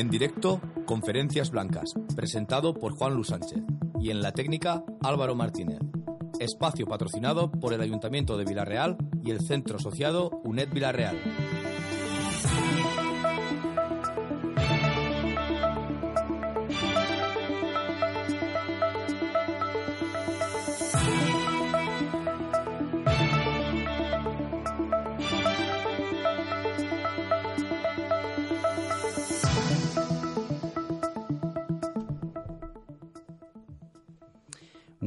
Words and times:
En 0.00 0.08
directo, 0.08 0.62
Conferencias 0.86 1.50
Blancas, 1.50 1.92
presentado 2.16 2.72
por 2.72 2.94
Juan 2.94 3.12
Luis 3.12 3.26
Sánchez. 3.26 3.62
Y 4.00 4.08
en 4.08 4.22
la 4.22 4.32
técnica, 4.32 4.82
Álvaro 5.02 5.34
Martínez. 5.34 5.78
Espacio 6.38 6.86
patrocinado 6.86 7.50
por 7.50 7.74
el 7.74 7.82
Ayuntamiento 7.82 8.38
de 8.38 8.46
Villarreal 8.46 8.96
y 9.22 9.30
el 9.30 9.40
Centro 9.40 9.76
Asociado 9.76 10.40
UNED 10.42 10.70
Villarreal. 10.72 11.18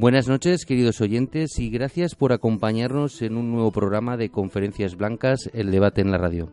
Buenas 0.04 0.28
noches, 0.28 0.66
queridos 0.66 1.00
oyentes, 1.00 1.58
y 1.58 1.70
gracias 1.70 2.14
por 2.14 2.34
acompañarnos 2.34 3.22
en 3.22 3.38
un 3.38 3.50
nuevo 3.50 3.72
programa 3.72 4.18
de 4.18 4.28
Conferencias 4.28 4.96
Blancas, 4.96 5.48
el 5.54 5.70
debate 5.70 6.02
en 6.02 6.10
la 6.10 6.18
radio. 6.18 6.52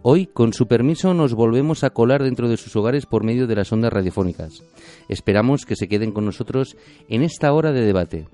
Hoy, 0.00 0.24
con 0.24 0.54
su 0.54 0.66
permiso, 0.66 1.12
nos 1.12 1.34
volvemos 1.34 1.84
a 1.84 1.90
colar 1.90 2.22
dentro 2.22 2.48
de 2.48 2.56
sus 2.56 2.74
hogares 2.76 3.04
por 3.04 3.24
medio 3.24 3.46
de 3.46 3.56
las 3.56 3.70
ondas 3.74 3.92
radiofónicas. 3.92 4.62
Esperamos 5.10 5.66
que 5.66 5.76
se 5.76 5.86
queden 5.86 6.12
con 6.12 6.24
nosotros 6.24 6.78
en 7.10 7.20
esta 7.20 7.52
hora 7.52 7.72
de 7.72 7.82
debate. 7.82 8.26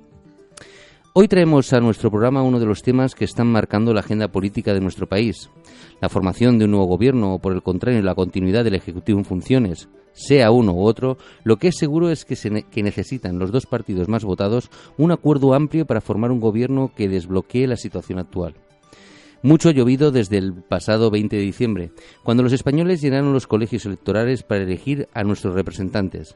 Hoy 1.16 1.28
traemos 1.28 1.72
a 1.72 1.78
nuestro 1.78 2.10
programa 2.10 2.42
uno 2.42 2.58
de 2.58 2.66
los 2.66 2.82
temas 2.82 3.14
que 3.14 3.24
están 3.24 3.46
marcando 3.46 3.94
la 3.94 4.00
agenda 4.00 4.32
política 4.32 4.74
de 4.74 4.80
nuestro 4.80 5.08
país. 5.08 5.48
La 6.00 6.08
formación 6.08 6.58
de 6.58 6.64
un 6.64 6.72
nuevo 6.72 6.86
gobierno 6.86 7.34
o, 7.34 7.38
por 7.38 7.52
el 7.52 7.62
contrario, 7.62 8.02
la 8.02 8.16
continuidad 8.16 8.64
del 8.64 8.74
Ejecutivo 8.74 9.20
en 9.20 9.24
funciones, 9.24 9.88
sea 10.12 10.50
uno 10.50 10.72
u 10.72 10.82
otro, 10.82 11.16
lo 11.44 11.56
que 11.56 11.68
es 11.68 11.76
seguro 11.76 12.10
es 12.10 12.24
que, 12.24 12.34
se 12.34 12.64
que 12.64 12.82
necesitan 12.82 13.38
los 13.38 13.52
dos 13.52 13.66
partidos 13.66 14.08
más 14.08 14.24
votados 14.24 14.70
un 14.98 15.12
acuerdo 15.12 15.54
amplio 15.54 15.86
para 15.86 16.00
formar 16.00 16.32
un 16.32 16.40
gobierno 16.40 16.90
que 16.96 17.08
desbloquee 17.08 17.68
la 17.68 17.76
situación 17.76 18.18
actual. 18.18 18.56
Mucho 19.40 19.68
ha 19.68 19.72
llovido 19.72 20.10
desde 20.10 20.38
el 20.38 20.52
pasado 20.52 21.12
20 21.12 21.36
de 21.36 21.42
diciembre, 21.42 21.92
cuando 22.24 22.42
los 22.42 22.52
españoles 22.52 23.00
llenaron 23.00 23.32
los 23.32 23.46
colegios 23.46 23.86
electorales 23.86 24.42
para 24.42 24.64
elegir 24.64 25.08
a 25.14 25.22
nuestros 25.22 25.54
representantes. 25.54 26.34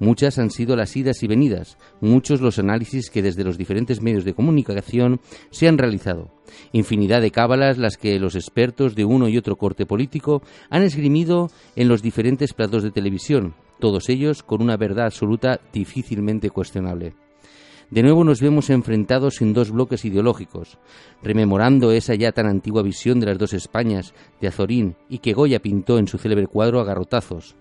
Muchas 0.00 0.38
han 0.38 0.50
sido 0.50 0.76
las 0.76 0.96
idas 0.96 1.22
y 1.22 1.26
venidas, 1.26 1.76
muchos 2.00 2.40
los 2.40 2.58
análisis 2.58 3.10
que 3.10 3.22
desde 3.22 3.44
los 3.44 3.58
diferentes 3.58 4.00
medios 4.00 4.24
de 4.24 4.34
comunicación 4.34 5.20
se 5.50 5.66
han 5.66 5.78
realizado. 5.78 6.30
Infinidad 6.72 7.20
de 7.20 7.30
cábalas 7.30 7.78
las 7.78 7.96
que 7.96 8.18
los 8.18 8.34
expertos 8.34 8.94
de 8.94 9.04
uno 9.04 9.28
y 9.28 9.36
otro 9.36 9.56
corte 9.56 9.86
político 9.86 10.42
han 10.70 10.82
esgrimido 10.82 11.50
en 11.74 11.88
los 11.88 12.02
diferentes 12.02 12.54
platos 12.54 12.82
de 12.82 12.90
televisión, 12.90 13.54
todos 13.80 14.08
ellos 14.08 14.42
con 14.42 14.62
una 14.62 14.76
verdad 14.76 15.06
absoluta 15.06 15.60
difícilmente 15.72 16.50
cuestionable. 16.50 17.14
De 17.90 18.02
nuevo 18.02 18.22
nos 18.22 18.42
vemos 18.42 18.68
enfrentados 18.68 19.40
en 19.40 19.54
dos 19.54 19.70
bloques 19.70 20.04
ideológicos, 20.04 20.78
rememorando 21.22 21.90
esa 21.90 22.14
ya 22.14 22.32
tan 22.32 22.46
antigua 22.46 22.82
visión 22.82 23.18
de 23.18 23.26
las 23.26 23.38
dos 23.38 23.54
Españas 23.54 24.12
de 24.42 24.48
Azorín 24.48 24.96
y 25.08 25.18
que 25.18 25.32
Goya 25.32 25.60
pintó 25.60 25.98
en 25.98 26.06
su 26.06 26.18
célebre 26.18 26.46
cuadro 26.46 26.80
a 26.80 26.84
garrotazos. 26.84 27.56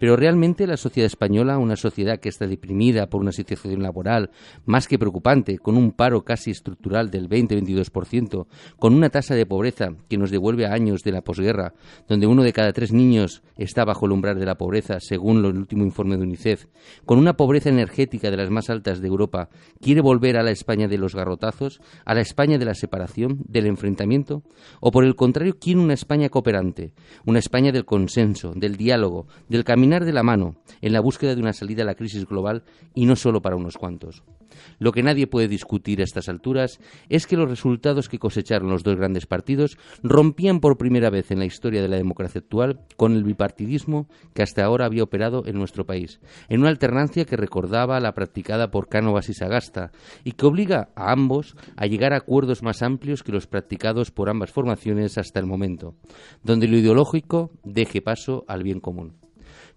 Pero 0.00 0.16
realmente 0.16 0.66
la 0.66 0.78
sociedad 0.78 1.06
española, 1.06 1.58
una 1.58 1.76
sociedad 1.76 2.18
que 2.18 2.30
está 2.30 2.46
deprimida 2.46 3.08
por 3.08 3.20
una 3.20 3.32
situación 3.32 3.82
laboral 3.82 4.30
más 4.64 4.88
que 4.88 4.98
preocupante, 4.98 5.58
con 5.58 5.76
un 5.76 5.92
paro 5.92 6.24
casi 6.24 6.50
estructural 6.50 7.10
del 7.10 7.28
20-22%, 7.28 8.46
con 8.78 8.94
una 8.94 9.10
tasa 9.10 9.34
de 9.34 9.44
pobreza 9.44 9.90
que 10.08 10.16
nos 10.16 10.30
devuelve 10.30 10.64
a 10.64 10.72
años 10.72 11.02
de 11.02 11.12
la 11.12 11.20
posguerra, 11.20 11.74
donde 12.08 12.26
uno 12.26 12.42
de 12.42 12.54
cada 12.54 12.72
tres 12.72 12.94
niños 12.94 13.42
está 13.58 13.84
bajo 13.84 14.06
el 14.06 14.12
umbral 14.12 14.38
de 14.38 14.46
la 14.46 14.56
pobreza, 14.56 15.00
según 15.00 15.44
el 15.44 15.54
último 15.54 15.84
informe 15.84 16.16
de 16.16 16.22
UNICEF, 16.22 16.64
con 17.04 17.18
una 17.18 17.36
pobreza 17.36 17.68
energética 17.68 18.30
de 18.30 18.38
las 18.38 18.48
más 18.48 18.70
altas 18.70 19.02
de 19.02 19.08
Europa, 19.08 19.50
quiere 19.82 20.00
volver 20.00 20.38
a 20.38 20.42
la 20.42 20.50
España 20.50 20.88
de 20.88 20.96
los 20.96 21.14
garrotazos, 21.14 21.82
a 22.06 22.14
la 22.14 22.22
España 22.22 22.56
de 22.56 22.64
la 22.64 22.74
separación, 22.74 23.40
del 23.46 23.66
enfrentamiento, 23.66 24.44
o 24.80 24.92
por 24.92 25.04
el 25.04 25.14
contrario 25.14 25.58
quiere 25.60 25.80
una 25.80 25.92
España 25.92 26.30
cooperante, 26.30 26.94
una 27.26 27.38
España 27.38 27.70
del 27.70 27.84
consenso, 27.84 28.54
del 28.56 28.78
diálogo, 28.78 29.26
del 29.50 29.64
de 29.98 30.12
la 30.12 30.22
mano, 30.22 30.54
en 30.80 30.92
la 30.92 31.00
búsqueda 31.00 31.34
de 31.34 31.40
una 31.40 31.52
salida 31.52 31.82
a 31.82 31.86
la 31.86 31.96
crisis 31.96 32.24
global 32.26 32.62
y 32.94 33.06
no 33.06 33.16
solo 33.16 33.42
para 33.42 33.56
unos 33.56 33.76
cuantos. 33.76 34.22
Lo 34.78 34.92
que 34.92 35.02
nadie 35.02 35.26
puede 35.26 35.48
discutir 35.48 36.00
a 36.00 36.04
estas 36.04 36.28
alturas 36.28 36.80
es 37.08 37.26
que 37.26 37.36
los 37.36 37.48
resultados 37.48 38.08
que 38.08 38.18
cosecharon 38.18 38.70
los 38.70 38.82
dos 38.82 38.96
grandes 38.96 39.26
partidos 39.26 39.78
rompían 40.02 40.60
por 40.60 40.76
primera 40.76 41.10
vez 41.10 41.30
en 41.30 41.38
la 41.38 41.44
historia 41.44 41.82
de 41.82 41.88
la 41.88 41.96
democracia 41.96 42.40
actual 42.40 42.80
con 42.96 43.14
el 43.14 43.24
bipartidismo 43.24 44.08
que 44.34 44.42
hasta 44.42 44.64
ahora 44.64 44.86
había 44.86 45.02
operado 45.02 45.42
en 45.46 45.56
nuestro 45.56 45.86
país, 45.86 46.20
en 46.48 46.60
una 46.60 46.70
alternancia 46.70 47.24
que 47.24 47.36
recordaba 47.36 48.00
la 48.00 48.14
practicada 48.14 48.70
por 48.70 48.88
Cánovas 48.88 49.28
y 49.28 49.34
Sagasta 49.34 49.92
y 50.24 50.32
que 50.32 50.46
obliga 50.46 50.90
a 50.94 51.12
ambos 51.12 51.56
a 51.76 51.86
llegar 51.86 52.12
a 52.12 52.18
acuerdos 52.18 52.62
más 52.62 52.82
amplios 52.82 53.22
que 53.22 53.32
los 53.32 53.46
practicados 53.46 54.10
por 54.10 54.28
ambas 54.28 54.50
formaciones 54.50 55.18
hasta 55.18 55.40
el 55.40 55.46
momento, 55.46 55.94
donde 56.42 56.68
lo 56.68 56.76
ideológico 56.76 57.50
deje 57.64 58.02
paso 58.02 58.44
al 58.48 58.62
bien 58.62 58.80
común. 58.80 59.20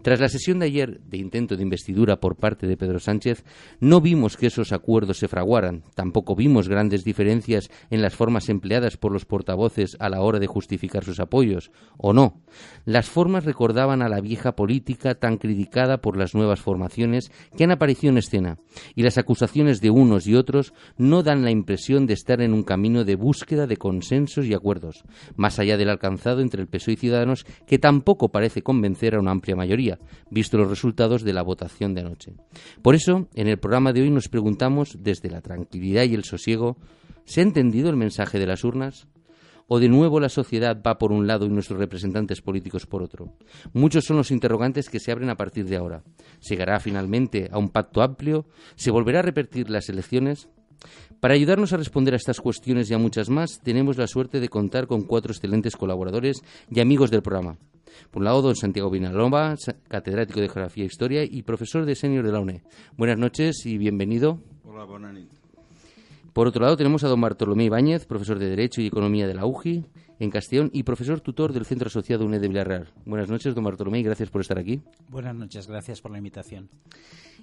Tras 0.04 0.20
la 0.20 0.28
sesión 0.28 0.58
de 0.58 0.66
ayer 0.66 1.00
de 1.00 1.16
intento 1.16 1.56
de 1.56 1.62
investidura 1.62 2.20
por 2.20 2.36
parte 2.36 2.66
de 2.66 2.76
Pedro 2.76 3.00
Sánchez, 3.00 3.42
no 3.80 4.02
vimos 4.02 4.36
que 4.36 4.48
esos 4.48 4.74
acuerdos 4.74 5.16
se 5.16 5.28
fraguaran, 5.28 5.82
tampoco 5.94 6.36
vimos 6.36 6.68
grandes 6.68 7.04
diferencias 7.04 7.70
en 7.88 8.02
las 8.02 8.14
formas 8.14 8.50
empleadas 8.50 8.98
por 8.98 9.12
los 9.12 9.24
portavoces 9.24 9.96
a 10.00 10.10
la 10.10 10.20
hora 10.20 10.40
de 10.40 10.46
justificar 10.46 11.04
sus 11.04 11.20
apoyos, 11.20 11.72
o 11.96 12.12
no. 12.12 12.42
Las 12.84 13.08
formas 13.08 13.46
recordaban 13.46 14.02
a 14.02 14.10
la 14.10 14.20
vieja 14.20 14.54
política 14.54 15.14
tan 15.14 15.38
criticada 15.38 16.02
por 16.02 16.18
las 16.18 16.34
nuevas 16.34 16.60
formaciones 16.60 17.32
que 17.56 17.64
han 17.64 17.70
aparecido 17.70 18.10
en 18.10 18.18
escena, 18.18 18.58
y 18.94 19.04
las 19.04 19.16
acusaciones 19.16 19.80
de 19.80 19.88
unos 19.88 20.26
y 20.26 20.34
otros 20.34 20.74
no 20.98 21.22
dan 21.22 21.44
la 21.44 21.50
impresión 21.50 22.04
de 22.04 22.12
estar 22.12 22.42
en 22.42 22.52
un 22.52 22.62
camino 22.62 23.04
de 23.04 23.16
búsqueda 23.16 23.66
de 23.66 23.78
consensos 23.78 24.44
y 24.44 24.52
acuerdos, 24.52 25.02
más 25.34 25.58
allá 25.58 25.78
del 25.78 25.88
alcanzado 25.88 26.42
entre 26.42 26.60
el 26.60 26.68
PSOE 26.68 26.92
y 26.92 26.96
Ciudadanos, 26.96 27.46
que 27.66 27.78
tampoco 27.78 28.28
parece 28.28 28.60
convencer 28.60 29.14
a 29.14 29.20
una 29.20 29.30
amplia 29.30 29.56
mayoría, 29.56 29.93
visto 30.30 30.58
los 30.58 30.68
resultados 30.68 31.22
de 31.22 31.32
la 31.32 31.42
votación 31.42 31.94
de 31.94 32.00
anoche. 32.02 32.34
Por 32.82 32.94
eso, 32.94 33.28
en 33.34 33.48
el 33.48 33.58
programa 33.58 33.92
de 33.92 34.02
hoy 34.02 34.10
nos 34.10 34.28
preguntamos, 34.28 34.96
desde 35.00 35.30
la 35.30 35.40
tranquilidad 35.40 36.04
y 36.04 36.14
el 36.14 36.24
sosiego, 36.24 36.76
¿se 37.24 37.40
ha 37.40 37.44
entendido 37.44 37.90
el 37.90 37.96
mensaje 37.96 38.38
de 38.38 38.46
las 38.46 38.64
urnas? 38.64 39.06
¿O 39.66 39.78
de 39.78 39.88
nuevo 39.88 40.20
la 40.20 40.28
sociedad 40.28 40.82
va 40.86 40.98
por 40.98 41.10
un 41.10 41.26
lado 41.26 41.46
y 41.46 41.48
nuestros 41.48 41.78
representantes 41.78 42.42
políticos 42.42 42.84
por 42.86 43.02
otro? 43.02 43.32
Muchos 43.72 44.04
son 44.04 44.18
los 44.18 44.30
interrogantes 44.30 44.90
que 44.90 45.00
se 45.00 45.10
abren 45.10 45.30
a 45.30 45.36
partir 45.36 45.64
de 45.64 45.76
ahora. 45.76 46.02
¿Se 46.40 46.54
llegará 46.54 46.80
finalmente 46.80 47.48
a 47.50 47.58
un 47.58 47.70
pacto 47.70 48.02
amplio? 48.02 48.44
¿Se 48.76 48.90
volverá 48.90 49.20
a 49.20 49.22
repetir 49.22 49.70
las 49.70 49.88
elecciones? 49.88 50.50
Para 51.24 51.32
ayudarnos 51.32 51.72
a 51.72 51.78
responder 51.78 52.12
a 52.12 52.18
estas 52.18 52.38
cuestiones 52.38 52.90
y 52.90 52.92
a 52.92 52.98
muchas 52.98 53.30
más, 53.30 53.58
tenemos 53.62 53.96
la 53.96 54.06
suerte 54.06 54.40
de 54.40 54.50
contar 54.50 54.86
con 54.86 55.04
cuatro 55.04 55.32
excelentes 55.32 55.74
colaboradores 55.74 56.42
y 56.70 56.80
amigos 56.80 57.10
del 57.10 57.22
programa. 57.22 57.56
Por 58.10 58.20
un 58.20 58.24
lado, 58.26 58.42
don 58.42 58.54
Santiago 58.54 58.90
Vinalomba, 58.90 59.54
catedrático 59.88 60.42
de 60.42 60.50
Geografía 60.50 60.84
e 60.84 60.86
Historia 60.86 61.24
y 61.24 61.40
profesor 61.40 61.86
de 61.86 61.94
senior 61.94 62.26
de 62.26 62.32
la 62.32 62.40
UNE. 62.40 62.62
Buenas 62.98 63.16
noches 63.16 63.64
y 63.64 63.78
bienvenido. 63.78 64.38
Hola, 64.66 64.84
bona 64.84 65.14
nit. 65.14 65.30
Por 66.34 66.46
otro 66.46 66.62
lado, 66.62 66.76
tenemos 66.76 67.04
a 67.04 67.08
don 67.08 67.22
Bartolomé 67.22 67.64
Ibáñez, 67.64 68.04
profesor 68.04 68.38
de 68.38 68.50
Derecho 68.50 68.82
y 68.82 68.88
Economía 68.88 69.26
de 69.26 69.32
la 69.32 69.46
UJI 69.46 69.86
en 70.18 70.30
Castellón 70.30 70.68
y 70.74 70.82
profesor 70.82 71.22
tutor 71.22 71.54
del 71.54 71.64
Centro 71.64 71.88
Asociado 71.88 72.26
UNED 72.26 72.42
de 72.42 72.48
Villarreal. 72.48 72.88
Buenas 73.06 73.30
noches, 73.30 73.54
don 73.54 73.64
Bartolomé, 73.64 74.00
y 74.00 74.02
gracias 74.02 74.28
por 74.28 74.42
estar 74.42 74.58
aquí. 74.58 74.82
Buenas 75.08 75.34
noches, 75.34 75.66
gracias 75.66 76.02
por 76.02 76.10
la 76.10 76.18
invitación. 76.18 76.68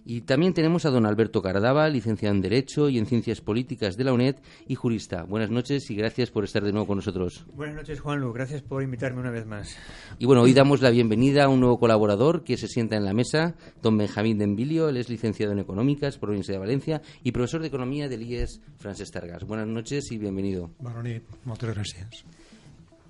Y 0.04 0.22
también 0.22 0.54
tenemos 0.54 0.86
a 0.86 0.90
don 0.90 1.06
Alberto 1.06 1.42
Cardava, 1.42 1.88
licenciado 1.88 2.36
en 2.36 2.42
Derecho 2.42 2.90
y 2.90 2.98
en 2.98 3.06
Ciencias 3.06 3.42
Políticas 3.42 3.98
de 3.98 4.04
la 4.04 4.14
UNED 4.14 4.38
y 4.68 4.76
jurista. 4.76 5.24
Buenas 5.24 5.52
noches 5.52 5.90
y 5.92 5.96
gracias 5.96 6.32
por 6.32 6.44
estar 6.44 6.64
de 6.64 6.72
nuevo 6.72 6.88
con 6.88 6.98
nosotros. 6.98 7.46
Buenas 7.54 7.76
noches, 7.76 8.00
Juanlu. 8.00 8.34
Gracias 8.34 8.62
por 8.64 8.82
invitarme 8.82 9.20
una 9.20 9.30
vez 9.30 9.46
más. 9.46 9.78
Y 10.18 10.26
bueno, 10.26 10.42
hoy 10.42 10.54
damos 10.54 10.82
la 10.82 10.90
bienvenida 10.90 11.46
a 11.46 11.50
un 11.50 11.60
nuevo 11.60 11.80
colaborador 11.80 12.44
que 12.44 12.58
se 12.58 12.68
sienta 12.68 12.96
en 12.96 13.06
la 13.06 13.14
mesa, 13.14 13.56
don 13.82 13.98
Benjamín 13.98 14.38
Denvilio. 14.38 14.90
Él 14.90 14.98
es 14.98 15.10
licenciado 15.10 15.54
en 15.54 15.60
Económicas 15.60 16.18
por 16.18 16.30
la 16.30 16.32
Universidad 16.32 16.56
de 16.56 16.66
Valencia 16.66 17.02
y 17.24 17.32
profesor 17.32 17.62
de 17.62 17.68
Economía 17.68 18.10
del 18.10 18.24
IES 18.24 18.62
Francesc 18.78 19.14
Targas. 19.14 19.44
Buenas 19.44 19.68
noches 19.68 20.12
y 20.12 20.18
bienvenido. 20.18 20.72
Bona 20.80 21.04
nit, 21.04 21.24
moltes 21.46 21.70
gràcies. 21.76 22.26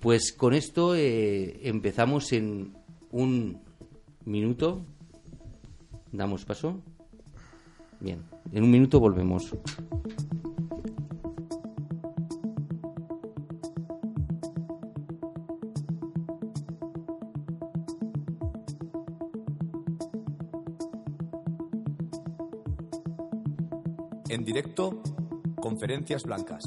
Pues 0.00 0.32
con 0.32 0.52
esto 0.52 0.94
eh, 0.94 1.60
empezamos 1.62 2.32
en 2.32 2.74
un 3.12 3.60
minuto. 4.24 4.84
Damos 6.12 6.44
paso. 6.44 6.78
Bien, 8.00 8.22
en 8.52 8.64
un 8.64 8.70
minuto 8.70 9.00
volvemos. 9.00 9.50
En 24.28 24.44
directo, 24.44 25.02
Conferencias 25.60 26.24
Blancas. 26.24 26.64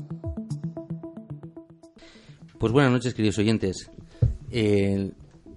Pues 2.57 2.71
buenas 2.71 2.91
noches, 2.91 3.13
queridos 3.13 3.37
oyentes. 3.37 3.91
Eh, 4.49 5.11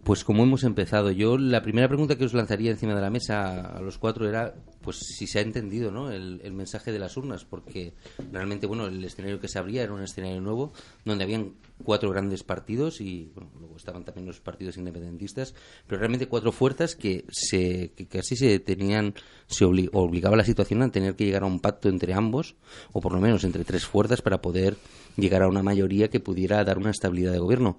pues 0.08 0.25
como 0.25 0.43
hemos 0.43 0.64
empezado, 0.64 1.10
yo 1.10 1.37
la 1.37 1.60
primera 1.60 1.87
pregunta 1.87 2.16
que 2.16 2.25
os 2.25 2.32
lanzaría 2.32 2.70
encima 2.70 2.94
de 2.94 3.02
la 3.02 3.10
mesa 3.10 3.76
a 3.76 3.82
los 3.82 3.99
cuatro 3.99 4.26
era 4.26 4.55
pues 4.81 4.96
si 4.96 5.26
se 5.26 5.38
ha 5.38 5.43
entendido 5.43 5.90
¿no? 5.90 6.10
el, 6.10 6.50
mensaje 6.50 6.93
de 6.93 6.99
las 6.99 7.19
urnas, 7.19 7.44
porque 7.44 7.93
realmente 8.32 8.66
bueno 8.66 8.87
el 8.87 9.05
escenario 9.05 9.38
que 9.38 9.49
se 9.49 9.58
abría 9.58 9.82
era 9.82 9.93
un 9.93 10.02
escenario 10.02 10.40
nuevo 10.40 10.72
donde 11.05 11.25
habían 11.25 11.52
cuatro 11.84 12.08
grandes 12.08 12.43
partidos 12.43 13.02
y 13.02 13.31
bueno, 13.34 13.50
luego 13.60 13.76
estaban 13.76 14.02
también 14.06 14.26
los 14.26 14.40
partidos 14.40 14.78
independentistas, 14.78 15.55
pero 15.87 15.99
realmente 15.99 16.26
cuatro 16.26 16.52
fuerzas 16.52 16.94
que 16.96 17.26
se 17.28 17.93
que 17.94 18.06
casi 18.06 18.34
se 18.34 18.60
tenían 18.60 19.12
se 19.46 19.66
obli- 19.66 19.90
obligaba 19.93 20.38
la 20.38 20.44
situación 20.44 20.81
a 20.81 20.90
tener 20.90 21.16
que 21.16 21.26
llegar 21.26 21.43
a 21.43 21.46
un 21.46 21.60
pacto 21.60 21.90
entre 21.90 22.14
ambos 22.14 22.56
o 22.94 23.02
por 23.02 23.12
lo 23.12 23.20
menos 23.20 23.44
entre 23.44 23.62
tres 23.62 23.84
fuerzas 23.84 24.22
para 24.22 24.40
poder 24.40 24.78
llegar 25.19 25.43
a 25.43 25.49
una 25.49 25.62
mayoría 25.62 26.08
que 26.08 26.19
pudiera 26.19 26.64
dar 26.64 26.78
una 26.78 26.93
estabilidad 26.93 27.32
de 27.32 27.40
gobierno. 27.40 27.78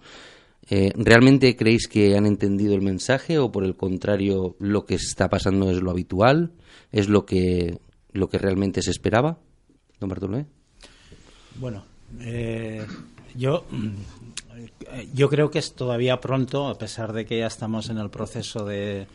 Eh, 0.70 0.92
¿Realmente 0.96 1.56
creéis 1.56 1.88
que 1.88 2.16
han 2.16 2.28
entendido 2.28 2.76
el 2.76 2.82
mensaje 2.82 3.40
o 3.40 3.52
por 3.52 3.64
el 3.64 3.76
contrario 3.76 4.56
lo 4.60 4.86
que 4.86 4.96
está 4.96 5.28
pasando 5.28 5.72
es 5.72 5.82
lo 5.82 5.90
habitual? 5.90 6.52
¿Es 6.92 7.10
lo 7.10 7.26
que, 7.26 7.80
lo 8.12 8.30
que 8.30 8.38
realmente 8.38 8.82
se 8.84 8.92
esperaba? 8.92 9.40
Don 10.00 10.10
Bartolomé. 10.10 10.46
Bueno, 11.56 11.84
eh, 12.22 12.86
yo, 13.36 13.66
mm, 13.72 15.14
yo 15.14 15.30
creo 15.30 15.50
que 15.50 15.60
es 15.60 15.74
todavía 15.74 16.20
pronto, 16.20 16.68
a 16.68 16.78
pesar 16.78 17.14
de 17.14 17.26
que 17.26 17.40
ya 17.40 17.48
estamos 17.48 17.90
en 17.90 17.98
el 17.98 18.10
proceso 18.10 18.66
de 18.66 19.08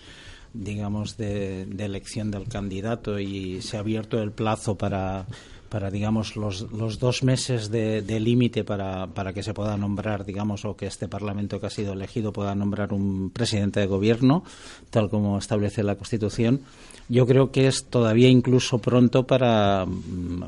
digamos 0.52 1.16
de, 1.16 1.66
de 1.66 1.84
elección 1.84 2.30
del 2.30 2.48
candidato 2.48 3.18
y 3.18 3.60
se 3.60 3.76
ha 3.76 3.80
abierto 3.80 4.22
el 4.22 4.30
plazo 4.30 4.76
para 4.78 5.26
para 5.74 5.90
digamos 5.90 6.36
los, 6.36 6.70
los 6.70 7.00
dos 7.00 7.24
meses 7.24 7.68
de, 7.68 8.00
de 8.00 8.20
límite 8.20 8.62
para, 8.62 9.08
para 9.08 9.32
que 9.32 9.42
se 9.42 9.54
pueda 9.54 9.76
nombrar 9.76 10.24
digamos 10.24 10.64
o 10.64 10.76
que 10.76 10.86
este 10.86 11.08
parlamento 11.08 11.58
que 11.58 11.66
ha 11.66 11.70
sido 11.70 11.94
elegido 11.94 12.32
pueda 12.32 12.54
nombrar 12.54 12.92
un 12.92 13.30
presidente 13.30 13.80
de 13.80 13.86
gobierno 13.86 14.44
tal 14.90 15.10
como 15.10 15.36
establece 15.36 15.82
la 15.82 15.96
constitución 15.96 16.60
yo 17.08 17.26
creo 17.26 17.50
que 17.50 17.66
es 17.66 17.86
todavía 17.86 18.28
incluso 18.28 18.78
pronto 18.78 19.26
para, 19.26 19.84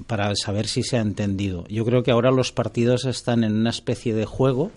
para 0.06 0.34
saber 0.36 0.68
si 0.68 0.82
se 0.82 0.96
ha 0.96 1.02
entendido. 1.02 1.66
Yo 1.68 1.84
creo 1.84 2.02
que 2.02 2.12
ahora 2.12 2.30
los 2.30 2.50
partidos 2.52 3.04
están 3.04 3.44
en 3.44 3.52
una 3.54 3.70
especie 3.70 4.14
de 4.14 4.24
juego 4.24 4.70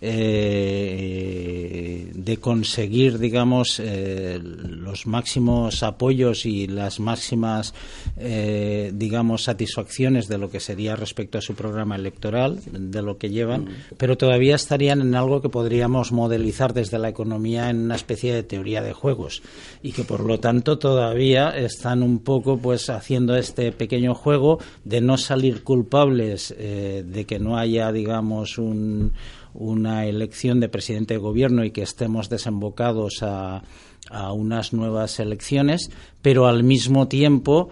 eh, 0.00 1.90
de 2.14 2.36
conseguir, 2.38 3.18
digamos, 3.18 3.80
eh, 3.80 4.38
los 4.42 5.06
máximos 5.06 5.82
apoyos 5.82 6.46
y 6.46 6.66
las 6.66 7.00
máximas, 7.00 7.74
eh, 8.16 8.92
digamos, 8.94 9.44
satisfacciones 9.44 10.28
de 10.28 10.38
lo 10.38 10.50
que 10.50 10.60
sería 10.60 10.96
respecto 10.96 11.38
a 11.38 11.42
su 11.42 11.54
programa 11.54 11.96
electoral, 11.96 12.60
de 12.70 13.02
lo 13.02 13.18
que 13.18 13.30
llevan, 13.30 13.68
pero 13.96 14.16
todavía 14.16 14.54
estarían 14.54 15.00
en 15.00 15.14
algo 15.14 15.40
que 15.40 15.48
podríamos 15.48 16.12
modelizar 16.12 16.74
desde 16.74 16.98
la 16.98 17.08
economía 17.08 17.70
en 17.70 17.78
una 17.78 17.96
especie 17.96 18.34
de 18.34 18.42
teoría 18.42 18.82
de 18.82 18.92
juegos 18.92 19.42
y 19.82 19.92
que 19.92 20.04
por 20.04 20.20
lo 20.20 20.40
tanto 20.40 20.78
todavía 20.78 21.50
están 21.50 22.02
un 22.02 22.18
poco 22.20 22.58
pues 22.58 22.90
haciendo 22.90 23.36
este 23.36 23.72
pequeño 23.72 24.14
juego 24.14 24.58
de 24.84 25.00
no 25.00 25.16
salir 25.16 25.62
culpables 25.62 26.54
eh, 26.58 27.04
de 27.06 27.24
que 27.24 27.38
no 27.38 27.56
haya 27.56 27.92
digamos 27.92 28.58
un, 28.58 29.12
una 29.54 30.06
elección 30.06 30.60
de 30.60 30.68
presidente 30.68 31.14
de 31.14 31.20
gobierno 31.20 31.64
y 31.64 31.70
que 31.70 31.82
estemos 31.82 32.28
desembocados 32.28 33.22
a, 33.22 33.62
a 34.10 34.32
unas 34.32 34.72
nuevas 34.72 35.20
elecciones 35.20 35.90
pero 36.22 36.46
al 36.46 36.62
mismo 36.62 37.08
tiempo 37.08 37.70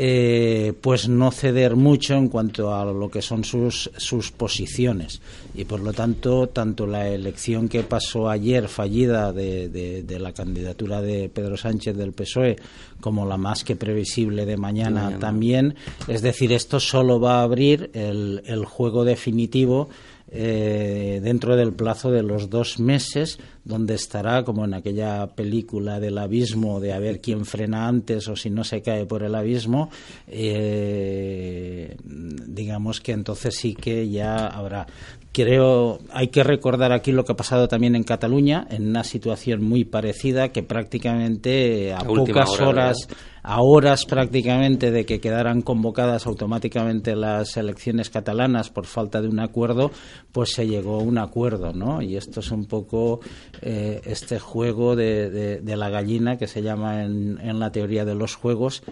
eh, 0.00 0.74
pues 0.80 1.08
no 1.08 1.32
ceder 1.32 1.74
mucho 1.74 2.14
en 2.14 2.28
cuanto 2.28 2.72
a 2.72 2.84
lo 2.84 3.10
que 3.10 3.20
son 3.20 3.42
sus, 3.42 3.90
sus 3.96 4.30
posiciones. 4.30 5.20
Y 5.56 5.64
por 5.64 5.80
lo 5.80 5.92
tanto, 5.92 6.48
tanto 6.50 6.86
la 6.86 7.08
elección 7.08 7.68
que 7.68 7.82
pasó 7.82 8.28
ayer 8.28 8.68
fallida 8.68 9.32
de, 9.32 9.68
de, 9.68 10.04
de 10.04 10.20
la 10.20 10.32
candidatura 10.32 11.02
de 11.02 11.28
Pedro 11.28 11.56
Sánchez 11.56 11.96
del 11.96 12.12
PSOE 12.12 12.56
como 13.00 13.26
la 13.26 13.38
más 13.38 13.64
que 13.64 13.74
previsible 13.74 14.46
de 14.46 14.56
mañana, 14.56 15.04
mañana. 15.04 15.18
también, 15.18 15.74
es 16.06 16.22
decir, 16.22 16.52
esto 16.52 16.78
solo 16.78 17.18
va 17.18 17.40
a 17.40 17.42
abrir 17.42 17.90
el, 17.92 18.42
el 18.46 18.64
juego 18.66 19.04
definitivo 19.04 19.88
eh, 20.30 21.20
dentro 21.22 21.56
del 21.56 21.72
plazo 21.72 22.10
de 22.10 22.22
los 22.22 22.50
dos 22.50 22.78
meses, 22.78 23.38
donde 23.64 23.94
estará, 23.94 24.44
como 24.44 24.64
en 24.64 24.74
aquella 24.74 25.26
película 25.34 26.00
del 26.00 26.18
abismo, 26.18 26.80
de 26.80 26.92
a 26.92 26.98
ver 26.98 27.20
quién 27.20 27.46
frena 27.46 27.88
antes 27.88 28.28
o 28.28 28.36
si 28.36 28.50
no 28.50 28.64
se 28.64 28.82
cae 28.82 29.06
por 29.06 29.22
el 29.22 29.34
abismo, 29.34 29.90
eh, 30.26 31.96
digamos 32.04 33.00
que 33.00 33.12
entonces 33.12 33.56
sí 33.56 33.74
que 33.74 34.08
ya 34.08 34.46
habrá. 34.46 34.86
Creo, 35.32 36.00
hay 36.10 36.28
que 36.28 36.42
recordar 36.42 36.92
aquí 36.92 37.12
lo 37.12 37.24
que 37.24 37.32
ha 37.32 37.36
pasado 37.36 37.68
también 37.68 37.94
en 37.94 38.02
Cataluña, 38.02 38.66
en 38.70 38.88
una 38.88 39.04
situación 39.04 39.62
muy 39.62 39.84
parecida, 39.84 40.48
que 40.48 40.62
prácticamente 40.62 41.92
a, 41.92 41.98
A 41.98 42.04
pocas 42.04 42.50
hora, 42.50 42.68
horas 42.68 42.96
¿verdad? 43.06 43.18
A 43.50 43.62
horas 43.62 44.04
prácticamente 44.04 44.90
de 44.90 45.06
que 45.06 45.20
quedaran 45.20 45.62
convocadas 45.62 46.26
automáticamente 46.26 47.16
las 47.16 47.56
elecciones 47.56 48.10
catalanas 48.10 48.68
por 48.68 48.84
falta 48.84 49.22
de 49.22 49.28
un 49.28 49.40
acuerdo, 49.40 49.90
pues 50.32 50.52
se 50.52 50.66
llegó 50.66 50.96
a 50.96 51.02
un 51.02 51.16
acuerdo, 51.16 51.72
¿no? 51.72 52.02
Y 52.02 52.16
esto 52.16 52.40
es 52.40 52.50
un 52.50 52.66
poco 52.66 53.20
eh, 53.62 54.02
este 54.04 54.38
juego 54.38 54.96
de, 54.96 55.30
de- 55.30 55.60
de 55.62 55.76
la 55.78 55.88
gallina 55.88 56.36
que 56.36 56.46
se 56.46 56.60
llama 56.62 57.04
en, 57.04 57.38
en 57.40 57.58
la 57.58 57.72
teoría 57.72 58.04
de 58.04 58.14
los 58.14 58.34
juegos. 58.34 58.82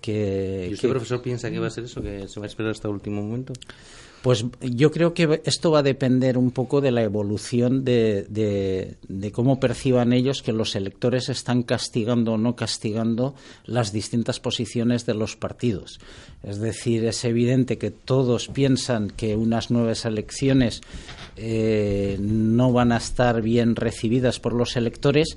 Que, 0.00 0.68
¿Y 0.70 0.74
usted, 0.74 0.88
que- 0.88 0.92
profesor, 0.94 1.20
piensa 1.20 1.50
que 1.50 1.58
va 1.58 1.66
a 1.66 1.70
ser 1.70 1.84
eso, 1.84 2.00
que 2.00 2.26
se 2.26 2.40
va 2.40 2.46
a 2.46 2.48
esperar 2.48 2.70
hasta 2.70 2.88
el 2.88 2.94
último 2.94 3.20
momento? 3.22 3.52
Pues 4.26 4.44
yo 4.60 4.90
creo 4.90 5.14
que 5.14 5.40
esto 5.44 5.70
va 5.70 5.78
a 5.78 5.82
depender 5.84 6.36
un 6.36 6.50
poco 6.50 6.80
de 6.80 6.90
la 6.90 7.04
evolución 7.04 7.84
de, 7.84 8.96
cómo 9.32 9.60
perciban 9.60 10.12
ellos 10.12 10.42
que 10.42 10.52
los 10.52 10.74
electores 10.74 11.28
están 11.28 11.62
castigando 11.62 12.32
o 12.32 12.36
no 12.36 12.56
castigando 12.56 13.36
las 13.66 13.92
distintas 13.92 14.40
posiciones 14.40 15.06
de 15.06 15.14
los 15.14 15.36
partidos. 15.36 16.00
Es 16.42 16.58
decir, 16.58 17.04
es 17.04 17.24
evidente 17.24 17.78
que 17.78 17.92
todos 17.92 18.48
piensan 18.48 19.10
que 19.10 19.36
unas 19.36 19.70
nuevas 19.70 20.04
elecciones 20.04 20.80
eh, 21.36 22.16
no 22.20 22.72
van 22.72 22.90
a 22.90 22.96
estar 22.96 23.42
bien 23.42 23.76
recibidas 23.76 24.40
por 24.40 24.54
los 24.54 24.74
electores, 24.74 25.36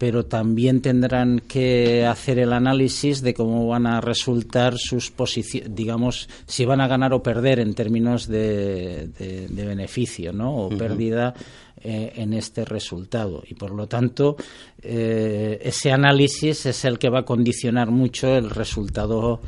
pero 0.00 0.24
también 0.24 0.80
tendrán 0.80 1.40
que 1.46 2.06
hacer 2.06 2.38
el 2.38 2.54
análisis 2.54 3.20
de 3.20 3.34
cómo 3.34 3.66
van 3.68 3.86
a 3.86 4.00
resultar 4.00 4.78
sus 4.78 5.10
posiciones, 5.10 5.74
digamos, 5.74 6.26
si 6.46 6.64
van 6.64 6.80
a 6.80 6.88
ganar 6.88 7.12
o 7.12 7.22
perder 7.22 7.60
en 7.60 7.74
términos 7.74 8.26
de, 8.26 9.08
de- 9.18 9.46
de 9.48 9.66
beneficio, 9.66 10.32
¿no? 10.32 10.56
O 10.56 10.68
pérdida 10.70 11.34
eh, 11.84 12.12
en 12.16 12.32
este 12.32 12.64
resultado. 12.64 13.42
Y 13.46 13.54
por 13.56 13.72
lo 13.72 13.88
tanto, 13.88 14.36
eh, 14.82 15.58
ese 15.62 15.92
análisis 15.92 16.64
es 16.64 16.84
el 16.86 16.98
que 16.98 17.10
va 17.10 17.20
a 17.20 17.24
condicionar 17.26 17.90
mucho 17.90 18.34
el 18.38 18.48
resultado 18.48 19.42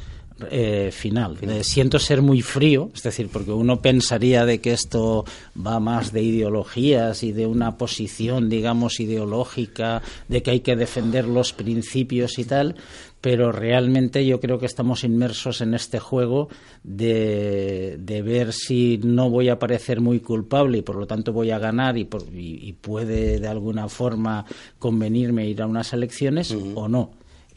eh, 0.51 0.91
final. 0.93 1.37
Eh, 1.43 1.63
siento 1.65 1.99
ser 1.99 2.23
muy 2.23 2.43
frío, 2.43 2.91
es 2.95 3.03
decir, 3.03 3.29
porque 3.33 3.53
uno 3.53 3.81
pensaría 3.81 4.45
de 4.45 4.61
que 4.61 4.73
esto 4.73 5.25
va 5.57 5.79
más 5.81 6.13
de 6.13 6.23
ideologías 6.23 7.23
y 7.23 7.33
de 7.33 7.47
una 7.47 7.77
posición, 7.79 8.49
digamos, 8.49 9.01
ideológica, 9.01 10.03
de 10.29 10.43
que 10.43 10.51
hay 10.51 10.61
que 10.61 10.77
defender 10.77 11.27
los 11.27 11.53
principios 11.53 12.39
y 12.39 12.45
tal, 12.45 12.75
pero 13.21 13.53
realmente 13.53 14.27
yo 14.27 14.41
creo 14.41 14.59
que 14.59 14.67
estamos 14.67 15.05
inmersos 15.05 15.61
en 15.61 15.75
este 15.75 16.01
juego 16.01 16.49
de, 16.83 17.97
de 18.01 18.23
ver 18.23 18.53
si 18.53 18.99
no 19.03 19.31
voy 19.31 19.49
a 19.49 19.59
parecer 19.59 20.01
muy 20.01 20.21
culpable 20.21 20.79
y 20.79 20.83
por 20.83 20.97
lo 20.97 21.07
tanto 21.07 21.33
voy 21.33 21.51
a 21.51 21.59
ganar 21.59 21.97
y, 21.99 22.05
por- 22.05 22.25
y- 22.35 22.59
y 22.69 22.73
puede 22.73 23.39
de 23.39 23.49
alguna 23.49 23.89
forma 23.89 24.45
convenirme 24.79 25.47
ir 25.47 25.63
a 25.63 25.67
unas 25.67 25.93
elecciones 25.93 26.51
o 26.75 26.89
no. 26.89 27.11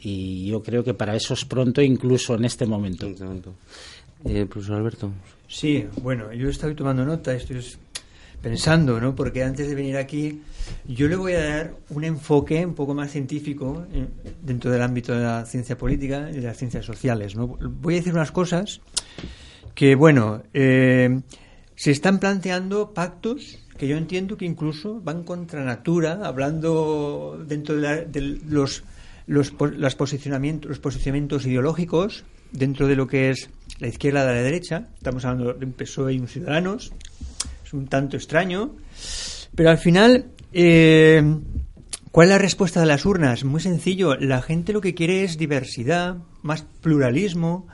Y 0.08 0.46
yo 0.46 0.62
creo 0.62 0.84
que 0.84 0.94
para 0.94 1.16
eso 1.16 1.34
es 1.34 1.44
pronto, 1.44 1.82
incluso 1.82 2.36
en 2.36 2.44
este 2.44 2.64
momento. 2.64 3.06
En 3.06 3.12
este. 3.14 3.50
Eh, 4.24 4.46
profesor 4.46 4.76
Alberto. 4.76 5.10
Sí, 5.48 5.84
bueno, 6.00 6.32
yo 6.32 6.48
estoy 6.48 6.74
tomando 6.76 7.04
nota, 7.04 7.34
estoy 7.34 7.60
pensando, 8.40 9.00
¿no? 9.00 9.16
Porque 9.16 9.42
antes 9.42 9.68
de 9.68 9.74
venir 9.74 9.96
aquí, 9.96 10.42
yo 10.86 11.08
le 11.08 11.16
voy 11.16 11.32
a 11.32 11.44
dar 11.44 11.74
un 11.90 12.04
enfoque 12.04 12.64
un 12.64 12.74
poco 12.74 12.94
más 12.94 13.10
científico 13.10 13.84
eh, 13.92 14.06
dentro 14.42 14.70
del 14.70 14.82
ámbito 14.82 15.12
de 15.12 15.24
la 15.24 15.44
ciencia 15.44 15.76
política 15.76 16.28
y 16.30 16.34
de 16.36 16.42
las 16.42 16.56
ciencias 16.56 16.84
sociales, 16.84 17.34
¿no? 17.34 17.48
Voy 17.48 17.94
a 17.94 17.96
decir 17.96 18.12
unas 18.12 18.30
cosas 18.30 18.80
que, 19.74 19.96
bueno, 19.96 20.42
eh, 20.54 21.20
se 21.74 21.90
están 21.90 22.20
planteando 22.20 22.92
pactos 22.94 23.58
que 23.76 23.88
yo 23.88 23.96
entiendo 23.96 24.36
que 24.36 24.44
incluso 24.46 25.00
van 25.02 25.24
contra 25.24 25.64
natura, 25.64 26.20
hablando 26.24 27.42
dentro 27.46 27.74
de, 27.76 27.80
la- 27.82 27.96
de 28.04 28.20
los, 28.48 28.84
los, 29.26 29.52
las 29.76 29.94
posicionamientos, 29.94 30.68
los 30.68 30.78
posicionamientos 30.78 31.46
ideológicos, 31.46 32.24
dentro 32.52 32.86
de 32.86 32.96
lo 32.96 33.06
que 33.06 33.30
es 33.30 33.50
la 33.78 33.88
izquierda 33.88 34.26
de 34.26 34.34
la 34.34 34.42
derecha. 34.42 34.88
Estamos 34.96 35.24
hablando 35.24 35.52
de 35.54 35.66
un 35.66 35.72
PSOE 35.72 36.14
y 36.14 36.18
un 36.18 36.28
Ciudadanos. 36.28 36.92
Es 37.64 37.72
un 37.72 37.86
tanto 37.88 38.16
extraño. 38.16 38.76
Pero 39.54 39.70
al 39.70 39.78
final, 39.78 40.26
eh, 40.52 41.22
¿cuál 42.10 42.28
es 42.28 42.30
la 42.30 42.38
respuesta 42.38 42.80
de 42.80 42.86
las 42.86 43.04
urnas? 43.04 43.44
Muy 43.44 43.60
sencillo. 43.60 44.14
La 44.16 44.42
gente 44.42 44.72
lo 44.72 44.80
que 44.80 44.94
quiere 44.94 45.24
es 45.24 45.36
diversidad, 45.36 46.18
más 46.42 46.62
pluralismo, 46.80 47.66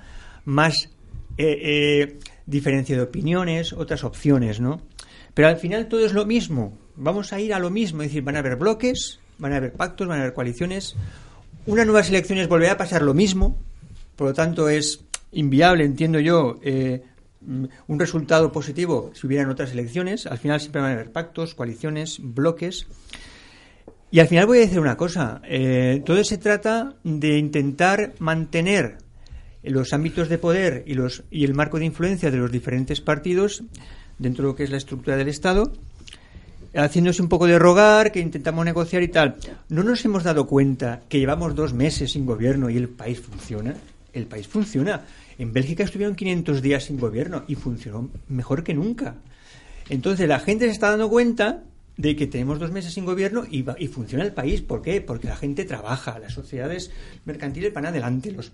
más 0.44 0.88
eh, 1.36 1.58
eh, 1.62 2.18
diferencia 2.46 2.96
de 2.96 3.02
opiniones, 3.02 3.72
otras 3.72 4.04
opciones, 4.04 4.60
¿no? 4.60 4.80
Pero 5.34 5.48
al 5.48 5.56
final 5.56 5.88
todo 5.88 6.04
es 6.04 6.12
lo 6.12 6.26
mismo. 6.26 6.76
Vamos 6.96 7.32
a 7.32 7.40
ir 7.40 7.54
a 7.54 7.58
lo 7.58 7.70
mismo. 7.70 8.02
Es 8.02 8.08
decir, 8.08 8.22
van 8.22 8.36
a 8.36 8.40
haber 8.40 8.56
bloques, 8.56 9.20
van 9.38 9.52
a 9.52 9.56
haber 9.56 9.72
pactos, 9.72 10.06
van 10.06 10.18
a 10.18 10.22
haber 10.22 10.34
coaliciones. 10.34 10.94
Unas 11.64 11.86
nuevas 11.86 12.08
elecciones 12.08 12.48
volverá 12.48 12.72
a 12.72 12.76
pasar 12.76 13.02
lo 13.02 13.14
mismo. 13.14 13.56
Por 14.16 14.28
lo 14.28 14.34
tanto, 14.34 14.68
es 14.68 15.04
inviable, 15.30 15.84
entiendo 15.84 16.18
yo, 16.18 16.58
eh, 16.62 17.02
mm, 17.40 17.64
un 17.86 17.98
resultado 18.00 18.50
positivo 18.50 19.12
si 19.14 19.26
hubieran 19.26 19.48
otras 19.48 19.70
elecciones. 19.72 20.26
Al 20.26 20.38
final 20.38 20.60
siempre 20.60 20.82
van 20.82 20.90
a 20.90 20.94
haber 20.94 21.12
pactos, 21.12 21.54
coaliciones, 21.54 22.18
bloques. 22.20 22.86
Y 24.10 24.18
al 24.18 24.26
final 24.26 24.46
voy 24.46 24.58
a 24.58 24.62
decir 24.62 24.80
una 24.80 24.96
cosa. 24.96 25.40
eh, 25.44 26.02
todo 26.04 26.22
se 26.24 26.36
trata 26.36 26.96
de 27.04 27.38
intentar 27.38 28.14
mantener 28.18 28.98
los 29.62 29.92
ámbitos 29.92 30.28
de 30.28 30.38
poder 30.38 30.82
y, 30.86 30.94
los, 30.94 31.22
y 31.30 31.44
el 31.44 31.54
marco 31.54 31.78
de 31.78 31.84
influencia 31.84 32.30
de 32.32 32.38
los 32.38 32.50
diferentes 32.50 33.00
partidos 33.00 33.62
dentro 34.18 34.44
de 34.44 34.50
lo 34.50 34.56
que 34.56 34.64
es 34.64 34.70
la 34.70 34.76
estructura 34.76 35.16
del 35.16 35.28
Estado, 35.28 35.72
haciéndose 36.74 37.22
un 37.22 37.28
poco 37.28 37.46
de 37.46 37.58
rogar, 37.58 38.12
que 38.12 38.20
intentamos 38.20 38.64
negociar 38.64 39.02
y 39.02 39.08
tal. 39.08 39.36
¿No 39.68 39.82
nos 39.82 40.04
hemos 40.04 40.24
dado 40.24 40.46
cuenta 40.46 41.02
que 41.08 41.18
llevamos 41.18 41.54
dos 41.54 41.74
meses 41.74 42.12
sin 42.12 42.26
gobierno 42.26 42.70
y 42.70 42.76
el 42.76 42.88
país 42.88 43.20
funciona? 43.20 43.74
El 44.12 44.26
país 44.26 44.46
funciona. 44.46 45.02
En 45.38 45.52
Bélgica 45.52 45.84
estuvieron 45.84 46.14
500 46.14 46.62
días 46.62 46.84
sin 46.84 46.98
gobierno 46.98 47.44
y 47.48 47.54
funcionó 47.54 48.10
mejor 48.28 48.64
que 48.64 48.74
nunca. 48.74 49.16
Entonces 49.88 50.28
la 50.28 50.40
gente 50.40 50.66
se 50.66 50.72
está 50.72 50.90
dando 50.90 51.08
cuenta 51.08 51.62
de 51.96 52.16
que 52.16 52.26
tenemos 52.26 52.58
dos 52.58 52.72
meses 52.72 52.94
sin 52.94 53.04
gobierno 53.04 53.44
y, 53.50 53.64
y 53.78 53.88
funciona 53.88 54.24
el 54.24 54.32
país. 54.32 54.62
¿Por 54.62 54.82
qué? 54.82 55.00
Porque 55.00 55.28
la 55.28 55.36
gente 55.36 55.64
trabaja, 55.64 56.18
las 56.18 56.32
sociedades 56.32 56.90
mercantiles 57.24 57.72
van 57.72 57.86
adelante, 57.86 58.32
los, 58.32 58.52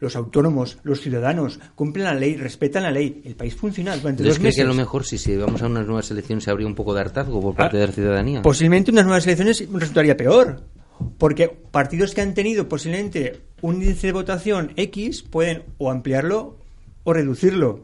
los 0.00 0.16
autónomos, 0.16 0.78
los 0.82 1.00
ciudadanos 1.00 1.60
cumplen 1.74 2.04
la 2.04 2.14
ley, 2.14 2.36
respetan 2.36 2.82
la 2.82 2.90
ley. 2.90 3.22
El 3.24 3.34
país 3.36 3.54
funciona 3.54 3.92
durante 3.96 4.22
Entonces, 4.22 4.34
dos 4.34 4.38
¿cree 4.38 4.48
meses. 4.48 4.56
que 4.56 4.62
a 4.62 4.66
lo 4.66 4.74
mejor 4.74 5.04
si, 5.04 5.36
vamos 5.36 5.62
a 5.62 5.66
unas 5.66 5.86
nuevas 5.86 6.10
elecciones 6.10 6.46
habría 6.48 6.66
un 6.66 6.74
poco 6.74 6.94
de 6.94 7.00
hartazgo 7.00 7.40
por 7.40 7.54
parte 7.54 7.76
Ah, 7.76 7.80
de 7.80 7.86
la 7.86 7.92
ciudadanía? 7.92 8.42
Posiblemente 8.42 8.90
unas 8.90 9.04
nuevas 9.04 9.24
elecciones 9.26 9.64
resultaría 9.72 10.16
peor. 10.16 10.62
Porque 11.18 11.48
partidos 11.48 12.14
que 12.14 12.20
han 12.20 12.34
tenido 12.34 12.68
posiblemente 12.68 13.40
un 13.62 13.76
índice 13.82 14.06
de 14.08 14.12
votación 14.12 14.72
X 14.76 15.22
pueden 15.22 15.64
o 15.78 15.90
ampliarlo 15.90 16.56
o 17.02 17.12
reducirlo. 17.12 17.80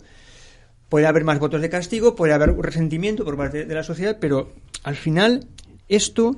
Puede 0.89 1.07
haber 1.07 1.25
más 1.25 1.39
votos 1.39 1.61
de 1.61 1.69
castigo, 1.71 2.15
puede 2.15 2.33
haber 2.33 2.51
un 2.51 2.63
resentimiento 2.63 3.25
por 3.25 3.37
parte 3.37 3.65
de 3.65 3.75
la 3.75 3.83
sociedad, 3.83 4.19
pero 4.21 4.53
al 4.85 4.97
final 4.97 5.47
esto 5.89 6.37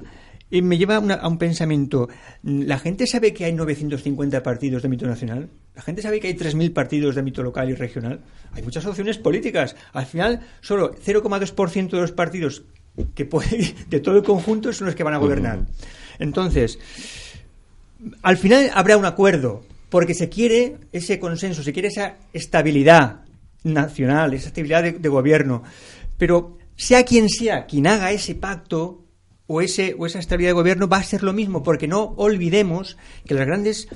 eh, 0.53 0.63
me 0.63 0.79
lleva 0.79 0.97
a, 0.97 1.01
una- 1.01 1.15
a 1.15 1.27
un 1.27 1.39
pensamiento. 1.39 2.09
¿La 2.45 2.79
gente 2.79 3.07
sabe 3.09 3.33
que 3.35 3.45
hay 3.47 3.53
950 3.53 4.43
partidos 4.43 4.83
de 4.83 4.87
ámbito 4.87 5.07
nacional? 5.07 5.49
¿La 5.75 5.83
gente 5.83 6.03
sabe 6.03 6.21
que 6.21 6.29
hay 6.29 6.35
3.000 6.35 6.73
partidos 6.73 7.15
de 7.17 7.21
ámbito 7.21 7.43
local 7.43 7.69
y 7.71 7.75
regional? 7.75 8.21
Hay 8.53 8.63
muchas 8.63 8.85
opciones 8.87 9.19
políticas. 9.19 9.75
Al 9.93 10.07
final, 10.07 10.41
solo 10.61 10.95
0,2% 10.95 11.91
de 11.91 12.01
los 12.01 12.13
partidos 12.13 12.63
que 13.15 13.25
puede, 13.25 13.75
de 13.91 14.01
todo 14.01 14.17
el 14.19 14.23
conjunto 14.23 14.73
son 14.73 14.87
los 14.87 14.95
que 14.95 15.03
van 15.03 15.15
a 15.15 15.19
gobernar. 15.19 15.61
Entonces, 16.19 16.79
al 18.23 18.37
final 18.37 18.71
habrá 18.75 18.97
un 18.97 19.05
acuerdo, 19.05 19.65
porque 19.89 20.15
se 20.15 20.29
quiere 20.29 20.77
ese 20.93 21.19
consenso, 21.19 21.63
se 21.63 21.73
quiere 21.73 21.89
esa 21.89 22.17
estabilidad 22.33 23.21
nacional, 23.65 24.35
esa 24.35 24.49
estabilidad 24.49 24.83
de, 24.83 24.93
de 24.93 25.09
gobierno. 25.09 25.63
Pero 26.19 26.59
sea 26.77 27.05
quien 27.05 27.29
sea 27.29 27.67
quien 27.67 27.87
haga 27.87 28.11
ese 28.13 28.35
pacto 28.35 29.02
o, 29.47 29.61
ese, 29.61 29.95
o 29.99 30.07
esa 30.07 30.19
estabilidad 30.19 30.51
de 30.51 30.55
gobierno, 30.55 30.89
va 30.89 30.99
a 30.99 31.03
ser 31.03 31.23
lo 31.23 31.33
mismo, 31.33 31.63
porque 31.63 31.89
no 31.89 32.15
olvidemos 32.17 32.97
que 33.27 33.35
las 33.35 33.47
grandes 33.47 33.89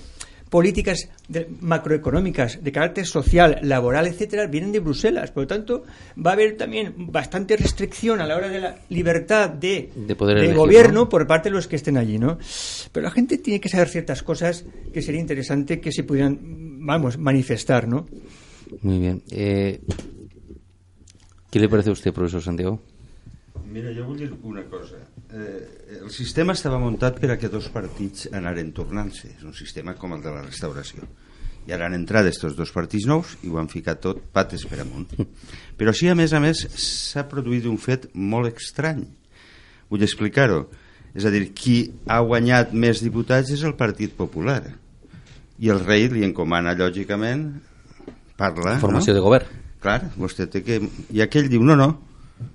políticas 0.50 1.08
de- 1.28 1.48
macroeconómicas 1.60 2.62
de 2.62 2.70
carácter 2.70 3.04
social, 3.04 3.58
laboral, 3.62 4.06
etcétera, 4.06 4.46
vienen 4.46 4.70
de 4.70 4.78
Bruselas. 4.78 5.32
Por 5.32 5.42
lo 5.42 5.46
tanto, 5.48 5.82
va 6.24 6.30
a 6.30 6.34
haber 6.34 6.56
también 6.56 6.94
bastante 7.10 7.56
restricción 7.56 8.20
a 8.20 8.26
la 8.26 8.36
hora 8.36 8.48
de 8.48 8.60
la 8.60 8.78
libertad 8.90 9.50
de, 9.50 9.90
De 9.96 10.14
poder 10.14 10.38
elegir, 10.38 10.56
gobierno 10.56 11.00
¿no? 11.00 11.08
por 11.08 11.26
parte 11.26 11.48
de 11.48 11.54
los 11.56 11.66
que 11.66 11.74
estén 11.76 11.96
allí, 11.96 12.18
¿no? 12.18 12.38
Pero 12.92 13.02
la 13.04 13.10
gente 13.10 13.38
tiene 13.38 13.60
que 13.60 13.68
saber 13.68 13.88
ciertas 13.88 14.22
cosas 14.22 14.64
que 14.92 15.02
sería 15.02 15.20
interesante 15.20 15.80
que 15.80 15.90
se 15.90 16.04
pudieran, 16.04 16.38
vamos, 16.86 17.18
manifestar, 17.18 17.88
¿no? 17.88 18.06
Muy 18.82 18.98
bien. 19.00 19.22
Eh, 19.30 19.80
¿Qué 21.50 21.58
le 21.58 21.68
parece 21.68 21.90
a 21.90 21.92
usted, 21.92 22.12
profesor 22.12 22.42
Santiago? 22.42 22.80
Mira, 23.66 23.90
jo 23.94 24.04
vull 24.06 24.18
dir 24.18 24.32
una 24.42 24.62
cosa. 24.70 24.96
Eh, 25.36 25.98
el 26.02 26.10
sistema 26.14 26.54
estava 26.56 26.78
muntat 26.80 27.18
per 27.20 27.34
a 27.34 27.36
que 27.36 27.50
dos 27.52 27.66
partits 27.72 28.30
anaren 28.32 28.70
tornant-se. 28.76 29.34
És 29.34 29.44
un 29.44 29.52
sistema 29.56 29.96
com 29.98 30.14
el 30.16 30.22
de 30.24 30.32
la 30.32 30.44
restauració. 30.46 31.04
I 31.66 31.74
ara 31.74 31.88
han 31.88 31.96
entrat 31.98 32.28
estos 32.30 32.54
dos 32.56 32.70
partits 32.72 33.08
nous 33.10 33.34
i 33.44 33.50
ho 33.50 33.58
han 33.60 33.68
ficat 33.68 34.00
tot 34.00 34.22
pates 34.32 34.64
per 34.70 34.80
amunt. 34.84 35.12
Però 35.78 35.92
sí, 35.92 36.08
a 36.08 36.16
més 36.16 36.32
a 36.32 36.40
més, 36.40 36.62
s'ha 36.80 37.26
produït 37.28 37.66
un 37.68 37.76
fet 37.82 38.08
molt 38.14 38.48
estrany. 38.54 39.04
Vull 39.90 40.06
explicar-ho. 40.06 40.64
És 41.16 41.26
a 41.26 41.32
dir, 41.32 41.50
qui 41.56 41.76
ha 42.08 42.20
guanyat 42.24 42.72
més 42.72 43.02
diputats 43.04 43.52
és 43.52 43.64
el 43.66 43.76
Partit 43.76 44.16
Popular. 44.16 44.62
I 45.60 45.72
el 45.72 45.84
rei 45.84 46.08
li 46.12 46.24
encomana, 46.24 46.76
lògicament, 46.76 47.48
parla... 48.40 48.78
Formació 48.80 49.12
no? 49.12 49.20
de 49.20 49.24
govern. 49.24 49.62
Clar, 49.84 50.00
vostè 50.16 50.48
té 50.52 50.62
que... 50.64 50.80
I 51.12 51.24
aquell 51.24 51.48
diu, 51.52 51.64
no, 51.64 51.76
no, 51.76 51.90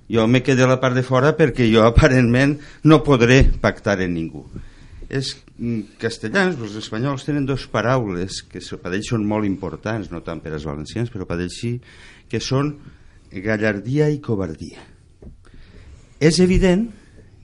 jo 0.09 0.27
me 0.27 0.43
quedo 0.43 0.65
a 0.65 0.71
la 0.73 0.79
part 0.79 0.95
de 0.95 1.03
fora 1.03 1.33
perquè 1.37 1.67
jo 1.71 1.85
aparentment 1.87 2.57
no 2.83 3.01
podré 3.03 3.43
pactar 3.61 3.99
amb 3.99 4.15
ningú. 4.15 4.45
És 5.11 5.33
mm, 5.57 5.97
castellans, 5.99 6.59
els 6.59 6.77
espanyols 6.79 7.25
tenen 7.27 7.45
dos 7.45 7.67
paraules 7.71 8.41
que 8.47 8.61
per 8.79 8.93
ells 8.93 9.11
són 9.11 9.27
molt 9.27 9.47
importants, 9.47 10.11
no 10.11 10.23
tant 10.23 10.39
per 10.39 10.53
als 10.55 10.67
valencians, 10.67 11.11
però 11.11 11.27
per 11.27 11.41
ells 11.41 11.59
sí, 11.59 11.75
que 12.31 12.39
són 12.39 12.77
gallardia 13.31 14.07
i 14.11 14.21
covardia. 14.23 14.83
És 16.21 16.39
evident 16.39 16.87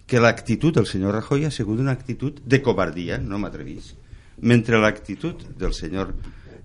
que 0.07 0.21
l'actitud 0.23 0.75
del 0.77 0.87
senyor 0.87 1.17
Rajoy 1.17 1.47
ha 1.47 1.51
sigut 1.51 1.81
una 1.83 1.91
actitud 1.91 2.39
de 2.45 2.61
covardia, 2.63 3.17
no 3.19 3.39
m'atrevís, 3.41 3.95
mentre 4.39 4.79
l'actitud 4.79 5.43
del 5.59 5.73
senyor 5.75 6.13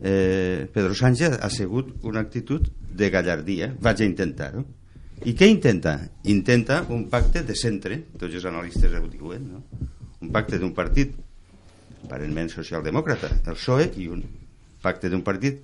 eh, 0.02 0.69
Pedro 0.71 0.95
Sánchez 0.95 1.41
ha 1.41 1.50
sigut 1.50 1.95
una 2.02 2.21
actitud 2.21 2.69
de 2.93 3.11
gallardia. 3.11 3.73
Vaig 3.81 4.02
a 4.02 4.07
intentar-ho. 4.07 4.64
I 5.23 5.35
què 5.38 5.47
intenta? 5.47 5.97
Intenta 6.31 6.81
un 6.91 7.05
pacte 7.11 7.45
de 7.47 7.55
centre, 7.55 7.99
tots 8.19 8.35
els 8.35 8.47
analistes 8.49 8.95
ho 8.99 9.05
diuen, 9.07 9.45
no? 9.52 9.61
un 10.23 10.31
pacte 10.35 10.59
d'un 10.59 10.73
partit 10.75 11.14
aparentment 12.02 12.50
socialdemòcrata, 12.50 13.31
el 13.47 13.59
PSOE, 13.59 13.87
i 14.02 14.09
un 14.11 14.25
pacte 14.83 15.11
d'un 15.11 15.23
partit 15.23 15.61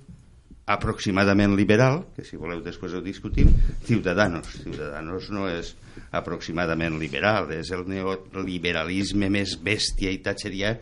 aproximadament 0.69 1.55
liberal, 1.57 2.03
que 2.15 2.23
si 2.23 2.37
voleu 2.37 2.61
després 2.63 2.93
ho 2.93 3.01
discutim, 3.03 3.49
Ciudadanos. 3.87 4.51
Ciudadanos 4.61 5.31
no 5.33 5.47
és 5.49 5.73
aproximadament 6.15 6.99
liberal, 7.01 7.49
és 7.55 7.71
el 7.75 7.87
neoliberalisme 7.89 9.31
més 9.33 9.57
bèstia 9.65 10.13
i 10.13 10.21
tatxerià 10.23 10.75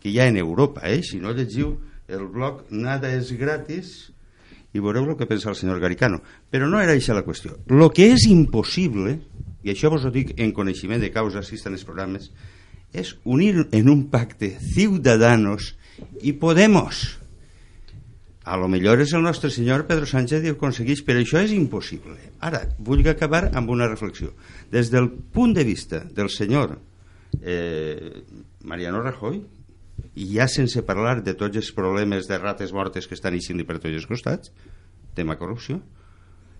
que 0.00 0.10
hi 0.10 0.18
ha 0.18 0.30
en 0.32 0.40
Europa. 0.40 0.88
Eh? 0.88 1.02
Si 1.04 1.20
no 1.20 1.34
llegiu 1.36 1.76
el 2.08 2.24
blog 2.32 2.64
Nada 2.72 3.12
és 3.12 3.34
gratis 3.36 4.08
i 4.72 4.82
veureu 4.84 5.06
el 5.08 5.16
que 5.16 5.28
pensa 5.28 5.50
el 5.50 5.56
senyor 5.56 5.80
Garicano. 5.80 6.20
Però 6.50 6.68
no 6.68 6.80
era 6.80 6.94
això 6.96 7.16
la 7.16 7.24
qüestió. 7.26 7.56
Lo 7.72 7.90
que 7.94 8.10
és 8.12 8.26
impossible, 8.28 9.18
i 9.64 9.72
això 9.72 9.90
vos 9.92 10.04
ho 10.04 10.12
dic 10.14 10.34
en 10.36 10.52
coneixement 10.56 11.00
de 11.00 11.12
causa, 11.14 11.40
estan 11.40 11.76
els 11.76 11.86
programes, 11.88 12.30
és 12.92 13.14
unir 13.24 13.68
en 13.72 13.88
un 13.88 14.06
pacte 14.12 14.54
Ciudadanos 14.74 15.74
i 16.22 16.32
Podemos. 16.32 17.18
A 18.48 18.56
lo 18.56 18.68
millor 18.72 19.02
és 19.04 19.12
el 19.12 19.24
nostre 19.26 19.50
senyor 19.52 19.84
Pedro 19.88 20.06
Sánchez 20.08 20.44
i 20.44 20.48
ho 20.48 20.56
aconsegueix, 20.56 21.02
però 21.04 21.20
això 21.20 21.40
és 21.44 21.52
impossible. 21.52 22.16
Ara, 22.40 22.62
vull 22.80 23.04
acabar 23.08 23.50
amb 23.52 23.68
una 23.74 23.88
reflexió. 23.90 24.32
Des 24.72 24.88
del 24.88 25.10
punt 25.10 25.52
de 25.52 25.66
vista 25.68 26.00
del 26.00 26.30
senyor 26.32 26.78
eh, 27.42 28.24
Mariano 28.64 29.02
Rajoy, 29.04 29.42
i 30.18 30.26
ja 30.34 30.48
sense 30.50 30.82
parlar 30.86 31.20
de 31.24 31.34
tots 31.38 31.56
els 31.60 31.70
problemes 31.74 32.28
de 32.28 32.38
rates 32.38 32.72
mortes 32.74 33.06
que 33.06 33.16
estan 33.16 33.36
eixint 33.38 33.62
per 33.66 33.78
tots 33.78 33.94
els 33.94 34.08
costats, 34.08 34.52
tema 35.14 35.38
corrupció, 35.38 35.80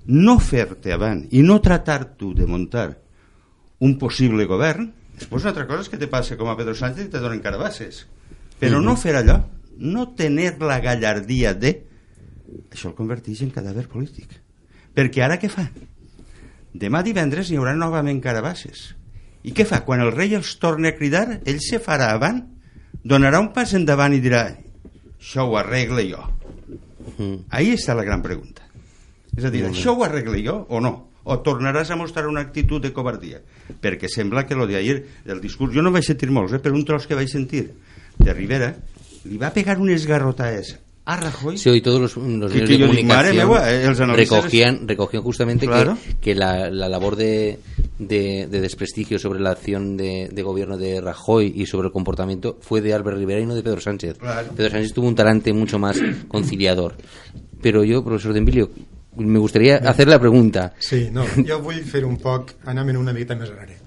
no 0.08 0.38
fer-te 0.40 0.94
avant 0.94 1.24
i 1.34 1.42
no 1.44 1.58
tratar 1.60 2.16
tu 2.20 2.32
de 2.34 2.46
muntar 2.46 2.88
un 3.84 3.98
possible 3.98 4.46
govern, 4.48 4.88
després 5.18 5.44
una 5.44 5.52
altra 5.52 5.66
cosa 5.68 5.86
és 5.86 5.92
que 5.92 6.00
te 6.00 6.10
passe 6.10 6.38
com 6.38 6.50
a 6.50 6.56
Pedro 6.58 6.74
Sánchez 6.78 7.06
i 7.06 7.12
te 7.12 7.22
donen 7.22 7.42
carabasses. 7.44 8.06
Però 8.58 8.80
no 8.82 8.96
fer 8.98 9.14
allò, 9.18 9.38
no 9.78 10.08
tener 10.18 10.56
la 10.58 10.80
gallardia 10.82 11.54
de... 11.54 11.76
Això 12.72 12.90
el 12.90 12.96
converteix 12.98 13.44
en 13.44 13.54
cadàver 13.54 13.86
polític. 13.92 14.32
Perquè 14.96 15.22
ara 15.22 15.38
què 15.38 15.50
fa? 15.52 15.68
demà 16.78 17.02
divendres 17.02 17.50
hi 17.50 17.58
haurà 17.58 17.74
novament 17.76 18.20
carabasses. 18.22 18.92
I 19.46 19.54
què 19.56 19.64
fa? 19.68 19.82
Quan 19.86 20.02
el 20.04 20.12
rei 20.12 20.34
els 20.36 20.56
torna 20.62 20.92
a 20.92 20.96
cridar, 20.96 21.40
ell 21.46 21.60
se 21.64 21.80
farà 21.82 22.10
avant, 22.14 22.42
donarà 23.04 23.40
un 23.40 23.52
pas 23.52 23.72
endavant 23.74 24.14
i 24.14 24.20
dirà 24.20 24.46
això 25.18 25.44
ho 25.48 25.56
arregle 25.58 26.04
jo. 26.10 26.22
Mm. 27.18 27.34
Ahí 27.50 27.72
està 27.74 27.94
la 27.96 28.04
gran 28.04 28.22
pregunta. 28.22 28.62
És 29.36 29.44
a 29.44 29.50
dir, 29.50 29.64
això 29.68 29.94
ho 29.96 30.04
arregle 30.04 30.40
jo 30.44 30.64
o 30.68 30.80
no? 30.80 31.08
O 31.28 31.36
tornaràs 31.44 31.90
a 31.92 31.96
mostrar 31.96 32.26
una 32.26 32.40
actitud 32.40 32.80
de 32.82 32.92
covardia? 32.92 33.40
Perquè 33.82 34.08
sembla 34.08 34.46
que 34.46 34.54
lo 34.56 34.66
d'ahir, 34.66 35.02
del 35.26 35.40
discurs, 35.40 35.74
jo 35.74 35.82
no 35.82 35.92
vaig 35.92 36.04
sentir 36.06 36.30
molts, 36.32 36.54
eh, 36.56 36.58
però 36.62 36.74
un 36.74 36.84
tros 36.88 37.06
que 37.06 37.14
vaig 37.18 37.28
sentir 37.28 37.66
de 38.18 38.32
Rivera, 38.34 38.74
li 39.28 39.36
va 39.38 39.50
pegar 39.52 39.78
unes 39.78 40.06
garrotades 40.06 40.78
a 41.04 41.16
Rajoy 41.16 41.56
Sí, 41.56 41.70
hoy 41.70 41.80
todos 41.80 42.00
los, 42.00 42.16
los 42.16 42.52
Que- 42.52 42.60
medios 42.60 42.68
que 42.68 42.72
de 42.74 42.78
yo 42.78 42.86
digo, 42.86 42.86
comunicación 42.88 43.48
mía, 43.48 43.70
eh, 43.70 44.16
recogían, 44.16 44.88
recogían 44.88 45.22
justamente 45.22 45.66
que- 45.66 45.72
Claro. 45.72 45.98
que, 46.20 46.34
la, 46.34 46.70
la 46.70 46.88
labor 46.88 47.16
de, 47.16 47.58
de, 47.98 48.46
de 48.46 48.60
desprestigio 48.60 49.18
sobre 49.18 49.40
la 49.40 49.50
acción 49.50 49.96
de, 49.96 50.28
de 50.32 50.42
gobierno 50.42 50.78
de 50.78 51.00
Rajoy 51.00 51.52
y 51.54 51.66
sobre 51.66 51.88
el 51.88 51.92
comportamiento 51.92 52.58
fue 52.60 52.80
de 52.80 52.94
Albert 52.94 53.18
Rivera 53.18 53.40
y 53.40 53.46
no 53.46 53.54
de 53.54 53.62
Pedro 53.62 53.80
Sánchez. 53.80 54.18
Claro. 54.18 54.52
Pedro 54.56 54.70
Sánchez 54.70 54.92
tuvo 54.92 55.08
un 55.08 55.14
talante 55.14 55.52
mucho 55.52 55.78
más 55.78 55.98
conciliador. 56.28 56.96
Pero 57.60 57.82
yo, 57.84 58.04
profesor 58.04 58.32
de 58.32 58.38
Emilio, 58.38 58.70
me 59.16 59.38
gustaría 59.38 59.76
hacer 59.76 60.08
la 60.08 60.18
pregunta. 60.18 60.74
Sí, 60.78 61.08
no, 61.10 61.24
jo 61.46 61.58
vull 61.62 61.82
fer 61.82 62.04
un 62.06 62.16
poc, 62.22 62.54
anar-me'n 62.70 62.98
una 63.00 63.14
miqueta 63.14 63.36
més 63.38 63.50
enrere. 63.50 63.80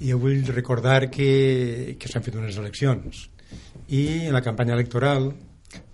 Jo 0.00 0.18
vull 0.22 0.46
recordar 0.54 1.10
que, 1.10 1.96
que 1.98 2.08
s'han 2.08 2.24
fet 2.24 2.38
unes 2.38 2.56
eleccions 2.56 3.26
i 3.90 4.28
en 4.28 4.32
la 4.32 4.42
campanya 4.42 4.76
electoral 4.78 5.32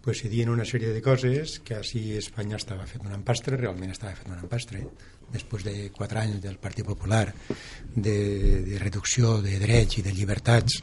pues, 0.05 0.21
se 0.21 0.29
dien 0.29 0.53
una 0.53 0.65
sèrie 0.69 0.93
de 0.93 1.01
coses 1.03 1.59
que 1.65 1.79
així 1.81 2.13
Espanya 2.21 2.61
estava 2.61 2.85
fent 2.87 3.09
un 3.09 3.17
empastre, 3.17 3.57
realment 3.57 3.91
estava 3.91 4.15
fent 4.15 4.37
un 4.37 4.45
empastre, 4.45 4.85
després 5.33 5.65
de 5.67 5.75
quatre 5.95 6.23
anys 6.23 6.43
del 6.45 6.59
Partit 6.63 6.87
Popular 6.87 7.27
de, 7.95 8.19
de 8.67 8.79
reducció 8.79 9.41
de 9.43 9.59
drets 9.63 9.99
i 9.99 10.05
de 10.07 10.15
llibertats 10.15 10.81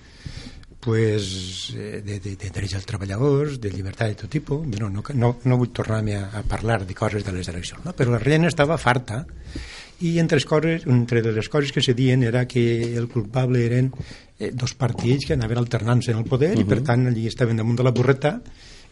pues, 0.83 1.73
eh, 1.77 2.01
de, 2.03 2.19
de, 2.19 2.35
de 2.35 2.49
drets 2.51 2.75
dels 2.75 2.85
treballadors, 2.85 3.55
de 3.63 3.71
llibertat 3.71 4.11
de 4.11 4.17
tot 4.19 4.33
tipus. 4.33 4.65
No, 4.67 4.89
no, 4.91 5.03
no, 5.15 5.29
no 5.43 5.59
vull 5.59 5.71
tornar-me 5.71 6.17
a, 6.19 6.25
a 6.41 6.43
parlar 6.43 6.81
de 6.83 6.97
coses 6.97 7.23
de 7.23 7.31
les 7.31 7.47
eleccions, 7.47 7.85
no? 7.85 7.95
però 7.95 8.17
la 8.17 8.19
gent 8.23 8.49
estava 8.49 8.77
farta 8.77 9.23
i 10.03 10.17
entre 10.19 10.41
les, 10.41 10.45
coses, 10.45 10.83
entre 10.89 11.21
les 11.23 11.47
coses 11.49 11.71
que 11.71 11.81
se 11.81 11.93
dien 11.95 12.25
era 12.27 12.43
que 12.47 12.65
el 12.97 13.07
culpable 13.07 13.63
eren 13.63 13.93
eh, 14.39 14.51
dos 14.51 14.73
partits 14.75 15.29
que 15.29 15.37
anaven 15.37 15.61
alternant-se 15.61 16.11
en 16.11 16.19
el 16.19 16.27
poder 16.27 16.57
i 16.59 16.67
per 16.67 16.81
tant 16.83 17.07
allí 17.07 17.29
estaven 17.29 17.61
damunt 17.61 17.79
de 17.79 17.87
la 17.87 17.95
burreta 17.95 18.35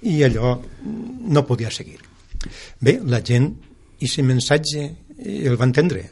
i 0.07 0.21
allò 0.23 0.55
no 0.81 1.45
podia 1.45 1.69
seguir. 1.69 1.99
Bé, 2.79 2.99
la 3.03 3.19
gent 3.19 3.51
i 4.01 4.07
aquest 4.07 4.25
missatge 4.25 4.87
eh, 5.21 5.47
el 5.47 5.57
va 5.59 5.67
entendre. 5.69 6.03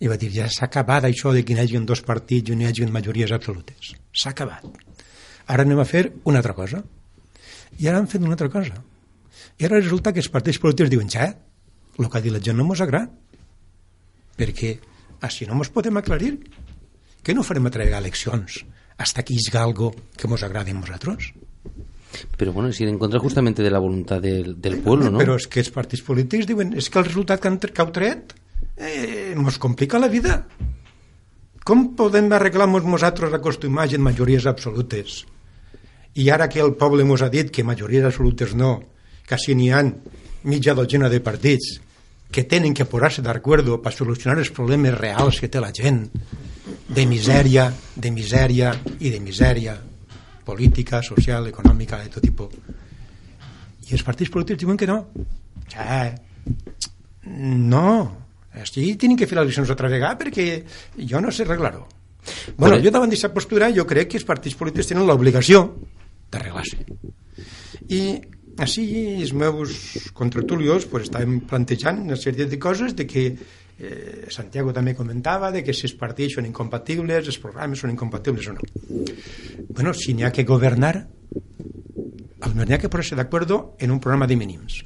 I 0.00 0.10
va 0.10 0.18
dir 0.20 0.30
ja 0.34 0.48
s'ha 0.52 0.68
acabat 0.68 1.06
això 1.08 1.32
de 1.32 1.44
que 1.44 1.54
hi 1.54 1.60
hagi 1.62 1.80
dos 1.88 2.02
partits 2.04 2.50
i 2.50 2.56
hi 2.58 2.68
hagi 2.68 2.86
majories 2.86 3.32
absolutes. 3.32 3.94
S'ha 4.12 4.30
acabat. 4.30 4.64
Ara 5.46 5.64
anem 5.64 5.80
a 5.80 5.88
fer 5.88 6.10
una 6.24 6.40
altra 6.42 6.54
cosa. 6.54 6.82
I 7.78 7.88
ara 7.88 7.98
han 7.98 8.08
fet 8.08 8.22
una 8.22 8.36
altra 8.36 8.50
cosa. 8.50 8.82
I 9.58 9.66
ara 9.66 9.80
resulta 9.80 10.12
que 10.12 10.20
els 10.22 10.30
partits 10.30 10.58
polítics 10.58 10.90
diuen 10.90 11.10
ja, 11.10 11.30
el 11.98 12.10
que 12.10 12.18
ha 12.18 12.22
dit 12.22 12.32
la 12.32 12.42
gent 12.42 12.58
no 12.58 12.66
mos 12.68 12.80
agrada. 12.80 13.10
Perquè 14.36 14.76
així 15.22 15.46
no 15.46 15.54
mos 15.54 15.70
podem 15.70 15.96
aclarir 15.96 16.36
que 17.22 17.34
no 17.34 17.46
farem 17.46 17.66
entregar 17.66 18.02
eleccions? 18.02 18.64
Hasta 18.98 19.22
que 19.22 19.34
hi 19.34 19.56
algo 19.58 19.94
que 20.16 20.28
mos 20.28 20.42
agradi 20.42 20.70
a 20.70 20.74
nosaltres 20.74 21.32
Pero 22.36 22.52
bueno, 22.52 22.68
es 22.68 22.80
ir 22.80 22.88
en 22.88 22.98
contra 22.98 23.20
justamente 23.20 23.62
de 23.62 23.70
la 23.70 23.78
voluntad 23.78 24.20
del, 24.20 24.60
del 24.60 24.78
pueblo, 24.78 25.10
¿no? 25.10 25.18
Però 25.18 25.36
és 25.38 25.46
que 25.50 25.62
els 25.62 25.70
partits 25.74 26.02
polítics 26.04 26.48
diuen 26.48 26.74
és 26.78 26.88
que 26.90 27.00
el 27.00 27.08
resultat 27.08 27.42
que 27.42 27.50
han 27.50 27.58
que 27.58 27.82
heu 27.82 27.92
tret 27.94 28.34
eh, 28.76 29.34
complica 29.58 29.98
la 29.98 30.08
vida. 30.08 30.44
Com 31.64 31.94
podem 31.96 32.28
arreglar-nos 32.32 32.84
nosaltres 32.84 33.32
acostumar 33.32 33.88
en 33.94 34.02
majories 34.04 34.46
absolutes? 34.46 35.24
I 36.14 36.28
ara 36.30 36.48
que 36.48 36.60
el 36.60 36.74
poble 36.78 37.04
mos 37.04 37.22
ha 37.22 37.30
dit 37.32 37.50
que 37.50 37.64
majories 37.64 38.04
absolutes 38.04 38.54
no, 38.54 38.82
que 39.26 39.38
si 39.38 39.54
n'hi 39.54 39.70
ha 39.72 39.82
mitja 40.44 40.74
dotzena 40.74 41.08
de 41.08 41.20
partits 41.20 41.80
que 42.30 42.44
tenen 42.44 42.74
que 42.74 42.84
posar-se 42.84 43.22
d'acord 43.22 43.66
per 43.80 43.92
solucionar 43.94 44.38
els 44.42 44.50
problemes 44.50 44.94
reals 44.98 45.40
que 45.40 45.48
té 45.48 45.62
la 45.62 45.72
gent 45.72 46.04
de 46.88 47.06
misèria, 47.06 47.70
de 47.96 48.10
misèria 48.10 48.74
i 49.00 49.10
de 49.10 49.20
misèria 49.20 49.78
política, 50.44 51.02
social, 51.02 51.48
econòmica, 51.50 52.00
de 52.02 52.12
tot 52.12 52.24
tipus 52.24 52.54
i 53.84 53.96
els 53.96 54.04
partits 54.04 54.32
polítics 54.32 54.62
diuen 54.62 54.78
que 54.80 54.88
no. 54.88 55.00
Ja, 55.72 56.14
no. 57.24 57.88
Així 58.54 58.94
tenen 59.00 59.18
que 59.18 59.26
fer 59.26 59.36
les 59.36 59.48
eleccions 59.48 59.72
altra 59.72 59.90
vegada 59.90 60.16
perquè 60.20 60.46
jo 61.10 61.20
no 61.20 61.32
sé 61.34 61.42
arreglar-ho 61.42 61.82
bueno, 62.56 62.78
jo 62.78 62.92
davant 62.94 63.10
d'aquesta 63.10 63.32
postura 63.34 63.72
jo 63.74 63.84
crec 63.88 64.12
que 64.12 64.20
els 64.20 64.26
partits 64.28 64.56
polítics 64.56 64.92
tenen 64.92 65.08
l'obligació 65.08 65.64
d'arreglar-se 66.32 66.78
i 67.90 68.00
així 68.64 68.84
els 69.18 69.34
meus 69.34 69.74
contratulios 70.14 70.86
pues, 70.86 71.08
estàvem 71.08 71.40
plantejant 71.50 71.98
una 72.04 72.18
sèrie 72.20 72.46
de 72.46 72.60
coses 72.62 72.94
de 72.94 73.08
que 73.10 73.26
eh, 73.78 74.26
Santiago 74.30 74.72
també 74.72 74.94
comentava 74.94 75.50
de 75.52 75.64
que 75.64 75.74
si 75.74 75.86
els 75.88 75.96
partits 75.98 76.38
són 76.38 76.46
incompatibles 76.46 77.28
els 77.28 77.40
programes 77.42 77.82
són 77.82 77.92
incompatibles 77.94 78.48
o 78.50 78.56
no. 78.56 78.70
Bueno, 79.70 79.94
si 79.94 80.14
n'hi 80.14 80.24
ha 80.24 80.32
que 80.32 80.46
governar 80.46 80.94
n'hi 82.54 82.74
ha 82.74 82.78
que 82.78 82.90
posar-se 82.92 83.16
d'acord 83.18 83.50
en 83.78 83.90
un 83.90 84.00
programa 84.00 84.26
de 84.26 84.36
mínims. 84.36 84.82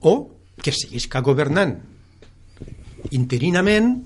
O 0.00 0.14
que 0.62 0.72
seguisca 0.72 1.20
governant 1.20 1.76
interinament 3.10 3.96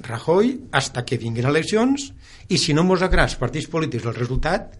Rajoy 0.00 0.54
hasta 0.72 1.04
que 1.04 1.18
vinguin 1.20 1.48
eleccions 1.50 2.10
i 2.48 2.58
si 2.58 2.72
no 2.72 2.84
mos 2.84 3.02
agrada 3.04 3.28
els 3.28 3.36
partits 3.40 3.68
polítics 3.68 4.06
el 4.08 4.16
resultat 4.16 4.72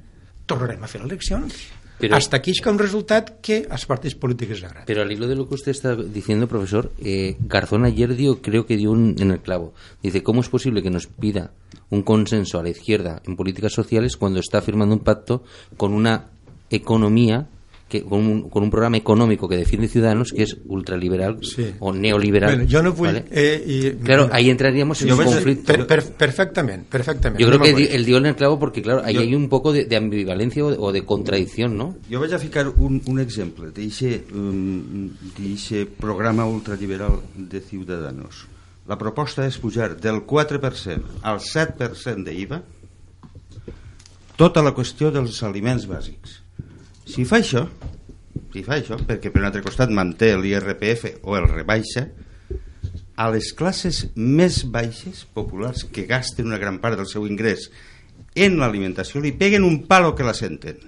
tornarem 0.48 0.82
a 0.82 0.88
fer 0.90 1.02
eleccions 1.04 1.58
Però- 2.00 2.16
hasta 2.16 2.38
aquí 2.38 2.50
és 2.50 2.60
que 2.60 2.70
un 2.70 2.78
resultat 2.78 3.40
que 3.44 3.66
als 3.68 3.84
partits 3.86 4.14
polítics 4.16 4.50
les 4.50 4.64
agrada 4.64 4.86
Pero 4.86 5.02
al 5.02 5.12
hilo 5.12 5.28
de 5.28 5.36
lo 5.36 5.46
que 5.48 5.54
usted 5.54 5.70
está 5.72 5.94
diciendo, 5.94 6.48
profesor, 6.48 6.90
eh, 6.98 7.36
Garzón 7.40 7.84
ayer 7.84 8.16
dio, 8.16 8.40
creo 8.40 8.66
que 8.66 8.76
dio 8.76 8.90
un, 8.90 9.16
en 9.18 9.30
el 9.30 9.40
clavo. 9.40 9.74
Dice, 10.02 10.22
¿cómo 10.22 10.40
es 10.40 10.48
posible 10.48 10.82
que 10.82 10.90
nos 10.90 11.06
pida 11.06 11.52
un 11.90 12.02
consenso 12.02 12.58
a 12.58 12.62
la 12.62 12.70
izquierda 12.70 13.20
en 13.26 13.36
políticas 13.36 13.72
sociales 13.72 14.16
cuando 14.16 14.40
está 14.40 14.62
firmando 14.62 14.94
un 14.94 15.02
pacto 15.02 15.44
con 15.76 15.92
una 15.92 16.26
economía, 16.70 17.48
que, 17.90 18.02
con, 18.04 18.20
un, 18.26 18.48
con 18.48 18.62
un 18.62 18.70
programa 18.70 18.96
económico 18.96 19.48
que 19.48 19.56
defiende 19.56 19.88
Ciudadanos 19.88 20.32
que 20.32 20.44
es 20.44 20.56
ultraliberal 20.66 21.38
Sí. 21.42 21.74
o 21.80 21.92
neoliberal? 21.92 22.54
Bueno, 22.56 22.70
jo 22.70 22.82
no 22.82 22.92
vull... 22.94 23.08
¿vale? 23.08 23.24
Eh, 23.30 23.64
i, 23.66 24.02
Claro, 24.04 24.28
ahí 24.32 24.48
entraríamos 24.48 25.02
en 25.02 25.12
un 25.12 25.24
conflicto. 25.24 25.66
per, 25.72 25.86
per, 25.86 26.04
perfectament, 26.14 26.86
perfectament. 26.88 27.40
Yo 27.40 27.48
creo 27.48 27.60
Anem 27.60 27.76
que 27.76 27.94
él 27.96 28.04
dio 28.06 28.16
en 28.18 28.26
el 28.26 28.36
clavo 28.36 28.58
porque, 28.58 28.80
claro, 28.80 29.02
ahí 29.04 29.14
Yo- 29.14 29.20
hay 29.22 29.34
un 29.34 29.48
poco 29.48 29.72
de, 29.72 29.84
de 29.84 29.96
ambivalencia 29.96 30.64
o 30.64 30.70
de, 30.70 30.76
o 30.78 30.92
de 30.92 31.04
contradicción, 31.04 31.76
¿no? 31.76 31.96
Jo 32.10 32.20
vaig 32.20 32.32
a 32.32 32.38
ficar 32.38 32.68
un, 32.68 33.02
un 33.06 33.18
exemple 33.20 33.66
d'aquest 33.74 34.30
um, 34.32 35.10
programa 35.98 36.46
ultraliberal 36.46 37.20
de 37.34 37.60
Ciudadanos. 37.60 38.46
La 38.88 38.96
proposta 38.98 39.44
és 39.46 39.58
pujar 39.58 39.96
del 40.00 40.22
4% 40.26 41.20
al 41.22 41.38
7% 41.38 42.24
d'IVA 42.24 42.62
tota 44.40 44.62
la 44.64 44.72
qüestió 44.74 45.10
dels 45.12 45.42
aliments 45.44 45.84
bàsics. 45.86 46.39
Si 47.10 47.24
fa 47.26 47.40
això, 47.40 47.64
si 48.52 48.62
fa 48.62 48.76
això, 48.76 48.94
perquè 49.02 49.32
per 49.32 49.40
un 49.42 49.48
altre 49.48 49.64
costat 49.64 49.90
manté 49.90 50.28
l'IRPF 50.38 51.24
o 51.26 51.34
el 51.34 51.48
rebaixa, 51.50 52.04
a 53.18 53.26
les 53.34 53.50
classes 53.56 54.04
més 54.14 54.62
baixes, 54.70 55.24
populars, 55.34 55.82
que 55.90 56.06
gasten 56.06 56.46
una 56.46 56.60
gran 56.62 56.78
part 56.80 57.00
del 57.00 57.08
seu 57.10 57.26
ingrés 57.26 57.66
en 58.38 58.60
l'alimentació, 58.60 59.20
li 59.20 59.32
peguen 59.34 59.66
un 59.66 59.82
palo 59.90 60.14
que 60.14 60.26
la 60.26 60.36
senten. 60.38 60.78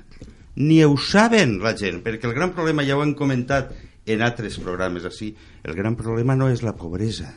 Ni 0.63 0.79
ho 0.85 0.95
saben 0.95 1.59
la 1.65 1.75
gent, 1.77 1.99
perquè 2.05 2.29
el 2.31 2.37
gran 2.37 2.55
problema, 2.55 2.87
ja 2.87 2.97
ho 2.97 3.03
hem 3.03 3.17
comentat 3.19 3.73
en 4.07 4.23
altres 4.23 4.61
programes 4.63 5.09
així, 5.09 5.33
el 5.67 5.75
gran 5.75 5.99
problema 5.99 6.39
no 6.39 6.53
és 6.53 6.63
la 6.63 6.77
pobresa. 6.79 7.33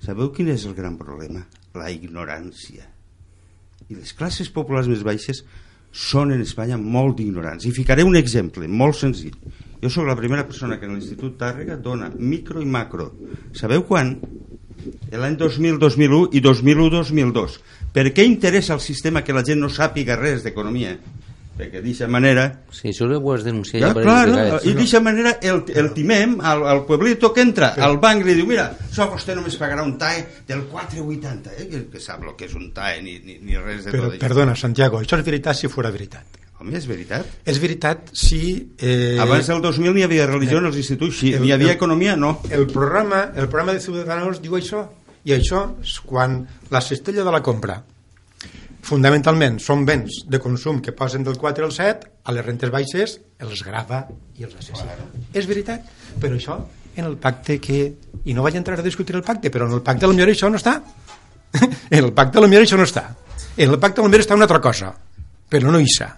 Sabeu 0.00 0.32
quin 0.32 0.48
és 0.54 0.64
el 0.64 0.74
gran 0.78 0.96
problema? 0.96 1.44
La 1.76 1.92
ignorància. 1.92 2.88
I 3.90 4.00
les 4.00 4.16
classes 4.16 4.48
populars 4.48 4.88
més 4.88 5.04
baixes 5.04 5.44
són 5.94 6.34
en 6.34 6.42
Espanya 6.42 6.76
molt 6.76 7.20
ignorants. 7.22 7.64
I 7.64 7.72
ficaré 7.72 8.02
un 8.02 8.18
exemple 8.18 8.66
molt 8.68 8.98
senzill. 8.98 9.36
Jo 9.80 9.90
sóc 9.92 10.08
la 10.08 10.16
primera 10.18 10.46
persona 10.48 10.80
que 10.80 10.88
en 10.88 10.96
l'Institut 10.96 11.38
Tàrrega 11.38 11.76
dona 11.78 12.10
micro 12.18 12.62
i 12.62 12.66
macro. 12.66 13.12
Sabeu 13.54 13.84
quan? 13.86 14.16
L'any 15.14 15.36
2000, 15.38 15.78
2001 15.78 16.34
i 16.34 16.42
2001, 16.42 16.90
2002. 16.98 17.58
Per 17.94 18.08
què 18.10 18.26
interessa 18.26 18.74
al 18.74 18.82
sistema 18.82 19.22
que 19.22 19.36
la 19.36 19.44
gent 19.46 19.62
no 19.62 19.70
sàpiga 19.70 20.18
res 20.18 20.42
d'economia? 20.42 20.96
Perquè 21.54 21.78
d'aquesta 21.78 22.08
manera 22.10 22.44
Sí, 22.74 22.88
eso 22.90 23.06
lo 23.06 23.20
puedes 23.22 23.44
denunciar 23.46 23.80
ja, 23.84 23.92
por 23.94 24.02
clar, 24.02 24.28
no? 24.28 24.38
i 24.64 24.72
d'aquesta 24.72 25.00
manera 25.00 25.36
el, 25.40 25.62
el 25.74 25.92
timem 25.94 26.40
al, 26.42 26.64
al 26.66 26.84
pueblito 26.84 27.32
que 27.32 27.42
entra 27.46 27.68
al 27.78 27.98
banc 28.02 28.24
i 28.24 28.28
li 28.30 28.34
diu 28.40 28.46
mira, 28.48 28.72
això 28.90 29.06
vostè 29.12 29.36
només 29.38 29.54
pagarà 29.60 29.84
un 29.86 29.96
TAE 29.98 30.24
del 30.48 30.64
4,80 30.70 31.52
eh? 31.58 31.68
que, 31.70 31.84
que 31.92 32.00
sap 32.02 32.24
el 32.26 32.34
que 32.34 32.48
és 32.48 32.56
un 32.58 32.72
TAE 32.74 33.02
ni, 33.06 33.20
ni, 33.22 33.38
ni 33.38 33.54
res 33.56 33.84
de 33.86 33.92
Però, 33.94 34.08
tot 34.08 34.16
això 34.16 34.24
perdona, 34.26 34.56
Santiago, 34.58 34.98
això 35.04 35.20
és 35.20 35.24
veritat 35.30 35.54
si 35.62 35.68
fora 35.70 35.92
veritat. 35.94 36.40
home, 36.58 36.74
és 36.78 36.86
veritat 36.90 37.26
És 37.46 37.58
veritat 37.62 38.10
si... 38.12 38.42
Eh, 38.78 39.16
abans 39.22 39.46
del 39.46 39.62
2000 39.62 39.94
n'hi 39.94 40.02
havia 40.08 40.26
religió 40.26 40.58
en 40.58 40.66
els 40.72 40.76
instituts 40.82 41.18
sí, 41.22 41.32
el- 41.34 41.42
n'hi 41.42 41.52
havia 41.54 41.70
el- 41.70 41.76
economia, 41.78 42.16
no 42.16 42.40
el 42.50 42.66
programa, 42.66 43.28
el 43.36 43.46
programa 43.48 43.74
de 43.78 43.80
Ciudadanos 43.80 44.42
diu 44.42 44.58
això, 44.58 44.88
I 45.24 45.32
això 45.38 45.76
és 45.80 46.00
quan 46.04 46.42
la 46.70 46.80
cistella 46.84 47.22
de 47.24 47.30
la 47.32 47.40
compra 47.42 47.78
fonamentalment 48.84 49.58
són 49.62 49.84
béns 49.88 50.22
de 50.30 50.40
consum 50.42 50.80
que 50.84 50.94
posen 50.96 51.24
del 51.26 51.38
4 51.40 51.66
al 51.66 51.72
7 51.72 52.10
a 52.24 52.34
les 52.36 52.46
rentes 52.46 52.72
baixes 52.72 53.18
els 53.42 53.62
grava 53.66 54.04
i 54.38 54.46
els 54.46 54.56
assassina. 54.60 55.08
És 55.32 55.48
veritat, 55.50 55.86
però 56.20 56.36
això 56.36 56.58
en 56.94 57.08
el 57.08 57.16
pacte 57.18 57.58
que 57.58 57.80
i 58.24 58.34
no 58.34 58.44
vaig 58.44 58.58
entrar 58.60 58.78
a 58.78 58.86
discutir 58.86 59.16
el 59.16 59.24
pacte 59.26 59.50
però 59.50 59.68
en 59.68 59.78
el 59.78 59.82
pacte 59.86 60.06
potser 60.06 60.30
això 60.30 60.50
no 60.50 60.60
està. 60.60 60.80
En 61.94 62.02
el 62.02 62.12
pacte 62.12 62.42
potser 62.42 62.62
això 62.62 62.78
no 62.80 62.86
està. 62.88 63.08
En 63.56 63.70
el 63.70 63.80
pacte 63.80 64.02
potser 64.02 64.22
està 64.26 64.38
una 64.38 64.48
altra 64.48 64.60
cosa 64.60 64.92
però 65.50 65.70
no 65.70 65.80
hi 65.80 65.88
està 65.88 66.14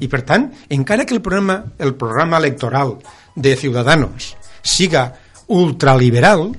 i 0.00 0.08
per 0.08 0.22
tant, 0.24 0.48
encara 0.72 1.04
que 1.04 1.14
el 1.14 1.20
programa, 1.20 1.60
el 1.78 1.94
programa 1.94 2.38
electoral 2.40 2.96
de 3.36 3.54
Ciudadanos 3.56 4.34
siga 4.62 5.12
ultraliberal 5.52 6.50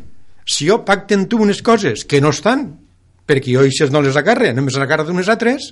si 0.45 0.67
jo 0.69 0.81
pacten 0.85 1.27
tu 1.29 1.39
unes 1.41 1.61
coses 1.65 2.05
que 2.05 2.21
no 2.21 2.29
estan 2.29 2.67
perquè 3.31 3.55
jo 3.55 3.63
eixes 3.63 3.95
no 3.95 4.03
les 4.03 4.19
agarre, 4.19 4.51
només 4.53 4.75
les 4.75 4.83
agarra 4.83 5.07
d'unes 5.07 5.31
altres 5.31 5.71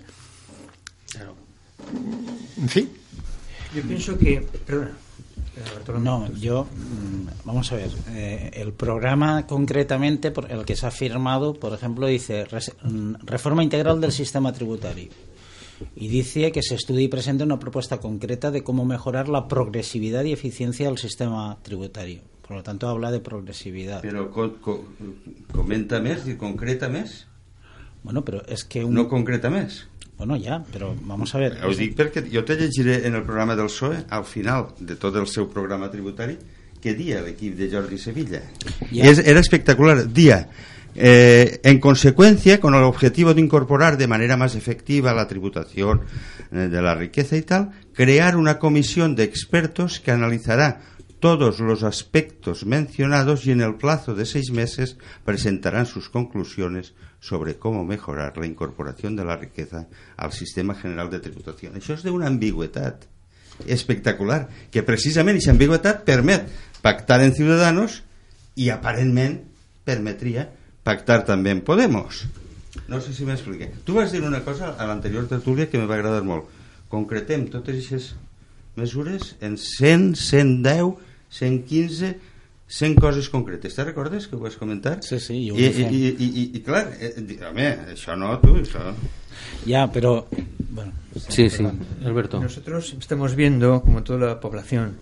en 2.59 2.71
fi 2.71 2.87
Yo 3.73 3.83
pienso 3.83 4.17
que. 4.17 4.41
Perdona. 5.85 5.99
No, 5.99 6.33
yo, 6.33 6.63
mm, 6.63 7.45
vamos 7.45 7.71
a 7.71 7.75
ver, 7.75 7.89
eh, 8.11 8.51
el 8.53 8.71
programa 8.71 9.45
concretamente, 9.45 10.31
por 10.31 10.49
el 10.51 10.63
que 10.63 10.75
se 10.75 10.87
ha 10.87 10.91
firmado, 10.91 11.53
por 11.53 11.73
ejemplo, 11.73 12.07
dice 12.07 12.45
mm, 12.83 13.15
reforma 13.25 13.63
integral 13.63 13.99
del 13.99 14.11
sistema 14.11 14.53
tributario. 14.53 15.09
Y 15.95 16.07
dice 16.07 16.51
que 16.51 16.61
se 16.61 16.75
estudie 16.75 17.03
y 17.03 17.07
presente 17.09 17.43
una 17.43 17.59
propuesta 17.59 17.97
concreta 17.97 18.51
de 18.51 18.63
cómo 18.63 18.85
mejorar 18.85 19.29
la 19.29 19.47
progresividad 19.47 20.23
y 20.23 20.33
eficiencia 20.33 20.87
del 20.87 20.97
sistema 20.97 21.57
tributario. 21.61 22.21
Por 22.47 22.57
lo 22.57 22.63
tanto, 22.63 22.87
habla 22.87 23.11
de 23.11 23.19
progresividad. 23.19 24.01
Però 24.01 24.31
co 24.33 24.47
co 24.63 24.79
comenta 25.53 25.99
més 26.01 26.25
i 26.25 26.33
concreta 26.33 26.89
més? 26.89 27.27
Bueno, 28.03 28.23
pero 28.23 28.45
es 28.47 28.63
que 28.63 28.83
un... 28.83 28.93
No 28.93 29.07
concreta 29.09 29.49
més? 29.49 29.87
Bueno, 30.17 30.35
ya, 30.35 30.63
pero 30.71 30.95
vamos 31.03 31.33
a 31.33 31.39
ver. 31.39 31.53
Ho 31.63 31.71
dic 31.71 31.95
perquè 31.95 32.25
jo 32.27 32.43
te 32.43 32.57
llegiré 32.59 33.05
en 33.07 33.15
el 33.15 33.23
programa 33.23 33.55
del 33.55 33.71
PSOE, 33.71 34.03
al 34.09 34.25
final 34.27 34.73
de 34.79 34.97
tot 34.99 35.15
el 35.15 35.27
seu 35.31 35.47
programa 35.47 35.87
tributari, 35.91 36.35
que 36.83 36.93
dia 36.95 37.21
l'equip 37.23 37.55
de 37.55 37.69
Jordi 37.71 37.97
Sevilla. 37.97 38.41
Ya. 38.91 39.07
Es, 39.07 39.19
era 39.23 39.39
espectacular. 39.39 40.11
Día, 40.11 40.49
eh, 40.95 41.61
en 41.63 41.79
consecuencia, 41.79 42.59
con 42.59 42.75
el 42.75 42.83
objetivo 42.83 43.33
de 43.33 43.39
incorporar 43.39 43.97
de 43.97 44.07
manera 44.07 44.35
más 44.35 44.55
efectiva 44.55 45.13
la 45.13 45.27
tributación 45.27 46.01
eh, 46.51 46.67
de 46.67 46.81
la 46.81 46.95
riqueza 46.95 47.37
y 47.37 47.43
tal, 47.43 47.71
crear 47.93 48.35
una 48.35 48.59
comisión 48.59 49.15
de 49.15 49.23
expertos 49.23 50.01
que 50.01 50.11
analizará 50.11 50.81
todos 51.19 51.59
los 51.59 51.83
aspectos 51.83 52.65
mencionados 52.65 53.45
y 53.45 53.51
en 53.51 53.61
el 53.61 53.75
plazo 53.75 54.15
de 54.15 54.25
seis 54.25 54.51
meses 54.51 54.97
presentarán 55.25 55.85
sus 55.85 56.09
conclusiones 56.09 56.93
sobre 57.19 57.57
cómo 57.57 57.83
mejorar 57.83 58.37
la 58.37 58.45
incorporación 58.45 59.15
de 59.15 59.25
la 59.25 59.35
riqueza 59.35 59.87
al 60.15 60.31
sistema 60.31 60.75
general 60.75 61.09
de 61.09 61.19
tributación. 61.19 61.75
Això 61.75 61.97
és 61.99 62.05
d'una 62.07 62.31
ambigüetat 62.31 63.03
espectacular, 63.67 64.47
que 64.71 64.85
precisament 64.87 65.35
aquesta 65.35 65.51
ambigüetat 65.51 66.05
permet 66.07 66.47
pactar 66.79 67.19
en 67.25 67.35
Ciudadanos 67.35 68.01
i 68.55 68.71
aparentment 68.71 69.41
permetria 69.83 70.47
pactar 70.87 71.25
també 71.27 71.51
en 71.51 71.61
Podemos. 71.67 72.23
No 72.87 73.01
sé 73.03 73.13
si 73.13 73.27
m'expliqué. 73.27 73.73
Tu 73.83 73.93
vas 73.93 74.13
dir 74.15 74.23
una 74.23 74.41
cosa 74.45 74.71
a 74.79 74.87
l'anterior 74.87 75.27
tertúlia 75.27 75.67
que 75.69 75.77
me 75.77 75.89
va 75.89 75.99
agradar 75.99 76.23
molt. 76.23 76.47
Concretem 76.89 77.49
totes 77.51 77.75
aquestes 77.75 78.15
mesures 78.79 79.35
en 79.43 79.57
100, 79.59 80.15
110, 80.15 81.08
115, 81.29 82.19
100 82.67 82.95
coses 82.95 83.29
concretes. 83.29 83.73
Te 83.75 83.83
recordes 83.83 84.27
que 84.27 84.35
ho 84.35 84.39
vas 84.39 84.55
comentar? 84.57 85.01
Sí, 85.03 85.19
sí, 85.19 85.49
jo 85.49 85.55
ho 85.55 85.59
I, 85.59 85.69
fet. 85.69 85.91
i, 85.91 85.95
i, 86.07 86.25
i, 86.25 86.43
i 86.57 86.59
clar, 86.61 86.91
eh, 86.99 87.13
home, 87.49 87.69
això 87.95 88.15
no, 88.17 88.35
tu, 88.39 88.55
això... 88.61 88.93
Ya, 89.65 89.87
pero. 89.91 90.27
Bueno, 90.69 90.91
Sí, 91.27 91.49
sí. 91.49 91.65
Alberto. 92.05 92.39
Nosotros 92.39 92.95
estamos 92.99 93.35
viendo, 93.35 93.81
como 93.81 94.03
toda 94.03 94.19
la 94.27 94.39
población, 94.39 94.97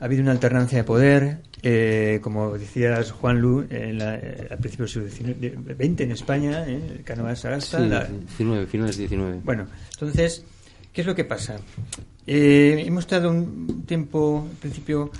ha 0.00 0.04
habido 0.04 0.22
una 0.22 0.32
alternancia 0.32 0.78
de 0.78 0.84
poder, 0.84 1.38
eh, 1.62 2.18
como 2.22 2.58
decías 2.58 3.12
Juan 3.12 3.40
Lu, 3.40 3.64
en 3.70 3.98
la- 3.98 4.16
eh, 4.16 4.48
al 4.50 4.58
principio 4.58 4.86
del 4.86 5.10
siglo 5.12 5.34
XX 5.34 6.00
en 6.00 6.10
España, 6.10 6.64
eh, 6.66 6.80
el 6.98 7.04
Cánovas 7.04 7.40
Sagasta, 7.40 7.78
Sí, 7.78 7.88
la- 7.88 8.04
19, 8.06 8.66
finales 8.66 8.96
19. 8.96 9.40
Bueno, 9.44 9.66
entonces, 9.92 10.42
¿qué 10.92 11.02
es 11.02 11.06
lo 11.06 11.14
que 11.14 11.24
pasa? 11.24 11.56
Eh, 12.26 12.82
hemos 12.84 13.04
estado 13.04 13.30
un 13.30 13.84
tiempo, 13.86 14.48
al 14.50 14.56
principio, 14.58 15.10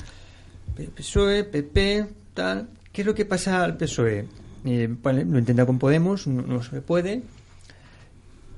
PSOE, 0.94 1.44
PP, 1.44 2.06
tal. 2.35 2.68
¿Qué 2.92 3.02
es 3.02 3.06
lo 3.06 3.14
que 3.14 3.24
pasa 3.24 3.62
al 3.64 3.76
PSOE? 3.76 4.26
Eh, 4.64 4.88
lo 5.02 5.38
intenta 5.38 5.66
con 5.66 5.78
Podemos, 5.78 6.26
no, 6.26 6.62
se 6.62 6.80
puede. 6.82 7.22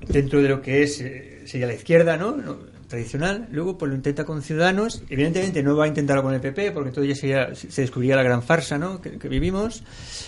Dentro 0.07 0.41
de 0.41 0.49
lo 0.49 0.61
que 0.61 0.83
es, 0.83 1.01
eh, 1.01 1.41
sería 1.45 1.67
la 1.67 1.73
izquierda, 1.73 2.17
¿no? 2.17 2.35
No, 2.35 2.57
Tradicional. 2.87 3.47
Luego, 3.51 3.79
pues 3.79 3.89
lo 3.89 3.95
intenta 3.95 4.25
con 4.25 4.43
Ciudadanos. 4.43 5.01
Evidentemente 5.09 5.63
no 5.63 5.75
va 5.75 5.85
a 5.85 5.87
intentarlo 5.87 6.21
con 6.21 6.35
el 6.35 6.39
PP, 6.39 6.71
porque 6.71 6.89
entonces 6.89 7.15
ya 7.15 7.19
sería- 7.19 7.55
se 7.55 7.81
descubriría 7.81 8.15
la 8.15 8.21
gran 8.21 8.43
farsa, 8.43 8.77
¿no? 8.77 9.01
Que, 9.01 9.17
que 9.17 9.27
vivimos. 9.27 9.79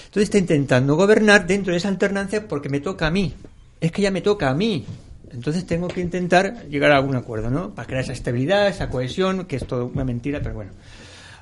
Entonces 0.06 0.23
está 0.23 0.39
intentando 0.39 0.95
gobernar 0.95 1.45
dentro 1.45 1.71
de 1.71 1.78
esa 1.78 1.89
alternancia 1.89 2.47
porque 2.47 2.67
me 2.69 2.80
toca 2.80 3.06
a 3.08 3.12
mí. 3.12 3.32
Es 3.80 3.91
que 3.91 4.02
ya 4.02 4.10
me 4.10 4.21
toca 4.21 4.50
a 4.50 4.56
mí. 4.56 4.86
Entonces 5.32 5.67
tengo 5.67 5.88
que 5.88 6.02
intentar 6.02 6.65
llegar 6.67 6.91
a 6.91 6.97
algún 6.97 7.15
acuerdo, 7.15 7.52
¿no? 7.52 7.76
Para 7.76 7.86
crear 7.86 8.04
esa 8.04 8.13
estabilidad, 8.13 8.67
esa 8.69 8.89
cohesión, 8.89 9.45
que 9.45 9.58
es 9.58 9.67
todo 9.67 9.86
una 9.86 10.04
mentira, 10.04 10.39
pero 10.41 10.56
bueno. 10.56 10.71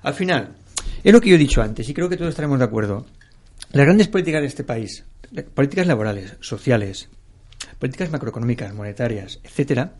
Al 0.05 0.13
final, 0.13 0.49
es 1.03 1.11
lo 1.11 1.19
que 1.19 1.31
yo 1.31 1.35
he 1.35 1.39
dicho 1.39 1.63
antes, 1.63 1.89
y 1.89 1.93
creo 1.95 2.07
que 2.07 2.15
todos 2.15 2.29
estaremos 2.29 2.59
de 2.59 2.65
acuerdo. 2.65 3.07
Las 3.71 3.87
grandes 3.87 4.07
políticas 4.07 4.41
de 4.41 4.47
este 4.47 4.63
país, 4.63 5.03
políticas 5.55 5.87
laborales, 5.87 6.35
sociales, 6.41 7.09
políticas 7.79 8.11
macroeconómicas, 8.11 8.71
monetarias, 8.75 9.39
etcétera, 9.43 9.93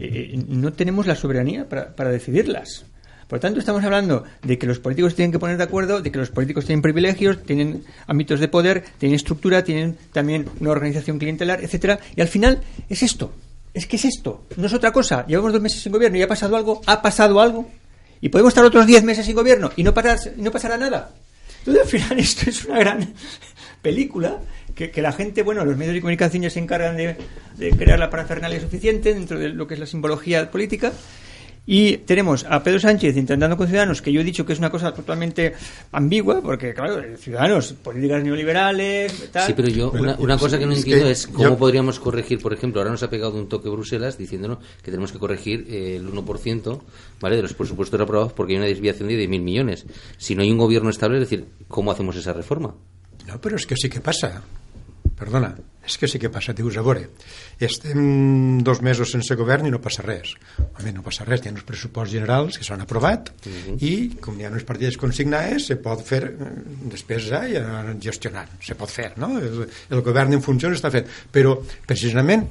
eh, 0.00 0.36
no 0.48 0.72
tenemos 0.72 1.06
la 1.06 1.14
soberanía 1.14 1.68
para, 1.68 2.10
decidirlas. 2.10 2.86
Por 3.28 3.38
tanto, 3.38 3.60
estamos 3.60 3.84
hablando 3.84 4.24
de 4.42 4.58
que 4.58 4.66
los 4.66 4.80
políticos 4.80 5.14
tienen 5.14 5.30
que 5.30 5.38
poner 5.38 5.58
de 5.58 5.64
acuerdo, 5.64 6.02
de 6.02 6.10
que 6.10 6.18
los 6.18 6.30
políticos 6.30 6.64
tienen 6.64 6.82
privilegios, 6.82 7.44
tienen 7.44 7.84
ámbitos 8.08 8.40
de 8.40 8.48
poder, 8.48 8.82
tienen 8.98 9.14
estructura, 9.14 9.62
tienen 9.62 9.96
también 10.12 10.46
una 10.58 10.70
organización 10.70 11.20
clientelar, 11.20 11.62
etcétera, 11.62 12.00
y 12.16 12.20
al 12.20 12.28
final 12.28 12.62
es 12.88 13.04
esto. 13.04 13.32
Es 13.72 13.86
que 13.86 13.94
es 13.94 14.06
esto, 14.06 14.44
no 14.56 14.66
es 14.66 14.72
otra 14.72 14.90
cosa. 14.90 15.24
Llevamos 15.28 15.52
dos 15.52 15.62
meses 15.62 15.82
sin 15.82 15.92
gobierno 15.92 16.18
y 16.18 16.22
ha 16.22 16.28
pasado 16.28 16.56
algo, 16.56 16.80
ha 16.86 17.00
pasado 17.00 17.40
algo, 17.40 17.70
y 18.20 18.28
podemos 18.28 18.52
estar 18.52 18.64
otros 18.64 18.86
diez 18.86 19.02
meses 19.04 19.26
sin 19.26 19.34
gobierno 19.34 19.70
y 19.76 19.82
no, 19.82 19.94
no 20.36 20.50
pasará 20.52 20.76
nada. 20.76 21.14
Entonces, 21.60 21.82
al 21.82 21.88
final, 21.88 22.18
esto 22.18 22.50
es 22.50 22.64
una 22.64 22.78
gran 22.78 23.14
película 23.82 24.38
que, 24.74 24.90
que 24.90 25.02
la 25.02 25.12
gente, 25.12 25.42
bueno, 25.42 25.64
los 25.64 25.76
medios 25.76 25.94
de 25.94 26.00
comunicación 26.00 26.42
ya 26.42 26.50
se 26.50 26.60
encargan 26.60 26.96
de, 26.96 27.16
de 27.56 27.70
crear 27.70 27.98
la 27.98 28.10
parafernalia 28.10 28.60
suficiente 28.60 29.14
dentro 29.14 29.38
de 29.38 29.48
lo 29.48 29.66
que 29.66 29.74
es 29.74 29.80
la 29.80 29.86
simbología 29.86 30.50
política. 30.50 30.92
Y 31.68 31.96
tenemos 31.98 32.44
a 32.48 32.62
Pedro 32.62 32.78
Sánchez 32.78 33.16
intentando 33.16 33.56
con 33.56 33.66
Ciudadanos, 33.66 34.00
que 34.00 34.12
yo 34.12 34.20
he 34.20 34.24
dicho 34.24 34.46
que 34.46 34.52
es 34.52 34.58
una 34.60 34.70
cosa 34.70 34.94
totalmente 34.94 35.52
ambigua, 35.90 36.40
porque, 36.40 36.72
claro, 36.72 37.02
Ciudadanos, 37.18 37.72
políticas 37.72 38.22
neoliberales, 38.22 39.30
tal. 39.32 39.46
Sí, 39.48 39.52
pero 39.56 39.68
yo, 39.68 39.90
una, 39.90 40.14
una 40.20 40.38
cosa 40.38 40.58
que 40.60 40.66
no 40.66 40.72
es 40.72 40.78
entiendo 40.78 41.06
que 41.06 41.10
es 41.10 41.26
cómo 41.26 41.42
yo- 41.50 41.58
podríamos 41.58 41.98
corregir, 41.98 42.38
por 42.40 42.52
ejemplo, 42.52 42.80
ahora 42.80 42.92
nos 42.92 43.02
ha 43.02 43.10
pegado 43.10 43.34
un 43.34 43.48
toque 43.48 43.68
Bruselas 43.68 44.16
diciéndonos 44.16 44.58
que 44.82 44.92
tenemos 44.92 45.10
que 45.10 45.18
corregir 45.18 45.66
eh, 45.68 45.96
el 45.96 46.06
1% 46.08 46.80
¿vale? 47.20 47.34
de 47.36 47.42
los 47.42 47.54
presupuestos 47.54 48.00
aprobados 48.00 48.32
porque 48.32 48.52
hay 48.52 48.58
una 48.58 48.66
desviación 48.66 49.08
de 49.08 49.26
10.000 49.28 49.40
millones. 49.42 49.86
Si 50.18 50.36
no 50.36 50.42
hay 50.42 50.52
un 50.52 50.58
gobierno 50.58 50.90
estable, 50.90 51.16
es 51.20 51.28
decir, 51.28 51.46
¿cómo 51.66 51.90
hacemos 51.90 52.14
esa 52.14 52.32
reforma? 52.32 52.74
No, 53.26 53.40
però 53.42 53.56
és 53.58 53.66
que 53.66 53.74
sí 53.74 53.88
que 53.90 53.98
passa. 53.98 54.38
Perdona, 55.18 55.48
és 55.82 55.96
que 55.98 56.06
sí 56.06 56.20
que 56.22 56.30
passa. 56.30 56.52
Dius, 56.54 56.76
a 56.78 56.82
veure, 56.86 57.08
estem 57.60 58.58
dos 58.60 58.82
mesos 58.84 59.10
sense 59.14 59.34
govern 59.38 59.66
i 59.66 59.72
no 59.72 59.80
passa 59.80 60.04
res. 60.04 60.34
Home, 60.66 60.92
no 60.92 61.04
passa 61.06 61.24
res. 61.24 61.40
Hi 61.40 61.48
ha 61.48 61.54
uns 61.54 61.64
pressuposts 61.68 62.12
generals 62.12 62.58
que 62.60 62.66
s'han 62.66 62.84
aprovat 62.84 63.32
i, 63.80 63.92
com 64.20 64.36
hi 64.36 64.44
ha 64.44 64.52
unes 64.52 64.66
partides 64.68 64.98
consignades, 65.00 65.70
se 65.70 65.78
pot 65.80 66.04
fer 66.04 66.22
eh, 66.28 66.52
despesa 66.92 67.46
i 67.48 67.56
gestionant. 68.04 68.52
Se 68.60 68.76
pot 68.76 68.92
fer, 68.92 69.14
no? 69.16 69.36
El, 69.40 69.64
el 69.66 70.04
govern 70.04 70.36
en 70.36 70.44
funcions 70.44 70.76
està 70.76 70.92
fet. 70.92 71.08
Però, 71.32 71.56
precisament, 71.88 72.44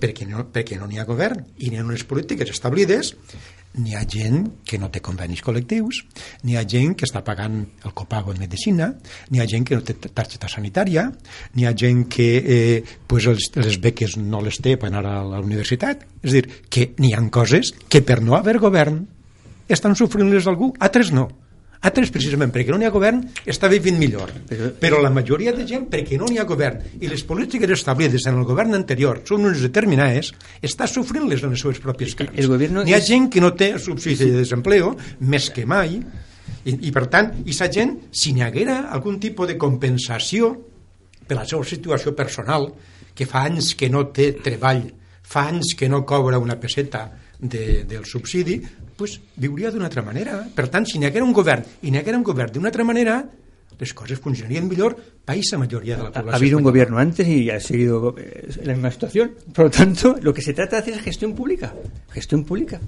perquè 0.00 0.26
no 0.28 0.46
perquè 0.52 0.76
no 0.80 0.88
n'hi 0.88 1.00
ha 1.00 1.08
govern 1.08 1.44
i 1.56 1.70
n'hi 1.70 1.80
ha 1.80 1.84
unes 1.84 2.04
polítiques 2.08 2.50
establides 2.52 3.14
n'hi 3.76 3.94
ha 3.96 4.04
gent 4.08 4.46
que 4.66 4.78
no 4.80 4.88
té 4.92 5.02
convenis 5.04 5.42
col·lectius, 5.44 6.02
n'hi 6.44 6.56
ha 6.56 6.64
gent 6.68 6.94
que 6.96 7.06
està 7.08 7.22
pagant 7.24 7.58
el 7.84 7.94
copago 7.96 8.32
en 8.32 8.40
medicina, 8.40 8.90
n'hi 9.30 9.42
ha 9.42 9.48
gent 9.50 9.66
que 9.68 9.76
no 9.78 9.84
té 9.84 9.96
targeta 10.06 10.50
sanitària, 10.50 11.06
n'hi 11.54 11.66
ha 11.66 11.74
gent 11.76 12.06
que 12.12 12.28
eh, 12.40 12.82
pues 13.08 13.28
els, 13.30 13.50
les 13.58 13.80
beques 13.82 14.16
no 14.20 14.42
les 14.44 14.60
té 14.64 14.76
per 14.80 14.90
anar 14.90 15.04
a 15.10 15.24
la 15.26 15.42
universitat. 15.44 16.06
És 16.22 16.36
dir, 16.36 16.46
que 16.70 16.90
n'hi 16.98 17.12
ha 17.14 17.24
coses 17.32 17.72
que 17.88 18.02
per 18.02 18.20
no 18.22 18.36
haver 18.36 18.58
govern 18.62 19.04
estan 19.68 19.96
sofrint-les 19.98 20.46
algú, 20.46 20.72
altres 20.80 21.12
no. 21.12 21.28
Altres, 21.84 22.10
precisament, 22.14 22.52
perquè 22.54 22.72
no 22.72 22.78
n'hi 22.80 22.88
ha 22.88 22.92
govern, 22.94 23.20
està 23.44 23.68
vivint 23.68 23.98
millor. 24.00 24.32
Però, 24.48 24.70
però 24.80 25.00
la 25.04 25.10
majoria 25.12 25.52
de 25.56 25.66
gent, 25.68 25.86
perquè 25.92 26.18
no 26.18 26.28
n'hi 26.30 26.40
ha 26.40 26.46
govern, 26.48 26.80
i 27.00 27.10
les 27.10 27.24
polítiques 27.28 27.70
establides 27.76 28.26
en 28.26 28.40
el 28.40 28.46
govern 28.48 28.74
anterior 28.78 29.20
són 29.28 29.44
unes 29.44 29.64
determinades, 29.64 30.32
està 30.64 30.88
sofrint-les 30.90 31.44
en 31.44 31.52
les 31.52 31.64
seves 31.64 31.82
pròpies 31.84 32.16
carns. 32.18 32.48
N'hi 32.78 32.96
ha 32.96 33.02
gent 33.04 33.28
que 33.32 33.42
no 33.44 33.52
té 33.58 33.74
subsidi 33.82 34.30
de 34.30 34.40
desempleo, 34.40 34.94
més 35.20 35.50
que 35.52 35.66
mai, 35.68 36.00
i, 36.66 36.72
i 36.88 36.94
per 36.94 37.06
tant, 37.12 37.32
i 37.46 37.54
sa 37.54 37.68
gent, 37.72 37.96
si 38.10 38.32
n'hi 38.34 38.44
haguera 38.46 38.86
algun 38.94 39.20
tipus 39.22 39.52
de 39.52 39.58
compensació 39.60 40.54
per 41.26 41.38
la 41.38 41.46
seva 41.46 41.66
situació 41.66 42.14
personal, 42.16 42.70
que 43.16 43.26
fa 43.28 43.46
anys 43.48 43.74
que 43.78 43.88
no 43.92 44.08
té 44.14 44.32
treball, 44.42 44.84
fa 45.26 45.48
anys 45.50 45.74
que 45.78 45.88
no 45.90 46.04
cobra 46.06 46.38
una 46.42 46.58
peseta 46.60 47.08
de, 47.38 47.84
del 47.84 48.04
subsidi, 48.04 48.60
pues, 48.96 49.20
viuria 49.36 49.70
d'una 49.70 49.90
altra 49.90 50.02
manera. 50.02 50.42
Per 50.54 50.68
tant, 50.72 50.86
si 50.88 50.98
n'hi 50.98 51.08
haguera 51.10 51.26
un 51.26 51.34
govern 51.36 51.64
i 51.82 51.90
n'hi 51.90 52.00
haguera 52.00 52.18
un 52.18 52.24
govern 52.24 52.52
d'una 52.52 52.72
altra 52.72 52.84
manera, 52.84 53.20
les 53.78 53.92
coses 53.92 54.18
funcionarien 54.18 54.68
millor 54.68 54.96
país 55.24 55.52
a 55.52 55.58
mayoría 55.58 55.96
de 55.96 56.04
la 56.04 56.10
población. 56.10 56.34
Ha 56.34 56.36
habido 56.36 56.58
un 56.58 56.64
gobierno 56.64 56.98
antes 56.98 57.28
y 57.28 57.50
ha 57.50 57.60
seguido 57.60 58.14
eh, 58.16 58.48
la 58.64 58.72
misma 58.72 58.90
situación. 58.90 59.32
Por 59.52 59.66
lo 59.66 59.70
tanto, 59.70 60.16
lo 60.20 60.32
que 60.32 60.42
se 60.42 60.54
trata 60.54 60.76
de 60.76 60.82
hacer 60.82 60.94
es 60.94 61.02
gestión 61.02 61.34
pública. 61.34 61.74
Gestión 62.10 62.44
pública. 62.44 62.80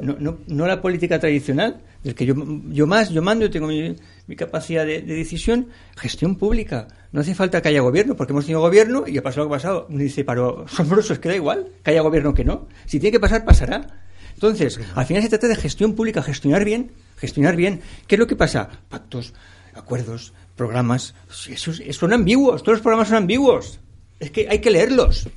No, 0.00 0.16
no, 0.18 0.38
no 0.46 0.66
la 0.66 0.80
política 0.80 1.18
tradicional, 1.18 1.80
del 2.02 2.14
que 2.14 2.26
yo, 2.26 2.34
yo 2.68 2.86
más, 2.86 3.10
yo 3.10 3.22
mando, 3.22 3.46
yo 3.46 3.50
tengo 3.50 3.66
mi, 3.66 3.96
mi 4.26 4.36
capacidad 4.36 4.84
de, 4.84 5.02
de, 5.02 5.14
decisión. 5.14 5.68
Gestión 5.96 6.36
pública. 6.36 6.88
No 7.12 7.20
hace 7.20 7.34
falta 7.34 7.62
que 7.62 7.68
haya 7.68 7.80
gobierno, 7.80 8.14
porque 8.14 8.32
hemos 8.32 8.44
tenido 8.44 8.60
gobierno 8.60 9.04
y 9.06 9.18
ha 9.18 9.22
pasado 9.22 9.44
lo 9.44 9.50
que 9.50 9.54
ha 9.54 9.58
pasado. 9.58 9.86
Uno 9.88 9.98
dice, 9.98 10.24
pero 10.24 10.64
asombroso, 10.66 11.12
es 11.12 11.18
que 11.18 11.28
da 11.28 11.36
igual, 11.36 11.68
que 11.82 11.90
haya 11.90 12.02
gobierno 12.02 12.34
que 12.34 12.44
no. 12.44 12.68
Si 12.84 13.00
tiene 13.00 13.12
que 13.12 13.20
pasar, 13.20 13.44
pasará. 13.44 13.86
Entonces, 14.34 14.78
al 14.94 15.06
final 15.06 15.22
se 15.22 15.30
trata 15.30 15.48
de 15.48 15.56
gestión 15.56 15.94
pública, 15.94 16.22
gestionar 16.22 16.64
bien, 16.64 16.92
gestionar 17.16 17.56
bien. 17.56 17.80
¿Qué 18.06 18.16
es 18.16 18.18
lo 18.18 18.26
que 18.26 18.36
pasa? 18.36 18.68
Pactos, 18.90 19.32
acuerdos, 19.74 20.34
programas, 20.56 21.14
esos, 21.48 21.80
son 21.90 22.12
ambiguos, 22.12 22.62
todos 22.62 22.78
los 22.78 22.82
programas 22.82 23.08
son 23.08 23.16
ambiguos. 23.18 23.80
Es 24.20 24.30
que 24.30 24.46
hay 24.50 24.58
que 24.58 24.70
leerlos. 24.70 25.28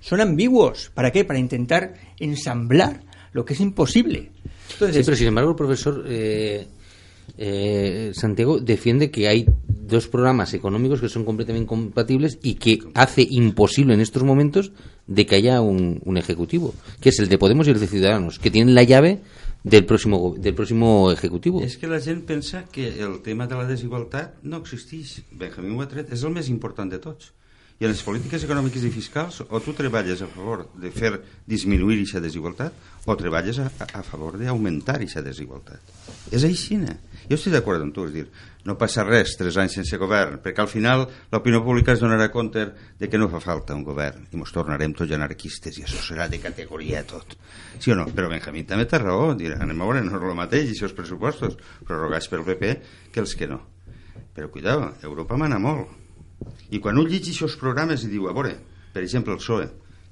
Son 0.00 0.20
ambiguos. 0.20 0.90
¿Para 0.94 1.12
qué? 1.12 1.24
Para 1.24 1.38
intentar 1.38 1.94
ensamblar 2.18 3.02
lo 3.32 3.44
que 3.44 3.54
es 3.54 3.60
imposible. 3.60 4.30
Entonces, 4.72 4.96
sí, 4.96 5.02
pero 5.04 5.16
sin 5.16 5.28
embargo 5.28 5.50
el 5.50 5.56
profesor 5.56 6.04
eh, 6.06 6.66
eh, 7.38 8.12
Santiago 8.14 8.58
defiende 8.60 9.10
que 9.10 9.28
hay 9.28 9.46
dos 9.66 10.08
programas 10.08 10.54
económicos 10.54 11.00
que 11.00 11.08
son 11.08 11.24
completamente 11.24 11.64
incompatibles 11.64 12.38
y 12.42 12.54
que 12.54 12.78
hace 12.94 13.26
imposible 13.28 13.94
en 13.94 14.00
estos 14.00 14.22
momentos 14.22 14.72
de 15.06 15.26
que 15.26 15.36
haya 15.36 15.60
un, 15.60 16.00
un 16.04 16.16
ejecutivo, 16.16 16.74
que 17.00 17.08
es 17.08 17.18
el 17.18 17.28
de 17.28 17.38
Podemos 17.38 17.66
y 17.66 17.70
el 17.70 17.80
de 17.80 17.88
Ciudadanos, 17.88 18.38
que 18.38 18.50
tienen 18.50 18.74
la 18.74 18.84
llave 18.84 19.20
del 19.64 19.84
próximo, 19.84 20.34
del 20.38 20.54
próximo 20.54 21.10
ejecutivo. 21.12 21.60
És 21.62 21.76
que 21.76 21.88
la 21.90 22.00
gent 22.00 22.24
pensa 22.24 22.64
que 22.72 22.88
el 23.02 23.20
tema 23.22 23.46
de 23.46 23.58
la 23.58 23.66
desigualtat 23.68 24.40
no 24.42 24.62
existeix. 24.62 25.20
Benjamín 25.32 25.76
ho 25.76 25.84
ha 25.84 25.88
tret, 25.90 26.12
és 26.12 26.24
el 26.24 26.32
més 26.32 26.48
important 26.48 26.88
de 26.90 27.00
tots. 27.02 27.34
I 27.80 27.86
en 27.88 27.94
les 27.94 28.02
polítiques 28.04 28.42
econòmiques 28.44 28.82
i 28.84 28.90
fiscals 28.92 29.38
o 29.40 29.58
tu 29.64 29.72
treballes 29.72 30.20
a 30.20 30.26
favor 30.28 30.66
de 30.76 30.90
fer 30.92 31.14
disminuir 31.48 32.02
aquesta 32.02 32.20
desigualtat 32.20 33.06
o 33.08 33.14
treballes 33.16 33.56
a, 33.56 33.70
a 33.72 34.02
favor 34.04 34.36
d'augmentar 34.36 34.98
aquesta 34.98 35.22
desigualtat. 35.24 35.80
És 36.28 36.44
així, 36.44 36.76
ne? 36.76 36.98
Jo 37.30 37.38
estic 37.38 37.54
d'acord 37.54 37.80
amb 37.80 37.94
tu, 37.96 38.04
és 38.04 38.12
dir, 38.12 38.26
no 38.68 38.76
passa 38.76 39.06
res 39.06 39.32
tres 39.40 39.56
anys 39.62 39.78
sense 39.78 39.96
govern, 39.96 40.42
perquè 40.44 40.60
al 40.60 40.68
final 40.68 41.06
l'opinió 41.32 41.62
pública 41.64 41.94
es 41.94 42.02
donarà 42.04 42.26
compte 42.28 42.66
de 43.00 43.08
que 43.08 43.20
no 43.22 43.30
fa 43.32 43.40
falta 43.40 43.72
un 43.72 43.86
govern 43.86 44.26
i 44.28 44.36
ens 44.36 44.52
tornarem 44.52 44.92
tots 44.98 45.16
anarquistes 45.16 45.78
i 45.80 45.86
això 45.86 46.02
serà 46.04 46.28
de 46.28 46.42
categoria 46.42 47.00
tot. 47.08 47.32
Sí 47.78 47.94
o 47.94 47.96
no? 47.96 48.04
Però 48.12 48.28
Benjamín 48.28 48.68
també 48.68 48.84
té 48.90 49.00
raó, 49.00 49.32
dir, 49.32 49.54
anem 49.56 49.80
a 49.80 49.88
veure, 49.88 50.04
no 50.04 50.12
és 50.20 50.28
el 50.28 50.36
mateix, 50.36 50.74
i 50.74 50.84
els 50.84 50.98
pressupostos 51.00 51.56
prorrogats 51.80 52.28
pel 52.28 52.44
PP 52.44 52.76
que 53.08 53.24
els 53.24 53.32
que 53.32 53.48
no. 53.48 53.62
Però 54.36 54.52
cuidado, 54.52 54.92
Europa 55.00 55.40
mana 55.40 55.56
molt. 55.62 55.99
I 56.70 56.80
quan 56.80 56.98
un 56.98 57.08
llegeix 57.10 57.40
aquests 57.40 57.60
programes 57.60 58.04
i 58.04 58.10
diu, 58.12 58.28
a 58.30 58.34
veure, 58.36 58.56
per 58.94 59.02
exemple, 59.02 59.34
el 59.34 59.42
PSOE, 59.42 59.68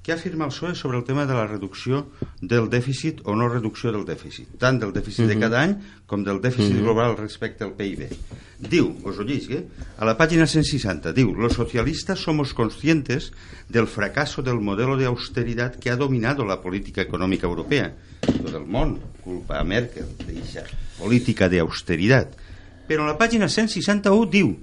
què 0.09 0.13
afirma 0.15 0.47
el 0.47 0.53
PSOE 0.53 0.75
sobre 0.75 0.97
el 0.97 1.03
tema 1.03 1.25
de 1.27 1.35
la 1.35 1.45
reducció 1.45 2.05
del 2.41 2.69
dèficit 2.71 3.19
o 3.27 3.35
no 3.35 3.49
reducció 3.51 3.91
del 3.91 4.05
dèficit, 4.07 4.55
tant 4.57 4.79
del 4.79 4.93
dèficit 4.95 5.25
uh 5.25 5.27
-huh. 5.27 5.33
de 5.35 5.39
cada 5.39 5.59
any 5.61 5.75
com 6.07 6.23
del 6.23 6.39
dèficit 6.41 6.73
uh 6.73 6.79
-huh. 6.79 6.83
global 6.83 7.17
respecte 7.17 7.63
al 7.63 7.73
PIB. 7.73 8.07
Diu, 8.59 8.95
us 9.03 9.17
ho 9.19 9.23
llegis, 9.23 9.49
eh? 9.49 9.65
a 9.97 10.05
la 10.05 10.17
pàgina 10.17 10.47
160, 10.47 11.13
diu, 11.13 11.33
los 11.35 11.53
socialistas 11.53 12.19
somos 12.19 12.53
conscientes 12.53 13.31
del 13.67 13.87
fracaso 13.87 14.41
del 14.41 14.59
modelo 14.59 14.97
de 14.97 15.05
austeridad 15.05 15.75
que 15.75 15.89
ha 15.89 15.95
dominado 15.95 16.45
la 16.45 16.61
política 16.61 17.01
econòmica 17.01 17.45
europea. 17.45 17.93
Tot 18.21 18.53
el 18.53 18.65
món 18.65 18.99
culpa 19.23 19.59
a 19.59 19.63
Merkel 19.63 20.07
d'aquesta 20.17 20.63
política 20.97 21.49
de 21.49 21.59
austeridad. 21.59 22.27
Però 22.87 23.03
a 23.03 23.07
la 23.07 23.17
pàgina 23.17 23.47
161 23.47 24.25
diu, 24.25 24.57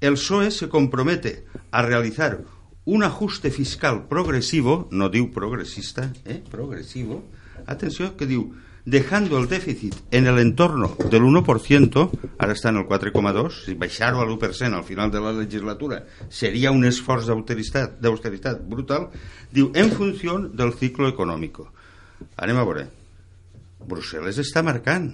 el 0.00 0.14
PSOE 0.14 0.50
se 0.50 0.68
compromete 0.68 1.46
a 1.70 1.82
realizar 1.82 2.42
un 2.84 3.02
ajuste 3.02 3.50
fiscal 3.50 4.06
progresivo, 4.08 4.88
no 4.90 5.08
diu 5.08 5.30
progresista, 5.32 6.12
eh? 6.24 6.42
progresivo, 6.50 7.22
atenció, 7.66 8.12
que 8.16 8.28
diu, 8.28 8.50
dejando 8.84 9.38
el 9.38 9.48
déficit 9.48 9.96
en 10.10 10.26
el 10.26 10.38
entorno 10.38 10.92
del 11.08 11.24
1%, 11.24 12.04
ara 12.36 12.52
està 12.52 12.68
en 12.68 12.82
el 12.82 12.84
4,2, 12.84 13.62
si 13.64 13.76
baixar-ho 13.80 14.20
a 14.20 14.26
l'1% 14.26 14.76
al 14.76 14.84
final 14.84 15.10
de 15.10 15.22
la 15.24 15.32
legislatura 15.32 16.02
seria 16.28 16.74
un 16.74 16.84
esforç 16.84 17.30
d'austeritat 17.32 18.60
brutal, 18.68 19.08
diu, 19.50 19.72
en 19.72 19.88
funció 19.88 20.36
del 20.52 20.76
ciclo 20.76 21.08
econòmic. 21.08 21.62
Anem 22.36 22.60
a 22.60 22.68
veure. 22.68 22.90
Brussel·les 23.84 24.36
està 24.40 24.62
marcant 24.64 25.10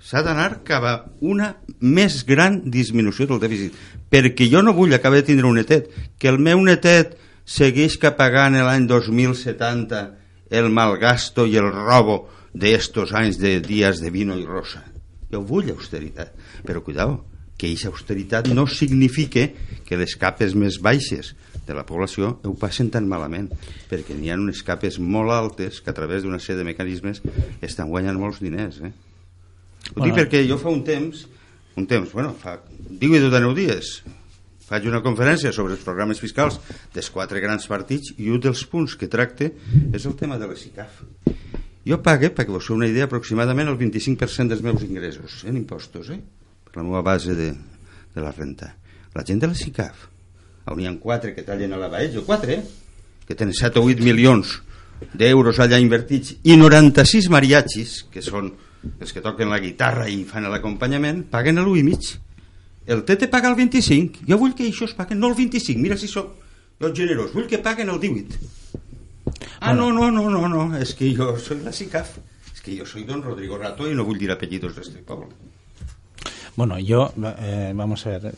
s'ha 0.00 0.22
d'anar 0.24 0.62
cap 0.66 0.84
a 0.84 0.94
una 1.20 1.54
més 1.80 2.22
gran 2.26 2.60
disminució 2.70 3.28
del 3.28 3.40
dèficit. 3.42 3.76
Perquè 4.10 4.48
jo 4.50 4.62
no 4.64 4.74
vull 4.74 4.94
acabar 4.96 5.20
de 5.20 5.28
tindre 5.30 5.48
un 5.48 5.58
netet. 5.60 5.90
Que 6.18 6.32
el 6.32 6.40
meu 6.42 6.62
netet 6.64 7.16
segueix 7.44 7.98
que 8.00 8.12
pagant 8.16 8.56
l'any 8.58 8.88
2070 8.90 10.02
el 10.50 10.70
malgasto 10.74 11.46
i 11.46 11.56
el 11.60 11.70
robo 11.70 12.24
d'estos 12.52 13.12
anys 13.14 13.38
de 13.38 13.58
dies 13.62 14.00
de 14.02 14.10
vino 14.10 14.36
i 14.38 14.46
rosa. 14.46 14.82
Jo 15.30 15.44
vull 15.46 15.70
austeritat. 15.70 16.32
Però 16.66 16.82
cuidao, 16.82 17.20
que 17.60 17.68
aquesta 17.68 17.92
austeritat 17.92 18.48
no 18.50 18.66
significa 18.66 19.46
que 19.86 19.98
les 20.00 20.16
capes 20.18 20.56
més 20.56 20.80
baixes 20.82 21.34
de 21.66 21.76
la 21.76 21.84
població 21.86 22.38
ho 22.42 22.54
passen 22.58 22.90
tan 22.90 23.06
malament. 23.06 23.50
Perquè 23.90 24.16
n'hi 24.16 24.32
ha 24.32 24.40
unes 24.40 24.64
capes 24.66 24.98
molt 24.98 25.30
altes 25.36 25.78
que 25.84 25.92
a 25.92 25.96
través 25.96 26.24
d'una 26.24 26.40
sèrie 26.42 26.64
de 26.64 26.70
mecanismes 26.72 27.22
estan 27.60 27.92
guanyant 27.92 28.18
molts 28.18 28.40
diners 28.42 28.80
eh? 28.82 28.94
Ho 29.90 30.00
bueno. 30.00 30.06
dic 30.06 30.18
perquè 30.20 30.44
jo 30.46 30.58
fa 30.60 30.70
un 30.70 30.82
temps, 30.86 31.26
un 31.76 31.86
temps, 31.90 32.12
bueno, 32.12 32.34
fa 32.38 32.58
10 32.68 33.26
o 33.26 33.30
9 33.32 33.54
dies, 33.56 33.92
faig 34.70 34.86
una 34.86 35.02
conferència 35.02 35.50
sobre 35.52 35.74
els 35.74 35.82
programes 35.82 36.20
fiscals 36.22 36.60
dels 36.94 37.10
quatre 37.10 37.40
grans 37.42 37.66
partits 37.66 38.14
i 38.18 38.30
un 38.30 38.42
dels 38.42 38.62
punts 38.70 38.94
que 38.98 39.10
tracte 39.10 39.50
és 39.90 40.06
el 40.06 40.14
tema 40.18 40.38
de 40.38 40.46
les 40.50 40.66
ICAF. 40.68 41.00
Jo 41.86 41.98
pague, 42.04 42.30
perquè 42.30 42.52
vos 42.52 42.68
feu 42.68 42.76
una 42.76 42.86
idea, 42.90 43.08
aproximadament 43.08 43.70
el 43.72 43.78
25% 43.80 44.52
dels 44.52 44.62
meus 44.62 44.84
ingressos 44.86 45.40
en 45.48 45.56
impostos, 45.58 46.12
eh? 46.14 46.20
per 46.68 46.76
la 46.76 46.86
meva 46.86 47.02
base 47.02 47.34
de, 47.34 47.50
de 48.14 48.22
la 48.22 48.30
renta. 48.36 48.74
La 49.16 49.24
gent 49.26 49.40
de 49.42 49.50
la 49.50 49.58
SICAF, 49.58 50.06
on 50.70 50.78
hi 50.78 50.86
ha 50.86 50.94
quatre 51.02 51.34
que 51.34 51.42
tallen 51.42 51.72
a 51.74 51.80
la 51.80 51.88
Baello, 51.90 52.22
quatre, 52.28 52.60
eh? 52.60 52.90
que 53.26 53.34
tenen 53.34 53.56
7 53.56 53.80
o 53.80 53.88
8 53.88 54.06
milions 54.06 54.60
d'euros 55.16 55.58
allà 55.58 55.80
invertits, 55.80 56.36
i 56.44 56.54
96 56.60 57.30
mariachis, 57.32 58.04
que 58.12 58.22
són 58.22 58.52
els 58.98 59.12
que 59.12 59.22
toquen 59.24 59.50
la 59.52 59.60
guitarra 59.60 60.08
i 60.08 60.22
fan 60.28 60.48
l'acompanyament, 60.50 61.24
paguen 61.32 61.60
l'1 61.60 61.80
i 61.80 61.86
mig. 61.86 62.10
El 62.90 63.04
TT 63.04 63.28
paga 63.30 63.50
el 63.50 63.58
25. 63.58 64.24
Jo 64.28 64.38
vull 64.40 64.56
que 64.56 64.66
això 64.68 64.88
es 64.88 64.96
paguen, 64.96 65.20
no 65.20 65.28
el 65.30 65.36
25. 65.38 65.80
Mira 65.80 65.98
si 66.00 66.08
sóc 66.08 66.32
jo 66.80 66.90
generós. 66.96 67.34
Vull 67.36 67.46
que 67.46 67.60
paguen 67.60 67.92
el 67.92 68.00
18. 68.00 68.40
Ah, 69.60 69.74
no, 69.74 69.92
no, 69.92 70.10
no, 70.10 70.30
no, 70.30 70.48
no. 70.48 70.64
És 70.78 70.94
que 70.96 71.12
jo 71.16 71.34
soy 71.38 71.60
la 71.64 71.72
SICAF. 71.76 72.16
És 72.54 72.64
que 72.64 72.76
jo 72.78 72.88
soy 72.88 73.04
don 73.08 73.22
Rodrigo 73.22 73.58
Rato 73.60 73.86
i 73.88 73.94
no 73.94 74.06
vull 74.08 74.18
dir 74.18 74.32
apellidos 74.32 74.74
d'este 74.76 75.04
poble. 75.04 75.30
Bueno, 76.56 76.78
yo, 76.78 77.12
eh, 77.38 77.72
vamos 77.74 78.04
a 78.06 78.10
ver, 78.10 78.34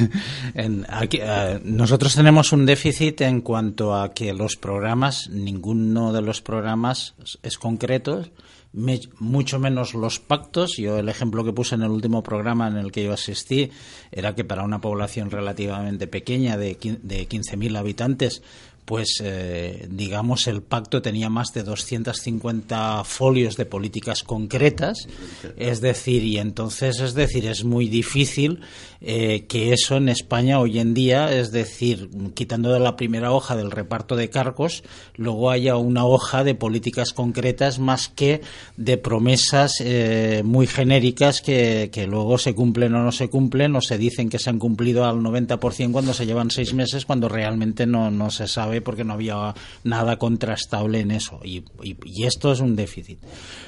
en, 0.54 0.86
aquí, 0.88 1.18
eh, 1.20 1.60
nosotros 1.64 2.14
tenemos 2.14 2.52
un 2.52 2.66
déficit 2.66 3.22
en 3.22 3.40
cuanto 3.40 3.96
a 3.96 4.12
que 4.12 4.32
los 4.34 4.56
programas, 4.56 5.30
ninguno 5.30 6.12
de 6.12 6.22
los 6.22 6.42
programas 6.42 7.14
es 7.42 7.58
concreto, 7.58 8.26
me, 8.74 9.00
mucho 9.18 9.58
menos 9.58 9.94
los 9.94 10.18
pactos. 10.18 10.76
Yo 10.76 10.98
el 10.98 11.08
ejemplo 11.08 11.44
que 11.44 11.52
puse 11.52 11.76
en 11.76 11.82
el 11.82 11.90
último 11.90 12.22
programa 12.22 12.68
en 12.68 12.76
el 12.76 12.92
que 12.92 13.04
yo 13.04 13.12
asistí 13.12 13.70
era 14.10 14.34
que 14.34 14.44
para 14.44 14.64
una 14.64 14.80
población 14.80 15.30
relativamente 15.30 16.06
pequeña 16.06 16.56
de, 16.56 16.76
de 17.02 17.28
15.000 17.28 17.78
habitantes, 17.78 18.42
pues 18.84 19.20
eh, 19.22 19.86
digamos 19.90 20.46
el 20.46 20.62
pacto 20.62 21.00
tenía 21.00 21.30
más 21.30 21.52
de 21.54 21.62
250 21.62 23.04
folios 23.04 23.56
de 23.56 23.64
políticas 23.64 24.22
concretas, 24.22 25.08
es 25.56 25.80
decir, 25.80 26.22
y 26.24 26.38
entonces 26.38 27.00
es 27.00 27.14
decir, 27.14 27.46
es 27.46 27.64
muy 27.64 27.88
difícil 27.88 28.60
eh, 29.00 29.46
que 29.48 29.72
eso 29.72 29.96
en 29.96 30.08
España 30.08 30.60
hoy 30.60 30.78
en 30.78 30.94
día, 30.94 31.32
es 31.32 31.50
decir, 31.50 32.10
quitando 32.34 32.72
de 32.72 32.80
la 32.80 32.96
primera 32.96 33.32
hoja 33.32 33.56
del 33.56 33.70
reparto 33.70 34.16
de 34.16 34.30
cargos, 34.30 34.82
luego 35.16 35.50
haya 35.50 35.76
una 35.76 36.04
hoja 36.04 36.44
de 36.44 36.54
políticas 36.54 37.12
concretas 37.12 37.78
más 37.78 38.08
que 38.08 38.42
de 38.76 38.98
promesas 38.98 39.74
eh, 39.80 40.42
muy 40.44 40.66
genéricas 40.66 41.40
que, 41.40 41.90
que, 41.92 42.06
luego 42.06 42.38
se 42.38 42.54
cumplen 42.54 42.94
o 42.94 43.02
no 43.02 43.12
se 43.12 43.28
cumplen 43.28 43.76
o 43.76 43.80
se 43.80 43.98
dicen 43.98 44.28
que 44.28 44.38
se 44.38 44.50
han 44.50 44.58
cumplido 44.58 45.04
al 45.04 45.16
90% 45.16 45.92
cuando 45.92 46.14
se 46.14 46.26
llevan 46.26 46.50
seis 46.50 46.74
meses 46.74 47.04
cuando 47.06 47.28
realmente 47.28 47.86
no, 47.86 48.10
no 48.10 48.30
se 48.30 48.46
sabe 48.46 48.73
porque 48.80 49.04
no 49.04 49.14
había 49.14 49.54
nada 49.82 50.18
contrastable 50.18 51.00
en 51.00 51.10
eso 51.10 51.40
y, 51.44 51.64
esto 52.24 52.52
es 52.52 52.60
un 52.60 52.74
déficit. 52.74 53.18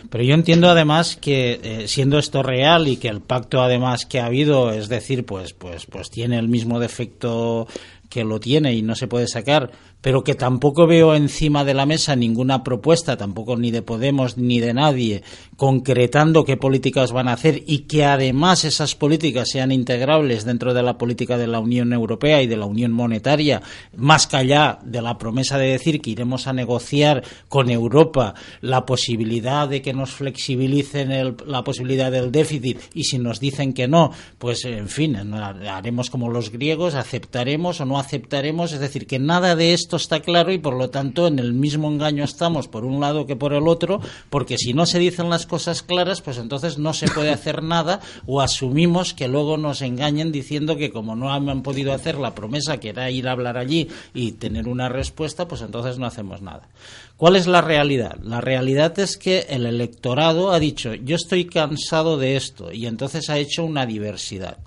Pero 0.09 0.25
yo 0.25 0.35
entiendo 0.35 0.71
además 0.71 1.17
que 1.17 1.61
eh, 1.63 1.89
siendo 1.89 2.19
esto 2.19 2.43
real 2.43 2.89
y 2.89 2.97
que 2.97 3.09
el 3.09 3.21
pacto 3.21 3.61
además 3.61 4.07
que 4.07 4.21
ha 4.21 4.27
habido, 4.27 4.73
es 4.73 4.89
decir, 4.89 5.27
pues, 5.27 5.53
pues, 5.53 5.87
pues 5.87 6.11
tiene 6.11 6.39
el 6.39 6.49
mismo 6.49 6.81
defecto 6.81 7.67
que 8.09 8.25
lo 8.25 8.41
tiene 8.41 8.75
y 8.75 8.83
no 8.83 8.95
se 8.95 9.09
puede 9.09 9.27
sacar, 9.27 9.71
pero 10.01 10.23
que 10.23 10.35
tampoco 10.35 10.87
veo 10.87 11.15
encima 11.15 11.65
de 11.65 11.75
la 11.75 11.87
mesa 11.87 12.17
ninguna 12.17 12.63
propuesta, 12.63 13.17
tampoco 13.17 13.57
ni 13.57 13.71
de 13.71 13.83
Podemos 13.83 14.37
ni 14.39 14.61
de 14.61 14.75
nadie, 14.75 15.23
concretando 15.57 16.45
qué 16.45 16.57
políticas 16.57 17.13
van 17.13 17.29
a 17.29 17.33
hacer 17.33 17.63
y 17.67 17.81
que 17.81 18.05
además 18.05 18.65
esas 18.65 18.95
políticas 18.95 19.49
sean 19.51 19.73
integrables 19.73 20.45
dentro 20.45 20.75
de 20.75 20.83
la 20.83 20.99
política 20.99 21.39
de 21.39 21.47
la 21.47 21.61
Unión 21.61 21.93
Europea 21.93 22.43
y 22.43 22.47
de 22.47 22.57
la 22.57 22.67
Unión 22.67 22.93
Monetaria, 22.93 23.63
más 23.97 24.27
que 24.27 24.37
allá 24.37 24.79
de 24.85 25.01
la 25.01 25.17
promesa 25.17 25.57
de 25.57 25.69
decir 25.69 26.01
que 26.01 26.11
iremos 26.11 26.47
a 26.47 26.53
negociar 26.53 27.25
con 27.49 27.71
Europa 27.71 28.35
la 28.61 28.85
posibilidad 28.85 29.69
de 29.69 29.81
que 29.81 29.95
nos 29.95 30.11
flexibilicen 30.11 31.37
la 31.47 31.65
posibilidad 31.65 32.13
del 32.13 32.31
déficit 32.31 32.79
y 32.93 33.05
si 33.05 33.19
nos 33.19 33.41
dicen 33.41 33.73
que 33.73 33.89
no, 33.89 34.11
pues 34.39 34.65
en 34.67 34.89
fin, 34.89 35.17
haremos 35.17 36.11
como 36.11 36.31
los 36.31 36.51
griegos, 36.51 36.95
aceptaremos 36.95 37.81
o 37.81 37.87
no 37.87 37.99
aceptaremos, 37.99 38.73
es 38.73 38.81
decir, 38.81 39.07
que 39.07 39.19
nada 39.19 39.57
de 39.57 39.73
esto 39.73 39.97
está 39.97 40.21
claro 40.21 40.53
y 40.53 40.59
por 40.59 40.75
lo 40.75 40.91
tanto 40.91 41.27
en 41.27 41.39
el 41.39 41.55
mismo 41.55 41.89
engaño 41.89 42.25
estamos 42.25 42.69
por 42.69 42.85
un 42.85 43.01
lado 43.01 43.27
que 43.27 43.37
por 43.37 43.55
el 43.55 43.69
otro, 43.69 44.01
porque 44.29 44.59
si 44.59 44.75
no 44.75 44.85
se 44.85 44.99
dicen 44.99 45.31
las 45.31 45.46
cosas 45.47 45.83
claras, 45.83 46.21
pues 46.21 46.39
entonces 46.39 46.79
no 46.79 46.93
se 46.93 47.09
puede 47.09 47.31
hacer 47.31 47.63
nada 47.63 48.01
o 48.27 48.41
asumimos 48.41 49.15
que 49.15 49.29
luego 49.29 49.57
nos 49.57 49.83
engañen 49.83 50.33
diciendo 50.33 50.77
que 50.77 50.91
como 50.91 51.17
no 51.17 51.33
han 51.33 51.63
podido 51.63 51.93
hacer 51.93 52.19
la 52.19 52.35
promesa 52.35 52.79
que 52.79 52.91
era 52.91 53.11
ir 53.11 53.29
a 53.29 53.33
hablar 53.33 53.57
allí 53.57 53.89
y 54.15 54.33
tener 54.33 54.69
una 54.69 54.89
respuesta, 54.89 55.49
pues 55.49 55.63
entonces 55.63 55.99
no 55.99 56.07
hacemos 56.07 56.43
nada. 56.43 56.69
¿Cuál 57.17 57.37
es 57.37 57.47
la 57.47 57.63
realidad? 57.63 58.17
La 58.23 58.41
realidad 58.41 58.99
es 58.99 59.17
que 59.17 59.47
el 59.49 59.67
electorado 59.67 60.53
ha 60.53 60.59
dicho 60.59 60.95
yo 60.95 61.17
estoy 61.17 61.47
cansado 61.47 62.19
de 62.19 62.37
esto 62.37 62.73
y 62.73 62.87
entonces 62.87 63.31
ha 63.31 63.39
hecho 63.39 63.65
una 63.65 63.87
diversidad. 63.87 64.59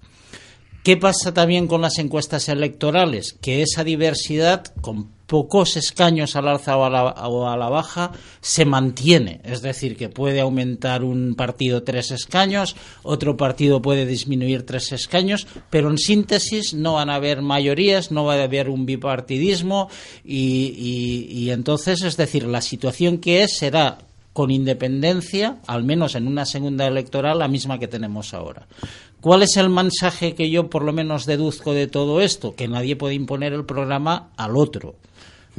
¿Qué 0.83 0.95
pasa 0.97 1.33
también 1.33 1.67
con 1.67 1.81
las 1.81 1.99
encuestas 1.99 2.47
electorales? 2.49 3.37
Que 3.41 3.61
esa 3.61 3.83
diversidad, 3.83 4.63
con 4.81 5.18
pocos 5.29 5.77
escaños 5.77 6.35
al 6.35 6.47
alza 6.47 6.75
o 6.75 6.83
a 6.85 6.89
la, 6.89 7.03
o 7.29 7.47
a 7.47 7.55
la 7.55 7.69
baja, 7.69 8.11
se 8.41 8.65
mantiene. 8.65 9.39
Es 9.43 9.61
decir, 9.61 9.95
que 9.95 10.09
puede 10.09 10.39
aumentar 10.41 11.03
un 11.03 11.35
partido 11.35 11.83
tres 11.83 12.09
escaños, 12.09 12.75
otro 13.03 13.37
partido 13.37 13.79
puede 13.79 14.07
disminuir 14.07 14.65
tres 14.65 14.91
escaños, 14.91 15.45
pero 15.69 15.91
en 15.91 15.99
síntesis 15.99 16.73
no 16.73 16.95
van 16.95 17.11
a 17.11 17.15
haber 17.15 17.43
mayorías, 17.43 18.11
no 18.11 18.25
va 18.25 18.33
a 18.33 18.43
haber 18.43 18.69
un 18.69 18.87
bipartidismo 18.87 19.87
y, 20.25 20.73
y- 20.75 21.43
y 21.43 21.51
entonces, 21.51 22.01
es 22.01 22.17
decir, 22.17 22.45
la 22.45 22.61
situación 22.61 23.19
que 23.19 23.43
es 23.43 23.55
será 23.55 23.99
con 24.33 24.49
independencia, 24.49 25.57
al 25.67 25.83
menos 25.83 26.15
en 26.15 26.25
una 26.25 26.45
segunda 26.45 26.87
electoral, 26.87 27.37
la 27.39 27.47
misma 27.47 27.77
que 27.77 27.87
tenemos 27.87 28.33
ahora. 28.33 28.67
¿Cuál 29.21 29.43
es 29.43 29.57
el 29.57 29.69
mensaje 29.69 30.33
que 30.33 30.49
yo 30.49 30.69
por 30.69 30.83
lo 30.83 30.93
menos 30.93 31.25
deduzco 31.25 31.73
de 31.73 31.87
todo 31.87 32.19
esto? 32.21 32.55
Que 32.55 32.67
nadie 32.67 32.95
puede 32.95 33.15
imponer 33.15 33.53
el 33.53 33.65
programa 33.65 34.29
al 34.37 34.55
otro. 34.57 34.95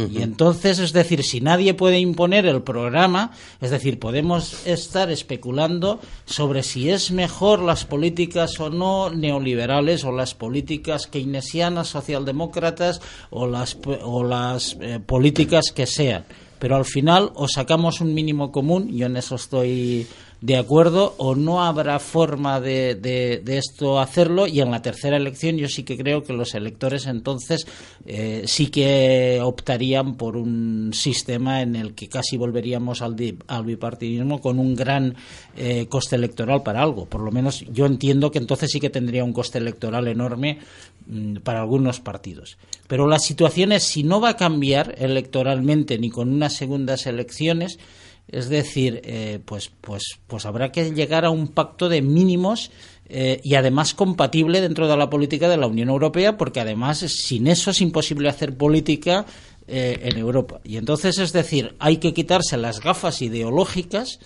Y 0.08 0.22
entonces, 0.22 0.78
es 0.78 0.92
decir, 0.92 1.24
si 1.24 1.40
nadie 1.40 1.74
puede 1.74 1.98
imponer 1.98 2.46
el 2.46 2.62
programa, 2.62 3.32
es 3.60 3.70
decir, 3.70 3.98
podemos 3.98 4.66
estar 4.66 5.10
especulando 5.10 6.00
sobre 6.24 6.62
si 6.62 6.90
es 6.90 7.10
mejor 7.10 7.60
las 7.60 7.84
políticas 7.84 8.58
o 8.60 8.70
no 8.70 9.10
neoliberales 9.10 10.04
o 10.04 10.12
las 10.12 10.34
políticas 10.34 11.06
keynesianas, 11.06 11.88
socialdemócratas 11.88 13.00
o 13.30 13.46
las, 13.46 13.76
o 14.02 14.24
las 14.24 14.76
eh, 14.80 15.00
políticas 15.04 15.72
que 15.74 15.86
sean. 15.86 16.24
Pero 16.58 16.76
al 16.76 16.84
final 16.84 17.32
o 17.34 17.48
sacamos 17.48 18.00
un 18.00 18.12
mínimo 18.12 18.52
común, 18.52 18.90
yo 18.92 19.06
en 19.06 19.16
eso 19.16 19.36
estoy 19.36 20.06
de 20.42 20.56
acuerdo, 20.56 21.14
o 21.18 21.34
no 21.34 21.62
habrá 21.62 21.98
forma 21.98 22.60
de, 22.60 22.94
de- 22.94 23.42
de 23.44 23.58
esto 23.58 24.00
hacerlo, 24.00 24.46
y 24.46 24.60
en 24.60 24.70
la 24.70 24.80
tercera 24.80 25.18
elección 25.18 25.58
yo 25.58 25.68
sí 25.68 25.82
que 25.82 25.98
creo 25.98 26.22
que 26.24 26.32
los 26.32 26.54
electores 26.54 27.06
entonces 27.06 27.66
eh, 28.06 28.44
sí 28.46 28.68
que 28.68 29.38
optarían 29.42 30.14
por 30.14 30.38
un 30.38 30.92
sistema 30.94 31.60
en 31.60 31.76
el 31.76 31.94
que 31.94 32.08
casi 32.08 32.38
volveríamos 32.38 33.02
al, 33.02 33.16
di- 33.16 33.36
al 33.48 33.64
bipartidismo 33.66 34.40
con 34.40 34.58
un 34.58 34.74
gran 34.74 35.14
eh, 35.58 35.86
coste 35.90 36.16
electoral 36.16 36.62
para 36.62 36.80
algo. 36.82 37.04
Por 37.04 37.20
lo 37.20 37.30
menos 37.30 37.60
yo 37.70 37.84
entiendo 37.84 38.30
que 38.30 38.38
entonces 38.38 38.70
sí 38.70 38.80
que 38.80 38.88
tendría 38.88 39.24
un 39.24 39.34
coste 39.34 39.58
electoral 39.58 40.08
enorme 40.08 40.58
mm, 41.06 41.36
para 41.44 41.60
algunos 41.60 42.00
partidos. 42.00 42.56
Pero 42.88 43.06
la 43.06 43.18
situación 43.18 43.72
es 43.72 43.82
si 43.82 44.04
no 44.04 44.22
va 44.22 44.30
a 44.30 44.36
cambiar 44.38 44.94
electoralmente 44.98 45.98
ni 45.98 46.08
con 46.08 46.30
unas 46.32 46.54
segundas 46.54 47.06
elecciones, 47.06 47.78
es 48.30 48.48
decir, 48.48 49.00
eh, 49.04 49.40
pues, 49.44 49.70
pues, 49.80 50.20
pues 50.26 50.46
habrá 50.46 50.70
que 50.72 50.92
llegar 50.92 51.24
a 51.24 51.30
un 51.30 51.48
pacto 51.48 51.88
de 51.88 52.00
mínimos 52.00 52.70
eh, 53.12 53.40
y 53.42 53.56
además 53.56 53.92
compatible 53.92 54.60
dentro 54.60 54.86
de 54.86 54.96
la 54.96 55.10
política 55.10 55.48
de 55.48 55.56
la 55.56 55.66
Unión 55.66 55.88
Europea, 55.88 56.36
porque 56.36 56.60
además 56.60 56.98
sin 56.98 57.48
eso 57.48 57.72
es 57.72 57.80
imposible 57.80 58.28
hacer 58.28 58.56
política 58.56 59.26
eh, 59.66 59.98
en 60.02 60.16
Europa. 60.16 60.60
Y 60.62 60.76
entonces, 60.76 61.18
es 61.18 61.32
decir, 61.32 61.74
hay 61.80 61.96
que 61.96 62.14
quitarse 62.14 62.56
las 62.56 62.80
gafas 62.80 63.20
ideológicas 63.20 64.20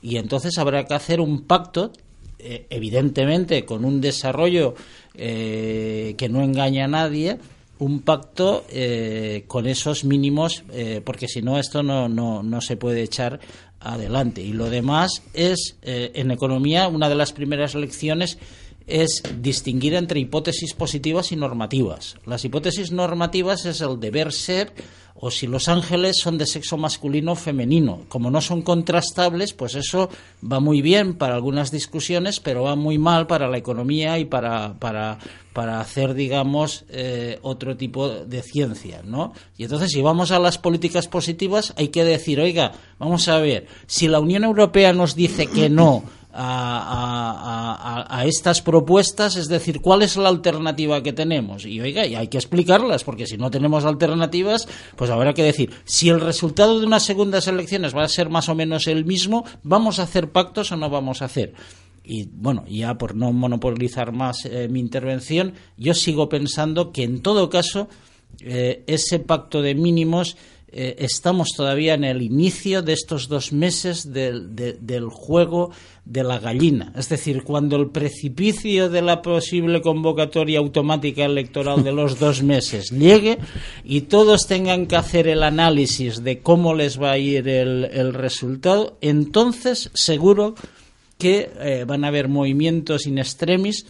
y 0.00 0.16
entonces 0.16 0.56
habrá 0.56 0.86
que 0.86 0.94
hacer 0.94 1.20
un 1.20 1.42
pacto 1.42 1.92
eh, 2.38 2.66
evidentemente 2.70 3.66
con 3.66 3.84
un 3.84 4.00
desarrollo 4.00 4.74
que 5.12 6.28
no 6.30 6.42
engaña 6.42 6.86
a 6.86 6.88
nadie, 6.88 7.38
un 7.80 8.02
pacto 8.02 8.64
eh, 8.68 9.44
con 9.48 9.66
esos 9.66 10.04
mínimos, 10.04 10.64
eh, 10.72 11.02
porque 11.04 11.28
si 11.28 11.42
no 11.42 11.58
esto 11.58 11.82
no, 11.82 12.08
no, 12.08 12.42
no 12.42 12.60
se 12.60 12.76
puede 12.76 13.02
echar 13.02 13.40
adelante. 13.80 14.42
Y 14.42 14.52
lo 14.52 14.70
demás 14.70 15.22
es, 15.32 15.76
eh, 15.82 16.12
en 16.14 16.30
economía, 16.30 16.88
una 16.88 17.08
de 17.08 17.14
las 17.14 17.32
primeras 17.32 17.74
lecciones 17.74 18.38
es 18.86 19.22
distinguir 19.40 19.94
entre 19.94 20.20
hipótesis 20.20 20.74
positivas 20.74 21.32
y 21.32 21.36
normativas. 21.36 22.16
Las 22.26 22.44
hipótesis 22.44 22.92
normativas 22.92 23.64
es 23.64 23.80
el 23.80 23.98
deber 23.98 24.32
ser 24.32 24.72
o 25.20 25.30
si 25.30 25.46
los 25.46 25.68
ángeles 25.68 26.16
son 26.18 26.38
de 26.38 26.46
sexo 26.46 26.76
masculino 26.76 27.32
o 27.32 27.36
femenino. 27.36 28.00
Como 28.08 28.30
no 28.30 28.40
son 28.40 28.62
contrastables, 28.62 29.52
pues 29.52 29.74
eso 29.74 30.08
va 30.40 30.60
muy 30.60 30.80
bien 30.80 31.14
para 31.14 31.34
algunas 31.34 31.70
discusiones, 31.70 32.40
pero 32.40 32.62
va 32.62 32.74
muy 32.74 32.98
mal 32.98 33.26
para 33.26 33.48
la 33.48 33.58
economía 33.58 34.18
y 34.18 34.24
para, 34.24 34.74
para, 34.78 35.18
para 35.52 35.80
hacer, 35.80 36.14
digamos, 36.14 36.84
eh, 36.88 37.38
otro 37.42 37.76
tipo 37.76 38.08
de 38.08 38.42
ciencia, 38.42 39.02
¿no? 39.04 39.34
Y 39.58 39.64
entonces, 39.64 39.90
si 39.90 40.00
vamos 40.00 40.30
a 40.30 40.38
las 40.38 40.56
políticas 40.56 41.06
positivas, 41.06 41.74
hay 41.76 41.88
que 41.88 42.04
decir, 42.04 42.40
oiga, 42.40 42.72
vamos 42.98 43.28
a 43.28 43.38
ver, 43.38 43.66
si 43.86 44.08
la 44.08 44.20
Unión 44.20 44.44
Europea 44.44 44.94
nos 44.94 45.14
dice 45.14 45.46
que 45.46 45.68
no 45.68 46.02
a, 46.32 48.06
a- 48.08 48.24
estas 48.26 48.60
propuestas, 48.62 49.36
es 49.36 49.48
decir, 49.48 49.80
¿cuál 49.80 50.02
es 50.02 50.16
la 50.16 50.28
alternativa 50.28 51.02
que 51.02 51.12
tenemos? 51.12 51.64
Y 51.64 51.80
oiga, 51.80 52.06
y 52.06 52.14
hay 52.14 52.28
que 52.28 52.38
explicarlas, 52.38 53.04
porque 53.04 53.26
si 53.26 53.36
no 53.36 53.50
tenemos 53.50 53.84
alternativas, 53.84 54.68
pues 54.96 55.10
habrá 55.10 55.32
que 55.32 55.42
decir, 55.42 55.70
si 55.84 56.08
el 56.08 56.20
resultado 56.20 56.78
de 56.80 56.86
unas 56.86 57.02
segundas 57.04 57.48
elecciones 57.48 57.96
va 57.96 58.04
a 58.04 58.08
ser 58.08 58.28
más 58.28 58.48
o 58.48 58.54
menos 58.54 58.86
el 58.86 59.04
mismo, 59.04 59.44
¿vamos 59.62 59.98
a 59.98 60.04
hacer 60.04 60.30
pactos 60.30 60.72
o 60.72 60.76
no 60.76 60.90
vamos 60.90 61.22
a 61.22 61.26
hacer? 61.26 61.54
Y 62.04 62.28
bueno, 62.32 62.64
ya 62.68 62.94
por 62.98 63.14
no 63.14 63.32
monopolizar 63.32 64.12
más 64.12 64.44
eh, 64.46 64.68
mi 64.68 64.80
intervención, 64.80 65.54
yo 65.76 65.94
sigo 65.94 66.28
pensando 66.28 66.92
que 66.92 67.04
en 67.04 67.22
todo 67.22 67.50
caso 67.50 67.88
eh, 68.40 68.84
ese 68.86 69.18
pacto 69.18 69.62
de 69.62 69.74
mínimos 69.74 70.36
eh, 70.72 70.96
estamos 70.98 71.48
todavía 71.56 71.94
en 71.94 72.04
el 72.04 72.22
inicio 72.22 72.82
de 72.82 72.92
estos 72.92 73.28
dos 73.28 73.52
meses 73.52 74.12
del, 74.12 74.54
de- 74.54 74.74
del 74.74 75.06
juego 75.08 75.70
de 76.04 76.24
la 76.24 76.38
gallina. 76.38 76.92
Es 76.96 77.08
decir, 77.08 77.42
cuando 77.44 77.76
el 77.76 77.90
precipicio 77.90 78.88
de 78.88 79.02
la 79.02 79.22
posible 79.22 79.80
convocatoria 79.82 80.58
automática 80.58 81.24
electoral 81.24 81.84
de 81.84 81.92
los 81.92 82.18
dos 82.18 82.42
meses 82.54 82.90
llegue 82.90 83.38
y 83.84 84.02
todos 84.02 84.46
tengan 84.46 84.86
que 84.86 84.96
hacer 84.96 85.28
el 85.28 85.42
análisis 85.42 86.22
de 86.24 86.40
cómo 86.40 86.74
les 86.74 87.00
va 87.00 87.12
a 87.12 87.18
ir 87.18 87.48
el, 87.48 87.84
el 87.92 88.14
resultado, 88.14 88.96
entonces 89.00 89.90
seguro 89.94 90.54
que 91.18 91.50
eh, 91.60 91.84
van 91.86 92.04
a 92.04 92.08
haber 92.08 92.28
movimientos 92.28 93.06
in 93.06 93.18
extremis 93.18 93.86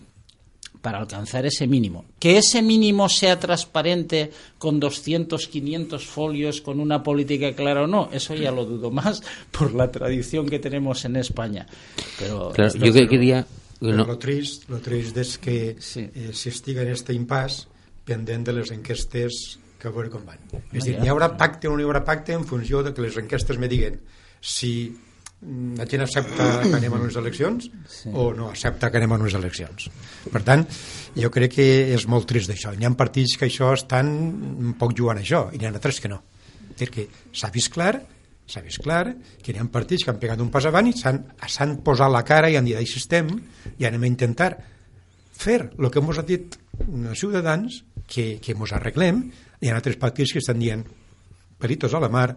para 0.81 0.99
alcanzar 0.99 1.45
ese 1.47 1.66
mínimo. 1.66 2.05
Que 2.19 2.38
ese 2.38 2.63
mínimo 2.63 3.09
sea 3.09 3.38
transparente 3.38 4.31
con 4.59 4.81
200, 4.81 5.46
500 5.48 6.07
folios, 6.07 6.61
con 6.61 6.81
una 6.81 7.02
política 7.02 7.52
clara 7.54 7.83
o 7.83 7.87
no, 7.87 8.09
eso 8.13 8.35
ya 8.35 8.50
lo 8.50 8.65
dudo 8.65 8.90
más 8.90 9.23
por 9.50 9.75
la 9.75 9.90
tradición 9.90 10.48
que 10.48 10.59
tenemos 10.59 11.04
en 11.04 11.17
España. 11.17 11.67
Pero 12.19 12.50
Claro, 12.50 12.75
yo 12.79 12.92
que 12.92 13.09
quería... 13.09 13.46
No, 13.81 14.04
lo 14.04 14.19
trist, 14.19 14.69
lo 14.69 14.77
trist 14.79 15.17
és 15.17 15.38
que 15.38 15.77
Sí. 15.81 16.00
eh, 16.13 16.33
s'estiga 16.37 16.83
en 16.85 16.90
este 16.92 17.15
impàs 17.17 17.63
pendent 18.04 18.44
de 18.44 18.52
les 18.52 18.69
enquestes 18.77 19.57
que 19.81 19.88
a 19.88 19.90
veure 19.90 20.11
com 20.13 20.21
van. 20.29 20.37
És 20.69 20.85
dir, 20.85 20.98
ja. 20.98 21.07
hi 21.07 21.09
haurà 21.09 21.31
pacte 21.40 21.65
o 21.65 21.73
no 21.73 21.81
hi 21.81 21.87
haurà 21.88 22.02
pacte 22.04 22.35
en 22.37 22.44
funció 22.44 22.83
de 22.85 22.92
que 22.92 23.00
les 23.00 23.17
enquestes 23.17 23.57
me 23.57 23.69
diguen 23.73 23.96
si 24.44 24.92
la 25.41 25.87
gent 25.88 26.05
accepta 26.05 26.47
que 26.61 26.75
anem 26.77 26.93
a 26.93 26.99
unes 27.01 27.17
eleccions 27.17 27.71
sí. 27.88 28.11
o 28.13 28.31
no 28.37 28.51
accepta 28.51 28.91
que 28.91 29.01
anem 29.01 29.15
a 29.15 29.19
unes 29.23 29.37
eleccions. 29.38 29.88
Per 30.29 30.43
tant, 30.45 30.67
jo 31.17 31.31
crec 31.33 31.55
que 31.57 31.69
és 31.95 32.05
molt 32.13 32.29
trist 32.29 32.53
d'això. 32.53 32.75
Hi 32.77 32.85
ha 32.85 32.93
partits 32.97 33.38
que 33.41 33.49
això 33.49 33.73
estan 33.73 34.11
un 34.11 34.75
poc 34.81 34.93
jugant 34.99 35.21
a 35.21 35.25
això 35.25 35.47
i 35.55 35.61
n'hi 35.61 35.69
ha 35.69 35.73
altres 35.73 36.01
que 36.01 36.13
no. 36.13 36.21
Que 36.77 37.09
s'ha 37.37 37.53
vist 37.53 37.73
clar 37.73 37.95
s'ha 38.51 38.63
vist 38.65 38.81
clar 38.83 39.13
que 39.45 39.53
hi 39.53 39.61
ha 39.61 39.65
partits 39.71 40.03
que 40.05 40.11
han 40.11 40.19
pegat 40.19 40.41
un 40.43 40.51
pas 40.51 40.67
avant 40.67 40.88
i 40.91 40.95
s'han 40.97 41.21
s'han 41.47 41.77
posat 41.87 42.11
la 42.11 42.25
cara 42.27 42.51
i 42.51 42.57
han 42.59 42.67
dit 42.67 42.79
així 42.79 42.99
estem 42.99 43.29
i 43.79 43.87
anem 43.87 44.03
a 44.03 44.11
intentar 44.11 44.51
fer 45.41 45.61
el 45.79 45.91
que 45.91 46.03
ens 46.03 46.19
ha 46.19 46.27
dit 46.27 46.57
els 46.81 47.21
ciutadans, 47.21 47.83
que, 48.11 48.38
que 48.43 48.57
ens 48.57 48.73
arreglem, 48.77 49.23
hi 49.61 49.71
ha 49.71 49.77
altres 49.77 49.99
partits 50.01 50.35
que 50.35 50.43
estan 50.43 50.59
dient 50.61 50.85
pelitos 51.61 51.95
a 51.95 52.01
la 52.03 52.11
mar, 52.13 52.35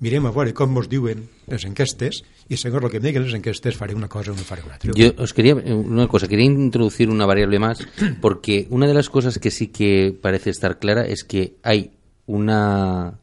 mirem 0.00 0.28
a 0.28 0.32
veure 0.32 0.54
com 0.56 0.76
ens 0.76 0.88
diuen 0.92 1.24
les 1.50 1.64
enquestes 1.68 2.22
i 2.48 2.56
segons 2.56 2.84
el 2.84 2.90
que 2.90 3.00
em 3.00 3.06
diguen 3.08 3.24
les 3.26 3.34
enquestes 3.34 3.76
faré 3.76 3.94
una 3.94 4.08
cosa 4.08 4.32
o 4.32 4.36
no 4.36 4.44
faré 4.46 4.62
una 4.62 4.74
altra. 4.74 4.92
Yo 4.94 5.12
os 5.18 5.34
quería 5.34 5.54
una 5.54 6.06
cosa, 6.06 6.28
quería 6.28 6.46
introducir 6.46 7.10
una 7.10 7.26
variable 7.26 7.58
más 7.58 7.78
porque 8.20 8.66
una 8.70 8.86
de 8.86 8.94
las 8.94 9.10
cosas 9.10 9.38
que 9.38 9.50
sí 9.50 9.68
que 9.68 10.16
parece 10.20 10.50
estar 10.50 10.78
clara 10.78 11.06
es 11.06 11.24
que 11.24 11.56
hay 11.62 11.92
una 12.26 13.18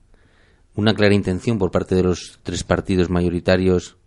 una 0.75 0.93
clara 0.93 1.13
intención 1.13 1.59
por 1.59 1.71
parte 1.71 1.95
de 1.95 2.03
los 2.03 2.39
tres 2.43 2.63
partidos 2.63 3.09
mayoritarios, 3.09 3.97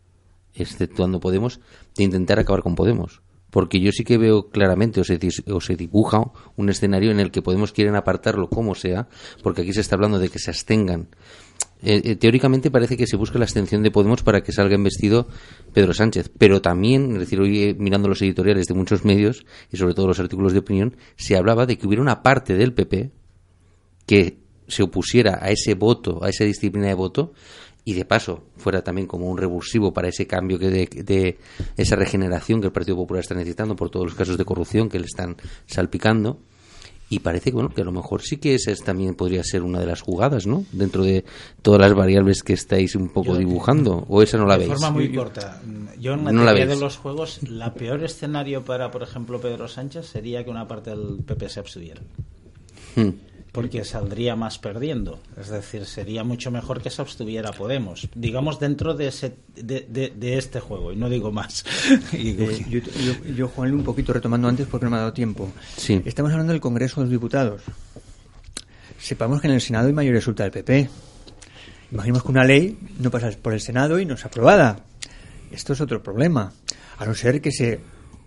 exceptuando 0.54 1.20
Podemos, 1.20 1.60
de 1.96 2.04
intentar 2.04 2.38
acabar 2.38 2.62
con 2.62 2.74
Podemos. 2.74 3.22
Porque 3.50 3.80
yo 3.80 3.92
sí 3.92 4.04
que 4.04 4.18
veo 4.18 4.48
claramente, 4.50 5.00
o 5.00 5.04
se, 5.04 5.18
o 5.50 5.60
se 5.60 5.76
dibuja 5.76 6.32
un 6.56 6.68
escenario 6.68 7.10
en 7.10 7.20
el 7.20 7.30
que 7.30 7.42
Podemos 7.42 7.72
quieren 7.72 7.94
apartarlo 7.94 8.48
como 8.48 8.74
sea, 8.74 9.08
porque 9.42 9.62
aquí 9.62 9.72
se 9.72 9.80
está 9.80 9.94
hablando 9.94 10.18
de 10.18 10.28
que 10.28 10.38
se 10.38 10.50
abstengan. 10.50 11.08
Eh, 11.82 12.00
eh, 12.04 12.16
teóricamente 12.16 12.70
parece 12.70 12.96
que 12.96 13.06
se 13.06 13.16
busca 13.16 13.38
la 13.38 13.44
abstención 13.44 13.82
de 13.82 13.90
Podemos 13.90 14.22
para 14.22 14.42
que 14.42 14.52
salga 14.52 14.74
investido 14.74 15.28
Pedro 15.74 15.92
Sánchez, 15.92 16.30
pero 16.36 16.62
también, 16.62 17.12
es 17.12 17.18
decir, 17.20 17.38
hoy 17.40 17.62
eh, 17.64 17.76
mirando 17.78 18.08
los 18.08 18.22
editoriales 18.22 18.66
de 18.66 18.74
muchos 18.74 19.04
medios 19.04 19.44
y 19.70 19.76
sobre 19.76 19.94
todo 19.94 20.06
los 20.06 20.18
artículos 20.18 20.52
de 20.52 20.60
opinión, 20.60 20.96
se 21.16 21.36
hablaba 21.36 21.66
de 21.66 21.76
que 21.76 21.86
hubiera 21.86 22.02
una 22.02 22.22
parte 22.22 22.54
del 22.54 22.72
PP 22.72 23.10
que 24.06 24.38
se 24.68 24.82
opusiera 24.82 25.38
a 25.42 25.50
ese 25.50 25.74
voto, 25.74 26.24
a 26.24 26.30
esa 26.30 26.44
disciplina 26.44 26.88
de 26.88 26.94
voto, 26.94 27.32
y 27.84 27.94
de 27.94 28.04
paso 28.04 28.46
fuera 28.56 28.82
también 28.82 29.06
como 29.06 29.30
un 29.30 29.38
revulsivo 29.38 29.92
para 29.92 30.08
ese 30.08 30.26
cambio 30.26 30.58
que 30.58 30.70
de, 30.70 30.86
de 30.86 31.38
esa 31.76 31.94
regeneración 31.94 32.60
que 32.60 32.66
el 32.66 32.72
Partido 32.72 32.96
Popular 32.96 33.20
está 33.20 33.36
necesitando 33.36 33.76
por 33.76 33.90
todos 33.90 34.06
los 34.06 34.14
casos 34.16 34.36
de 34.36 34.44
corrupción 34.44 34.88
que 34.88 34.98
le 34.98 35.06
están 35.06 35.36
salpicando. 35.66 36.40
Y 37.08 37.20
parece 37.20 37.50
que, 37.50 37.54
bueno, 37.54 37.68
que 37.68 37.82
a 37.82 37.84
lo 37.84 37.92
mejor 37.92 38.22
sí 38.22 38.36
que 38.38 38.56
esa 38.56 38.72
es- 38.72 38.82
también 38.82 39.14
podría 39.14 39.44
ser 39.44 39.62
una 39.62 39.78
de 39.78 39.86
las 39.86 40.00
jugadas, 40.00 40.46
¿no? 40.46 40.64
Dentro 40.72 41.04
de 41.04 41.24
todas 41.62 41.80
las 41.80 41.94
variables 41.94 42.42
que 42.42 42.52
estáis 42.52 42.96
un 42.96 43.08
poco 43.10 43.34
Yo- 43.34 43.38
dibujando. 43.38 44.04
¿O 44.08 44.22
esa 44.22 44.38
no 44.38 44.46
la 44.46 44.58
de 44.58 44.66
veis? 44.66 44.72
forma 44.80 44.90
muy 44.90 45.12
corta. 45.14 45.62
Yo 46.00 46.14
en 46.14 46.24
No 46.24 46.32
la 46.32 46.46
materia 46.52 46.66
de 46.66 46.76
los 46.80 46.96
juegos, 46.96 47.40
la 47.48 47.74
peor 47.74 48.02
escenario 48.02 48.64
para, 48.64 48.90
por 48.90 49.04
ejemplo, 49.04 49.40
Pedro 49.40 49.68
Sánchez 49.68 50.06
sería 50.06 50.44
que 50.44 50.50
una 50.50 50.66
parte 50.66 50.90
del 50.90 51.18
PP 51.24 51.48
se 51.48 51.60
abstuviera. 51.60 52.00
Hmm. 52.96 53.10
Porque 53.56 53.84
saldría 53.84 54.36
más 54.36 54.58
perdiendo. 54.58 55.18
Es 55.40 55.48
decir, 55.48 55.84
sería 55.86 56.22
mucho 56.22 56.50
mejor 56.52 56.80
que 56.80 56.90
se 56.90 57.02
abstuviera 57.02 57.50
Podemos. 57.52 58.06
Digamos 58.14 58.60
dentro 58.60 58.94
de, 58.94 59.08
ese, 59.08 59.34
de, 59.56 59.86
de- 59.88 60.12
de 60.14 60.38
este 60.38 60.60
juego, 60.60 60.92
y 60.92 60.96
no 60.96 61.08
digo 61.10 61.32
más. 61.32 61.64
Y- 62.12 62.30
Eh, 62.40 62.66
yo, 62.70 62.78
yo, 62.80 63.24
yo, 63.34 63.48
Juan, 63.48 63.72
un 63.74 63.82
poquito 63.82 64.12
retomando 64.12 64.46
antes 64.46 64.66
porque 64.68 64.84
no 64.84 64.90
me 64.90 64.96
ha 64.98 65.00
dado 65.00 65.12
tiempo. 65.12 65.50
Sí. 65.76 66.00
Estamos 66.04 66.30
hablando 66.32 66.52
del 66.52 66.60
Congreso 66.60 67.00
de 67.00 67.06
los 67.06 67.10
Diputados. 67.10 67.62
Sepamos 68.98 69.40
que 69.40 69.46
en 69.48 69.54
el 69.54 69.60
Senado 69.60 69.86
hay 69.88 69.92
mayoría 69.92 70.18
absoluta 70.18 70.42
del 70.44 70.52
PP. 70.52 70.88
Imaginemos 71.92 72.22
que 72.24 72.28
una 72.30 72.44
ley 72.44 72.78
no 72.98 73.10
pasa 73.10 73.30
por 73.40 73.52
el 73.52 73.60
Senado 73.60 73.98
y 73.98 74.06
no 74.06 74.14
es 74.14 74.24
aprobada. 74.24 74.80
Esto 75.50 75.72
es 75.72 75.80
otro 75.80 76.02
problema. 76.02 76.52
A 76.98 77.06
no 77.06 77.14
ser 77.14 77.40
que 77.40 77.52
se 77.52 77.80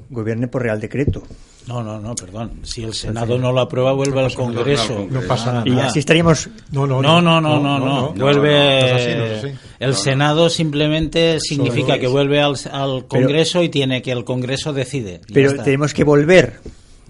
gobierne 0.10 0.48
por 0.48 0.64
Real 0.64 0.80
Decreto. 0.80 1.24
No, 1.70 1.84
no, 1.84 2.00
no, 2.00 2.16
perdón. 2.16 2.52
Si 2.64 2.84
el 2.84 2.96
Senado 2.96 3.38
no 3.38 3.52
lo 3.52 3.60
aprueba, 3.62 3.94
vuelve 3.94 4.20
al 4.22 4.34
Congreso. 4.34 5.06
No 5.08 5.22
pasa 5.22 5.54
nada. 5.54 5.70
Y 5.70 5.80
así 5.80 6.00
estaríamos... 6.00 6.50
No, 6.72 6.88
no, 6.88 7.00
No, 7.00 7.22
no, 7.22 7.40
no, 7.40 7.60
no, 7.60 7.78
no. 7.80 8.14
Vuelve. 8.14 9.56
El 9.80 9.94
Senado 9.96 10.50
simplemente 10.50 11.40
significa 11.40 12.00
que 12.00 12.08
vuelve 12.08 12.42
al, 12.42 12.56
al 12.72 13.06
Congreso 13.08 13.62
y 13.62 13.70
tiene 13.70 14.02
que 14.02 14.12
el 14.12 14.24
Congreso 14.24 14.74
decide. 14.74 15.22
Pero 15.32 15.52
está. 15.52 15.64
tenemos 15.64 15.94
que 15.94 16.04
volver. 16.04 16.60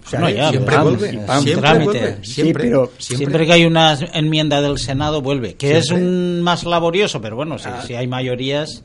O 0.04 0.08
sea, 0.10 0.20
No, 0.20 0.28
ya, 0.28 0.50
siempre 0.50 0.76
vamos, 0.76 0.98
vuelve, 0.98 1.18
pam, 1.26 1.42
siempre 1.42 1.60
trámite. 1.62 1.84
vuelve, 2.00 2.18
Sí, 2.24 2.52
pero 2.52 2.92
Siempre 2.98 3.46
que 3.46 3.52
hay 3.52 3.64
una 3.64 3.98
enmienda 4.12 4.60
del 4.60 4.78
Senado, 4.78 5.22
vuelve. 5.22 5.54
Que 5.54 5.78
es 5.78 5.90
un 5.90 6.42
más 6.42 6.64
laborioso, 6.64 7.20
pero 7.20 7.36
bueno, 7.36 7.58
si, 7.58 7.68
Ah. 7.68 7.82
si 7.86 7.94
hay 7.94 8.06
mayorías. 8.06 8.82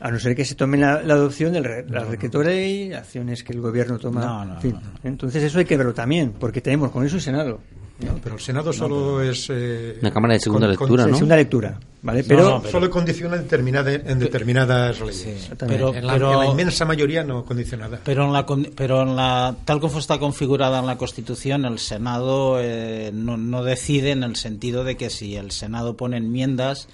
A 0.00 0.10
no 0.10 0.18
ser 0.20 0.36
que 0.36 0.44
se 0.44 0.54
tome 0.54 0.76
la, 0.78 1.02
la 1.02 1.14
adopción 1.14 1.52
de 1.52 1.60
la 1.88 2.04
decreto 2.04 2.42
ley, 2.42 2.92
acciones 2.92 3.42
que 3.42 3.52
el 3.52 3.60
gobierno 3.60 3.98
toma. 3.98 4.20
No, 4.24 4.44
no, 4.44 4.54
en 4.54 4.60
fin. 4.60 4.72
no, 4.74 4.80
no. 4.80 4.88
Entonces 5.02 5.42
eso 5.42 5.58
hay 5.58 5.64
que 5.64 5.76
verlo 5.76 5.92
también, 5.94 6.32
porque 6.38 6.60
tenemos 6.60 6.90
Congreso 6.92 7.16
y 7.16 7.20
Senado. 7.20 7.60
No, 7.98 8.14
pero 8.22 8.36
el 8.36 8.40
Senado 8.40 8.72
solo 8.72 9.20
es... 9.20 9.48
eh, 9.50 9.98
Una 10.00 10.12
Cámara 10.12 10.34
de 10.34 10.38
segunda 10.40 10.68
con- 10.68 10.76
con- 10.76 10.84
lectura, 10.86 11.02
En 11.02 11.10
¿no? 11.10 11.16
segunda 11.16 11.34
lectura, 11.34 11.80
¿vale? 12.02 12.22
No, 12.22 12.28
Pero, 12.28 12.42
no, 12.48 12.58
pero- 12.60 12.70
Solo 12.70 12.90
condiciona 12.90 13.36
determinada, 13.38 13.92
en 13.92 14.20
determinadas 14.20 15.00
leyes. 15.00 15.26
Exactamente. 15.26 15.82
Pero, 15.84 15.92
En 15.96 16.06
la, 16.06 16.12
pero- 16.12 16.32
en 16.34 16.38
la 16.38 16.46
inmensa 16.46 16.84
mayoría 16.84 17.24
no 17.24 17.44
condicionada. 17.44 17.98
Pero 18.04 18.24
en 18.26 18.32
la, 18.32 18.46
con- 18.46 18.68
pero 18.76 19.02
en 19.02 19.16
la 19.16 19.56
tal 19.64 19.80
como 19.80 19.98
está 19.98 20.18
configurada 20.20 20.78
en 20.78 20.86
la 20.86 20.96
Constitución, 20.96 21.64
el 21.64 21.80
Senado 21.80 22.58
eh, 22.60 23.10
no, 23.12 23.36
no 23.36 23.64
decide 23.64 24.12
en 24.12 24.22
el 24.22 24.36
sentido 24.36 24.84
de 24.84 24.96
que 24.96 25.10
si 25.10 25.34
el 25.34 25.50
Senado 25.50 25.96
pone 25.96 26.18
enmiendas, 26.18 26.86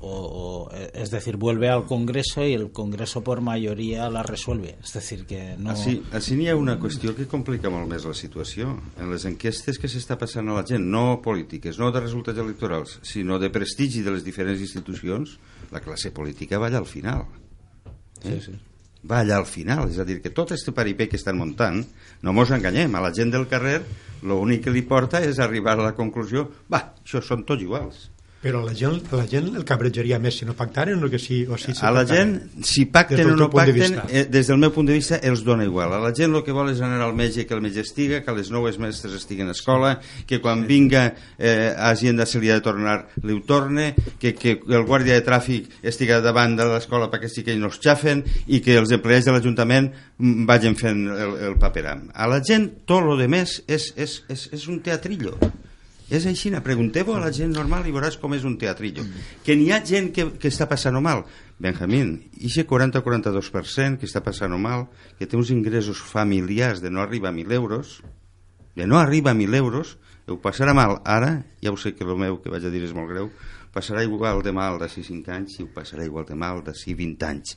o, 0.00 0.08
o, 0.08 0.70
eh, 0.72 0.90
es 0.94 1.10
decir, 1.10 1.36
vuelve 1.36 1.68
al 1.68 1.84
Congreso 1.84 2.44
y 2.46 2.54
el 2.54 2.72
Congreso 2.72 3.22
por 3.22 3.40
mayoría 3.40 4.08
la 4.08 4.22
resuelve. 4.22 4.76
Es 4.82 4.94
decir, 4.94 5.26
que 5.26 5.56
no. 5.58 5.74
Així, 5.74 5.98
així 6.16 6.38
n'hi 6.38 6.48
ha 6.48 6.56
una 6.56 6.78
qüestió 6.80 7.12
que 7.16 7.28
complica 7.28 7.72
molt 7.72 7.88
més 7.90 8.06
la 8.08 8.14
situació. 8.16 8.72
En 8.96 9.12
les 9.12 9.26
enquestes 9.28 9.78
que 9.78 9.90
s'està 9.92 10.16
passant 10.20 10.48
a 10.48 10.56
la 10.56 10.64
gent, 10.66 10.86
no 10.88 11.20
polítiques, 11.24 11.78
no 11.78 11.92
de 11.92 12.00
resultats 12.00 12.40
electorals, 12.40 12.98
sinó 13.04 13.38
de 13.38 13.52
prestigi 13.52 14.00
de 14.06 14.16
les 14.16 14.24
diferents 14.24 14.60
institucions, 14.60 15.36
la 15.70 15.84
classe 15.84 16.14
política 16.16 16.58
va 16.58 16.70
allà 16.70 16.80
al 16.80 16.88
final. 16.88 17.26
Eh? 18.24 18.38
Sí, 18.38 18.40
sí. 18.48 18.56
Va 19.10 19.22
allà 19.22 19.38
al 19.40 19.46
final, 19.48 19.88
és 19.88 19.98
a 20.00 20.04
dir, 20.04 20.18
que 20.20 20.32
tot 20.36 20.52
este 20.52 20.72
paripé 20.76 21.08
que 21.08 21.16
estan 21.16 21.38
muntant, 21.40 21.84
no 22.20 22.34
mos 22.36 22.50
enganyem, 22.52 22.96
a 22.96 23.04
la 23.04 23.12
gent 23.16 23.32
del 23.32 23.46
carrer 23.48 23.78
l'únic 24.20 24.66
que 24.66 24.72
li 24.74 24.82
porta 24.84 25.22
és 25.24 25.40
arribar 25.40 25.78
a 25.78 25.86
la 25.86 25.94
conclusió, 25.96 26.50
va, 26.72 26.82
això 27.00 27.22
són 27.24 27.46
tots 27.48 27.64
iguals. 27.64 28.10
Però 28.40 28.62
la 28.64 28.72
gent, 28.72 29.02
la 29.12 29.26
gent 29.28 29.50
el 29.52 29.66
cabrejaria 29.68 30.16
més 30.16 30.38
si 30.40 30.46
no 30.48 30.54
pactaren 30.56 31.02
o 31.04 31.10
que 31.12 31.18
sí, 31.20 31.42
o 31.44 31.58
sí, 31.60 31.74
a 31.84 31.90
la 31.92 32.06
gent, 32.08 32.38
si 32.64 32.86
pacten 32.88 33.34
o 33.34 33.34
no 33.36 33.48
de 33.50 33.52
pacten, 33.52 33.76
vista. 33.76 34.06
eh, 34.08 34.22
des 34.32 34.48
del 34.48 34.56
meu 34.56 34.72
punt 34.72 34.88
de 34.88 34.96
vista, 34.96 35.18
els 35.20 35.42
dona 35.44 35.66
igual. 35.68 35.92
A 35.92 35.98
la 36.00 36.14
gent 36.16 36.32
el 36.32 36.40
que 36.46 36.54
vol 36.56 36.70
és 36.72 36.80
anar 36.80 37.02
al 37.04 37.12
metge, 37.18 37.44
que 37.44 37.52
el 37.52 37.60
metge 37.60 37.84
estiga, 37.84 38.22
que 38.24 38.32
les 38.32 38.48
noves 38.50 38.80
mestres 38.80 39.18
estiguen 39.18 39.52
a 39.52 39.56
escola, 39.58 39.92
que 40.24 40.40
quan 40.40 40.64
vinga 40.64 41.10
eh, 41.36 41.74
hagin 41.76 42.16
de 42.16 42.24
se 42.24 42.40
li 42.40 42.48
ha 42.48 42.56
de 42.56 42.64
tornar, 42.64 42.96
li 43.20 43.36
ho 43.36 43.44
torne, 43.44 43.92
que, 44.16 44.32
que 44.32 44.56
el 44.56 44.88
guàrdia 44.88 45.20
de 45.20 45.26
tràfic 45.28 45.68
estiga 45.84 46.22
davant 46.24 46.56
de 46.56 46.64
l'escola 46.64 47.12
perquè 47.12 47.28
sí 47.28 47.44
que 47.44 47.52
ells 47.52 47.60
no 47.60 47.68
es 47.68 47.76
xafen 47.76 48.24
i 48.48 48.64
que 48.64 48.80
els 48.80 48.96
empleats 48.96 49.28
de 49.28 49.36
l'Ajuntament 49.36 49.92
mm, 50.16 50.48
vagin 50.48 50.80
fent 50.80 51.10
el, 51.12 51.36
el 51.50 51.60
paperam. 51.60 52.08
A 52.16 52.24
la 52.30 52.40
gent 52.40 52.70
tot 52.88 53.04
lo 53.04 53.20
de 53.20 53.28
més 53.28 53.60
és, 53.68 53.92
és, 54.00 54.22
és, 54.32 54.48
és 54.56 54.70
un 54.72 54.80
teatrillo. 54.80 55.36
És 56.10 56.26
així, 56.26 56.50
pregunteu 56.64 57.12
a 57.14 57.20
la 57.22 57.30
gent 57.30 57.52
normal 57.54 57.86
i 57.86 57.94
veuràs 57.94 58.18
com 58.18 58.34
és 58.34 58.44
un 58.44 58.56
teatrillo. 58.58 59.04
Que 59.46 59.54
n'hi 59.54 59.70
ha 59.70 59.78
gent 59.86 60.10
que, 60.12 60.26
que 60.42 60.50
està 60.50 60.66
passant 60.66 60.98
mal. 60.98 61.22
Benjamín, 61.62 62.16
ixe 62.40 62.66
40-42% 62.66 64.00
que 64.00 64.08
està 64.08 64.22
passant 64.24 64.56
mal, 64.58 64.88
que 65.18 65.28
té 65.30 65.38
uns 65.38 65.52
ingressos 65.54 66.02
familiars 66.02 66.82
de 66.82 66.90
no 66.90 67.00
arribar 67.00 67.30
a 67.30 67.36
1.000 67.36 67.54
euros, 67.54 68.00
de 68.74 68.86
no 68.86 68.98
arriba 68.98 69.30
a 69.30 69.34
1.000 69.38 69.54
euros, 69.54 69.98
ho 70.30 70.38
passarà 70.38 70.74
mal 70.74 71.00
ara, 71.04 71.44
ja 71.62 71.72
ho 71.72 71.78
sé 71.78 71.94
que 71.94 72.04
el 72.06 72.16
meu 72.18 72.38
que 72.42 72.50
vaig 72.50 72.66
a 72.66 72.70
dir 72.70 72.84
és 72.86 72.94
molt 72.94 73.10
greu, 73.10 73.30
passarà 73.74 74.04
igual 74.06 74.42
de 74.42 74.52
mal 74.54 74.78
d'ací 74.78 75.02
5 75.06 75.34
anys 75.34 75.58
i 75.58 75.66
ho 75.66 75.70
passarà 75.74 76.06
igual 76.06 76.26
de 76.28 76.38
mal 76.38 76.62
d'ací 76.66 76.94
20 76.94 77.26
anys. 77.26 77.56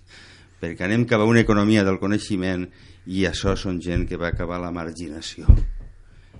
Perquè 0.61 0.85
anem 0.85 1.05
cap 1.09 1.21
a 1.21 1.29
una 1.29 1.43
economia 1.43 1.83
del 1.83 1.99
coneixement 2.01 2.65
i 3.05 3.25
això 3.29 3.57
són 3.59 3.81
gent 3.83 4.07
que 4.09 4.17
va 4.17 4.31
acabar 4.33 4.61
la 4.63 4.71
marginació. 4.71 5.49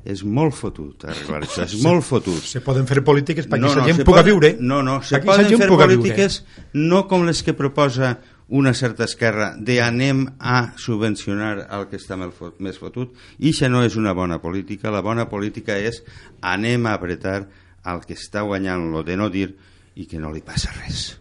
És 0.04 0.24
molt 0.28 0.52
fotut 0.56 1.06
arreglar 1.08 1.42
això, 1.46 1.64
és 1.64 1.78
molt 1.88 2.04
fotut. 2.04 2.42
Se 2.44 2.60
poden 2.62 2.86
fer 2.90 3.04
polítiques 3.08 3.48
perquè 3.48 3.62
No, 3.64 3.70
no, 3.72 3.82
la 3.82 3.88
gent 3.88 4.04
puga 4.04 4.24
viure. 4.28 4.56
No, 4.60 4.82
no, 4.84 4.98
se 5.02 5.16
Perquè 5.16 5.26
la 5.30 5.32
poden 5.38 5.48
fer 5.64 5.70
polítiques 5.96 6.40
no 6.74 7.06
com 7.08 7.24
les 7.28 7.40
que 7.44 7.54
proposa 7.56 8.18
una 8.54 8.74
certa 8.76 9.06
esquerra 9.08 9.54
de 9.58 9.80
anem 9.82 10.26
a 10.40 10.74
subvencionar 10.78 11.68
el 11.72 11.88
que 11.90 11.96
està 11.98 12.18
més 12.20 12.34
fot- 12.36 12.60
més 12.60 12.76
fotut 12.78 13.16
i 13.40 13.54
això 13.54 13.70
no 13.72 13.82
és 13.88 13.96
una 13.96 14.12
bona 14.14 14.42
política 14.44 14.92
la 14.92 15.00
bona 15.02 15.30
política 15.32 15.78
és 15.80 16.04
anem 16.42 16.86
a 16.86 16.94
apretar 17.00 17.48
al 17.88 18.04
que 18.06 18.14
està 18.20 18.44
guanyant 18.44 18.92
lo 18.92 19.02
de 19.08 19.16
no 19.18 19.30
dir 19.32 19.54
i 19.96 20.06
que 20.06 20.20
no 20.20 20.30
li 20.36 20.44
passa 20.44 20.76
res 20.84 21.14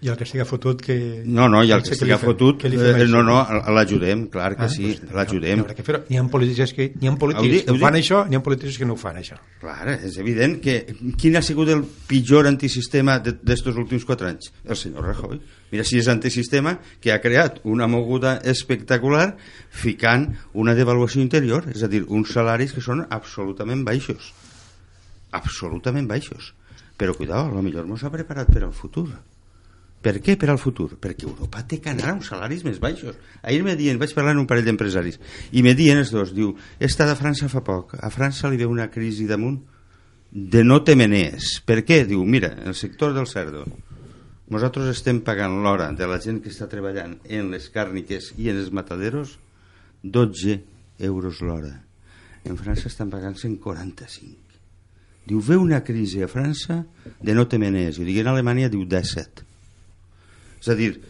I 0.00 0.06
el 0.12 0.16
que 0.16 0.22
estiga 0.22 0.44
fotut 0.46 0.78
que... 0.80 0.94
no, 1.26 1.48
no, 1.50 1.64
i 1.66 1.72
el 1.74 1.80
que 1.82 1.90
fem- 1.98 2.12
fotut 2.22 2.60
fem 2.62 2.72
eh, 2.78 3.06
no, 3.10 3.18
no, 3.26 3.38
l'ajudem 3.74 4.28
clar 4.30 4.52
que 4.54 4.62
Ah, 4.62 4.68
sí, 4.70 4.92
doncs, 4.94 5.10
l'ajudem 5.16 5.64
que. 5.74 5.82
N'hi 6.08 6.18
ha 6.20 6.22
polítics 6.30 6.72
que, 6.76 6.86
n'hi 7.00 7.08
ha 7.10 7.14
polítics 7.18 7.64
que 7.66 7.72
ho 7.74 7.78
fan 7.82 7.96
això, 7.98 8.20
n'hi 8.28 8.36
ha 8.38 8.42
polítics 8.46 8.76
que 8.78 8.86
no 8.86 8.94
ho 8.94 9.00
fan 9.00 9.16
això. 9.18 9.34
Clar, 9.58 9.96
és 9.96 10.18
evident 10.22 10.60
que 10.62 10.76
quin 11.18 11.34
ha 11.36 11.42
sigut 11.42 11.72
el 11.74 11.82
pitjor 12.06 12.46
antisistema 12.46 13.16
de- 13.18 13.32
d'estos 13.42 13.74
últims 13.74 14.04
quatre 14.06 14.28
anys? 14.30 14.52
El 14.64 14.76
senyor 14.78 15.02
Rajoy. 15.04 15.40
Mira 15.72 15.82
si 15.84 15.98
és 15.98 16.06
antisistema 16.08 16.76
que 17.00 17.10
ha 17.12 17.18
creat 17.20 17.58
una 17.64 17.88
moguda 17.90 18.36
espectacular 18.44 19.32
ficant 19.70 20.28
una 20.54 20.76
devaluació 20.78 21.20
interior, 21.26 21.66
és 21.74 21.82
a 21.82 21.88
dir, 21.90 22.04
uns 22.06 22.30
salaris 22.38 22.70
que 22.72 22.80
són 22.80 23.02
absolutament 23.10 23.82
baixos. 23.84 24.30
Absolutament 25.32 26.06
baixos. 26.08 26.52
Però 26.96 27.14
cuidao, 27.14 27.48
a 27.50 27.52
lo 27.54 27.62
millor 27.62 27.86
mos 27.86 28.02
ha 28.06 28.10
preparat 28.14 28.48
per 28.54 28.62
al 28.64 28.72
futur. 28.72 29.08
Per 30.08 30.22
què? 30.24 30.38
Per 30.40 30.48
al 30.48 30.56
futur. 30.56 30.94
Perquè 30.96 31.26
Europa 31.28 31.60
té 31.68 31.76
que 31.84 31.90
anar 31.92 32.06
a 32.08 32.14
uns 32.16 32.30
salaris 32.30 32.62
més 32.64 32.78
baixos. 32.80 33.18
Ahir 33.42 33.60
me 33.66 33.74
dient, 33.76 33.98
vaig 34.00 34.14
parlar 34.16 34.32
amb 34.32 34.40
un 34.40 34.46
parell 34.48 34.64
d'empresaris, 34.64 35.18
i 35.52 35.60
me 35.64 35.74
dient 35.76 35.98
els 36.00 36.12
dos, 36.14 36.30
diu, 36.32 36.54
he 36.78 36.88
estat 36.88 37.10
a 37.12 37.16
França 37.18 37.50
fa 37.52 37.60
poc, 37.66 37.92
a 38.00 38.08
França 38.08 38.48
li 38.48 38.56
ve 38.56 38.64
una 38.64 38.86
crisi 38.88 39.26
damunt 39.28 39.58
de 40.32 40.62
no 40.64 40.78
te 40.80 40.94
menees. 40.96 41.58
Per 41.68 41.82
què? 41.84 42.06
Diu, 42.08 42.22
mira, 42.24 42.54
el 42.64 42.72
sector 42.78 43.12
del 43.12 43.28
cerdo, 43.28 43.66
nosaltres 44.48 44.88
estem 44.94 45.20
pagant 45.26 45.58
l'hora 45.64 45.90
de 45.92 46.08
la 46.08 46.16
gent 46.24 46.38
que 46.40 46.48
està 46.54 46.70
treballant 46.72 47.18
en 47.28 47.50
les 47.52 47.66
càrniques 47.74 48.30
i 48.40 48.48
en 48.48 48.62
els 48.62 48.70
mataderos 48.72 49.34
12 50.02 50.56
euros 51.10 51.42
l'hora. 51.44 51.74
En 52.48 52.56
França 52.56 52.88
estan 52.88 53.12
pagant 53.12 53.36
145. 53.36 54.56
Diu, 55.28 55.42
ve 55.44 55.60
una 55.60 55.82
crisi 55.84 56.24
a 56.24 56.30
França 56.32 56.78
de 57.20 57.36
no 57.36 57.44
te 57.44 57.60
menees. 57.60 58.00
I 58.00 58.08
dic, 58.08 58.22
en 58.22 58.32
Alemanya 58.32 58.72
diu 58.72 58.86
17. 58.88 59.44
És 60.60 60.68
a 60.68 60.74
dir, 60.74 61.00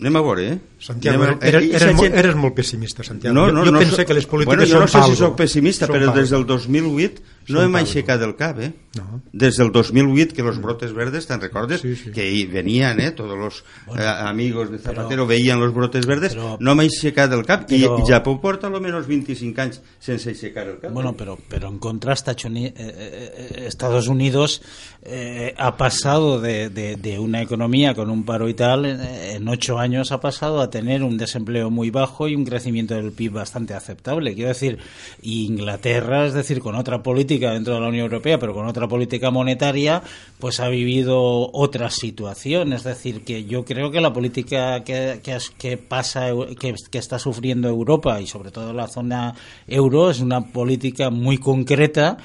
anem 0.00 0.16
a 0.16 0.20
veure, 0.24 0.44
eh? 0.52 0.58
Santiago, 0.78 1.24
a- 1.24 1.38
eres, 1.42 1.62
i- 1.62 1.66
i 1.66 1.70
eres, 1.70 1.82
sa 1.82 1.92
molt, 1.92 2.00
gent- 2.08 2.18
eres 2.18 2.34
molt 2.36 2.54
pessimista, 2.54 3.02
Santiago. 3.04 3.34
no, 3.34 3.50
no, 3.52 3.64
jo 3.64 3.70
no, 3.72 3.78
penso 3.78 3.96
so- 3.96 4.06
que 4.06 4.14
les 4.14 4.26
polítiques 4.26 4.56
bueno, 4.56 4.62
jo 4.64 4.86
són 4.88 5.02
no 5.02 5.06
sé 5.06 5.10
si 5.12 5.16
sóc 5.20 5.36
pessimista, 5.36 5.86
Són 5.86 5.96
però 5.96 6.14
des 6.14 6.30
del 6.30 6.46
2008 6.46 7.22
no 7.50 7.62
hem 7.62 7.74
aixecat 7.76 8.22
el 8.22 8.36
cap, 8.36 8.58
eh? 8.60 8.72
No. 8.96 9.20
Des 9.32 9.56
del 9.56 9.70
2008, 9.70 10.34
que 10.34 10.42
los 10.42 10.60
brotes 10.60 10.92
verdes, 10.92 11.26
¿te 11.26 11.36
recordes? 11.36 11.80
Sí, 11.80 11.94
sí. 11.94 12.10
Que 12.10 12.22
ahí 12.22 12.46
venían, 12.46 12.98
eh? 13.00 13.12
Todos 13.12 13.38
los 13.38 13.64
eh, 13.96 14.02
amigos 14.04 14.70
de 14.70 14.78
Zapatero 14.78 15.26
veían 15.26 15.60
los 15.60 15.72
brotes 15.72 16.06
verdes. 16.06 16.34
però- 16.36 16.56
no 16.58 16.74
m'ha 16.74 16.82
aixecat 16.82 17.32
el 17.32 17.44
cap. 17.46 17.68
però- 17.70 18.00
I 18.00 18.10
Japó 18.10 18.40
porta 18.40 18.66
almenys 18.66 19.06
25 19.06 19.60
anys 19.60 19.80
sense 20.00 20.30
aixecar 20.30 20.66
el 20.66 20.78
cap. 20.80 20.90
Bueno, 20.92 21.14
pero, 21.16 21.38
pero 21.48 21.68
en 21.68 21.78
contraste, 21.78 22.32
Estados 22.32 22.56
eh, 22.56 22.72
eh, 22.76 23.64
Estados 23.68 24.08
Unidos 24.08 24.60
eh, 25.02 25.54
ha 25.56 25.76
pasado 25.76 26.40
de, 26.40 26.68
de- 26.70 26.96
de 26.96 27.18
una 27.20 27.40
economía 27.42 27.94
con 27.94 28.10
un 28.10 28.24
paro 28.24 28.48
y 28.48 28.54
tal, 28.54 28.84
en, 28.86 29.46
ocho 29.48 29.78
años 29.78 30.10
ha 30.10 30.20
pasado 30.20 30.60
a 30.60 30.68
tener 30.70 31.02
un 31.04 31.16
desempleo 31.16 31.70
muy 31.70 31.90
bajo 31.90 32.26
y 32.28 32.34
un 32.34 32.44
crecimiento 32.44 32.94
del 32.94 33.12
PIB 33.12 33.32
bastante 33.34 33.74
aceptable. 33.74 34.34
Quiero 34.34 34.48
decir, 34.48 34.78
Inglaterra, 35.22 36.26
es 36.26 36.34
decir, 36.34 36.60
con 36.60 36.74
otra 36.74 37.02
política 37.02 37.39
dentro 37.48 37.74
de 37.74 37.80
la 37.80 37.88
Unión 37.88 38.04
Europea, 38.04 38.38
pero 38.38 38.54
con 38.54 38.66
otra 38.66 38.86
política 38.88 39.30
monetaria, 39.30 40.02
pues 40.38 40.60
ha 40.60 40.68
vivido 40.68 41.50
otra 41.52 41.90
situación. 41.90 42.72
Es 42.72 42.84
decir, 42.84 43.24
que 43.24 43.44
yo 43.44 43.64
creo 43.64 43.90
que 43.90 44.00
la 44.00 44.12
política 44.12 44.84
que, 44.84 45.20
que, 45.22 45.38
que 45.58 45.76
pasa, 45.76 46.28
que 46.58 46.98
está 46.98 47.18
sufriendo 47.18 47.68
Europa 47.68 48.20
y 48.20 48.26
sobre 48.26 48.50
todo 48.50 48.72
la 48.72 48.88
zona 48.88 49.34
euro 49.66 50.10
es 50.10 50.20
una 50.20 50.52
política 50.52 51.10
muy 51.10 51.38
concreta 51.38 52.18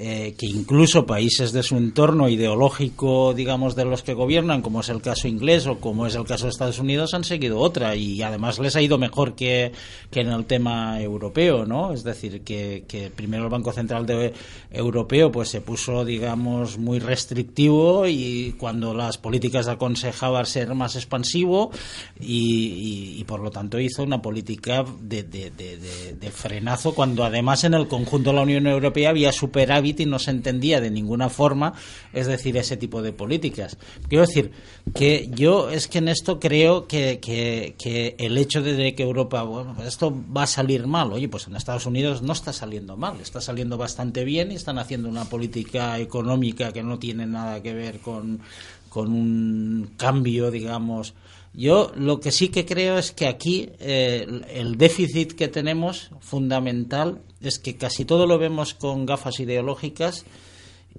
eh, 0.00 0.34
que 0.38 0.46
incluso 0.46 1.06
países 1.06 1.50
de 1.50 1.64
su 1.64 1.76
entorno 1.76 2.28
ideológico, 2.28 3.34
digamos, 3.34 3.74
de 3.74 3.84
los 3.84 4.04
que 4.04 4.14
gobiernan, 4.14 4.62
como 4.62 4.80
es 4.82 4.88
el 4.90 5.00
caso 5.02 5.26
inglés 5.26 5.66
o 5.66 5.78
como 5.80 6.06
es 6.06 6.14
el 6.14 6.22
caso 6.24 6.44
de 6.44 6.50
Estados 6.50 6.78
Unidos, 6.78 7.14
han 7.14 7.24
seguido 7.24 7.58
otra 7.58 7.96
y 7.96 8.22
además 8.22 8.60
les 8.60 8.76
ha 8.76 8.80
ido 8.80 8.96
mejor 8.96 9.34
que, 9.34 9.72
que 10.12 10.20
en 10.20 10.28
el 10.28 10.44
tema 10.44 11.00
europeo, 11.02 11.66
¿no? 11.66 11.92
Es 11.92 12.04
decir, 12.04 12.42
que, 12.42 13.10
primero 13.16 13.42
el 13.44 13.50
Banco 13.50 13.72
Central 13.72 14.06
de- 14.06 14.32
Europeo 14.70 15.32
pues 15.32 15.48
se 15.48 15.62
puso, 15.62 16.04
digamos, 16.04 16.78
muy 16.78 17.00
restrictivo 17.00 18.06
y 18.06 18.54
cuando 18.56 18.94
las 18.94 19.18
políticas 19.18 19.66
aconsejaban 19.66 20.46
ser 20.46 20.74
más 20.74 20.94
expansivo 20.94 21.72
y, 22.20 23.24
por 23.24 23.40
lo 23.40 23.50
tanto 23.50 23.80
hizo 23.80 24.02
una 24.02 24.22
política 24.22 24.84
de- 25.00 25.22
de- 25.24 25.50
de 25.50 26.30
frenazo 26.30 26.94
cuando 26.94 27.24
además 27.24 27.64
en 27.64 27.74
el 27.74 27.88
conjunto 27.88 28.30
de 28.30 28.36
la 28.36 28.42
Unión 28.42 28.66
Europea 28.68 29.10
había 29.10 29.32
superávit 29.32 29.87
y 29.98 30.06
no 30.06 30.18
se 30.18 30.30
entendía 30.30 30.80
de 30.80 30.90
ninguna 30.90 31.28
forma, 31.28 31.74
es 32.12 32.26
decir, 32.26 32.56
ese 32.56 32.76
tipo 32.76 33.02
de 33.02 33.12
políticas. 33.12 33.76
Quiero 34.08 34.26
decir 34.26 34.50
que 34.94 35.28
yo 35.34 35.70
es 35.70 35.88
que 35.88 35.98
en 35.98 36.08
esto 36.08 36.38
creo 36.40 36.86
que, 36.86 37.18
que- 37.20 37.74
que 37.78 38.16
el 38.18 38.36
hecho 38.38 38.62
de 38.62 38.94
que 38.94 39.02
Europa, 39.02 39.42
bueno, 39.42 39.76
esto 39.86 40.14
va 40.36 40.42
a 40.44 40.46
salir 40.46 40.86
mal, 40.86 41.12
oye, 41.12 41.28
pues 41.28 41.46
en 41.46 41.56
Estados 41.56 41.86
Unidos 41.86 42.22
no 42.22 42.32
está 42.32 42.52
saliendo 42.52 42.96
mal, 42.96 43.20
está 43.20 43.40
saliendo 43.40 43.76
bastante 43.78 44.24
bien 44.24 44.52
y 44.52 44.54
están 44.54 44.78
haciendo 44.78 45.08
una 45.08 45.24
política 45.24 45.98
económica 45.98 46.72
que 46.72 46.82
no 46.82 46.98
tiene 46.98 47.26
nada 47.26 47.62
que 47.62 47.74
ver 47.74 47.98
con, 48.00 48.40
con 48.88 49.12
un 49.12 49.90
cambio, 49.96 50.50
digamos. 50.50 51.14
Yo 51.58 51.90
lo 51.96 52.20
que 52.20 52.30
sí 52.30 52.50
que 52.50 52.64
creo 52.64 52.98
es 52.98 53.10
que 53.10 53.26
aquí 53.26 53.70
eh, 53.80 54.24
el- 54.54 54.78
déficit 54.78 55.32
que 55.32 55.48
tenemos 55.48 56.12
fundamental 56.20 57.20
es 57.40 57.58
que 57.58 57.76
casi 57.76 58.04
todo 58.04 58.28
lo 58.28 58.38
vemos 58.38 58.74
con 58.74 59.06
gafas 59.06 59.40
ideológicas 59.40 60.24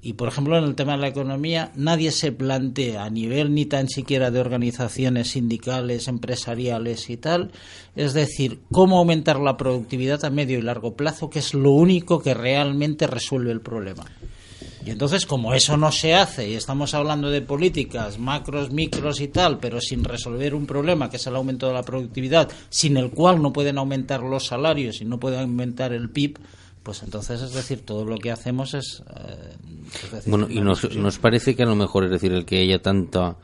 y, 0.01 0.13
por 0.13 0.27
ejemplo, 0.27 0.57
en 0.57 0.65
el 0.65 0.75
tema 0.75 0.93
de 0.93 0.97
la 0.99 1.07
economía, 1.07 1.71
nadie 1.75 2.11
se 2.11 2.33
plantea 2.33 3.05
a 3.05 3.09
nivel 3.09 3.53
ni 3.53 3.65
tan 3.67 3.87
siquiera 3.87 4.31
de 4.31 4.41
organizaciones 4.41 5.29
sindicales, 5.31 6.09
empresariales 6.09 7.09
y 7.09 7.15
tal, 7.15 7.51
es 7.95 8.13
decir, 8.13 8.59
cómo 8.69 8.97
aumentar 8.97 9.39
la 9.39 9.55
productividad 9.55 10.25
a 10.25 10.29
medio 10.29 10.59
y 10.59 10.61
largo 10.61 10.93
plazo, 10.97 11.29
que 11.29 11.39
es 11.39 11.53
lo 11.53 11.71
único 11.71 12.21
que 12.21 12.33
realmente 12.33 13.07
resuelve 13.07 13.51
el 13.53 13.61
problema. 13.61 14.05
Y 14.85 14.91
entonces, 14.91 15.25
como 15.25 15.53
eso 15.53 15.75
no 15.77 15.91
se 15.91 16.13
hace 16.15 16.49
y 16.49 16.53
estamos 16.55 16.93
hablando 16.93 17.29
de 17.29 17.41
políticas 17.41 18.17
macros, 18.17 18.71
micros 18.71 19.19
y 19.19 19.27
tal, 19.27 19.59
pero 19.59 19.81
sin 19.81 20.03
resolver 20.03 20.55
un 20.55 20.65
problema 20.65 21.09
que 21.09 21.17
es 21.17 21.27
el 21.27 21.35
aumento 21.35 21.67
de 21.67 21.73
la 21.73 21.83
productividad, 21.83 22.49
sin 22.69 22.97
el 22.97 23.11
cual 23.11 23.41
no 23.41 23.51
pueden 23.51 23.77
aumentar 23.77 24.21
los 24.21 24.47
salarios 24.47 25.01
y 25.01 25.05
no 25.05 25.19
puede 25.19 25.39
aumentar 25.39 25.91
el 25.93 26.09
PIB, 26.09 26.39
pues 26.83 27.03
entonces, 27.03 27.41
es 27.41 27.53
decir, 27.53 27.81
todo 27.85 28.05
lo 28.05 28.17
que 28.17 28.31
hacemos 28.31 28.73
es. 28.73 29.03
eh, 29.27 29.55
es 30.05 30.11
decir, 30.11 30.29
Bueno, 30.31 30.47
y 30.49 30.61
nos, 30.61 30.95
nos 30.95 31.19
parece 31.19 31.55
que 31.55 31.63
a 31.63 31.67
lo 31.67 31.75
mejor, 31.75 32.05
es 32.05 32.11
decir, 32.11 32.31
el 32.31 32.45
que 32.45 32.61
haya 32.61 32.81
tanta 32.81 33.35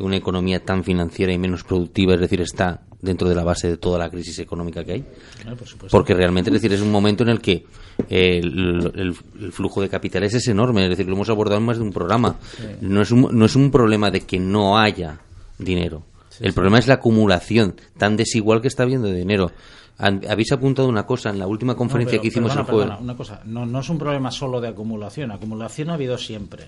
una 0.00 0.16
economía 0.16 0.64
tan 0.64 0.82
financiera 0.84 1.32
y 1.32 1.38
menos 1.38 1.64
productiva, 1.64 2.14
es 2.14 2.20
decir, 2.20 2.40
está 2.40 2.82
dentro 3.00 3.28
de 3.28 3.34
la 3.34 3.44
base 3.44 3.68
de 3.68 3.76
toda 3.76 3.98
la 3.98 4.10
crisis 4.10 4.38
económica 4.40 4.84
que 4.84 4.92
hay. 4.92 5.04
Claro, 5.40 5.56
por 5.56 5.66
supuesto. 5.68 5.96
Porque 5.96 6.14
realmente, 6.14 6.50
es 6.50 6.54
decir, 6.54 6.72
es 6.72 6.80
un 6.82 6.90
momento 6.90 7.22
en 7.22 7.30
el 7.30 7.40
que 7.40 7.64
eh, 8.08 8.38
el, 8.42 8.92
el- 8.94 9.16
el 9.44 9.52
flujo 9.52 9.80
de 9.80 9.88
capitales 9.88 10.34
es 10.34 10.46
enorme, 10.48 10.82
es 10.84 10.90
decir, 10.90 11.06
lo 11.06 11.14
hemos 11.14 11.28
abordado 11.30 11.58
en 11.58 11.64
más 11.66 11.78
de 11.78 11.82
un 11.84 11.92
programa. 11.92 12.36
No, 12.80 13.00
es 13.02 13.10
un, 13.10 13.28
no 13.32 13.44
es 13.46 13.56
un 13.56 13.70
problema 13.70 14.10
de 14.10 14.20
que 14.22 14.38
no 14.38 14.78
haya 14.78 15.18
dinero. 15.58 16.02
el 16.40 16.52
problema 16.54 16.78
es 16.78 16.86
la 16.86 16.94
acumulación 16.94 17.74
tan 17.98 18.16
desigual 18.16 18.60
que 18.60 18.68
está 18.68 18.82
habiendo 18.82 19.08
de 19.08 19.14
dinero. 19.16 19.50
Habéis 19.98 20.50
apuntado 20.52 20.88
una 20.88 21.04
cosa 21.04 21.28
en 21.28 21.38
la 21.38 21.46
última 21.46 21.74
conferencia 21.74 22.16
No, 22.16 22.20
pero, 22.20 22.22
que 22.22 22.28
hicimos 22.28 22.52
perdona, 22.52 22.60
el 22.66 22.72
jueves. 22.72 22.86
perdona, 22.88 23.04
una 23.04 23.16
cosa, 23.16 23.40
no, 23.44 23.66
no 23.66 23.80
es 23.80 23.88
un 23.90 23.98
problema 23.98 24.30
solo 24.30 24.58
de 24.60 24.68
acumulación, 24.68 25.30
acumulación 25.30 25.90
ha 25.90 25.94
habido 25.94 26.16
siempre. 26.16 26.64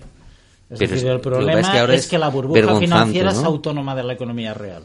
Es 0.69 0.79
Pero 0.79 0.91
decir, 0.91 1.07
el 1.09 1.19
problema 1.19 1.59
es 1.59 1.69
que 1.69 1.79
ahora 1.79 1.93
es 1.93 2.01
es 2.05 2.07
que 2.09 2.17
la 2.17 2.29
burbuja 2.29 2.79
financiera 2.79 3.31
es 3.31 3.41
¿no? 3.41 3.47
autónoma 3.47 3.95
de 3.95 4.03
la 4.03 4.13
economía 4.13 4.53
real. 4.53 4.83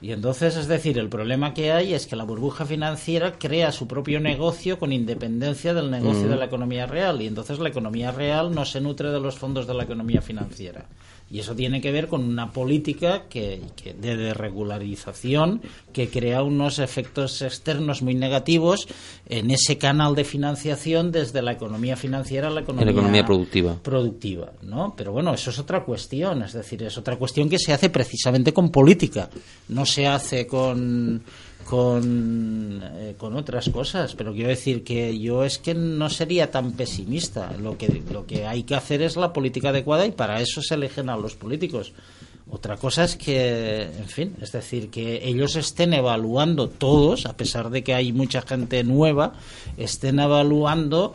Y 0.00 0.12
entonces, 0.12 0.56
es 0.56 0.68
decir, 0.68 0.96
el 0.98 1.08
problema 1.08 1.54
que 1.54 1.72
hay 1.72 1.92
es 1.92 2.06
que 2.06 2.14
la 2.14 2.22
burbuja 2.24 2.64
financiera 2.64 3.32
crea 3.32 3.72
su 3.72 3.88
propio 3.88 4.20
negocio 4.20 4.78
con 4.78 4.92
independencia 4.92 5.74
del 5.74 5.90
negocio 5.90 6.26
Mm. 6.26 6.30
de 6.30 6.36
la 6.36 6.44
economía 6.44 6.86
real. 6.86 7.20
Y 7.20 7.26
entonces 7.26 7.58
la 7.58 7.68
economía 7.68 8.12
real 8.12 8.54
no 8.54 8.64
se 8.64 8.80
nutre 8.80 9.10
de 9.10 9.18
los 9.20 9.36
fondos 9.36 9.66
de 9.66 9.74
la 9.74 9.82
economía 9.84 10.20
financiera. 10.22 10.86
Y 11.30 11.40
eso 11.40 11.54
tiene 11.54 11.80
que 11.80 11.92
ver 11.92 12.08
con 12.08 12.24
una 12.24 12.52
política 12.52 13.24
que, 13.28 13.60
que 13.76 13.92
de 13.92 14.16
desregularización 14.16 15.60
que 15.92 16.08
crea 16.08 16.42
unos 16.42 16.78
efectos 16.78 17.42
externos 17.42 18.00
muy 18.00 18.14
negativos 18.14 18.88
en 19.28 19.50
ese 19.50 19.76
canal 19.76 20.14
de 20.14 20.24
financiación 20.24 21.12
desde 21.12 21.42
la 21.42 21.52
economía 21.52 21.96
financiera 21.96 22.48
a 22.48 22.50
la 22.50 22.60
economía, 22.60 22.90
economía 22.90 23.24
productiva. 23.26 23.76
productiva, 23.82 24.52
¿no? 24.62 24.94
Pero 24.96 25.12
bueno, 25.12 25.34
eso 25.34 25.50
es 25.50 25.58
otra 25.58 25.84
cuestión, 25.84 26.42
es 26.42 26.54
decir, 26.54 26.82
es 26.82 26.96
otra 26.96 27.16
cuestión 27.16 27.48
que 27.50 27.58
se 27.58 27.72
hace 27.72 27.90
precisamente 27.90 28.54
con 28.54 28.70
política, 28.70 29.28
no 29.68 29.84
se 29.84 30.06
hace 30.06 30.46
con 30.46 31.22
con, 31.68 32.82
eh, 32.82 33.14
con 33.18 33.36
otras 33.36 33.68
cosas, 33.68 34.14
pero 34.14 34.32
quiero 34.32 34.48
decir 34.48 34.82
que 34.82 35.18
yo 35.18 35.44
es 35.44 35.58
que 35.58 35.74
no 35.74 36.08
sería 36.08 36.50
tan 36.50 36.72
pesimista. 36.72 37.52
Lo 37.60 37.76
que, 37.76 38.02
lo 38.10 38.26
que 38.26 38.46
hay 38.46 38.62
que 38.62 38.74
hacer 38.74 39.02
es 39.02 39.16
la 39.16 39.32
política 39.32 39.68
adecuada 39.68 40.06
y 40.06 40.12
para 40.12 40.40
eso 40.40 40.62
se 40.62 40.74
eligen 40.74 41.10
a 41.10 41.16
los 41.16 41.34
políticos. 41.34 41.92
Otra 42.50 42.78
cosa 42.78 43.04
es 43.04 43.16
que, 43.16 43.82
en 43.82 44.08
fin, 44.08 44.34
es 44.40 44.52
decir, 44.52 44.88
que 44.88 45.28
ellos 45.28 45.56
estén 45.56 45.92
evaluando 45.92 46.70
todos, 46.70 47.26
a 47.26 47.36
pesar 47.36 47.68
de 47.68 47.84
que 47.84 47.92
hay 47.92 48.14
mucha 48.14 48.40
gente 48.40 48.82
nueva, 48.82 49.34
estén 49.76 50.18
evaluando 50.20 51.12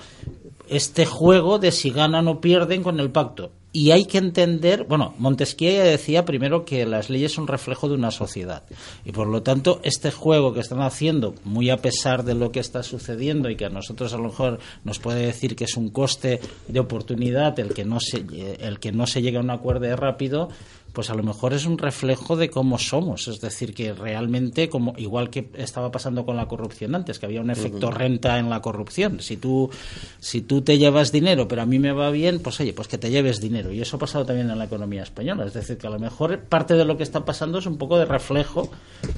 este 0.70 1.08
juego 1.08 1.58
de 1.58 1.72
si 1.72 1.90
ganan 1.90 2.28
o 2.28 2.40
pierden 2.40 2.84
con 2.84 3.00
el 3.00 3.10
pacto. 3.10 3.52
Y 3.76 3.90
hay 3.90 4.06
que 4.06 4.20
entender, 4.20 4.86
bueno, 4.88 5.16
Montesquieu 5.18 5.74
ya 5.74 5.84
decía 5.84 6.26
primero 6.26 6.64
que 6.64 6.86
las 6.86 7.10
leyes 7.10 7.32
son 7.32 7.48
reflejo 7.48 7.90
de 7.90 7.96
una 7.96 8.12
sociedad. 8.12 8.62
Y 9.04 9.12
por 9.12 9.28
lo 9.28 9.42
tanto, 9.42 9.80
este 9.84 10.12
juego 10.12 10.54
que 10.54 10.60
están 10.60 10.84
haciendo, 10.84 11.34
muy 11.44 11.72
a 11.72 11.78
pesar 11.78 12.24
de 12.24 12.36
lo 12.36 12.52
que 12.52 12.60
está 12.60 12.84
sucediendo 12.84 13.50
y 13.50 13.56
que 13.56 13.66
a 13.66 13.70
nosotros 13.70 14.14
a 14.14 14.18
lo 14.18 14.26
mejor 14.26 14.60
nos 14.84 15.00
puede 15.00 15.26
decir 15.26 15.56
que 15.56 15.64
es 15.64 15.76
un 15.76 15.90
coste 15.90 16.40
de 16.68 16.80
oportunidad 16.80 17.60
el 17.60 17.74
que 17.74 17.84
no 17.84 18.00
se, 18.00 18.24
el 18.60 18.80
que 18.80 18.92
no 18.92 19.08
se 19.08 19.24
llegue 19.24 19.38
a 19.38 19.42
un 19.42 19.50
acuerdo 19.50 19.96
rápido, 19.96 20.50
pues 20.94 21.10
a 21.10 21.16
lo 21.16 21.24
mejor 21.24 21.54
es 21.54 21.66
un 21.66 21.80
reflejo 21.80 22.36
de 22.36 22.50
cómo 22.50 22.78
somos. 22.78 23.28
Es 23.28 23.42
decir, 23.42 23.74
que 23.74 23.94
realmente, 23.94 24.70
como 24.70 24.94
igual 24.98 25.32
que 25.32 25.50
estaba 25.56 25.92
pasando 25.92 26.24
con 26.24 26.38
la 26.38 26.48
corrupción 26.48 26.94
antes, 26.94 27.18
que 27.18 27.26
había 27.26 27.42
un 27.42 27.50
efecto 27.50 27.90
renta 27.90 28.38
en 28.38 28.50
la 28.50 28.62
corrupción. 28.62 29.20
Si 29.20 29.38
tú, 29.38 29.72
si 30.20 30.42
tú 30.42 30.62
te 30.62 30.78
llevas 30.78 31.12
dinero, 31.12 31.48
pero 31.48 31.64
a 31.64 31.66
mí 31.66 31.80
me 31.80 31.92
va 31.92 32.12
bien, 32.12 32.40
pues 32.40 32.60
oye, 32.60 32.74
pues 32.74 32.88
que 32.88 33.00
te 33.00 33.10
lleves 33.10 33.42
dinero. 33.42 33.74
Y 33.74 33.82
eso 33.82 33.98
ha 33.98 34.00
pasado 34.00 34.24
también 34.26 34.52
en 34.52 34.60
la 34.60 34.66
economía 34.66 35.02
española. 35.02 35.46
Es 35.46 35.54
decir, 35.54 35.80
que 35.80 35.88
a 35.88 35.90
lo 35.90 36.00
mejor 36.00 36.40
parte 36.42 36.76
de 36.76 36.86
lo 36.86 36.96
que 36.96 37.04
está 37.04 37.26
pasando 37.26 37.58
es 37.58 37.66
un 37.66 37.78
poco 37.78 37.98
de 37.98 38.06
reflejo 38.06 38.70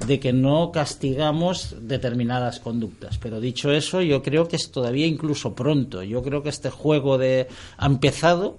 de 0.07 0.19
que 0.21 0.31
no 0.31 0.71
castigamos 0.71 1.75
determinadas 1.81 2.61
conductas. 2.61 3.17
Pero 3.17 3.41
dicho 3.41 3.71
eso, 3.71 4.01
yo 4.01 4.23
creo 4.23 4.47
que 4.47 4.55
es 4.55 4.71
todavía 4.71 5.07
incluso 5.07 5.53
pronto. 5.55 6.03
Yo 6.03 6.23
creo 6.23 6.41
que 6.41 6.49
este 6.49 6.69
juego 6.69 7.17
de 7.17 7.49
ha 7.77 7.85
empezado 7.85 8.57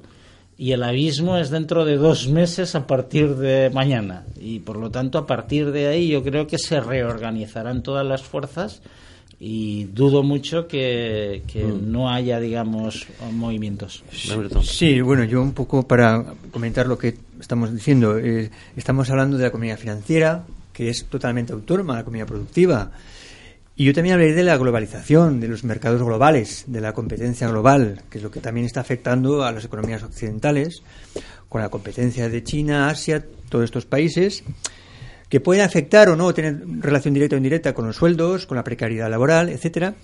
y 0.59 0.72
el 0.72 0.82
abismo 0.82 1.36
es 1.36 1.50
dentro 1.50 1.84
de 1.84 1.96
dos 1.96 2.28
meses 2.28 2.74
a 2.74 2.86
partir 2.86 3.36
de 3.36 3.70
mañana. 3.70 4.24
Y 4.40 4.61
por 4.61 4.78
lo 4.78 4.90
tanto, 4.90 5.18
a 5.18 5.26
partir 5.26 5.70
de 5.70 5.88
ahí 5.88 6.09
yo 6.09 6.22
creo 6.22 6.46
que 6.46 6.59
se 6.59 6.80
reorganizarán 6.80 7.82
todas 7.82 8.07
las 8.07 8.22
fuerzas 8.22 8.80
y 9.38 9.84
dudo 9.84 10.22
mucho 10.22 10.66
que, 10.66 11.42
que 11.46 11.62
no 11.62 12.11
haya, 12.11 12.40
digamos, 12.40 13.07
movimientos. 13.32 14.02
Sí, 14.62 15.00
bueno, 15.02 15.24
yo 15.24 15.42
un 15.42 15.52
poco 15.52 15.86
para 15.86 16.24
comentar 16.50 16.86
lo 16.86 16.96
que 16.96 17.16
estamos 17.38 17.72
diciendo. 17.72 18.18
eh, 18.18 18.50
estamos 18.76 19.11
hablando 19.11 19.36
de 19.36 19.42
la 19.42 19.48
economía 19.48 19.76
financiera, 19.76 20.46
que 20.72 20.88
es 20.88 21.04
totalmente 21.04 21.52
autónoma, 21.52 21.94
la 21.94 22.00
economía 22.00 22.24
productiva. 22.24 22.90
Y 23.79 23.85
yo 23.85 23.93
también 23.93 24.14
hablaré 24.14 24.33
de 24.33 24.43
la 24.43 24.57
globalización, 24.57 25.39
de 25.39 25.49
los 25.49 25.62
mercados 25.62 26.03
globales, 26.03 26.64
de 26.66 26.81
la 26.81 26.95
competencia 26.95 27.47
global, 27.47 28.01
que 28.09 28.16
es 28.16 28.24
lo 28.24 28.31
que 28.31 28.41
también 28.41 28.64
está 28.64 28.81
afectando 28.81 29.45
a 29.45 29.53
las 29.53 29.66
economías 29.66 30.03
occidentales, 30.03 30.83
con 31.51 31.61
la 31.61 31.68
competencia 31.68 32.31
de 32.31 32.43
China, 32.43 32.89
Asia, 32.89 33.22
todos 33.51 33.66
estos 33.66 33.85
países, 33.85 34.45
que 35.29 35.41
pueden 35.41 35.62
afectar 35.62 36.09
o 36.09 36.16
no, 36.16 36.33
tener 36.33 36.59
relación 36.81 37.12
directa 37.12 37.37
o 37.37 37.39
indirecta 37.39 37.74
con 37.74 37.87
los 37.87 37.97
sueldos, 37.97 38.47
con 38.47 38.57
la 38.57 38.64
precariedad 38.64 39.11
laboral, 39.11 39.51
etcétera. 39.51 39.95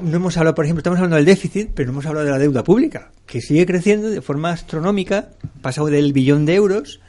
No 0.00 0.16
hemos 0.16 0.36
hablado, 0.36 0.54
por 0.54 0.64
ejemplo, 0.64 0.78
estamos 0.78 0.98
hablando 0.98 1.16
del 1.16 1.24
déficit, 1.24 1.70
pero 1.74 1.86
no 1.86 1.94
hemos 1.94 2.06
hablado 2.06 2.26
de 2.26 2.30
la 2.30 2.38
deuda 2.38 2.62
pública, 2.62 3.10
que 3.26 3.40
sigue 3.40 3.66
creciendo 3.66 4.10
de 4.10 4.22
forma 4.22 4.52
astronómica, 4.52 5.30
pasado 5.60 5.88
del 5.88 6.12
billón 6.12 6.46
de 6.46 6.54
euros, 6.54 7.00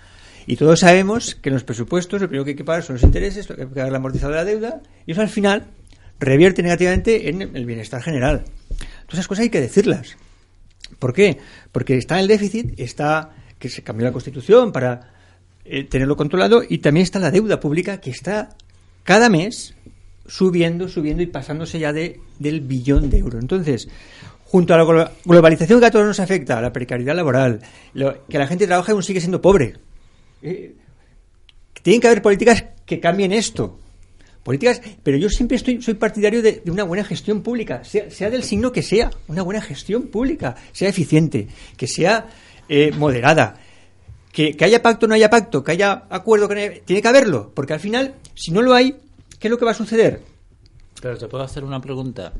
y 0.47 0.55
todos 0.55 0.79
sabemos 0.79 1.35
que 1.35 1.49
en 1.49 1.53
los 1.53 1.63
presupuestos 1.63 2.19
lo 2.19 2.27
primero 2.27 2.45
que 2.45 2.51
hay 2.51 2.57
que 2.57 2.63
pagar 2.63 2.81
son 2.81 2.95
los 2.95 3.03
intereses, 3.03 3.47
lo 3.47 3.55
que 3.55 3.61
hay 3.61 3.67
que 3.67 3.75
pagar 3.75 3.91
la 3.91 3.99
amortizadora 3.99 4.43
de 4.43 4.55
la 4.55 4.59
deuda, 4.59 4.81
y 5.05 5.11
eso 5.11 5.21
al 5.21 5.29
final 5.29 5.67
revierte 6.23 6.63
negativamente 6.63 7.29
en 7.29 7.41
el 7.41 7.65
bienestar 7.65 8.01
general. 8.01 8.43
Todas 9.05 9.13
esas 9.13 9.27
cosas 9.27 9.43
hay 9.43 9.49
que 9.49 9.61
decirlas. 9.61 10.17
¿Por 10.99 11.13
qué? 11.13 11.37
Porque 11.71 11.97
está 11.97 12.19
el 12.19 12.27
déficit, 12.27 12.79
está 12.79 13.31
que 13.59 13.69
se 13.69 13.81
cambió 13.83 14.05
la 14.05 14.11
Constitución 14.11 14.71
para 14.71 15.11
eh, 15.65 15.83
tenerlo 15.85 16.15
controlado 16.15 16.63
y 16.67 16.79
también 16.79 17.03
está 17.03 17.19
la 17.19 17.31
deuda 17.31 17.59
pública 17.59 17.99
que 18.01 18.09
está 18.11 18.49
cada 19.03 19.29
mes 19.29 19.73
subiendo, 20.27 20.87
subiendo 20.87 21.23
y 21.23 21.27
pasándose 21.27 21.79
ya 21.79 21.91
de, 21.93 22.19
del 22.39 22.61
billón 22.61 23.09
de 23.09 23.17
euros. 23.17 23.41
Entonces, 23.41 23.87
junto 24.45 24.73
a 24.73 24.77
la 24.77 24.83
glo- 24.83 25.11
globalización 25.25 25.79
que 25.79 25.85
a 25.87 25.91
todos 25.91 26.05
nos 26.05 26.19
afecta, 26.19 26.57
a 26.57 26.61
la 26.61 26.71
precariedad 26.73 27.15
laboral, 27.15 27.59
que 28.29 28.37
la 28.37 28.47
gente 28.47 28.67
trabaja 28.67 28.91
aún 28.91 29.03
sigue 29.03 29.19
siendo 29.19 29.41
pobre, 29.41 29.73
eh, 30.41 30.75
tienen 31.81 31.99
que 31.99 32.07
haber 32.07 32.21
políticas 32.21 32.63
que 32.85 32.99
cambien 32.99 33.33
esto. 33.33 33.79
Políticas, 34.43 34.81
pero 35.03 35.17
yo 35.17 35.29
siempre 35.29 35.55
estoy, 35.57 35.81
soy 35.81 35.93
partidario 35.93 36.41
de, 36.41 36.61
una 36.67 36.83
buena 36.83 37.03
gestión 37.05 37.41
pública, 37.41 37.83
sea, 37.85 38.11
sea 38.11 38.29
del 38.29 38.43
signo 38.43 38.71
que 38.73 38.81
sea, 38.83 39.09
una 39.29 39.41
buena 39.41 39.61
gestión 39.61 40.03
pública, 40.07 40.55
sea 40.73 40.89
eficiente, 40.89 41.47
que 41.77 41.87
sea 41.87 42.27
eh, 42.67 42.91
moderada, 42.97 43.55
que, 44.33 44.57
que 44.57 44.65
haya 44.65 44.81
pacto 44.81 45.05
o 45.05 45.09
no 45.09 45.15
haya 45.15 45.29
pacto, 45.29 45.63
que 45.63 45.71
haya 45.71 46.03
acuerdo, 46.09 46.47
que 46.49 46.55
no 46.55 46.61
haya- 46.61 46.81
tiene 46.83 47.01
que 47.01 47.07
haberlo, 47.07 47.51
porque 47.55 47.73
al 47.73 47.79
final, 47.79 48.15
si 48.35 48.51
no 48.51 48.61
lo 48.61 48.73
hay, 48.73 48.97
¿qué 49.39 49.47
es 49.47 49.51
lo 49.51 49.57
que 49.57 49.65
va 49.65 49.71
a 49.71 49.75
suceder? 49.75 50.21
Pero 51.03 51.17
te 51.17 51.27
puedo 51.27 51.43
hacer 51.43 51.65
una 51.65 51.81
pregunta. 51.81 52.31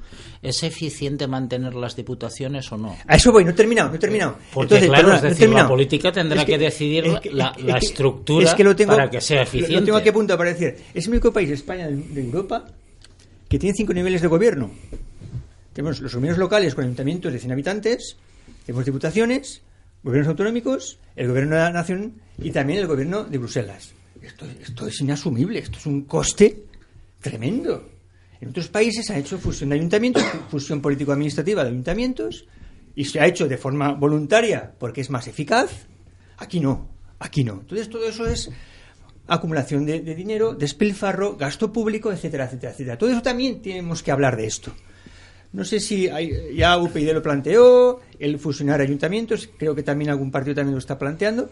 ¿Es 0.41 0.63
eficiente 0.63 1.27
mantener 1.27 1.73
las 1.75 1.97
diputaciones 1.97 2.71
o 2.71 2.77
no? 2.77 2.95
A 3.05 3.15
eso 3.17 3.29
voy, 3.33 3.43
no 3.43 3.49
he 3.49 3.53
terminado, 3.53 3.89
no 3.89 3.95
he 3.95 3.99
terminado. 3.99 4.37
Porque, 4.53 4.79
claro, 4.79 4.93
perdona, 5.09 5.15
es 5.17 5.21
decir, 5.23 5.49
la 5.49 5.67
política 5.67 6.11
tendrá 6.13 6.39
Es 6.39 6.45
que 6.47 6.57
decidir 6.57 7.05
la- 7.07 7.21
la- 7.33 7.53
es 7.57 7.63
la 7.65 7.77
estructura 7.77 8.55
lo 8.59 8.73
tengo- 8.73 8.95
para 8.95 9.09
que 9.09 9.19
sea 9.19 9.41
eficiente. 9.41 9.75
Lo 9.75 9.83
tengo 9.83 9.97
aquí 9.97 10.07
a 10.07 10.13
punto 10.13 10.37
para 10.37 10.53
decir. 10.53 10.77
Es 10.93 11.03
el 11.07 11.11
único 11.11 11.33
país, 11.33 11.49
España, 11.49 11.87
de 11.87 11.97
de 11.97 12.21
Europa, 12.23 12.65
que 13.49 13.59
tiene 13.59 13.75
cinco 13.75 13.93
niveles 13.93 14.21
de 14.21 14.29
gobierno. 14.29 14.71
Tenemos 15.73 15.99
los 15.99 16.15
gobiernos 16.15 16.39
locales 16.39 16.73
con 16.73 16.85
ayuntamientos 16.85 17.33
de 17.33 17.39
100 17.39 17.51
habitantes, 17.51 18.15
tenemos 18.65 18.85
diputaciones, 18.85 19.61
gobiernos 20.03 20.29
autonómicos, 20.29 20.99
el 21.17 21.27
gobierno 21.27 21.55
de 21.57 21.61
la 21.63 21.71
nación 21.71 22.13
y 22.37 22.51
también 22.51 22.79
el 22.79 22.87
gobierno 22.87 23.25
de 23.25 23.37
Bruselas. 23.39 23.91
Esto, 24.21 24.45
esto 24.61 24.87
es 24.87 25.01
inasumible, 25.01 25.59
esto 25.59 25.79
es 25.79 25.85
un 25.85 26.03
coste 26.05 26.63
tremendo. 27.19 27.89
En 28.43 28.49
otros 28.49 28.67
países 28.67 29.05
se 29.05 29.13
ha 29.13 29.17
hecho 29.17 29.37
fusión 29.37 29.69
de 29.69 29.77
ayuntamientos, 29.77 30.21
fusión 30.51 30.81
político-administrativa 30.81 31.63
de 31.63 31.69
ayuntamientos, 31.69 32.45
y 32.93 33.05
se 33.05 33.19
ha 33.21 33.25
hecho 33.25 33.47
de 33.47 33.57
forma 33.57 33.93
voluntaria 33.93 34.73
porque 34.77 34.99
es 35.01 35.09
más 35.09 35.27
eficaz. 35.27 35.87
Aquí 36.37 36.59
no, 36.59 36.89
aquí 37.19 37.43
no. 37.45 37.53
Entonces 37.61 37.89
todo 37.89 38.05
eso 38.07 38.27
es 38.27 38.49
acumulación 39.27 39.85
de, 39.85 40.01
de 40.01 40.13
dinero, 40.13 40.53
despilfarro, 40.53 41.37
gasto 41.37 41.71
público, 41.71 42.11
etcétera, 42.11 42.45
etcétera, 42.45 42.73
etcétera. 42.73 42.97
Todo 42.97 43.11
eso 43.11 43.21
también 43.21 43.61
tenemos 43.61 44.03
que 44.03 44.11
hablar 44.11 44.35
de 44.35 44.45
esto. 44.45 44.73
No 45.53 45.63
sé 45.63 45.79
si 45.79 46.09
hay- 46.09 46.55
ya 46.55 46.77
UPyD 46.77 47.13
lo 47.13 47.21
planteó, 47.21 48.01
el 48.19 48.39
fusionar 48.39 48.81
ayuntamientos, 48.81 49.49
creo 49.57 49.73
que 49.73 49.83
también 49.83 50.09
algún 50.09 50.31
partido 50.31 50.55
también 50.55 50.73
lo 50.73 50.79
está 50.79 50.99
planteando, 50.99 51.49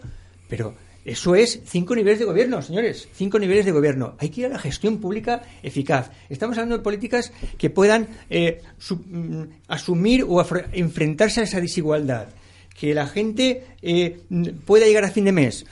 pero 0.48 0.74
eso 1.04 1.34
es 1.34 1.60
cinco 1.66 1.94
niveles 1.96 2.18
de 2.20 2.24
gobierno, 2.24 2.62
señores, 2.62 3.08
cinco 3.14 3.38
niveles 3.38 3.64
de 3.64 3.72
gobierno. 3.72 4.14
Hay 4.18 4.28
que 4.30 4.40
ir 4.42 4.46
a 4.46 4.50
la 4.50 4.58
gestión 4.58 4.98
pública 4.98 5.42
eficaz. 5.62 6.10
Estamos 6.28 6.56
hablando 6.58 6.76
de 6.78 6.82
políticas 6.84 7.32
que 7.58 7.70
puedan 7.70 8.08
eh, 8.30 8.60
mm, 8.88 9.42
asumir 9.68 10.24
o 10.28 10.44
enfrentarse 10.72 11.40
a 11.40 11.44
esa 11.44 11.60
desigualdad, 11.60 12.28
que 12.78 12.94
la 12.94 13.06
gente 13.08 13.64
eh, 13.82 14.20
pueda 14.64 14.86
llegar 14.86 15.04
a 15.04 15.10
fin 15.10 15.24
de 15.24 15.32
mes. 15.32 15.66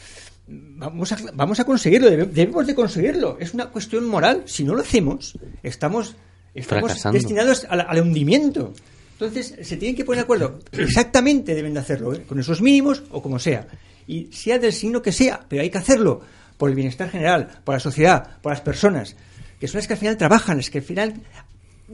Vamos 0.49 1.13
a, 1.13 1.19
vamos 1.35 1.61
a 1.61 1.65
conseguirlo, 1.65 2.11
debe- 2.11 2.27
debemos 2.27 2.67
de 2.67 2.75
conseguirlo. 2.75 3.37
Es 3.39 3.55
una 3.55 3.67
cuestión 3.71 4.09
moral. 4.09 4.43
Si 4.47 4.65
no 4.65 4.75
lo 4.75 4.81
hacemos, 4.83 5.39
estamos, 5.63 6.17
estamos 6.55 6.85
Fracasando. 6.91 7.17
destinados 7.17 7.67
al, 7.69 7.83
al 7.83 8.01
hundimiento. 8.01 8.73
Entonces, 9.13 9.55
se 9.63 9.77
tienen 9.77 9.95
que 9.95 10.05
poner 10.05 10.19
de 10.21 10.25
acuerdo. 10.25 10.59
Exactamente 10.73 11.55
deben 11.55 11.75
de 11.75 11.81
hacerlo, 11.81 12.15
¿eh? 12.15 12.25
con 12.27 12.41
esos 12.41 12.61
mínimos 12.63 13.05
o 13.11 13.23
como 13.23 13.39
sea. 13.39 13.69
Y 14.07 14.29
sea 14.33 14.59
del 14.59 14.73
signo 14.73 15.03
que 15.03 15.13
sea, 15.13 15.41
pero 15.49 15.63
hay 15.63 15.71
que 15.71 15.79
hacerlo 15.79 16.21
por 16.57 16.71
el 16.71 16.77
bienestar 16.77 17.11
general, 17.11 17.49
por 17.65 17.75
la 17.75 17.81
sociedad, 17.81 18.39
por 18.43 18.53
las 18.53 18.61
personas, 18.61 19.17
que 19.59 19.69
son 19.69 19.79
las 19.79 19.87
que 19.87 19.95
al 19.95 19.99
final 19.99 20.17
trabajan, 20.17 20.59
las 20.59 20.71
que 20.71 20.79
al 20.79 20.85
final 20.85 21.15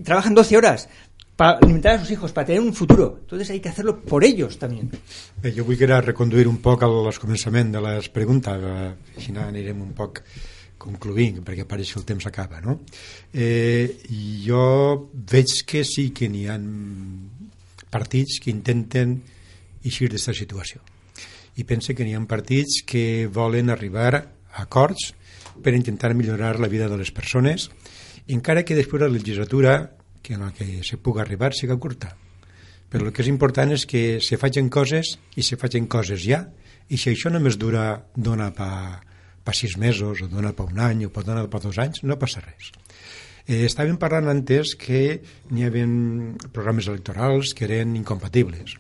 trabajan 0.03 0.35
12 0.35 0.57
horas 0.57 0.89
para 1.37 1.59
alimentar 1.59 1.97
a 1.97 2.01
sus 2.01 2.11
hijos, 2.11 2.33
para 2.33 2.47
tener 2.47 2.63
un 2.63 2.75
futuro. 2.75 3.19
Entonces 3.21 3.51
hay 3.51 3.61
que 3.61 3.69
hacerlo 3.69 4.01
por 4.01 4.25
ellos 4.25 4.59
también. 4.59 4.91
Bé, 5.43 5.53
jo 5.53 5.67
vull 5.69 5.83
era 5.85 6.01
reconduir 6.01 6.49
un 6.49 6.59
poc 6.65 6.83
al 6.87 7.13
començament 7.21 7.75
de 7.75 7.83
les 7.85 8.09
preguntes, 8.09 8.57
eh, 8.57 8.91
així 9.21 9.37
anirem 9.37 9.85
un 9.85 9.93
poc 9.95 10.23
concluint, 10.81 11.43
perquè 11.45 11.67
pareix 11.69 11.93
que 11.93 12.01
el 12.01 12.09
temps 12.09 12.27
acaba, 12.27 12.61
no? 12.65 12.81
Eh, 13.33 14.01
jo 14.47 15.11
veig 15.13 15.61
que 15.69 15.85
sí 15.85 16.09
que 16.17 16.31
n'hi 16.33 16.47
ha 16.49 16.57
partits 17.93 18.41
que 18.41 18.51
intenten 18.51 19.19
eixir 19.85 20.09
d'aquesta 20.09 20.35
situació. 20.35 20.81
I 21.57 21.65
pense 21.65 21.95
que 21.97 22.05
n'hi 22.05 22.15
ha 22.15 22.23
partits 22.29 22.83
que 22.87 23.27
volen 23.33 23.71
arribar 23.73 24.13
a 24.17 24.63
acords 24.63 25.15
per 25.65 25.75
intentar 25.75 26.13
millorar 26.15 26.61
la 26.61 26.69
vida 26.69 26.89
de 26.89 26.99
les 27.01 27.11
persones, 27.11 27.71
encara 28.29 28.65
que 28.65 28.77
després 28.77 29.03
la 29.03 29.13
legislatura 29.13 29.97
que 30.23 30.35
en 30.35 30.43
la 30.43 30.53
que 30.53 30.83
se 30.85 30.99
pugui 30.99 31.23
arribar 31.23 31.55
siga 31.55 31.79
curta. 31.79 32.17
Però 32.91 33.07
el 33.07 33.13
que 33.15 33.23
és 33.23 33.31
important 33.31 33.73
és 33.73 33.87
que 33.87 34.21
se 34.23 34.39
facin 34.39 34.69
coses 34.71 35.17
i 35.37 35.43
se 35.43 35.59
facin 35.59 35.87
coses 35.87 36.23
ja 36.23 36.45
i 36.89 36.99
si 36.99 37.11
això 37.11 37.33
només 37.33 37.59
dura 37.59 38.03
dona 38.15 38.53
pa, 38.55 39.01
pa 39.43 39.55
sis 39.55 39.77
mesos 39.79 40.23
o 40.23 40.29
dona 40.31 40.53
pa 40.55 40.67
un 40.67 40.83
any 40.83 41.07
o 41.07 41.13
pot 41.15 41.27
donar 41.27 41.47
pa 41.51 41.63
dos 41.63 41.79
anys 41.83 42.03
no 42.03 42.19
passa 42.19 42.43
res. 42.45 42.73
Eh, 43.47 43.63
estàvem 43.67 43.99
parlant 44.03 44.27
antes 44.31 44.75
que 44.79 45.23
n'hi 45.51 45.67
havia 45.67 45.87
programes 46.51 46.89
electorals 46.91 47.55
que 47.55 47.67
eren 47.69 47.95
incompatibles 47.99 48.75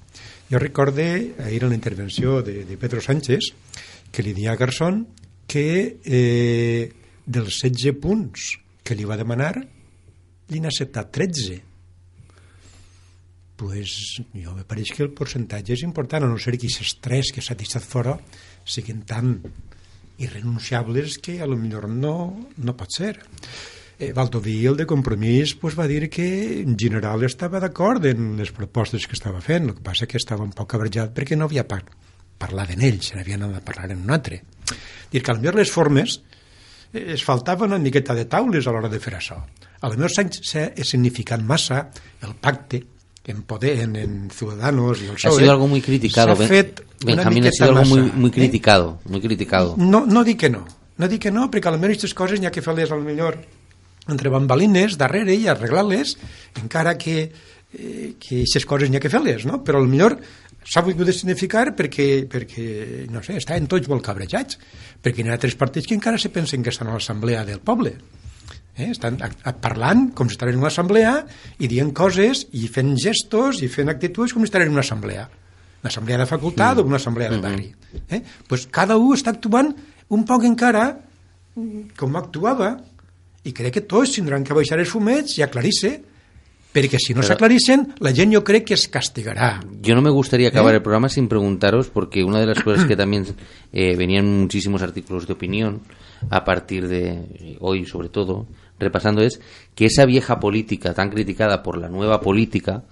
jo 0.50 0.58
recorde 0.58 1.34
ahir 1.44 1.64
en 1.64 1.70
la 1.70 1.78
intervenció 1.78 2.42
de, 2.42 2.64
de 2.64 2.76
Pedro 2.76 3.00
Sánchez 3.00 3.52
que 4.12 4.22
li 4.22 4.32
dia 4.32 4.52
a 4.52 4.60
Garzón 4.60 5.06
que 5.46 5.98
eh, 6.04 6.92
dels 7.26 7.62
16 7.62 7.96
punts 8.02 8.52
que 8.86 8.94
li 8.94 9.06
va 9.06 9.18
demanar 9.18 9.54
li 9.58 10.60
n'ha 10.60 10.70
acceptat 10.70 11.10
13 11.14 11.62
pues 13.56 14.20
jo 14.36 14.52
me 14.54 14.64
pareix 14.68 14.92
que 14.92 15.02
el 15.02 15.14
percentatge 15.16 15.74
és 15.74 15.82
important, 15.86 16.26
a 16.26 16.28
no 16.28 16.36
ser 16.38 16.54
que 16.54 16.68
aquests 16.68 16.98
tres 17.00 17.32
que 17.32 17.42
s'ha 17.42 17.56
deixat 17.56 17.84
fora 17.84 18.14
siguin 18.68 19.00
tan 19.08 19.40
irrenunciables 20.18 21.18
que 21.18 21.40
a 21.40 21.48
lo 21.48 21.56
millor 21.56 21.88
no, 21.88 22.48
no 22.56 22.76
pot 22.76 22.92
ser. 22.92 23.16
Eh, 23.98 24.12
Valdoví, 24.12 24.66
el 24.66 24.76
de 24.76 24.84
Compromís, 24.84 25.54
pues, 25.56 25.78
va 25.78 25.86
dir 25.88 26.10
que 26.10 26.60
en 26.60 26.76
general 26.76 27.22
estava 27.24 27.58
d'acord 27.62 28.04
en 28.04 28.34
les 28.36 28.50
propostes 28.52 29.06
que 29.08 29.16
estava 29.16 29.40
fent, 29.40 29.70
el 29.70 29.74
que 29.78 29.80
passa 29.86 30.06
que 30.06 30.18
estava 30.20 30.44
un 30.44 30.52
poc 30.52 30.68
cabrejat 30.74 31.14
perquè 31.16 31.36
no 31.36 31.46
havia 31.48 31.64
pac 31.66 31.88
parlaven 32.36 32.82
ells, 32.84 33.08
se 33.08 33.16
n'havien 33.16 33.46
anat 33.46 33.62
a 33.62 33.64
parlar 33.64 33.90
en 33.94 34.02
un 34.04 34.10
altre. 34.12 34.42
Dir 35.10 35.22
que 35.24 35.32
potser 35.32 35.54
les 35.56 35.70
formes 35.72 36.18
eh, 36.92 37.14
es 37.14 37.24
faltava 37.24 37.64
una 37.64 37.78
miqueta 37.80 38.12
de 38.14 38.26
taules 38.28 38.66
a 38.68 38.74
l'hora 38.76 38.90
de 38.92 39.00
fer 39.00 39.14
això. 39.16 39.38
A 39.80 39.88
lo 39.88 39.94
millor 39.96 40.12
s'ha 40.12 40.66
significat 40.84 41.40
massa 41.40 41.86
el 42.20 42.34
pacte 42.36 42.82
en 43.26 43.40
poder 43.48 43.80
en, 43.80 43.96
en 43.96 44.30
Ciudadanos 44.30 45.00
y 45.00 45.06
el 45.06 45.12
Ha 45.12 45.14
PSOE. 45.16 45.38
sido 45.40 45.52
algo 45.52 45.66
muy 45.68 45.80
criticado. 45.80 46.36
Ben- 46.36 46.74
Benjamín 47.04 47.46
ha 47.46 47.50
sido 47.50 47.70
algo 47.72 47.84
muy, 47.84 48.00
massa, 48.02 48.16
muy 48.16 48.28
eh? 48.28 48.32
criticado, 48.32 49.00
muy 49.06 49.20
criticado. 49.22 49.74
No, 49.78 50.04
no 50.04 50.22
dic 50.22 50.38
que 50.40 50.50
no. 50.50 50.66
No 50.98 51.08
dic 51.08 51.22
que 51.22 51.30
no, 51.32 51.48
perquè 51.50 51.72
potser 51.72 51.88
aquestes 51.88 52.12
coses 52.14 52.40
n'hi 52.40 52.46
ha 52.46 52.52
que 52.52 52.62
fer-les 52.62 52.92
al 52.92 53.02
millor 53.04 53.40
entre 54.12 54.30
bambalines, 54.32 54.96
darrere, 55.00 55.34
i 55.34 55.48
arreglar-les, 55.50 56.16
encara 56.62 56.96
que, 56.98 57.30
eh, 57.74 58.14
que 58.20 58.42
aquestes 58.42 58.66
coses 58.66 58.90
n'hi 58.90 59.00
ha 59.00 59.04
que 59.04 59.12
fer-les, 59.12 59.46
no? 59.48 59.62
Però 59.64 59.80
al 59.82 59.90
millor 59.90 60.18
s'ha 60.66 60.82
volgut 60.82 61.10
significar 61.14 61.70
perquè, 61.78 62.26
perquè, 62.30 62.66
no 63.12 63.22
sé, 63.22 63.38
estaven 63.38 63.68
tots 63.70 63.88
molt 63.90 64.04
cabrejats, 64.06 64.58
perquè 65.02 65.22
hi 65.22 65.30
ha 65.30 65.36
altres 65.36 65.58
partits 65.58 65.86
que 65.86 65.98
encara 65.98 66.18
se 66.18 66.32
pensen 66.34 66.62
que 66.62 66.74
estan 66.74 66.90
a 66.90 66.96
l'assemblea 66.96 67.44
del 67.46 67.60
poble. 67.60 67.94
Eh? 68.76 68.90
Estan 68.90 69.16
a, 69.24 69.30
a, 69.48 69.54
parlant 69.56 70.10
com 70.16 70.28
si 70.28 70.36
estiguessin 70.36 70.58
en 70.58 70.64
una 70.66 70.72
assemblea 70.72 71.12
i 71.62 71.70
dient 71.70 71.94
coses 71.96 72.44
i 72.58 72.66
fent 72.68 72.92
gestos 73.00 73.62
i 73.64 73.70
fent 73.72 73.88
actituds 73.92 74.34
com 74.34 74.42
si 74.42 74.50
estiguessin 74.50 74.74
en 74.74 74.78
una 74.78 74.84
assemblea. 74.84 75.28
Una 75.80 75.92
assemblea 75.92 76.18
de 76.20 76.26
facultat 76.28 76.76
mm. 76.76 76.82
o 76.82 76.90
una 76.90 77.00
assemblea 77.00 77.30
de 77.30 77.40
barri. 77.40 77.70
Eh? 78.10 78.20
Pues 78.48 78.66
cada 78.66 78.98
un 79.00 79.14
està 79.16 79.32
actuant 79.32 79.72
un 80.12 80.26
poc 80.28 80.44
encara 80.44 80.90
com 81.96 82.18
actuava 82.20 82.74
i 83.46 83.54
crec 83.54 83.78
que 83.78 83.86
tots 83.86 84.16
tindran 84.18 84.44
que 84.44 84.54
baixar 84.56 84.78
els 84.82 84.90
fumets 84.90 85.38
i 85.38 85.44
aclarir-se 85.46 85.92
perquè 86.76 86.98
si 87.00 87.14
no 87.14 87.22
Però- 87.22 87.30
s'aclarissen 87.30 87.86
la 88.04 88.12
gent 88.12 88.34
jo 88.34 88.42
crec 88.44 88.66
que 88.68 88.74
es 88.76 88.86
castigarà 88.92 89.60
Yo 89.80 89.94
no 89.94 90.02
me 90.02 90.10
gustaría 90.10 90.48
acabar 90.48 90.74
¿Eh? 90.74 90.76
el 90.76 90.82
programa 90.82 91.08
sin 91.08 91.28
preguntaros, 91.28 91.88
porque 91.88 92.22
una 92.22 92.40
de 92.40 92.46
las 92.46 92.62
cosas 92.62 92.84
que 92.84 92.96
también 93.02 93.24
eh, 93.72 93.96
venían 93.96 94.26
muchísimos 94.26 94.82
artículos 94.82 95.26
de 95.26 95.32
opinión 95.32 95.80
a 96.28 96.44
partir 96.44 96.88
de 96.88 97.08
eh, 97.08 97.56
hoy, 97.60 97.86
sobre 97.86 98.08
todo, 98.08 98.46
repasando, 98.78 99.22
es 99.22 99.40
que 99.74 99.86
esa 99.86 100.04
vieja 100.04 100.38
política 100.38 100.92
tan 100.92 101.08
criticada 101.10 101.62
por 101.62 101.78
la 101.78 101.88
nueva 101.88 102.20
política 102.20 102.84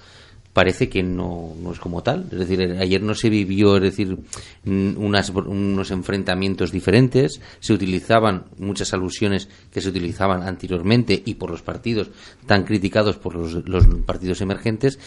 parece 0.54 0.88
que 0.88 1.02
no, 1.02 1.52
no 1.60 1.72
es 1.72 1.80
como 1.80 2.02
tal. 2.02 2.28
Es 2.32 2.38
decir, 2.38 2.62
ayer 2.80 3.02
no 3.02 3.14
se 3.14 3.28
vivió, 3.28 3.76
es 3.76 3.82
decir, 3.82 4.16
unas, 4.64 5.30
unos 5.30 5.90
enfrentamientos 5.90 6.72
diferentes, 6.72 7.40
se 7.60 7.72
utilizaban 7.74 8.44
muchas 8.56 8.94
alusiones 8.94 9.48
que 9.72 9.82
se 9.82 9.90
utilizaban 9.90 10.42
anteriormente 10.42 11.20
y 11.26 11.34
por 11.34 11.50
los 11.50 11.62
partidos 11.62 12.10
tan 12.46 12.64
criticados 12.64 13.16
por 13.18 13.34
los, 13.34 13.68
los 13.68 13.84
partidos 14.06 14.40
emergentes. 14.40 14.98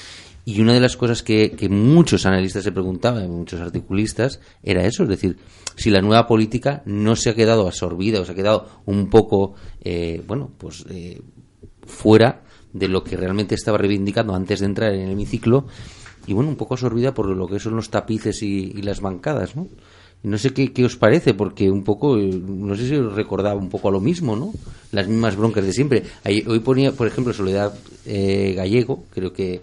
Y 0.44 0.62
una 0.62 0.74
de 0.74 0.82
las 0.82 0.96
cosas 0.96 1.24
que, 1.24 1.52
que 1.52 1.68
muchos 1.70 2.26
analistas 2.26 2.64
se 2.64 2.72
preguntaban, 2.72 3.30
muchos 3.30 3.60
articulistas, 3.60 4.40
era 4.64 4.86
eso, 4.86 5.04
es 5.04 5.10
decir, 5.10 5.38
si 5.76 5.90
la 5.90 6.02
nueva 6.02 6.28
política 6.28 6.84
no 6.86 7.16
se 7.16 7.30
ha 7.30 7.36
quedado 7.36 7.68
absorbida 7.68 8.22
o 8.22 8.26
se 8.26 8.32
ha 8.34 8.36
quedado 8.36 8.82
un 8.86 9.10
poco, 9.10 9.56
eh, 9.82 10.22
bueno, 10.26 10.52
pues 10.58 10.86
eh, 10.90 11.22
fuera 11.86 12.44
de 12.74 12.88
lo 12.88 13.04
que 13.04 13.18
realmente 13.18 13.56
estaba 13.56 13.78
reivindicando 13.78 14.36
antes 14.36 14.60
de 14.60 14.66
entrar 14.66 14.94
en 14.94 15.02
el 15.02 15.12
hemiciclo 15.12 15.66
y 16.28 16.34
bueno, 16.34 16.50
un 16.50 16.58
poco 16.58 16.74
absorbida 16.74 17.14
por 17.14 17.28
lo 17.30 17.48
que 17.48 17.60
son 17.60 17.76
los 17.76 17.90
tapices 17.90 18.44
y, 18.44 18.74
las 18.82 19.00
bancadas, 19.00 19.56
¿no? 19.56 19.68
No 20.24 20.38
sé 20.38 20.52
qué, 20.52 20.74
qué 20.74 20.84
os 20.84 20.98
parece, 20.98 21.34
porque 21.34 21.72
un 21.72 21.84
poco, 21.84 22.18
eh, 22.18 22.30
no 22.34 22.76
sé 22.76 22.88
si 22.90 22.96
os 22.96 23.14
recordaba 23.14 23.60
un 23.60 23.70
poco 23.70 23.88
a 23.88 23.92
lo 23.92 24.02
mismo, 24.02 24.36
¿no? 24.36 24.52
Las 24.92 25.08
mismas 25.08 25.38
broncas 25.38 25.64
de 25.64 25.72
siempre. 25.72 26.04
Hoy 26.26 26.60
ponía, 26.60 26.92
por 26.92 27.08
ejemplo, 27.08 27.34
Soledad 27.34 27.74
eh, 28.06 28.54
Gallego, 28.58 29.06
creo 29.12 29.32
que, 29.32 29.62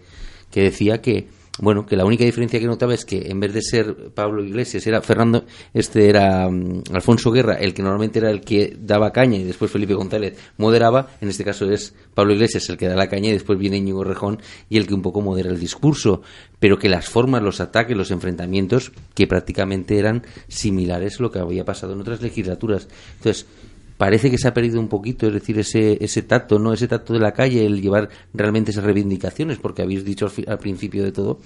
que 0.50 0.62
decía 0.62 1.02
que, 1.02 1.26
bueno, 1.60 1.86
que 1.86 1.96
la 1.96 2.04
única 2.04 2.24
diferencia 2.24 2.58
que 2.58 2.66
notaba 2.66 2.94
es 2.94 3.04
que 3.04 3.30
en 3.30 3.38
vez 3.38 3.52
de 3.52 3.62
ser 3.62 4.12
Pablo 4.12 4.42
Iglesias, 4.42 4.86
era 4.88 5.00
Fernando, 5.02 5.44
este 5.72 6.08
era 6.08 6.48
mm, 6.48 6.82
Alfonso 6.92 7.30
Guerra, 7.30 7.54
el 7.54 7.72
que 7.74 7.82
normalmente 7.82 8.18
era 8.18 8.30
el 8.30 8.40
que 8.40 8.76
daba 8.76 9.12
caña 9.12 9.38
y 9.38 9.44
después 9.44 9.70
Felipe 9.70 9.94
González 9.94 10.36
moderaba, 10.56 11.10
en 11.20 11.28
este 11.28 11.44
caso 11.44 11.70
es 11.70 11.94
Pablo 12.12 12.34
Iglesias 12.34 12.68
el 12.70 12.76
que 12.76 12.88
da 12.88 12.96
la 12.96 13.08
caña 13.08 13.28
y 13.28 13.32
después 13.32 13.56
viene 13.56 13.76
Íñigo 13.76 14.02
Rejón 14.02 14.40
y 14.68 14.78
el 14.78 14.86
que 14.88 14.94
un 14.94 15.02
poco 15.02 15.20
modera 15.20 15.48
el 15.48 15.60
discurso, 15.60 16.22
pero 16.58 16.76
que 16.76 16.88
las 16.88 17.08
formas, 17.08 17.42
los 17.42 17.60
ataques, 17.60 17.96
los 17.96 18.10
enfrentamientos, 18.10 18.90
que 19.14 19.28
prácticamente 19.28 19.98
eran 19.98 20.26
similares 20.48 21.20
a 21.20 21.22
lo 21.22 21.30
que 21.30 21.38
había 21.38 21.64
pasado 21.64 21.92
en 21.92 22.00
otras 22.00 22.20
legislaturas. 22.20 22.88
Entonces, 23.18 23.46
parece 23.96 24.30
que 24.30 24.38
se 24.38 24.48
ha 24.48 24.54
perdido 24.54 24.80
un 24.80 24.88
poquito, 24.88 25.26
es 25.28 25.32
decir, 25.34 25.58
ese, 25.58 25.98
ese 26.04 26.22
tacto, 26.22 26.58
¿no? 26.58 26.72
Ese 26.72 26.88
tacto 26.88 27.12
de 27.12 27.20
la 27.20 27.32
calle, 27.32 27.64
el 27.64 27.80
llevar 27.80 28.08
realmente 28.32 28.70
esas 28.70 28.84
reivindicaciones, 28.84 29.58
porque 29.58 29.82
habéis 29.82 30.04
dicho 30.04 30.24
al, 30.26 30.30
fi- 30.30 30.44
al 30.46 30.58
principio 30.58 31.04
de 31.04 31.12
todo 31.12 31.40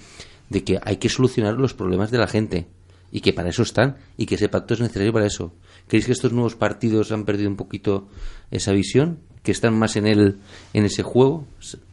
de 0.49 0.63
que 0.63 0.79
hay 0.83 0.97
que 0.97 1.09
solucionar 1.09 1.53
los 1.55 1.73
problemas 1.75 2.09
de 2.11 2.17
la 2.17 2.27
gente 2.27 2.65
y 3.11 3.21
que 3.21 3.33
para 3.33 3.49
eso 3.49 3.61
están 3.63 3.97
y 4.17 4.25
que 4.25 4.35
ese 4.35 4.49
pacto 4.49 4.73
es 4.73 4.79
necesario 4.79 5.13
para 5.13 5.27
eso. 5.27 5.53
¿Creéis 5.87 6.05
que 6.07 6.11
estos 6.11 6.31
nuevos 6.33 6.55
partidos 6.55 7.11
han 7.11 7.25
perdido 7.25 7.49
un 7.49 7.55
poquito 7.55 8.07
esa 8.51 8.71
visión? 8.71 9.19
¿Que 9.43 9.51
están 9.51 9.77
más 9.77 9.95
en, 9.95 10.07
el, 10.07 10.37
en 10.73 10.85
ese 10.85 11.03
juego? 11.03 11.45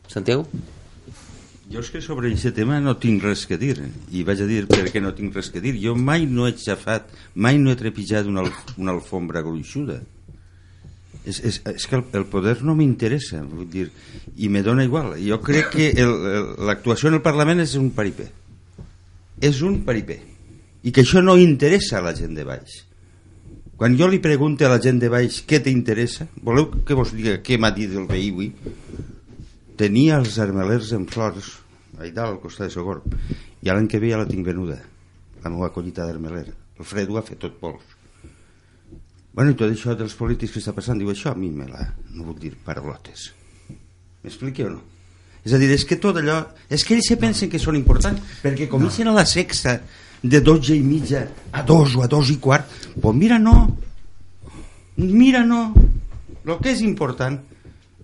Santiago? 0.09 0.47
Jo 1.73 1.81
és 1.83 1.89
que 1.91 1.99
sobre 2.01 2.29
aquest 2.31 2.55
tema 2.55 2.77
no 2.81 2.93
tinc 3.03 3.25
res 3.27 3.41
que 3.51 3.57
dir 3.59 3.75
i 4.15 4.21
vaig 4.23 4.39
a 4.39 4.47
dir 4.47 4.69
perquè 4.71 5.01
no 5.03 5.11
tinc 5.19 5.35
res 5.35 5.49
que 5.51 5.59
dir 5.61 5.73
jo 5.83 5.97
mai 5.99 6.23
no 6.31 6.47
he 6.47 6.53
xafat 6.55 7.09
mai 7.35 7.59
no 7.59 7.73
he 7.73 7.77
trepitjat 7.81 8.29
una, 8.31 8.45
una 8.79 8.93
alfombra 8.95 9.43
gruixuda 9.43 9.97
és, 11.27 11.41
és, 11.43 11.61
és 11.75 11.87
que 11.87 11.99
el, 11.99 12.05
el 12.21 12.27
poder 12.31 12.57
no 12.65 12.77
m'interessa 12.79 13.43
vull 13.45 13.69
dir, 13.71 13.91
i 14.37 14.49
me 14.49 14.63
dona 14.67 14.87
igual. 14.87 15.15
Jo 15.21 15.41
crec 15.45 15.71
que 15.75 15.91
l'actuació 16.69 17.11
en 17.11 17.19
el 17.21 17.25
Parlament 17.25 17.63
és 17.65 17.77
un 17.81 17.91
paripé. 17.97 18.31
És 19.45 19.61
un 19.67 19.83
paripé. 19.85 20.21
I 20.87 20.93
que 20.95 21.03
això 21.03 21.23
no 21.25 21.37
interessa 21.41 21.99
a 21.99 22.05
la 22.07 22.15
gent 22.17 22.37
de 22.37 22.47
baix 22.47 22.87
quan 23.77 23.93
jo 23.93 24.07
li 24.09 24.23
pregunto 24.25 24.65
a 24.65 24.71
la 24.73 24.81
gent 24.81 24.97
de 25.03 25.11
baix 25.13 25.43
què 25.45 25.59
t'interessa 25.61 26.25
voleu 26.47 26.71
que 26.89 26.97
vos 26.97 27.11
diga 27.13 27.35
què 27.45 27.59
m'ha 27.61 27.69
dit 27.77 27.93
el 27.93 28.07
veí 28.09 28.31
avui? 28.33 28.49
Tenia 29.77 30.17
els 30.17 30.39
armelers 30.41 30.95
en 30.97 31.05
flors 31.11 31.51
allà 31.99 32.09
dalt 32.09 32.31
al 32.31 32.41
costat 32.41 32.71
de 32.71 32.73
Sogor 32.73 33.03
i 33.61 33.69
l'any 33.69 33.91
que 33.93 34.01
ve 34.01 34.15
ja 34.15 34.23
la 34.23 34.29
tinc 34.31 34.49
venuda 34.49 34.79
la 35.45 35.53
meva 35.53 35.69
collita 35.75 36.07
d'armeler. 36.09 36.49
El 36.81 36.89
fred 36.89 37.13
ho 37.13 37.21
ha 37.21 37.27
fet 37.27 37.43
tot 37.45 37.61
pols 37.61 37.96
bueno, 39.37 39.53
i 39.53 39.59
tot 39.59 39.71
això 39.71 39.95
dels 39.95 40.17
polítics 40.19 40.55
que 40.55 40.63
està 40.63 40.75
passant 40.75 40.99
diu 40.99 41.13
això 41.13 41.33
a 41.33 41.39
mi 41.39 41.53
me 41.53 41.69
la 41.71 41.87
no 42.15 42.27
vull 42.27 42.41
dir 42.41 42.55
paraulotes 42.67 43.31
m'expliqui 44.25 44.67
o 44.67 44.73
no? 44.75 44.83
és 45.47 45.55
a 45.55 45.61
dir, 45.63 45.71
és 45.71 45.85
que 45.87 46.01
tot 46.03 46.19
allò 46.19 46.41
és 46.69 46.83
que 46.83 46.97
ells 46.97 47.13
se 47.13 47.21
pensen 47.21 47.53
que 47.53 47.63
són 47.63 47.79
importants 47.79 48.41
perquè 48.43 48.67
comencen 48.73 49.13
a 49.13 49.17
la 49.17 49.27
sexta 49.29 49.79
de 50.23 50.41
12 50.41 50.75
i 50.75 50.83
mitja 50.83 51.27
a 51.53 51.63
2 51.63 52.01
o 52.01 52.07
a 52.07 52.09
2 52.11 52.33
i 52.35 52.41
quart 52.43 52.81
pues 52.99 53.15
mira 53.15 53.39
no 53.39 53.59
mira 54.97 55.45
no 55.45 55.69
el 56.47 56.59
que 56.63 56.73
és 56.73 56.83
important 56.87 57.39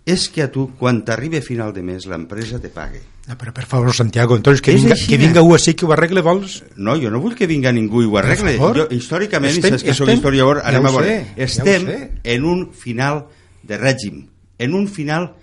és 0.04 0.28
que 0.28 0.42
a 0.42 0.50
tu, 0.50 0.72
quan 0.78 1.02
t'arribi 1.06 1.38
a 1.38 1.46
final 1.46 1.72
de 1.72 1.82
mes, 1.86 2.06
l'empresa 2.10 2.58
te 2.58 2.70
pague. 2.74 3.02
No, 3.28 3.36
però 3.38 3.52
per 3.54 3.66
favor 3.66 3.94
Santiago, 3.94 4.34
entonces 4.36 4.60
que 4.60 4.74
vinga, 4.74 4.96
que 4.96 5.14
eh? 5.14 5.18
vinga 5.18 5.42
un 5.42 5.54
així 5.54 5.74
que 5.74 5.86
ho 5.86 5.92
arregle 5.92 6.20
vols? 6.26 6.64
No, 6.76 6.96
jo 6.98 7.08
no 7.10 7.20
vull 7.22 7.36
que 7.38 7.46
vinga 7.46 7.70
ningú 7.72 8.02
i 8.02 8.06
ho 8.10 8.16
arregle. 8.18 8.56
Jo, 8.58 8.88
històricament, 8.90 9.52
Estem- 9.54 9.68
i 9.68 9.70
saps 9.78 9.82
que 9.86 9.94
soc 9.94 10.08
estem- 10.08 10.16
historiador, 10.18 10.58
ja 10.62 10.68
anem 10.72 10.86
a 10.86 10.90
veure, 10.90 11.06
sé, 11.06 11.26
ja 11.36 11.44
estem 11.44 11.86
sé. 11.86 12.10
en 12.24 12.44
un 12.44 12.72
final 12.74 13.26
de 13.62 13.78
règim, 13.78 14.26
en 14.58 14.74
un 14.74 14.88
final 14.88 15.34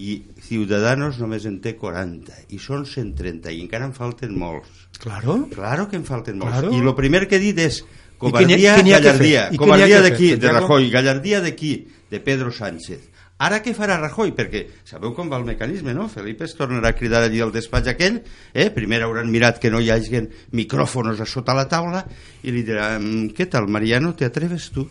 i 0.00 0.22
Ciudadanos 0.50 1.18
només 1.20 1.44
en 1.46 1.60
té 1.62 1.74
40 1.78 2.32
i 2.50 2.58
són 2.58 2.86
130 2.88 3.52
i 3.52 3.60
encara 3.62 3.84
en 3.86 3.92
falten 3.94 4.32
molts 4.36 4.88
Claro. 5.00 5.46
claro 5.52 5.86
que 5.88 5.96
en 6.00 6.04
falten 6.08 6.38
molts 6.40 6.56
Claro. 6.58 6.72
i 6.74 6.80
el 6.80 6.94
primer 6.96 7.26
que 7.28 7.36
he 7.36 7.42
dit 7.42 7.58
és 7.58 7.82
covardia, 8.18 8.74
gallardia 8.80 9.50
covardia 9.56 10.00
d'aquí, 10.02 10.34
de? 10.36 10.50
Rajoy 10.52 10.90
gallardia 10.90 11.40
d'aquí, 11.40 11.86
de 12.10 12.18
Pedro 12.20 12.50
Sánchez 12.50 13.09
Ara 13.40 13.62
què 13.64 13.72
farà 13.72 13.96
Rajoy? 13.96 14.34
Perquè 14.36 14.66
sabeu 14.84 15.14
com 15.16 15.30
va 15.32 15.38
el 15.40 15.46
mecanisme, 15.48 15.94
no? 15.96 16.10
Felipe 16.12 16.44
es 16.44 16.52
tornarà 16.58 16.90
a 16.92 16.96
cridar 16.96 17.22
allí 17.24 17.40
al 17.40 17.52
despatx 17.54 17.88
aquell, 17.94 18.18
eh? 18.52 18.68
primer 18.74 19.00
hauran 19.06 19.30
mirat 19.32 19.60
que 19.62 19.70
no 19.72 19.80
hi 19.80 19.88
hagi 19.90 20.26
micròfonos 20.52 21.22
a 21.24 21.26
sota 21.26 21.54
la 21.56 21.64
taula 21.68 22.04
i 22.42 22.52
li 22.52 22.62
dirà, 22.68 22.98
"Mm, 22.98 23.32
què 23.32 23.48
tal, 23.48 23.68
Mariano, 23.68 24.12
te 24.14 24.26
atreves 24.28 24.70
tu? 24.70 24.84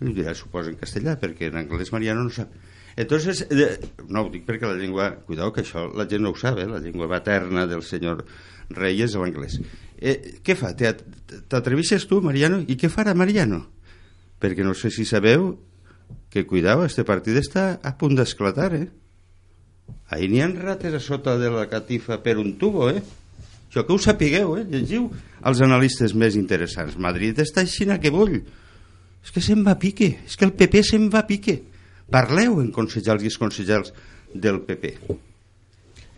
Li 0.00 0.12
dirà, 0.12 0.34
suposo 0.34 0.68
en 0.68 0.76
castellà, 0.76 1.16
perquè 1.16 1.48
en 1.48 1.56
anglès 1.56 1.92
Mariano 1.92 2.24
no 2.24 2.30
sap. 2.30 2.52
Entonces, 2.96 3.46
eh, 3.50 3.78
no 4.08 4.22
ho 4.22 4.30
dic 4.30 4.44
perquè 4.44 4.66
la 4.68 4.76
llengua... 4.76 5.10
Cuidao, 5.24 5.52
que 5.52 5.62
això 5.62 5.86
la 5.94 6.06
gent 6.08 6.22
no 6.22 6.30
ho 6.30 6.36
sap, 6.36 6.58
eh? 6.58 6.66
la 6.66 6.80
llengua 6.80 7.08
materna 7.08 7.66
del 7.66 7.82
senyor 7.82 8.24
Reyes 8.70 9.14
és 9.14 9.16
l'anglès. 9.16 9.60
Eh, 9.96 10.40
què 10.44 10.56
fa? 10.56 10.74
T'atrevixes 10.76 12.06
tu, 12.06 12.20
Mariano? 12.20 12.60
I 12.66 12.76
què 12.76 12.88
farà 12.92 13.14
Mariano? 13.14 13.62
Perquè 14.40 14.64
no 14.64 14.74
sé 14.74 14.90
si 14.90 15.04
sabeu 15.08 15.54
que, 16.36 16.44
cuidao, 16.44 16.84
este 16.84 17.00
partit 17.08 17.38
està 17.40 17.78
a 17.80 17.94
punt 17.96 18.12
d'esclatar, 18.18 18.74
eh? 18.76 18.88
Ahir 20.12 20.28
n'hi 20.28 20.42
ha 20.44 20.48
rates 20.52 20.98
a 20.98 21.00
sota 21.00 21.38
de 21.40 21.48
la 21.48 21.64
catifa 21.70 22.18
per 22.20 22.36
un 22.36 22.58
tubo, 22.60 22.90
eh? 22.92 23.00
Això 23.70 23.86
que 23.86 23.94
ho 23.94 23.98
sapigueu, 24.02 24.58
eh? 24.60 24.66
Llegiu 24.68 25.08
els 25.48 25.62
analistes 25.64 26.12
més 26.12 26.36
interessants. 26.36 26.98
Madrid 27.00 27.40
està 27.40 27.64
així 27.64 27.88
que 28.02 28.12
vull. 28.12 28.36
És 29.24 29.32
que 29.32 29.40
se'n 29.40 29.64
va 29.64 29.78
pique, 29.80 30.18
és 30.26 30.36
que 30.36 30.44
el 30.44 30.52
PP 30.52 30.84
se'n 30.84 31.08
va 31.08 31.24
pique. 31.26 31.56
Parleu 32.12 32.60
en 32.60 32.68
consellers 32.70 33.24
i 33.24 33.32
exconsellers 33.32 33.94
del 34.34 34.60
PP. 34.60 34.92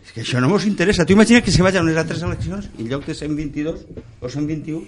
És 0.03 0.11
que 0.11 0.21
això 0.21 0.43
no 0.43 0.49
mos 0.51 0.67
interessa. 0.67 1.05
Tu 1.05 1.15
imagina 1.15 1.41
que 1.41 1.51
se 1.51 1.63
vaja 1.63 1.79
a 1.79 1.85
unes 1.87 1.97
altres 1.97 2.21
eleccions 2.27 2.67
i 2.77 2.83
en 2.83 2.91
lloc 2.91 3.07
de 3.07 3.15
122 3.15 3.87
o 4.19 4.29
121 4.29 4.83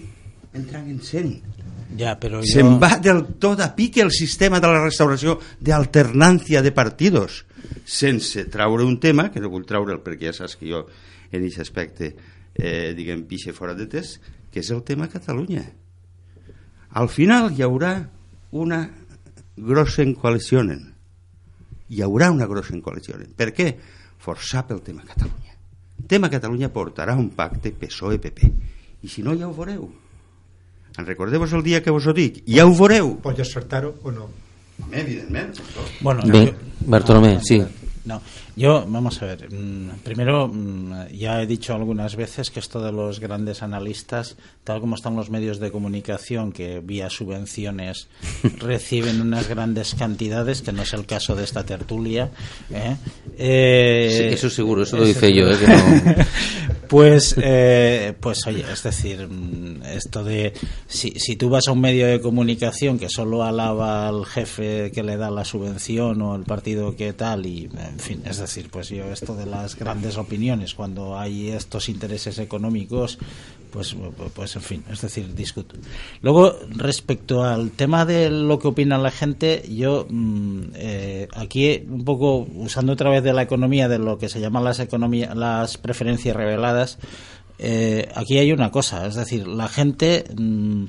en 0.53 0.67
traguen 0.67 0.99
100. 0.99 1.60
Ya, 1.97 2.15
pero 2.19 2.39
yo... 2.39 2.47
Se'n 2.47 2.77
va 2.79 2.95
del 3.03 3.25
tot 3.41 3.59
a 3.59 3.73
pique 3.75 4.01
el 4.01 4.11
sistema 4.15 4.61
de 4.63 4.69
la 4.71 4.83
restauració 4.83 5.39
d'alternància 5.59 6.61
de 6.63 6.71
partidos 6.71 7.43
sense 7.85 8.45
traure 8.45 8.83
un 8.83 8.99
tema, 8.99 9.31
que 9.31 9.39
no 9.39 9.49
vull 9.51 9.65
traure'l 9.67 10.01
perquè 10.03 10.29
ja 10.29 10.35
saps 10.41 10.57
que 10.59 10.69
jo 10.69 10.85
en 11.31 11.41
aquest 11.43 11.61
aspecte 11.63 12.11
eh, 12.55 12.93
diguem 12.95 13.25
pixe 13.27 13.53
fora 13.53 13.75
de 13.75 13.87
test, 13.91 14.21
que 14.51 14.61
és 14.61 14.71
el 14.71 14.83
tema 14.87 15.09
Catalunya. 15.11 15.63
Al 16.99 17.09
final 17.09 17.51
hi 17.55 17.63
haurà 17.63 17.93
una 18.51 18.81
grossa 19.55 20.05
coalició. 20.19 20.63
Hi 21.91 22.03
haurà 22.03 22.31
una 22.31 22.47
grossa 22.47 22.75
coalició. 22.83 23.19
Per 23.35 23.51
què? 23.55 23.71
Forçar 24.21 24.65
pel 24.67 24.83
tema 24.85 25.05
Catalunya. 25.07 25.55
El 26.01 26.07
tema 26.07 26.29
Catalunya 26.29 26.71
portarà 26.73 27.15
un 27.15 27.31
pacte 27.35 27.71
PSOE-PP. 27.71 28.51
I 29.01 29.09
si 29.09 29.23
no, 29.23 29.35
ja 29.37 29.47
ho 29.47 29.55
veureu. 29.55 29.87
En 30.97 31.05
recordeu-vos 31.07 31.53
el 31.53 31.63
dia 31.63 31.81
que 31.83 31.91
vos 31.91 32.05
ho 32.07 32.13
dic? 32.13 32.41
Ja 32.47 32.65
ho 32.67 32.73
veureu. 32.75 33.15
Pots 33.23 33.39
acertar-ho 33.43 33.93
o 34.03 34.11
no. 34.11 34.27
Home, 34.81 34.99
evidentment. 34.99 35.53
Bueno, 36.01 36.23
Bé, 36.25 36.53
Bartolomé, 36.85 37.39
sí. 37.43 37.61
No, 38.03 38.19
yo, 38.55 38.83
vamos 38.87 39.21
a 39.21 39.27
ver, 39.27 39.53
mm, 39.53 39.99
primero, 40.03 40.47
mm, 40.47 41.09
ya 41.13 41.41
he 41.41 41.45
dicho 41.45 41.75
algunas 41.75 42.15
veces 42.15 42.49
que 42.49 42.59
esto 42.59 42.81
de 42.81 42.91
los 42.91 43.19
grandes 43.19 43.61
analistas, 43.61 44.37
tal 44.63 44.79
como 44.81 44.95
están 44.95 45.15
los 45.15 45.29
medios 45.29 45.59
de 45.59 45.71
comunicación, 45.71 46.51
que 46.51 46.79
vía 46.79 47.09
subvenciones 47.11 48.07
reciben 48.57 49.21
unas 49.21 49.47
grandes 49.47 49.93
cantidades, 49.93 50.61
que 50.63 50.71
no 50.71 50.81
es 50.81 50.93
el 50.93 51.05
caso 51.05 51.35
de 51.35 51.43
esta 51.43 51.63
tertulia, 51.63 52.31
¿eh? 52.71 52.95
Eh, 53.37 54.15
Sí, 54.17 54.23
eso 54.33 54.49
seguro, 54.49 54.83
eso 54.83 54.97
lo 54.97 55.07
hice 55.07 55.33
yo. 55.33 55.49
¿eh? 55.51 55.57
que 55.59 55.67
no- 55.67 56.25
Pues, 56.91 57.35
eh, 57.41 58.13
pues 58.19 58.45
oye, 58.47 58.65
es 58.69 58.83
decir, 58.83 59.25
mm, 59.25 59.81
esto 59.95 60.25
de 60.25 60.51
si, 60.87 61.11
si 61.11 61.37
tú 61.37 61.49
vas 61.49 61.69
a 61.69 61.71
un 61.71 61.79
medio 61.79 62.05
de 62.05 62.19
comunicación 62.19 62.99
que 62.99 63.07
solo 63.07 63.43
alaba 63.45 64.09
al 64.09 64.25
jefe 64.25 64.91
que 64.93 65.01
le 65.01 65.15
da 65.15 65.31
la 65.31 65.45
subvención 65.45 66.21
o 66.21 66.35
el 66.35 66.43
partido 66.43 66.93
que 66.97 67.13
tal 67.13 67.45
y 67.45 67.69
en 67.91 67.99
fin, 67.99 68.21
es 68.25 68.37
decir, 68.37 68.69
pues 68.71 68.89
yo 68.89 69.11
esto 69.11 69.35
de 69.35 69.45
las 69.45 69.75
grandes 69.75 70.17
opiniones 70.17 70.73
cuando 70.73 71.17
hay 71.17 71.49
estos 71.49 71.89
intereses 71.89 72.39
económicos, 72.39 73.17
pues, 73.71 73.95
pues 74.33 74.55
en 74.55 74.61
fin, 74.61 74.83
es 74.89 75.01
decir, 75.01 75.33
discuto. 75.33 75.75
Luego, 76.21 76.55
respecto 76.69 77.43
al 77.43 77.71
tema 77.71 78.05
de 78.05 78.29
lo 78.29 78.59
que 78.59 78.69
opina 78.69 78.97
la 78.97 79.11
gente, 79.11 79.63
yo 79.69 80.07
mm, 80.09 80.61
eh, 80.75 81.27
aquí 81.33 81.83
un 81.87 82.03
poco 82.05 82.47
usando 82.55 82.93
otra 82.93 83.09
vez 83.09 83.23
de 83.23 83.33
la 83.33 83.41
economía, 83.41 83.87
de 83.87 83.99
lo 83.99 84.17
que 84.17 84.29
se 84.29 84.39
llaman 84.39 84.63
las 84.63 84.79
economía, 84.79 85.35
las 85.35 85.77
preferencias 85.77 86.35
reveladas, 86.35 86.97
eh, 87.59 88.09
aquí 88.15 88.37
hay 88.37 88.51
una 88.51 88.71
cosa, 88.71 89.05
es 89.05 89.15
decir, 89.15 89.47
la 89.47 89.67
gente 89.67 90.25
mm, 90.35 90.85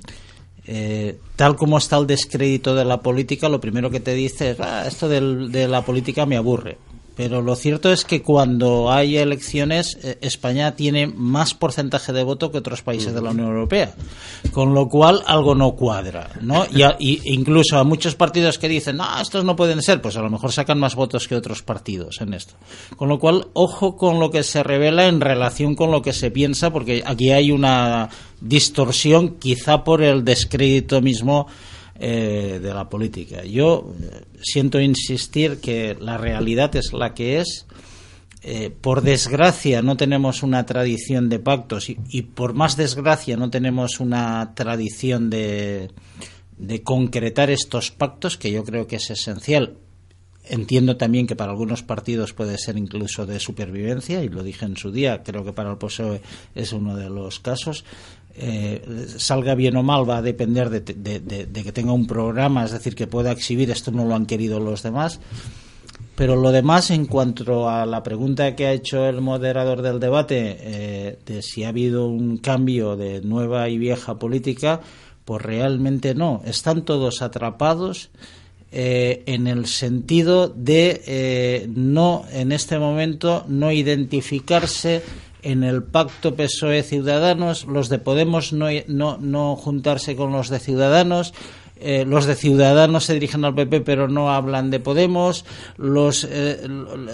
eh, 0.65 1.19
tal 1.35 1.57
como 1.57 1.79
está 1.79 1.99
el 1.99 2.07
descrédito 2.07 2.75
de 2.75 2.85
la 2.85 3.01
política, 3.01 3.49
lo 3.49 3.61
primero 3.61 3.91
que 3.91 4.01
te 4.01 4.15
dice 4.15 4.53
es, 4.53 4.61
"Ah, 4.61 4.87
esto 4.87 5.09
de 5.09 5.69
la 5.69 5.85
política 5.85 6.25
me 6.25 6.37
aburre. 6.37 6.79
Pero 7.23 7.41
lo 7.41 7.55
cierto 7.55 7.93
es 7.93 8.05
que 8.05 8.21
cuando 8.21 8.91
hay 8.91 9.17
elecciones, 9.17 9.97
eh, 10.03 10.19
España 10.23 10.75
tiene 10.75 11.07
más 11.07 11.55
porcentaje 11.55 12.13
de 12.13 12.25
voto 12.25 12.51
que 12.51 12.59
otros 12.59 12.83
países 12.83 13.15
de 13.15 13.23
la 13.23 13.31
Unión 13.31 13.47
Europea. 13.47 13.95
Con 14.51 14.75
lo 14.75 14.89
cual, 14.89 15.23
algo 15.27 15.55
no 15.55 15.77
cuadra. 15.77 16.31
¿no? 16.41 16.67
Y, 16.75 16.83
a- 16.83 16.97
y 16.99 17.21
incluso 17.33 17.79
a 17.79 17.85
muchos 17.85 18.17
partidos 18.17 18.59
que 18.59 18.69
dicen, 18.69 18.97
no, 18.97 19.07
estos 19.21 19.45
no 19.45 19.55
pueden 19.55 19.83
ser, 19.83 20.03
pues 20.03 20.17
a 20.17 20.21
lo 20.23 20.31
mejor 20.31 20.51
sacan 20.51 20.81
más 20.81 20.97
votos 20.97 21.29
que 21.29 21.37
otros 21.37 21.63
partidos 21.63 22.21
en 22.21 22.35
esto. 22.35 22.55
Con 22.97 23.09
lo 23.09 23.21
cual, 23.21 23.47
ojo 23.53 23.97
con 23.97 24.19
lo 24.19 24.33
que 24.33 24.43
se 24.43 24.65
revela 24.65 25.07
en 25.07 25.21
relación 25.21 25.77
con 25.77 25.93
lo 25.93 26.03
que 26.03 26.13
se 26.13 26.33
piensa, 26.33 26.73
porque 26.73 27.05
aquí 27.07 27.31
hay 27.31 27.53
una 27.53 28.09
distorsión, 28.41 29.37
quizá 29.39 29.85
por 29.85 30.03
el 30.03 30.25
descrédito 30.25 31.01
mismo 31.01 31.47
eh, 31.99 32.59
de 32.63 32.75
la 32.75 32.89
política. 32.89 33.45
Yo 33.45 33.95
eh, 34.01 34.25
siento 34.43 34.81
insistir 34.81 35.61
que 35.61 35.97
la 36.01 36.17
realidad 36.19 36.75
es 36.77 36.93
la 36.93 37.15
que 37.15 37.39
es. 37.39 37.67
Eh, 38.45 38.71
por 38.71 39.03
desgracia 39.03 39.83
no 39.83 39.97
tenemos 39.97 40.43
una 40.43 40.67
tradición 40.67 41.29
de 41.29 41.39
pactos 41.39 41.89
y, 41.89 42.23
por 42.23 42.55
más 42.55 42.77
desgracia 42.77 43.37
no 43.37 43.51
tenemos 43.51 44.01
una 44.01 44.53
tradición 44.57 45.31
de, 45.31 45.93
de 46.59 46.83
concretar 46.83 47.51
estos 47.51 47.93
pactos 47.93 48.37
que 48.37 48.51
yo 48.51 48.65
creo 48.65 48.89
que 48.89 48.97
es 48.97 49.11
esencial. 49.11 49.77
Entiendo 50.49 50.97
también 50.97 51.27
que 51.27 51.37
para 51.37 51.53
algunos 51.53 51.83
partidos 51.83 52.33
puede 52.33 52.59
ser 52.59 52.77
incluso 52.77 53.27
de 53.27 53.39
supervivencia, 53.39 54.25
y 54.25 54.29
lo 54.29 54.43
dije 54.43 54.65
en 54.65 54.77
su 54.77 54.91
día, 54.91 55.23
creo 55.23 55.45
que 55.45 55.53
para 55.53 55.71
el 55.71 55.79
PSOE 55.79 56.21
es 56.55 56.73
uno 56.73 56.97
de 56.97 57.09
los 57.11 57.39
casos. 57.39 57.85
Eh, 58.35 58.83
salga 59.19 59.55
bien 59.55 59.77
o 59.77 59.83
mal 59.83 60.09
va 60.09 60.17
a 60.17 60.23
depender 60.23 60.69
de, 60.71 60.81
de- 60.81 61.21
de- 61.47 61.63
que 61.63 61.71
tenga 61.73 61.93
un 61.93 62.07
programa, 62.07 62.65
es 62.65 62.73
decir, 62.73 62.95
que 62.95 63.07
pueda 63.07 63.31
exhibir, 63.31 63.71
esto 63.71 63.93
no 63.93 64.05
lo 64.05 64.15
han 64.15 64.27
querido 64.27 64.59
los 64.59 64.83
demás. 64.83 65.21
Pero 66.17 66.37
lo 66.37 66.51
demás, 66.51 66.91
en 66.91 67.07
cuanto 67.07 67.69
a 67.71 67.87
la 67.87 68.03
pregunta 68.03 68.55
que 68.57 68.67
ha 68.67 68.73
hecho 68.73 69.07
el 69.07 69.21
moderador 69.21 69.81
del 69.81 70.01
debate, 70.01 70.57
eh, 70.61 71.19
de 71.25 71.43
si 71.43 71.65
ha 71.65 71.69
habido 71.69 72.07
un 72.09 72.37
cambio 72.39 72.97
de 72.97 73.21
nueva 73.23 73.69
y 73.69 73.79
vieja 73.79 74.19
política, 74.19 74.81
pues 75.25 75.41
realmente 75.43 76.15
no. 76.15 76.43
Están 76.45 76.85
todos 76.85 77.23
atrapados 77.23 78.11
eh, 78.73 79.23
en 79.27 79.47
el 79.47 79.67
sentido 79.67 80.49
de 80.49 81.03
eh, 81.07 81.67
no, 81.75 82.25
en 82.33 82.53
este 82.53 82.79
momento, 82.79 83.45
no 83.47 83.71
identificarse 83.71 85.03
en 85.43 85.63
el 85.63 85.83
pacto 85.83 86.35
PSOE 86.35 86.83
Ciudadanos, 86.83 87.67
los 87.67 87.89
de 87.89 87.99
Podemos 87.99 88.53
no, 88.53 88.69
no, 88.87 89.19
no 89.19 89.57
juntarse 89.57 90.17
con 90.17 90.33
los 90.33 90.49
de 90.49 90.59
Ciudadanos, 90.59 91.35
eh, 91.85 92.05
los 92.07 92.27
de 92.27 92.37
Ciudadanos 92.37 93.05
se 93.05 93.15
dirigen 93.15 93.45
al 93.45 93.55
PP 93.55 93.81
pero 93.81 94.09
no 94.09 94.31
hablan 94.31 94.71
de 94.71 94.81
Podemos, 94.81 95.45
los 95.77 96.27
eh, 96.31 96.61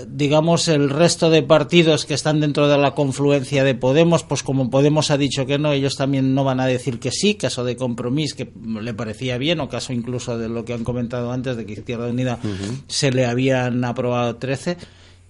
digamos 0.08 0.68
el 0.68 0.90
resto 0.90 1.30
de 1.30 1.42
partidos 1.42 2.04
que 2.04 2.14
están 2.14 2.40
dentro 2.40 2.68
de 2.68 2.76
la 2.76 2.94
confluencia 2.94 3.64
de 3.64 3.74
Podemos, 3.74 4.24
pues 4.24 4.42
como 4.42 4.70
Podemos 4.70 5.10
ha 5.10 5.16
dicho 5.16 5.46
que 5.46 5.58
no, 5.58 5.72
ellos 5.72 5.96
también 5.96 6.34
no 6.34 6.44
van 6.44 6.60
a 6.60 6.66
decir 6.66 7.00
que 7.00 7.10
sí, 7.10 7.34
caso 7.34 7.64
de 7.64 7.76
compromiso 7.76 8.36
que 8.36 8.50
le 8.80 8.94
parecía 8.94 9.38
bien 9.38 9.60
o 9.60 9.68
caso 9.68 9.92
incluso 9.92 10.36
de 10.36 10.48
lo 10.48 10.64
que 10.64 10.74
han 10.74 10.84
comentado 10.84 11.32
antes 11.32 11.56
de 11.56 11.64
que 11.64 11.72
Izquierda 11.72 12.08
Unida 12.08 12.38
se 12.86 13.10
le 13.10 13.26
habían 13.26 13.84
aprobado 13.84 14.36
13. 14.36 14.76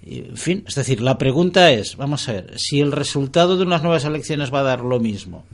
Y, 0.04 0.18
En 0.20 0.36
fin, 0.36 0.64
es 0.66 0.74
decir, 0.74 1.00
la 1.00 1.18
pregunta 1.18 1.70
es, 1.70 1.96
vamos 1.96 2.28
a 2.28 2.32
ver, 2.32 2.54
si 2.56 2.80
el 2.80 2.92
resultado 2.92 3.56
de 3.56 3.64
unas 3.64 3.82
nuevas 3.82 4.04
elecciones 4.04 4.52
va 4.52 4.60
a 4.60 4.64
dar 4.64 4.80
lo 4.80 5.00
mismo, 5.00 5.44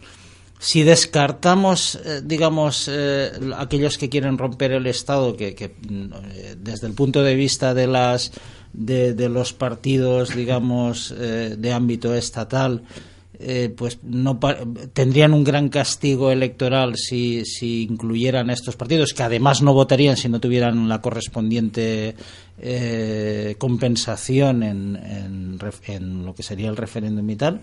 si 0.65 0.83
descartamos, 0.83 1.97
eh, 2.07 2.23
digamos, 2.25 2.89
eh, 2.91 3.31
aquellos 3.59 3.99
que 3.99 4.09
quieren 4.09 4.39
romper 4.39 4.73
el 4.73 4.87
Estado, 4.87 5.37
que, 5.37 5.49
eh, 5.59 6.57
desde 6.59 6.87
el 6.87 6.95
punto 6.95 7.23
de 7.23 7.35
vista 7.35 7.75
de 7.75 7.87
las 7.87 8.33
de, 8.73 9.29
los 9.29 9.53
partidos, 9.53 10.35
digamos, 10.35 11.15
eh, 11.19 11.57
de 11.59 11.71
ámbito 11.71 12.15
estatal, 12.15 12.83
eh, 13.39 13.75
pues 13.77 13.99
no 14.05 14.41
tendrían 14.95 15.35
un 15.35 15.45
gran 15.45 15.69
castigo 15.69 16.31
electoral 16.31 16.97
si, 16.97 17.45
si 17.45 17.83
incluyeran 17.83 18.49
a 18.49 18.55
estos 18.55 18.75
partidos, 18.75 19.13
que 19.13 19.23
además 19.23 19.61
no 19.61 19.75
votarían 19.75 20.17
si 20.17 20.31
no 20.31 20.41
tuvieran 20.41 20.89
la 20.89 21.03
correspondiente 21.03 22.17
compensación 23.59 24.63
en, 24.63 24.97
en 24.97 25.59
en 25.89 26.25
lo 26.25 26.35
que 26.35 26.43
sería 26.43 26.71
el 26.71 26.77
referéndum 26.79 27.29
y 27.29 27.37
tal. 27.37 27.61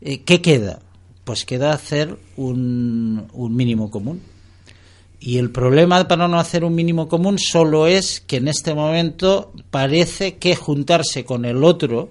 ¿Qué 0.00 0.40
queda? 0.40 0.80
Pues 1.24 1.44
queda 1.44 1.72
hacer 1.72 2.18
un, 2.36 3.28
un 3.32 3.56
mínimo 3.56 3.90
común. 3.90 4.20
Y 5.20 5.38
el 5.38 5.50
problema 5.50 6.08
para 6.08 6.26
no 6.26 6.40
hacer 6.40 6.64
un 6.64 6.74
mínimo 6.74 7.08
común 7.08 7.38
solo 7.38 7.86
es 7.86 8.20
que 8.20 8.38
en 8.38 8.48
este 8.48 8.74
momento 8.74 9.52
parece 9.70 10.36
que 10.36 10.56
juntarse 10.56 11.24
con 11.24 11.44
el 11.44 11.62
otro, 11.62 12.10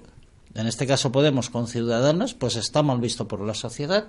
en 0.54 0.66
este 0.66 0.86
caso 0.86 1.12
Podemos 1.12 1.50
con 1.50 1.66
Ciudadanos, 1.66 2.32
pues 2.32 2.56
está 2.56 2.82
mal 2.82 3.00
visto 3.00 3.28
por 3.28 3.40
la 3.40 3.52
sociedad 3.52 4.06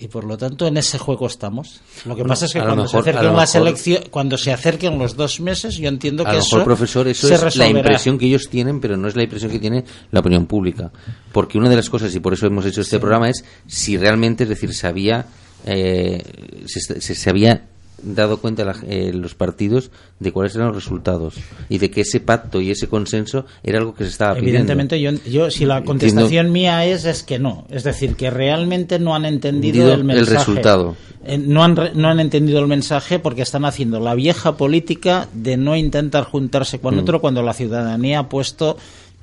y 0.00 0.08
por 0.08 0.22
lo 0.24 0.36
tanto 0.38 0.66
en 0.66 0.76
ese 0.76 0.96
juego 0.98 1.26
estamos. 1.26 1.80
Lo 2.04 2.14
que 2.14 2.22
Bueno, 2.22 2.28
pasa 2.28 2.46
es 2.46 2.52
que 2.52 2.58
a 2.58 2.62
lo 2.62 2.68
cuando, 2.68 2.82
mejor- 2.84 3.04
se 3.04 3.10
a 3.10 3.12
lo 3.12 3.18
acerquen 3.18 3.36
las 3.36 3.54
mejor- 3.54 3.68
elecciones, 3.68 4.08
cuando 4.10 4.38
se 4.38 4.52
acerquen 4.52 4.98
los 4.98 5.16
dos 5.16 5.40
meses, 5.40 5.76
yo 5.76 5.88
entiendo 5.88 6.22
A 6.22 6.26
que 6.30 6.32
lo 6.36 6.38
eso 6.38 6.56
mejor, 6.56 6.64
profesor, 6.76 7.08
eso 7.08 7.26
se 7.28 7.34
es 7.34 7.40
la 7.40 7.44
resolverá. 7.46 7.78
impresión 7.80 8.18
que 8.18 8.26
ellos 8.26 8.48
tienen, 8.48 8.80
pero 8.80 8.96
no 8.96 9.08
es 9.08 9.16
la 9.16 9.24
impresión 9.24 9.50
que 9.50 9.58
tiene 9.58 9.84
la 10.12 10.20
opinión 10.20 10.46
pública. 10.46 10.92
Porque 11.32 11.58
una 11.58 11.68
de 11.68 11.76
las 11.76 11.90
cosas, 11.90 12.14
y 12.14 12.20
por 12.20 12.32
eso 12.32 12.46
hemos 12.46 12.64
hecho 12.64 12.80
este 12.80 12.98
programa, 13.00 13.28
es 13.28 13.44
si 13.66 13.96
realmente, 13.96 14.44
es 14.44 14.48
decir, 14.50 14.72
se 14.72 14.86
había, 14.86 15.26
eh, 15.66 16.22
se, 16.66 17.00
se- 17.00 17.14
se 17.14 17.30
había 17.30 17.66
dado 18.02 18.38
cuenta 18.38 18.64
la- 18.64 18.76
eh, 18.86 19.12
los 19.12 19.34
partidos 19.34 19.90
de 20.20 20.30
cuáles 20.32 20.54
eran 20.54 20.68
los 20.68 20.76
resultados 20.76 21.34
y 21.68 21.78
de 21.78 21.90
que 21.90 22.02
ese 22.02 22.20
pacto 22.20 22.60
y 22.60 22.70
ese 22.70 22.86
consenso 22.88 23.44
era 23.62 23.78
algo 23.78 23.94
que 23.94 24.04
se 24.04 24.10
estaba 24.10 24.34
pidiendo. 24.34 24.50
Evidentemente, 24.58 25.00
yo, 25.00 25.10
yo 25.28 25.50
si 25.50 25.64
la 25.64 25.82
contestación 25.84 26.52
mía 26.52 26.84
es 26.84 27.04
es 27.04 27.22
que 27.22 27.38
no, 27.38 27.66
es 27.70 27.84
decir, 27.84 28.14
que 28.14 28.30
realmente 28.30 28.98
no 28.98 29.14
han 29.14 29.24
entendido 29.24 29.92
el 29.92 30.00
el 30.00 30.04
mensaje. 30.04 30.36
resultado. 30.38 30.96
Eh, 31.24 31.36
no 31.38 31.64
han 31.64 31.74
no 31.94 32.08
han 32.08 32.20
entendido 32.20 32.60
el 32.60 32.68
mensaje 32.68 33.18
porque 33.18 33.42
están 33.42 33.64
haciendo 33.64 33.98
la 34.00 34.14
vieja 34.14 34.56
política 34.56 35.28
de 35.34 35.56
no 35.56 35.76
intentar 35.76 36.24
juntarse 36.24 36.78
Mm. 36.78 36.80
con 36.80 36.98
otro 36.98 37.20
cuando 37.20 37.42
la 37.42 37.52
ciudadanía 37.52 38.20
ha 38.20 38.28
puesto 38.28 38.76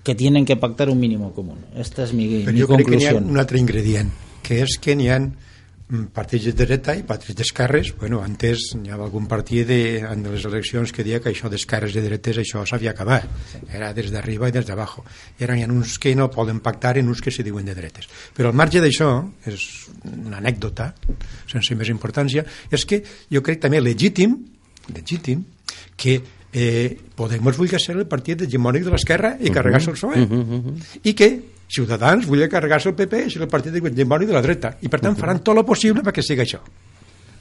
que 0.03 0.13
tienen 0.13 0.45
que 0.45 0.55
pactar 0.57 0.89
un 0.89 0.99
mínimo 0.99 1.31
común. 1.31 1.57
Esta 1.75 2.03
es 2.03 2.13
mi, 2.13 2.43
que 2.43 2.51
n'hi 2.53 2.61
ha 2.61 2.67
conclusión. 2.67 3.29
un 3.29 3.39
altre 3.39 3.57
ingredient, 3.57 4.11
que 4.43 4.61
és 4.61 4.77
que 4.77 4.95
n'hi 4.95 5.09
ha 5.09 5.19
mm, 5.19 5.31
partits 5.85 6.47
de 6.49 6.53
dreta 6.65 6.95
i 6.97 7.03
partits 7.05 7.35
d'esquerres. 7.37 7.91
Bueno, 7.99 8.21
antes 8.25 8.71
n'hi 8.73 8.89
havia 8.89 9.05
algun 9.05 9.27
partit 9.29 9.67
de, 9.69 9.79
en 10.01 10.23
les 10.31 10.45
eleccions 10.49 10.91
que 10.91 11.05
deia 11.05 11.19
que 11.21 11.29
això 11.29 11.49
d'esquerres 11.51 11.93
i 11.93 12.01
dretes 12.01 12.39
això 12.41 12.63
s'havia 12.65 12.95
acabat. 12.95 13.27
Era 13.69 13.91
des 13.93 14.09
d'arriba 14.13 14.49
i 14.49 14.55
des 14.55 14.65
d'abajo. 14.65 15.05
I 15.39 15.45
ara 15.45 15.55
n'hi 15.55 15.65
ha 15.65 15.69
uns 15.69 15.99
que 16.01 16.15
no 16.17 16.31
poden 16.33 16.59
pactar 16.65 16.97
en 16.97 17.09
uns 17.09 17.21
que 17.21 17.31
se 17.31 17.45
diuen 17.45 17.65
de 17.69 17.75
dretes. 17.77 18.09
Però 18.33 18.49
al 18.49 18.57
marge 18.57 18.81
d'això, 18.81 19.11
és 19.45 19.67
una 20.09 20.41
anècdota, 20.41 20.93
sense 21.51 21.77
més 21.77 21.93
importància, 21.93 22.45
és 22.71 22.85
que 22.85 23.03
jo 23.29 23.45
crec 23.45 23.61
també 23.61 23.81
legítim, 23.81 24.39
legítim, 24.89 25.45
que 25.95 26.21
eh, 26.55 26.97
Podemos 27.15 27.55
vulgui 27.55 27.79
ser 27.79 27.95
el 27.95 28.07
partit 28.11 28.41
hegemònic 28.43 28.83
de 28.83 28.91
l'esquerra 28.91 29.35
i 29.39 29.51
carregar-se 29.55 29.93
el 29.93 29.95
PSOE. 29.95 30.23
I 31.07 31.13
que 31.15 31.29
Ciutadans 31.67 32.27
volia 32.29 32.49
carregar-se 32.49 32.91
el 32.91 32.97
PP 32.97 33.25
i 33.25 33.31
ser 33.33 33.41
el 33.41 33.51
partit 33.51 33.75
hegemònic 33.75 34.29
de 34.29 34.35
la 34.35 34.43
dreta. 34.45 34.75
I 34.85 34.91
per 34.91 35.01
tant 35.01 35.17
faran 35.17 35.41
tot 35.43 35.57
el 35.57 35.65
possible 35.65 36.03
perquè 36.05 36.23
sigui 36.23 36.45
això. 36.45 36.61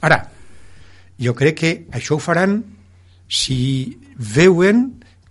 Ara, 0.05 0.19
jo 1.21 1.35
crec 1.37 1.59
que 1.59 1.73
això 1.95 2.17
ho 2.17 2.23
faran 2.23 2.59
si 3.29 3.97
veuen 4.15 4.87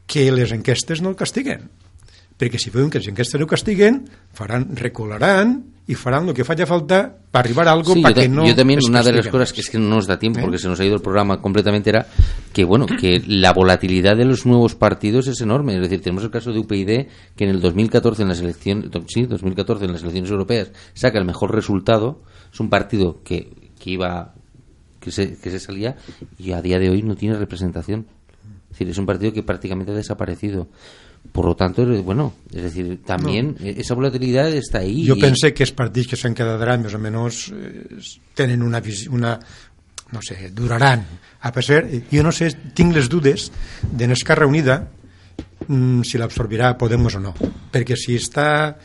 que 0.06 0.30
les 0.32 0.52
enquestes 0.52 1.02
no 1.02 1.12
el 1.12 1.18
castiguen 1.18 1.68
perquè 2.38 2.58
si 2.58 2.72
veuen 2.74 2.90
que 2.90 2.98
les 2.98 3.08
enquestes 3.08 3.38
no 3.38 3.46
el 3.46 3.50
castiguen 3.50 4.00
faran, 4.34 4.66
recolaran 4.76 5.54
y 5.86 5.94
faran 5.94 6.24
lo 6.24 6.32
que 6.32 6.44
faci 6.44 6.64
falta 6.64 7.14
para 7.30 7.44
arribar 7.44 7.68
a 7.68 7.72
algo 7.72 7.92
Sí, 7.92 8.00
para 8.00 8.14
que 8.14 8.28
no 8.28 8.46
yo 8.46 8.56
también 8.56 8.80
una 8.88 9.02
de 9.02 9.12
las 9.12 9.28
cosas 9.28 9.52
que 9.52 9.60
es 9.60 9.68
que 9.68 9.78
no 9.78 9.88
nos 9.90 10.06
da 10.06 10.18
tiempo 10.18 10.40
¿Eh? 10.40 10.42
porque 10.42 10.58
se 10.58 10.68
nos 10.68 10.80
ha 10.80 10.84
ido 10.84 10.94
el 10.94 11.02
programa 11.02 11.42
completamente 11.42 11.90
era 11.90 12.06
que 12.52 12.64
bueno 12.64 12.86
que 12.86 13.22
la 13.26 13.52
volatilidad 13.52 14.16
de 14.16 14.24
los 14.24 14.46
nuevos 14.46 14.74
partidos 14.74 15.26
es 15.26 15.40
enorme. 15.42 15.74
Es 15.74 15.82
decir 15.82 16.00
tenemos 16.00 16.24
el 16.24 16.30
caso 16.30 16.52
de 16.52 16.60
UPyD 16.60 17.06
que 17.36 17.44
en 17.44 17.50
el 17.50 17.60
2014 17.60 18.22
en 18.22 18.28
las 18.28 18.40
elecciones 18.40 18.90
sí 19.08 19.26
2014 19.26 19.84
en 19.84 19.92
las 19.92 20.02
elecciones 20.02 20.30
europeas 20.30 20.72
saca 20.94 21.18
el 21.18 21.26
mejor 21.26 21.54
resultado. 21.54 22.22
Es 22.50 22.60
un 22.60 22.70
partido 22.70 23.22
que, 23.22 23.70
que 23.78 23.90
iba 23.90 24.32
que 25.00 25.10
se, 25.10 25.36
que 25.36 25.50
se 25.50 25.60
salía 25.60 25.96
y 26.38 26.52
a 26.52 26.62
día 26.62 26.78
de 26.78 26.88
hoy 26.88 27.02
no 27.02 27.14
tiene 27.14 27.36
representación. 27.36 28.06
Es 28.70 28.78
decir 28.78 28.88
es 28.88 28.96
un 28.96 29.04
partido 29.04 29.34
que 29.34 29.42
prácticamente 29.42 29.92
ha 29.92 29.94
desaparecido 29.94 30.68
por 31.32 31.46
lo 31.46 31.54
tanto 31.56 31.84
bueno 32.02 32.32
es 32.52 32.62
decir 32.62 33.00
también 33.04 33.56
eh, 33.60 33.74
esa 33.78 33.94
volatilidad 33.94 34.52
está 34.52 34.78
ahí 34.78 35.06
Jo 35.06 35.16
y- 35.16 35.20
pense 35.20 35.52
que 35.54 35.64
els 35.64 35.72
partits 35.72 36.08
que 36.08 36.16
s'han 36.16 36.34
quedat 36.34 36.60
ara 36.62 36.76
més 36.78 36.94
o 36.94 36.98
menys 37.00 37.48
eh, 37.52 38.00
tenen 38.34 38.62
una, 38.62 38.82
una 39.10 39.38
no 40.12 40.20
sé, 40.22 40.50
duraran 40.54 41.02
a 41.40 41.50
pesar, 41.52 41.84
jo 42.12 42.22
no 42.22 42.30
sé, 42.32 42.52
tinc 42.74 42.94
les 42.94 43.08
dudes 43.08 43.50
de 43.90 44.04
Esquerra 44.12 44.46
Unida 44.46 44.88
mm, 45.66 46.02
si 46.06 46.18
l'absorbirà 46.18 46.76
Podemos 46.78 47.16
o 47.16 47.20
no 47.20 47.34
perquè 47.72 47.96
si 47.98 48.14
està 48.20 48.76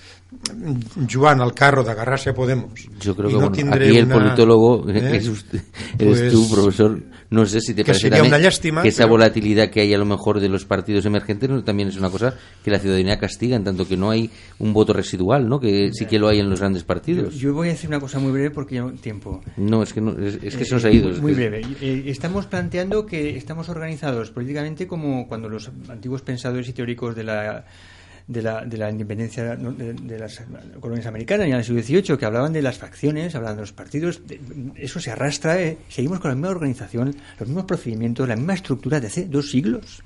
jugant 1.12 1.42
al 1.42 1.54
carro 1.54 1.84
d'agarrar-se 1.84 2.30
a 2.30 2.34
Podemos 2.34 2.72
Yo 3.00 3.16
creo 3.16 3.30
que 3.30 3.34
no 3.34 3.50
bueno, 3.50 3.74
aquí 3.74 3.98
el 3.98 4.06
una- 4.06 4.14
politólogo 4.16 4.88
¿eh? 4.90 5.12
es 5.18 5.28
usted- 5.28 5.62
eres 5.98 6.20
Pues, 6.20 6.32
tú, 6.32 6.50
profesor. 6.50 7.02
No 7.32 7.46
sé 7.46 7.62
si 7.62 7.74
te 7.74 7.84
parece 7.84 8.02
sería 8.04 8.18
también 8.18 8.34
una 8.36 8.44
lástima, 8.44 8.82
que 8.82 8.88
esa 8.90 9.04
pero- 9.04 9.10
volatilidad 9.12 9.70
que 9.70 9.82
hay 9.82 9.94
a 9.94 9.98
lo 9.98 10.06
mejor 10.06 10.40
de 10.40 10.50
los 10.50 10.66
partidos 10.66 11.06
emergentes 11.06 11.50
¿no? 11.50 11.64
también 11.64 11.90
es 11.90 11.98
una 11.98 12.10
cosa 12.10 12.36
que 12.64 12.72
la 12.72 12.80
ciudadanía 12.80 13.18
castiga, 13.20 13.56
en 13.56 13.64
tanto 13.64 13.88
que 13.88 13.98
no 13.98 14.10
hay 14.12 14.30
un 14.60 14.74
voto 14.74 14.94
residual, 14.94 15.48
¿no? 15.48 15.60
Que 15.60 15.92
sí 15.94 16.06
que 16.06 16.18
lo 16.20 16.28
hay 16.28 16.40
en 16.40 16.50
los 16.50 16.60
grandes 16.60 16.84
partidos. 16.84 17.36
yo 17.36 17.54
voy 17.54 17.70
a 17.70 17.72
decir 17.72 17.90
una 17.90 18.00
cosa 18.00 18.20
muy 18.20 18.32
breve 18.32 18.52
porque 18.52 18.76
ya 18.76 18.82
no 18.82 18.92
tiempo. 18.94 19.42
No, 19.58 19.82
es 19.84 19.94
que, 19.94 20.02
no, 20.02 20.12
es, 20.20 20.40
es 20.44 20.56
que 20.56 20.66
se 20.66 20.72
Eh, 20.72 20.74
nos 20.76 20.86
ha 20.86 20.92
ido. 20.92 21.10
es 21.12 21.22
Muy 21.22 21.34
que- 21.34 21.50
breve. 21.50 21.62
Eh, 21.82 22.04
estamos 22.08 22.46
planteando 22.48 23.06
que 23.06 23.36
estamos 23.38 23.70
organizados 23.70 24.32
políticamente 24.32 24.88
como 24.88 25.28
cuando 25.28 25.50
los 25.50 25.70
antiguos 25.90 26.22
pensadores 26.22 26.68
y 26.70 26.74
teóricos 26.74 27.16
de 27.16 27.24
la 27.24 27.66
de 28.30 28.42
la, 28.44 28.64
de 28.64 28.78
la 28.78 28.92
independencia 28.92 29.56
de, 29.56 29.94
de 29.94 30.20
las 30.20 30.40
colonias 30.80 31.08
americanas 31.08 31.48
en 31.48 31.54
el 31.56 31.64
siglo 31.64 31.82
XVIII 31.82 32.16
que 32.18 32.26
hablaban 32.26 32.54
de 32.54 32.62
las 32.62 32.78
facciones, 32.78 33.34
hablaban 33.34 33.58
de 33.58 33.62
los 33.64 33.74
partidos, 33.74 34.22
de- 34.28 34.40
eso 34.76 35.00
se 35.00 35.10
arrastra, 35.10 35.60
eh, 35.60 35.78
seguimos 35.90 36.20
con 36.20 36.30
la 36.30 36.36
misma 36.36 36.50
organización, 36.50 37.16
los 37.40 37.50
mismos 37.50 37.66
procedimientos, 37.66 38.28
la 38.30 38.36
misma 38.36 38.54
estructura 38.54 39.00
de 39.00 39.08
hace 39.08 39.26
dos 39.26 39.50
siglos. 39.50 40.04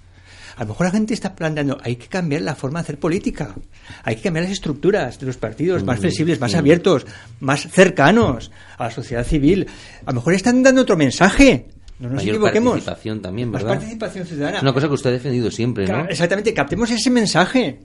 A 0.55 0.61
lo 0.63 0.69
mejor 0.69 0.85
la 0.85 0.91
gente 0.91 1.13
está 1.15 1.35
planteando, 1.35 1.77
hay 1.83 1.97
que 1.97 2.07
cambiar 2.07 2.43
la 2.43 2.55
forma 2.55 2.79
de 2.79 2.83
hacer 2.83 2.99
política, 2.99 3.55
hay 4.03 4.15
que 4.15 4.21
cambiar 4.21 4.43
las 4.45 4.53
estructuras 4.53 5.19
de 5.19 5.25
los 5.25 5.35
partidos, 5.35 5.83
más 5.83 5.99
flexibles, 5.99 6.39
más 6.39 6.55
abiertos, 6.55 7.05
más 7.41 7.67
cercanos 7.71 8.51
a 8.77 8.85
la 8.85 8.91
sociedad 8.91 9.25
civil. 9.25 9.67
A 10.05 10.11
lo 10.11 10.15
mejor 10.15 10.33
están 10.33 10.63
dando 10.63 10.81
otro 10.83 10.95
mensaje. 10.95 11.65
No 11.99 12.07
nos 12.09 12.17
Mayor 12.17 12.35
equivoquemos. 12.35 12.71
participación 12.73 13.21
también, 13.21 13.49
Más 13.51 13.63
¿verdad? 13.63 13.77
participación 13.79 14.25
ciudadana. 14.27 14.57
Es 14.57 14.63
una 14.63 14.73
cosa 14.73 14.87
que 14.87 14.93
usted 14.93 15.09
ha 15.09 15.13
defendido 15.13 15.51
siempre, 15.51 15.87
¿no? 15.87 16.05
Exactamente, 16.05 16.53
captemos 16.53 16.89
ese 16.91 17.09
mensaje. 17.09 17.79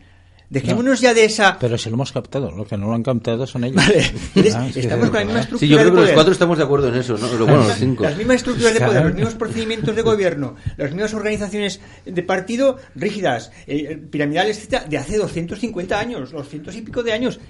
Dejémonos 0.50 1.00
ya 1.00 1.12
de 1.12 1.24
esa. 1.26 1.58
Pero 1.58 1.76
si 1.76 1.90
lo 1.90 1.96
hemos 1.96 2.10
captado, 2.10 2.50
lo 2.50 2.66
que 2.66 2.78
no 2.78 2.86
lo 2.86 2.94
han 2.94 3.02
captado 3.02 3.46
son 3.46 3.64
ellos. 3.64 3.76
Vale, 3.76 3.98
entonces, 4.34 4.54
Ah, 4.54 4.68
estamos 4.74 5.10
con 5.10 5.18
la 5.18 5.24
misma 5.24 5.40
estructura 5.40 5.60
Sí, 5.60 5.68
yo 5.68 5.76
creo 5.76 5.90
de 5.90 5.94
que 5.96 6.06
los 6.06 6.10
cuatro 6.12 6.32
estamos 6.32 6.58
de 6.58 6.64
acuerdo 6.64 6.88
en 6.88 6.94
eso, 6.94 7.18
¿no? 7.18 7.28
Pero 7.28 7.44
bueno, 7.46 7.64
los 7.64 7.76
cinco. 7.76 8.04
Las 8.04 8.16
mismas 8.16 8.36
estructuras 8.36 8.74
de 8.74 8.80
poder, 8.80 9.04
los 9.04 9.14
mismos 9.14 9.34
procedimientos 9.34 9.94
de 9.94 10.02
gobierno, 10.02 10.56
las 10.76 10.90
mismas 10.92 11.12
organizaciones 11.14 11.80
de 12.06 12.22
partido 12.22 12.78
rígidas, 12.94 13.52
eh, 13.66 13.96
piramidales, 14.10 14.56
etcétera, 14.56 14.84
de 14.84 14.96
hace 14.98 15.18
250 15.18 15.98
años, 15.98 16.30
200 16.32 16.74
y 16.76 16.82
pico 16.82 17.02
de 17.02 17.12
años. 17.12 17.40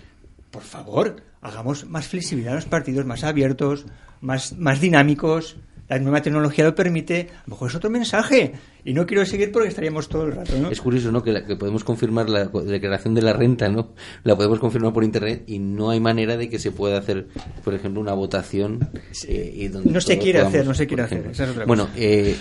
Por 0.50 0.62
favor, 0.62 1.22
hagamos 1.40 1.86
más 1.86 2.08
flexibilidad 2.08 2.54
a 2.54 2.56
los 2.56 2.64
partidos, 2.64 3.06
más 3.06 3.22
abiertos, 3.22 3.86
más, 4.20 4.54
más 4.58 4.80
dinámicos. 4.80 5.56
La 5.88 5.98
nueva 5.98 6.20
tecnología 6.20 6.64
lo 6.64 6.74
permite. 6.74 7.28
A 7.32 7.42
lo 7.46 7.50
mejor 7.52 7.70
es 7.70 7.74
otro 7.74 7.88
mensaje. 7.88 8.52
Y 8.84 8.92
no 8.92 9.06
quiero 9.06 9.24
seguir 9.24 9.50
porque 9.50 9.68
estaríamos 9.68 10.08
todo 10.08 10.24
el 10.26 10.32
rato, 10.32 10.52
¿no? 10.58 10.70
Es 10.70 10.80
curioso, 10.80 11.10
¿no? 11.10 11.22
Que, 11.22 11.32
la- 11.32 11.44
que 11.46 11.56
podemos 11.56 11.82
confirmar 11.84 12.28
la 12.28 12.46
declaración 12.46 13.14
de 13.14 13.22
la 13.22 13.32
renta, 13.32 13.68
¿no? 13.68 13.94
La 14.22 14.36
podemos 14.36 14.58
confirmar 14.60 14.92
por 14.92 15.02
internet 15.04 15.44
y 15.46 15.58
no 15.58 15.88
hay 15.90 16.00
manera 16.00 16.36
de 16.36 16.48
que 16.50 16.58
se 16.58 16.72
pueda 16.72 16.98
hacer, 16.98 17.28
por 17.64 17.72
ejemplo, 17.74 18.00
una 18.02 18.12
votación. 18.12 18.88
eh, 19.26 19.52
y 19.54 19.68
donde 19.68 19.90
No 19.90 20.00
se 20.00 20.18
quiere 20.18 20.40
podamos, 20.40 20.54
hacer, 20.54 20.66
no 20.66 20.74
se 20.74 20.86
quiere 20.86 21.02
hacer, 21.04 21.18
ejemplo. 21.18 21.32
esa 21.32 21.44
es 21.44 21.50
otra 21.50 21.64
bueno, 21.64 21.86
cosa. 21.86 21.94
eh, 21.98 22.36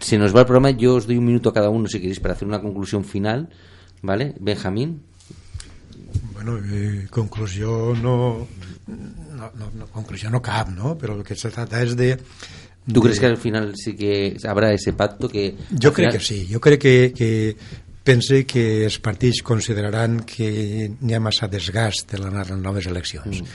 se 0.00 0.18
nos 0.18 0.34
va 0.34 0.40
el 0.40 0.46
programa. 0.46 0.70
Yo 0.72 0.96
os 0.96 1.06
doy 1.06 1.16
un 1.16 1.24
minuto 1.26 1.48
a 1.50 1.54
cada 1.54 1.70
uno, 1.70 1.86
si 1.88 1.98
queréis, 2.00 2.18
para 2.20 2.34
hacer 2.34 2.48
una 2.48 2.60
conclusión 2.60 3.04
final, 3.04 3.48
¿vale? 4.02 4.34
Benjamín. 4.40 5.02
Bueno, 6.32 6.58
eh, 6.70 7.06
conclusió 7.10 7.94
no, 7.94 8.46
no, 8.86 9.50
no, 9.56 9.70
no, 9.74 9.86
conclusió 9.86 10.28
no 10.30 10.42
cap, 10.42 10.68
no? 10.68 10.98
Però 10.98 11.16
el 11.16 11.24
que 11.24 11.34
se 11.36 11.48
trata 11.50 11.80
és 11.82 11.96
de... 11.96 12.18
¿Tú 12.92 13.00
crees 13.00 13.18
que 13.18 13.26
al 13.26 13.38
final 13.38 13.72
sí 13.76 13.94
que 13.96 14.36
habrá 14.46 14.72
ese 14.72 14.92
pacto 14.92 15.28
que... 15.28 15.54
Jo 15.72 15.92
crec 15.92 16.10
final- 16.10 16.12
que 16.12 16.20
sí, 16.20 16.46
jo 16.52 16.60
crec 16.60 16.80
que, 16.82 17.12
que 17.16 17.56
pense 18.04 18.44
que 18.44 18.84
els 18.84 18.98
partits 19.00 19.40
consideraran 19.42 20.18
que 20.28 20.90
n'hi 21.00 21.14
ha 21.16 21.20
massa 21.24 21.48
desgast 21.48 22.10
de 22.12 22.18
les 22.20 22.50
noves 22.60 22.84
eleccions 22.90 23.40
Mm. 23.40 23.46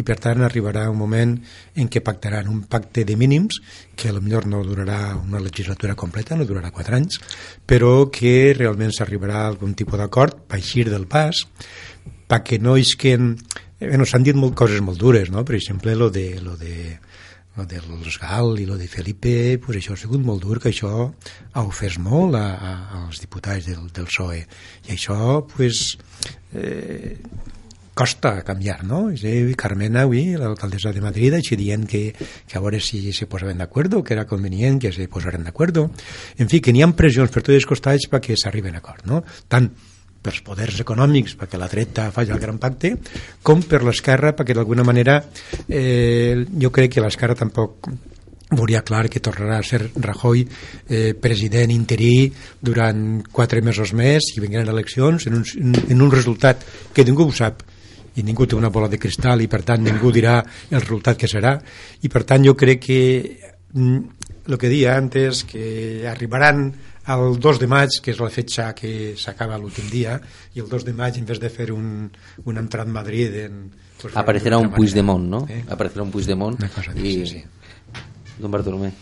i 0.00 0.02
per 0.02 0.16
tant 0.16 0.40
arribarà 0.40 0.86
un 0.88 0.96
moment 0.96 1.34
en 1.76 1.90
què 1.92 2.00
pactaran 2.00 2.48
un 2.48 2.62
pacte 2.64 3.04
de 3.04 3.16
mínims 3.20 3.58
que 3.94 4.08
millor 4.16 4.46
no 4.48 4.62
durarà 4.64 5.12
una 5.20 5.38
legislatura 5.44 5.94
completa, 5.94 6.34
no 6.40 6.46
durarà 6.48 6.70
quatre 6.72 6.96
anys 6.96 7.20
però 7.66 8.08
que 8.10 8.54
realment 8.56 8.96
s'arribarà 8.96 9.42
a 9.44 9.48
algun 9.52 9.74
tipus 9.76 10.00
d'acord 10.00 10.40
per 10.48 10.56
eixir 10.56 10.88
del 10.88 11.04
pas 11.06 11.44
perquè 12.26 12.56
no 12.58 12.78
isquen 12.80 13.36
eh, 13.78 13.88
bueno, 13.90 14.06
s'han 14.08 14.24
dit 14.24 14.34
molt 14.34 14.56
coses 14.56 14.80
molt 14.80 14.96
dures 14.98 15.28
no? 15.28 15.44
per 15.44 15.56
exemple 15.60 15.94
lo 15.94 16.08
de, 16.08 16.40
lo 16.40 16.56
de 16.56 16.96
lo 17.58 17.66
de 17.66 17.80
los 17.82 18.18
Gal 18.22 18.58
i 18.60 18.64
lo 18.66 18.78
de 18.78 18.86
Felipe, 18.86 19.58
pues 19.58 19.80
això 19.80 19.96
ha 19.96 19.98
sigut 19.98 20.22
molt 20.22 20.44
dur, 20.44 20.60
que 20.62 20.70
això 20.70 21.10
ha 21.10 21.66
ofès 21.66 21.98
molt 21.98 22.38
a, 22.38 22.46
a, 22.54 22.72
als 23.02 23.18
diputats 23.20 23.66
del, 23.66 23.90
del 23.90 24.06
PSOE. 24.06 24.44
I 24.86 24.94
això, 24.94 25.42
pues, 25.50 25.98
eh, 26.54 27.18
costa 27.98 28.44
canviar, 28.46 28.84
no? 28.86 29.08
I 29.10 29.56
Carmena, 29.58 30.04
avui, 30.06 30.36
l'alcaldessa 30.38 30.94
de 30.94 31.02
Madrid, 31.02 31.34
així 31.34 31.58
dient 31.58 31.82
que, 31.90 32.12
que 32.14 32.58
a 32.58 32.62
veure 32.62 32.78
si 32.78 33.10
se 33.12 33.26
posaven 33.26 33.58
d'acord, 33.58 33.98
que 34.06 34.14
era 34.14 34.28
convenient 34.30 34.78
que 34.78 34.94
se 34.94 35.08
posaren 35.10 35.42
d'acord. 35.42 35.82
En 36.38 36.46
fi, 36.46 36.62
que 36.62 36.70
n'hi 36.70 36.86
ha 36.86 36.92
pressions 36.94 37.34
per 37.34 37.42
tots 37.42 37.58
els 37.58 37.66
costats 37.66 38.06
perquè 38.06 38.38
s'arriben 38.38 38.78
a 38.78 38.84
acord, 38.84 39.02
no? 39.10 39.24
Tant 39.50 39.72
pels 40.22 40.42
poders 40.46 40.80
econòmics 40.82 41.36
perquè 41.38 41.60
la 41.60 41.70
dreta 41.70 42.10
faci 42.14 42.34
el 42.34 42.42
gran 42.42 42.58
pacte 42.58 42.94
com 43.42 43.62
per 43.62 43.82
l'esquerra 43.86 44.34
perquè 44.36 44.56
d'alguna 44.56 44.86
manera 44.86 45.20
eh, 45.68 46.44
jo 46.58 46.70
crec 46.74 46.96
que 46.96 47.04
l'esquerra 47.04 47.38
tampoc 47.38 47.90
veuria 48.50 48.80
clar 48.82 49.08
que 49.12 49.20
tornarà 49.20 49.58
a 49.60 49.66
ser 49.66 49.90
Rajoy 49.94 50.46
eh, 50.88 51.14
president 51.20 51.70
interí 51.70 52.30
durant 52.60 53.20
quatre 53.32 53.60
mesos 53.60 53.92
més 53.92 54.32
i 54.34 54.40
vindran 54.40 54.70
eleccions 54.72 55.28
en 55.28 55.42
un, 55.42 55.74
en 55.76 56.00
un 56.02 56.14
resultat 56.14 56.64
que 56.94 57.04
ningú 57.04 57.28
ho 57.28 57.34
sap 57.34 57.62
i 58.18 58.24
ningú 58.26 58.48
té 58.48 58.56
una 58.56 58.72
bola 58.72 58.88
de 58.90 58.98
cristal 58.98 59.42
i 59.44 59.48
per 59.50 59.62
tant 59.66 59.84
ningú 59.84 60.10
dirà 60.14 60.40
el 60.70 60.80
resultat 60.80 61.18
que 61.20 61.30
serà. 61.30 61.54
I 62.02 62.08
per 62.10 62.24
tant 62.26 62.42
jo 62.42 62.56
crec 62.58 62.82
que 62.82 63.00
mm, 63.74 63.98
el 64.48 64.58
que 64.58 64.70
deia 64.70 64.96
antes 64.98 65.44
que 65.46 66.06
arribaran 66.08 66.72
el 67.14 67.38
2 67.40 67.58
de 67.62 67.66
maig, 67.70 67.98
que 68.04 68.12
és 68.12 68.20
la 68.20 68.30
fetxa 68.30 68.72
que 68.76 69.14
s'acaba 69.16 69.58
l'últim 69.58 69.88
dia, 69.90 70.18
i 70.54 70.60
el 70.60 70.68
2 70.68 70.84
de 70.84 70.92
maig, 70.92 71.16
en 71.18 71.28
vez 71.28 71.40
de 71.40 71.50
fer 71.50 71.70
un, 71.72 72.10
un 72.44 72.60
entrat 72.60 72.88
a 72.88 72.92
Madrid... 72.92 73.34
En, 73.46 73.68
pues, 74.00 74.16
Aparecerà 74.16 74.58
un 74.60 74.70
Puigdemont, 74.74 75.24
no? 75.28 75.44
Eh? 75.48 75.62
Aparecerà 75.68 76.04
un 76.04 76.10
Puigdemont. 76.14 76.58
Una 76.60 76.68
cosa 76.74 76.92
i... 76.94 77.12
sí, 77.12 77.26
sí. 77.26 77.44
Don 78.38 78.50
Bartolomé. 78.50 78.92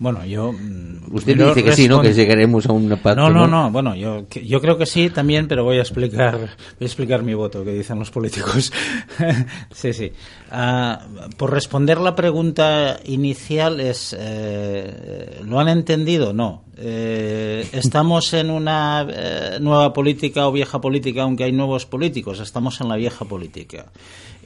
Bueno, 0.00 0.24
yo. 0.24 0.52
mm, 0.52 1.12
Usted 1.12 1.32
primero 1.32 1.54
dice 1.54 1.64
que 1.64 1.72
sí, 1.72 1.88
¿no? 1.88 2.00
Que 2.00 2.12
llegaremos 2.12 2.66
a 2.66 2.72
un 2.72 2.88
pacto. 2.88 3.16
No, 3.16 3.30
no, 3.30 3.46
no. 3.48 3.70
Bueno, 3.70 3.96
yo, 3.96 4.26
yo 4.30 4.60
creo 4.60 4.78
que 4.78 4.86
sí 4.86 5.10
también, 5.10 5.48
pero 5.48 5.64
voy 5.64 5.78
a 5.78 5.80
explicar, 5.80 6.36
voy 6.38 6.48
a 6.82 6.84
explicar 6.84 7.22
mi 7.22 7.34
voto, 7.34 7.64
que 7.64 7.72
dicen 7.72 7.98
los 7.98 8.10
políticos. 8.10 8.72
sí, 9.72 9.92
sí. 9.92 10.12
Ah, 10.50 11.04
por 11.36 11.52
responder 11.52 11.98
la 11.98 12.14
pregunta 12.14 13.00
inicial 13.04 13.80
es, 13.80 14.16
eh, 14.18 15.40
¿lo 15.44 15.58
han 15.58 15.68
entendido? 15.68 16.32
No. 16.32 16.64
Eh, 16.80 17.68
estamos 17.72 18.32
en 18.34 18.50
una 18.50 19.06
eh, 19.10 19.58
nueva 19.60 19.92
política 19.92 20.46
o 20.46 20.52
vieja 20.52 20.80
política, 20.80 21.22
aunque 21.22 21.44
hay 21.44 21.52
nuevos 21.52 21.86
políticos. 21.86 22.38
Estamos 22.38 22.80
en 22.80 22.88
la 22.88 22.96
vieja 22.96 23.24
política 23.24 23.86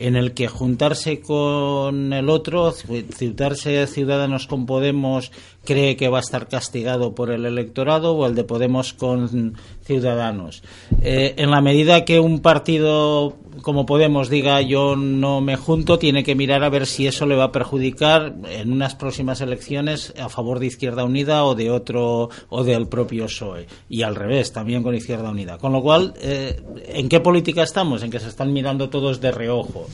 en 0.03 0.17
el 0.17 0.33
que 0.33 0.49
juntarse 0.49 1.21
con 1.21 2.13
el 2.13 2.29
otro, 2.29 2.73
juntarse 3.19 3.87
Ciudadanos 3.87 4.49
con 4.49 4.67
Podemos, 4.67 5.31
cree 5.65 5.97
que 5.97 6.09
va 6.09 6.19
a 6.19 6.23
estar 6.23 6.49
castigado 6.49 7.15
por 7.15 7.31
el 7.31 7.47
electorado 7.47 8.15
o 8.15 8.27
el 8.27 8.35
de 8.35 8.43
Podemos 8.43 8.93
con 8.95 9.55
Ciudadanos. 9.85 10.65
Eh, 11.03 11.35
en 11.37 11.51
la 11.53 11.61
medida 11.61 12.05
que 12.05 12.19
un 12.19 12.41
partido 12.41 13.37
como 13.63 13.87
Podemos 13.87 14.29
diga 14.29 14.61
yo 14.61 14.97
no 14.97 15.41
me 15.41 15.57
junto, 15.57 15.99
tiene 15.99 16.25
que 16.25 16.35
mirar 16.35 16.63
a 16.65 16.69
ver 16.69 16.87
si 16.87 17.07
eso 17.07 17.27
le 17.27 17.37
va 17.37 17.45
a 17.45 17.53
perjudicar 17.53 18.35
en 18.49 18.73
unas 18.73 18.95
próximas 18.95 19.41
elecciones 19.41 20.13
a 20.21 20.29
favor 20.29 20.59
de 20.59 20.67
Izquierda 20.67 21.05
Unida 21.05 21.45
o 21.45 21.55
de 21.55 21.71
otro 21.71 22.29
o 22.49 22.65
del 22.65 22.89
propio 22.89 23.27
PSOE 23.27 23.67
y 23.89 24.03
al 24.03 24.17
revés 24.17 24.53
también 24.53 24.83
con 24.83 24.95
Izquierda 24.95 25.31
Unida. 25.31 25.59
Con 25.59 25.73
lo 25.73 25.81
cual, 25.81 26.15
eh, 26.21 26.61
¿en 26.89 27.09
qué 27.09 27.21
política 27.21 27.63
estamos? 27.63 28.03
En 28.03 28.11
que 28.11 28.21
se 28.21 28.29
están 28.29 28.53
mirando 28.53 28.91
todos 28.91 29.21
de 29.21 29.31
reojo 29.31 29.87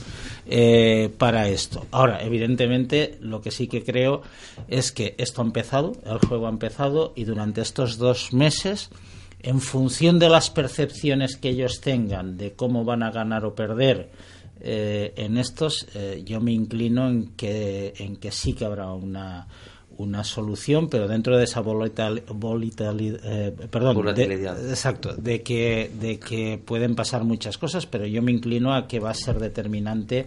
eh, 0.47 1.11
para 1.17 1.47
esto. 1.47 1.85
Ahora, 1.91 2.23
evidentemente, 2.23 3.17
lo 3.21 3.41
que 3.41 3.51
sí 3.51 3.67
que 3.67 3.83
creo 3.83 4.21
es 4.67 4.91
que 4.91 5.15
esto 5.17 5.41
ha 5.41 5.45
empezado, 5.45 5.93
el 6.05 6.17
juego 6.27 6.47
ha 6.47 6.49
empezado 6.49 7.13
y 7.15 7.23
durante 7.23 7.61
estos 7.61 7.97
dos 7.97 8.33
meses 8.33 8.89
en 9.41 9.61
función 9.61 10.19
de 10.19 10.29
las 10.29 10.49
percepciones 10.49 11.37
que 11.37 11.49
ellos 11.49 11.81
tengan 11.81 12.37
de 12.37 12.53
cómo 12.53 12.83
van 12.83 13.03
a 13.03 13.11
ganar 13.11 13.45
o 13.45 13.55
perder 13.55 14.09
eh, 14.61 15.13
en 15.15 15.37
estos, 15.37 15.87
eh, 15.95 16.21
yo 16.25 16.41
me 16.41 16.51
inclino 16.51 17.07
en 17.09 17.27
que, 17.37 17.93
en 17.97 18.17
que 18.17 18.31
sí 18.31 18.51
que 18.53 18.65
habrá 18.65 18.91
una, 18.91 19.47
una 19.97 20.25
solución, 20.25 20.89
pero 20.89 21.07
dentro 21.07 21.37
de 21.37 21.45
esa 21.45 21.61
volatil, 21.61 22.25
volatil- 22.25 23.19
eh, 23.23 23.53
perdón, 23.71 23.95
de- 23.95 24.01
Volatilidad. 24.01 24.69
exacto, 24.69 25.13
de 25.15 25.41
que, 25.43 25.89
de 25.99 26.19
que 26.19 26.57
pueden 26.63 26.95
pasar 26.95 27.23
muchas 27.23 27.57
cosas, 27.57 27.85
pero 27.85 28.05
yo 28.05 28.21
me 28.21 28.33
inclino 28.33 28.73
a 28.73 28.87
que 28.87 28.99
va 28.99 29.11
a 29.11 29.13
ser 29.13 29.39
determinante 29.39 30.25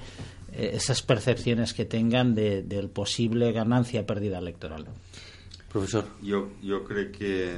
eh, 0.55 0.71
esas 0.75 1.03
percepciones 1.03 1.75
que 1.75 1.85
tengan 1.85 2.35
de, 2.35 2.63
del 2.63 2.89
posible 2.89 3.53
ganancia 3.53 4.07
pérdida 4.07 4.39
electoral. 4.39 4.87
Professor. 5.71 6.07
Jo, 6.27 6.49
jo 6.67 6.85
crec 6.85 7.19
que, 7.19 7.53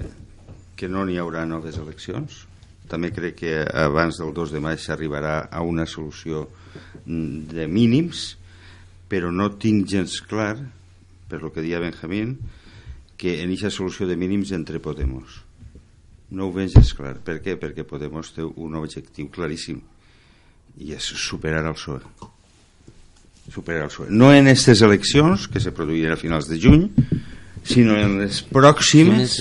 que 0.77 0.89
no 0.91 1.05
n'hi 1.07 1.19
haurà 1.21 1.45
noves 1.49 1.79
eleccions. 1.81 2.45
També 2.91 3.11
crec 3.15 3.39
que 3.41 3.55
abans 3.65 4.19
del 4.21 4.35
2 4.37 4.53
de 4.55 4.61
maig 4.65 4.83
s'arribarà 4.83 5.37
a 5.51 5.63
una 5.65 5.87
solució 5.89 6.45
mm, 7.07 7.55
de 7.55 7.69
mínims, 7.71 8.27
però 9.09 9.31
no 9.33 9.51
tinc 9.61 9.89
gens 9.89 10.19
clar, 10.29 10.59
per 11.31 11.41
lo 11.43 11.53
que 11.53 11.65
deia 11.65 11.81
Benjamín, 11.81 12.37
que 13.17 13.39
en 13.41 13.55
aquesta 13.55 13.73
solució 13.73 14.09
de 14.11 14.19
mínims 14.21 14.53
entre 14.53 14.83
Podemos. 14.83 15.41
No 16.35 16.49
ho 16.49 16.53
veig 16.53 16.75
gens 16.75 16.93
clar. 16.99 17.17
Per 17.25 17.39
què? 17.41 17.57
Perquè 17.61 17.87
Podemos 17.89 18.35
té 18.37 18.45
un 18.45 18.77
objectiu 18.81 19.31
claríssim 19.33 19.81
i 20.83 20.93
és 20.97 21.07
superar 21.23 21.63
el 21.65 21.77
PSOE 21.79 22.33
superar 23.53 23.83
el 23.85 23.89
PSOE. 23.89 24.09
No 24.11 24.33
en 24.33 24.49
aquestes 24.49 24.83
eleccions, 24.83 25.49
que 25.49 25.61
se 25.61 25.73
produiran 25.73 26.15
a 26.15 26.21
finals 26.21 26.49
de 26.49 26.59
juny, 26.61 26.89
sinó 27.65 27.97
en 27.97 28.19
les 28.21 28.43
pròximes, 28.45 29.35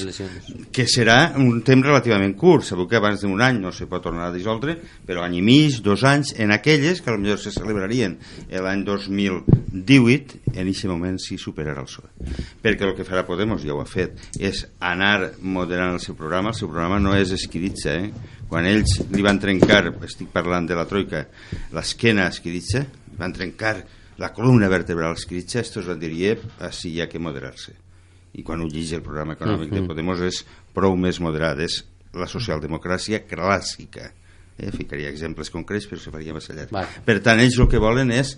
que 0.73 0.85
serà 0.87 1.33
un 1.37 1.59
temps 1.67 1.83
relativament 1.85 2.33
curt. 2.39 2.63
Sabeu 2.65 2.87
que 2.87 2.97
abans 2.97 3.21
d'un 3.21 3.41
any 3.43 3.59
no 3.61 3.73
se 3.75 3.85
pot 3.91 4.01
tornar 4.05 4.29
a 4.29 4.33
dissoldre, 4.33 4.77
però 5.05 5.25
any 5.25 5.37
i 5.41 5.43
mig, 5.43 5.81
dos 5.83 6.05
anys, 6.07 6.33
en 6.39 6.55
aquelles 6.55 7.03
que 7.03 7.11
potser 7.11 7.37
se 7.43 7.53
celebrarien 7.59 8.15
l'any 8.49 8.85
2018, 8.87 10.39
en 10.55 10.71
aquest 10.71 10.89
moment 10.89 11.19
sí 11.19 11.37
superarà 11.37 11.83
el 11.83 11.89
PSOE. 11.91 12.09
Perquè 12.63 12.87
el 12.87 12.95
que 12.95 13.07
farà 13.07 13.25
Podemos, 13.27 13.63
ja 13.65 13.75
ho 13.75 13.81
ha 13.83 13.89
fet, 13.89 14.15
és 14.39 14.63
anar 14.79 15.33
moderant 15.41 15.97
el 15.97 16.01
seu 16.03 16.15
programa. 16.15 16.53
El 16.53 16.59
seu 16.59 16.71
programa 16.71 17.01
no 17.03 17.17
és 17.17 17.35
esquiritza, 17.35 17.97
eh? 17.99 18.39
Quan 18.47 18.67
ells 18.69 18.99
li 19.11 19.23
van 19.25 19.39
trencar, 19.41 19.87
estic 20.05 20.31
parlant 20.31 20.67
de 20.69 20.77
la 20.77 20.87
troika, 20.87 21.25
l'esquena 21.75 22.29
esquiritza, 22.31 22.85
van 23.17 23.33
trencar 23.33 23.77
la 24.21 24.31
columna 24.31 24.69
vertebral 24.69 25.15
a 25.15 25.19
esquiritza, 25.19 25.59
estos 25.59 25.87
van 25.89 25.99
dir, 25.99 26.13
"Iep, 26.13 26.61
així 26.61 26.93
hi 26.93 27.01
ha 27.01 27.09
que 27.09 27.19
moderar-se 27.19 27.82
i 28.33 28.43
quan 28.43 28.61
ho 28.61 28.67
llegeix 28.67 28.97
el 28.97 29.05
programa 29.05 29.35
econòmic 29.37 29.71
de 29.73 29.83
Podemos 29.87 30.21
és 30.25 30.43
prou 30.73 30.95
més 30.97 31.19
moderat, 31.21 31.59
és 31.61 31.83
la 32.13 32.27
socialdemocràcia 32.29 33.23
clàssica. 33.29 34.11
Eh? 34.57 34.69
Ficaria 34.73 35.09
exemples 35.09 35.49
concrets, 35.49 35.87
però 35.89 36.01
se 36.01 36.11
faria 36.13 36.33
massa 36.33 36.53
llarg. 36.53 36.71
Vale. 36.73 37.01
Per 37.05 37.17
tant, 37.25 37.41
ells 37.41 37.57
el 37.57 37.69
que 37.71 37.81
volen 37.81 38.11
és, 38.13 38.35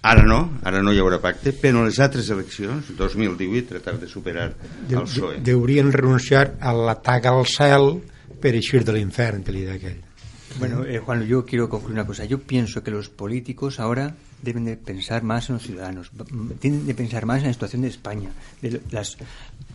ara 0.00 0.24
no, 0.24 0.38
ara 0.64 0.80
no 0.84 0.92
hi 0.92 1.00
haurà 1.02 1.18
pacte, 1.20 1.52
però 1.52 1.82
en 1.82 1.90
les 1.90 2.00
altres 2.00 2.30
eleccions, 2.32 2.88
2018, 2.96 3.68
tratar 3.68 3.98
de 4.00 4.08
superar 4.08 4.50
De, 4.54 4.96
el 4.96 5.04
PSOE. 5.04 5.36
de, 5.36 5.44
deurien 5.50 5.92
renunciar 5.92 6.54
a 6.60 6.72
l'atac 6.72 7.28
al 7.28 7.44
cel 7.48 7.98
per 8.40 8.54
eixir 8.56 8.84
de 8.84 8.96
l'infern, 8.96 9.44
que 9.44 9.52
li 9.52 9.64
deia 9.66 9.76
aquell. 9.76 10.00
Bueno, 10.58 10.84
eh, 10.84 10.98
Juan, 10.98 11.24
yo 11.26 11.44
quiero 11.44 11.68
concluir 11.68 11.94
una 11.94 12.06
cosa. 12.06 12.24
Yo 12.24 12.40
pienso 12.40 12.82
que 12.82 12.90
los 12.90 13.08
políticos 13.08 13.78
ahora 13.80 14.14
deben 14.42 14.64
de 14.64 14.76
pensar 14.76 15.22
más 15.22 15.48
en 15.48 15.54
los 15.56 15.62
ciudadanos, 15.64 16.10
tienen 16.58 16.86
de 16.86 16.94
pensar 16.94 17.26
más 17.26 17.40
en 17.42 17.48
la 17.48 17.52
situación 17.52 17.82
de 17.82 17.88
España, 17.88 18.30
de 18.62 18.80
las, 18.90 19.16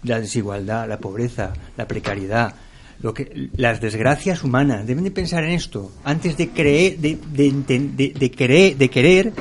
la 0.03 0.19
desigualdad, 0.19 0.87
la 0.89 0.97
pobreza, 0.99 1.53
la 1.77 1.87
precariedad, 1.87 2.55
lo 3.01 3.13
que, 3.13 3.49
las 3.55 3.79
desgracias 3.81 4.43
humanas. 4.43 4.85
Deben 4.87 5.03
de 5.03 5.11
pensar 5.11 5.43
en 5.43 5.51
esto 5.51 5.91
antes 6.03 6.37
de 6.37 6.49
creer, 6.49 6.97
de, 6.97 7.17
enten- 7.19 7.95
de- 7.95 8.89
querer, 8.89 9.33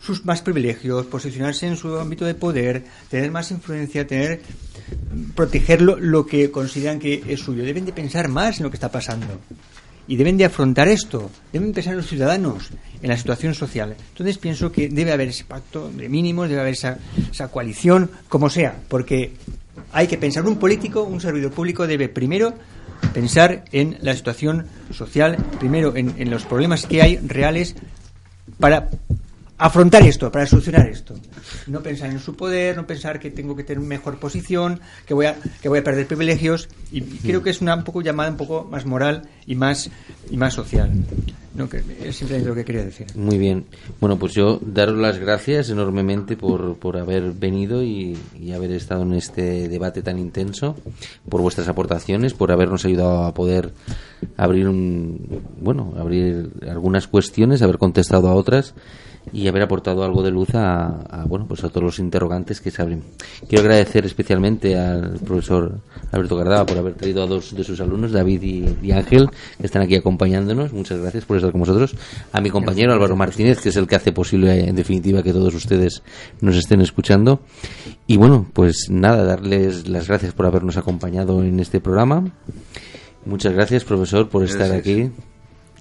sus 0.00 0.24
más 0.24 0.42
privilegios, 0.42 1.06
posicionarse 1.06 1.66
en 1.66 1.76
su 1.76 1.96
ámbito 1.98 2.24
de 2.24 2.34
poder, 2.34 2.84
tener 3.10 3.30
más 3.30 3.50
influencia, 3.50 4.06
tener 4.06 4.42
proteger 5.34 5.80
lo 5.82 6.26
que 6.26 6.50
consideran 6.50 6.98
que 6.98 7.22
es 7.28 7.40
suyo. 7.40 7.64
Deben 7.64 7.84
de 7.86 7.92
pensar 7.92 8.28
más 8.28 8.58
en 8.58 8.64
lo 8.64 8.70
que 8.70 8.76
está 8.76 8.90
pasando 8.90 9.26
y 10.06 10.16
deben 10.16 10.36
de 10.36 10.44
afrontar 10.44 10.88
esto, 10.88 11.30
deben 11.52 11.72
pensar 11.72 11.92
en 11.92 11.98
los 11.98 12.08
ciudadanos, 12.08 12.70
en 13.02 13.08
la 13.08 13.16
situación 13.16 13.54
social. 13.54 13.94
Entonces 14.10 14.38
pienso 14.38 14.70
que 14.70 14.88
debe 14.88 15.12
haber 15.12 15.28
ese 15.28 15.44
pacto 15.44 15.90
de 15.90 16.08
mínimos, 16.08 16.48
debe 16.48 16.60
haber 16.60 16.74
esa, 16.74 16.98
coalición, 17.50 18.10
como 18.28 18.50
sea, 18.50 18.76
porque 18.88 19.32
hay 19.92 20.06
que 20.06 20.18
pensar, 20.18 20.46
un 20.46 20.58
político, 20.58 21.02
un 21.02 21.20
servidor 21.20 21.52
público 21.52 21.86
debe 21.86 22.08
primero 22.08 22.54
pensar 23.12 23.64
en 23.72 23.98
la 24.00 24.14
situación 24.14 24.66
social, 24.92 25.36
primero 25.58 25.94
en 25.96 26.30
los 26.30 26.44
problemas 26.44 26.86
que 26.86 27.02
hay 27.02 27.16
reales 27.18 27.76
para 28.58 28.88
afrontar 29.58 30.02
esto, 30.02 30.30
para 30.30 30.46
solucionar 30.46 30.88
esto. 30.88 31.14
No 31.66 31.82
pensar 31.82 32.10
en 32.10 32.18
su 32.18 32.34
poder, 32.34 32.76
no 32.76 32.86
pensar 32.86 33.20
que 33.20 33.30
tengo 33.30 33.54
que 33.56 33.64
tener 33.64 33.82
mejor 33.82 34.18
posición, 34.18 34.80
que 35.06 35.14
voy 35.14 35.26
a, 35.26 35.36
que 35.62 35.68
voy 35.68 35.78
a 35.78 35.84
perder 35.84 36.06
privilegios. 36.06 36.68
Y, 36.90 36.98
y 36.98 37.18
creo 37.22 37.42
que 37.42 37.50
es 37.50 37.60
una 37.60 37.74
un 37.74 37.84
poco 37.84 38.02
llamada 38.02 38.30
un 38.30 38.36
poco 38.36 38.66
más 38.70 38.86
moral 38.86 39.28
y 39.46 39.54
más 39.54 39.90
y 40.30 40.36
más 40.36 40.54
social. 40.54 40.90
No, 41.54 41.68
que 41.68 41.84
es 42.02 42.16
simplemente 42.16 42.48
lo 42.48 42.56
que 42.56 42.64
quería 42.64 42.84
decir. 42.84 43.06
Muy 43.14 43.38
bien. 43.38 43.66
Bueno, 44.00 44.18
pues 44.18 44.32
yo 44.32 44.58
daros 44.60 44.98
las 44.98 45.18
gracias 45.18 45.70
enormemente 45.70 46.36
por, 46.36 46.76
por 46.78 46.96
haber 46.96 47.30
venido 47.30 47.84
y, 47.84 48.18
y 48.36 48.50
haber 48.50 48.72
estado 48.72 49.02
en 49.02 49.14
este 49.14 49.68
debate 49.68 50.02
tan 50.02 50.18
intenso, 50.18 50.76
por 51.28 51.42
vuestras 51.42 51.68
aportaciones, 51.68 52.34
por 52.34 52.50
habernos 52.50 52.84
ayudado 52.84 53.22
a 53.22 53.34
poder 53.34 53.72
abrir 54.36 54.66
un, 54.66 55.44
bueno, 55.60 55.94
abrir 55.96 56.50
algunas 56.68 57.06
cuestiones, 57.06 57.62
haber 57.62 57.78
contestado 57.78 58.28
a 58.28 58.34
otras 58.34 58.74
y 59.32 59.48
haber 59.48 59.62
aportado 59.62 60.04
algo 60.04 60.22
de 60.22 60.30
luz 60.30 60.54
a, 60.54 61.00
a, 61.02 61.24
bueno 61.24 61.46
pues 61.46 61.64
a 61.64 61.68
todos 61.68 61.82
los 61.82 61.98
interrogantes 61.98 62.60
que 62.60 62.70
se 62.70 62.82
abren. 62.82 63.02
Quiero 63.48 63.62
agradecer 63.62 64.04
especialmente 64.06 64.76
al 64.76 65.18
profesor 65.18 65.80
Alberto 66.12 66.36
Cardava 66.36 66.66
por 66.66 66.78
haber 66.78 66.94
traído 66.94 67.22
a 67.22 67.26
dos 67.26 67.54
de 67.54 67.64
sus 67.64 67.80
alumnos, 67.80 68.12
David 68.12 68.42
y, 68.42 68.76
y 68.82 68.92
Ángel, 68.92 69.28
que 69.58 69.66
están 69.66 69.82
aquí 69.82 69.96
acompañándonos. 69.96 70.72
Muchas 70.72 71.00
gracias 71.00 71.24
por 71.24 71.36
estar 71.36 71.52
con 71.52 71.60
nosotros. 71.60 71.96
A 72.32 72.40
mi 72.40 72.50
compañero 72.50 72.92
Álvaro 72.92 73.16
Martínez, 73.16 73.60
que 73.60 73.70
es 73.70 73.76
el 73.76 73.86
que 73.86 73.96
hace 73.96 74.12
posible, 74.12 74.68
en 74.68 74.76
definitiva, 74.76 75.22
que 75.22 75.32
todos 75.32 75.54
ustedes 75.54 76.02
nos 76.40 76.56
estén 76.56 76.80
escuchando. 76.80 77.40
Y 78.06 78.16
bueno, 78.16 78.46
pues 78.52 78.88
nada, 78.90 79.24
darles 79.24 79.88
las 79.88 80.08
gracias 80.08 80.32
por 80.34 80.46
habernos 80.46 80.76
acompañado 80.76 81.42
en 81.42 81.60
este 81.60 81.80
programa. 81.80 82.32
Muchas 83.24 83.54
gracias, 83.54 83.84
profesor, 83.84 84.28
por 84.28 84.44
estar 84.44 84.70
aquí. 84.72 85.10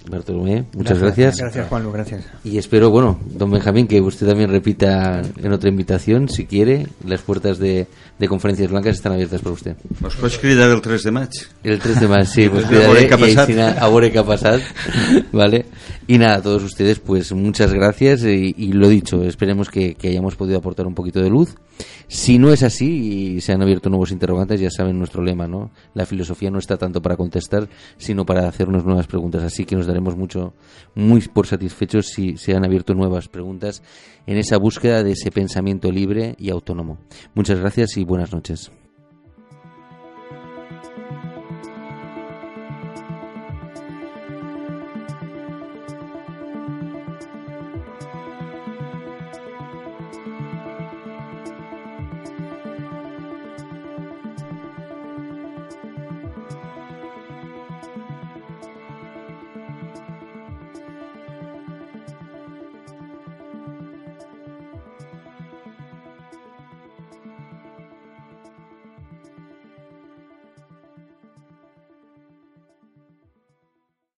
Bartolomé, 0.09 0.65
muchas 0.75 0.99
gracias. 0.99 1.37
Gracias, 1.37 1.67
Juanlu, 1.67 1.91
gracias. 1.91 2.25
Y 2.43 2.57
espero, 2.57 2.89
bueno, 2.89 3.19
don 3.25 3.49
Benjamín, 3.49 3.87
que 3.87 4.01
usted 4.01 4.27
también 4.27 4.49
repita 4.49 5.21
en 5.41 5.51
otra 5.51 5.69
invitación, 5.69 6.29
si 6.29 6.45
quiere. 6.45 6.87
Las 7.05 7.21
puertas 7.21 7.57
de, 7.57 7.87
de 8.19 8.27
Conferencias 8.27 8.69
Blancas 8.69 8.95
están 8.95 9.13
abiertas 9.13 9.41
para 9.41 9.53
usted. 9.53 9.75
Mos 10.01 10.15
pots 10.15 10.37
cridar 10.37 10.69
el 10.71 10.81
3 10.81 11.03
de 11.03 11.11
maig? 11.11 11.29
El 11.63 11.79
3 11.79 12.01
de 12.01 12.07
mayo, 12.07 12.25
sí, 12.25 12.49
pues 12.51 12.65
A 12.65 12.69
veure 12.69 13.07
cuidaré 13.07 13.55
què 14.11 14.19
ha 14.19 14.21
a 14.21 14.25
pasado, 14.25 14.59
¿vale? 15.31 15.65
Y 16.07 16.17
nada, 16.17 16.35
a 16.35 16.41
todos 16.41 16.63
ustedes, 16.63 16.99
pues 16.99 17.31
muchas 17.31 17.71
gracias 17.71 18.23
y, 18.23 18.53
y 18.57 18.73
lo 18.73 18.89
dicho, 18.89 19.23
esperemos 19.23 19.69
que, 19.69 19.95
que 19.95 20.09
hayamos 20.09 20.35
podido 20.35 20.57
aportar 20.57 20.85
un 20.85 20.95
poquito 20.95 21.21
de 21.21 21.29
luz. 21.29 21.55
Si 22.07 22.37
no 22.37 22.51
es 22.51 22.61
así 22.61 23.35
y 23.35 23.41
se 23.41 23.53
han 23.53 23.61
abierto 23.61 23.89
nuevos 23.89 24.11
interrogantes, 24.11 24.59
ya 24.59 24.69
saben 24.69 24.99
nuestro 24.99 25.23
lema, 25.23 25.47
¿no? 25.47 25.71
La 25.93 26.05
filosofía 26.05 26.51
no 26.51 26.59
está 26.59 26.77
tanto 26.77 27.01
para 27.01 27.15
contestar, 27.15 27.69
sino 27.97 28.25
para 28.25 28.47
hacernos 28.47 28.85
nuevas 28.85 29.07
preguntas. 29.07 29.41
Así 29.43 29.65
que 29.65 29.75
nos 29.75 29.87
daremos 29.93 30.17
mucho, 30.17 30.53
muy 30.95 31.21
por 31.21 31.47
satisfechos 31.47 32.07
si 32.07 32.37
se 32.37 32.55
han 32.55 32.65
abierto 32.65 32.93
nuevas 32.93 33.27
preguntas 33.27 33.83
en 34.25 34.37
esa 34.37 34.57
búsqueda 34.57 35.03
de 35.03 35.11
ese 35.11 35.31
pensamiento 35.31 35.91
libre 35.91 36.35
y 36.39 36.49
autónomo. 36.49 36.97
Muchas 37.35 37.59
gracias 37.59 37.97
y 37.97 38.03
buenas 38.03 38.33
noches. 38.33 38.71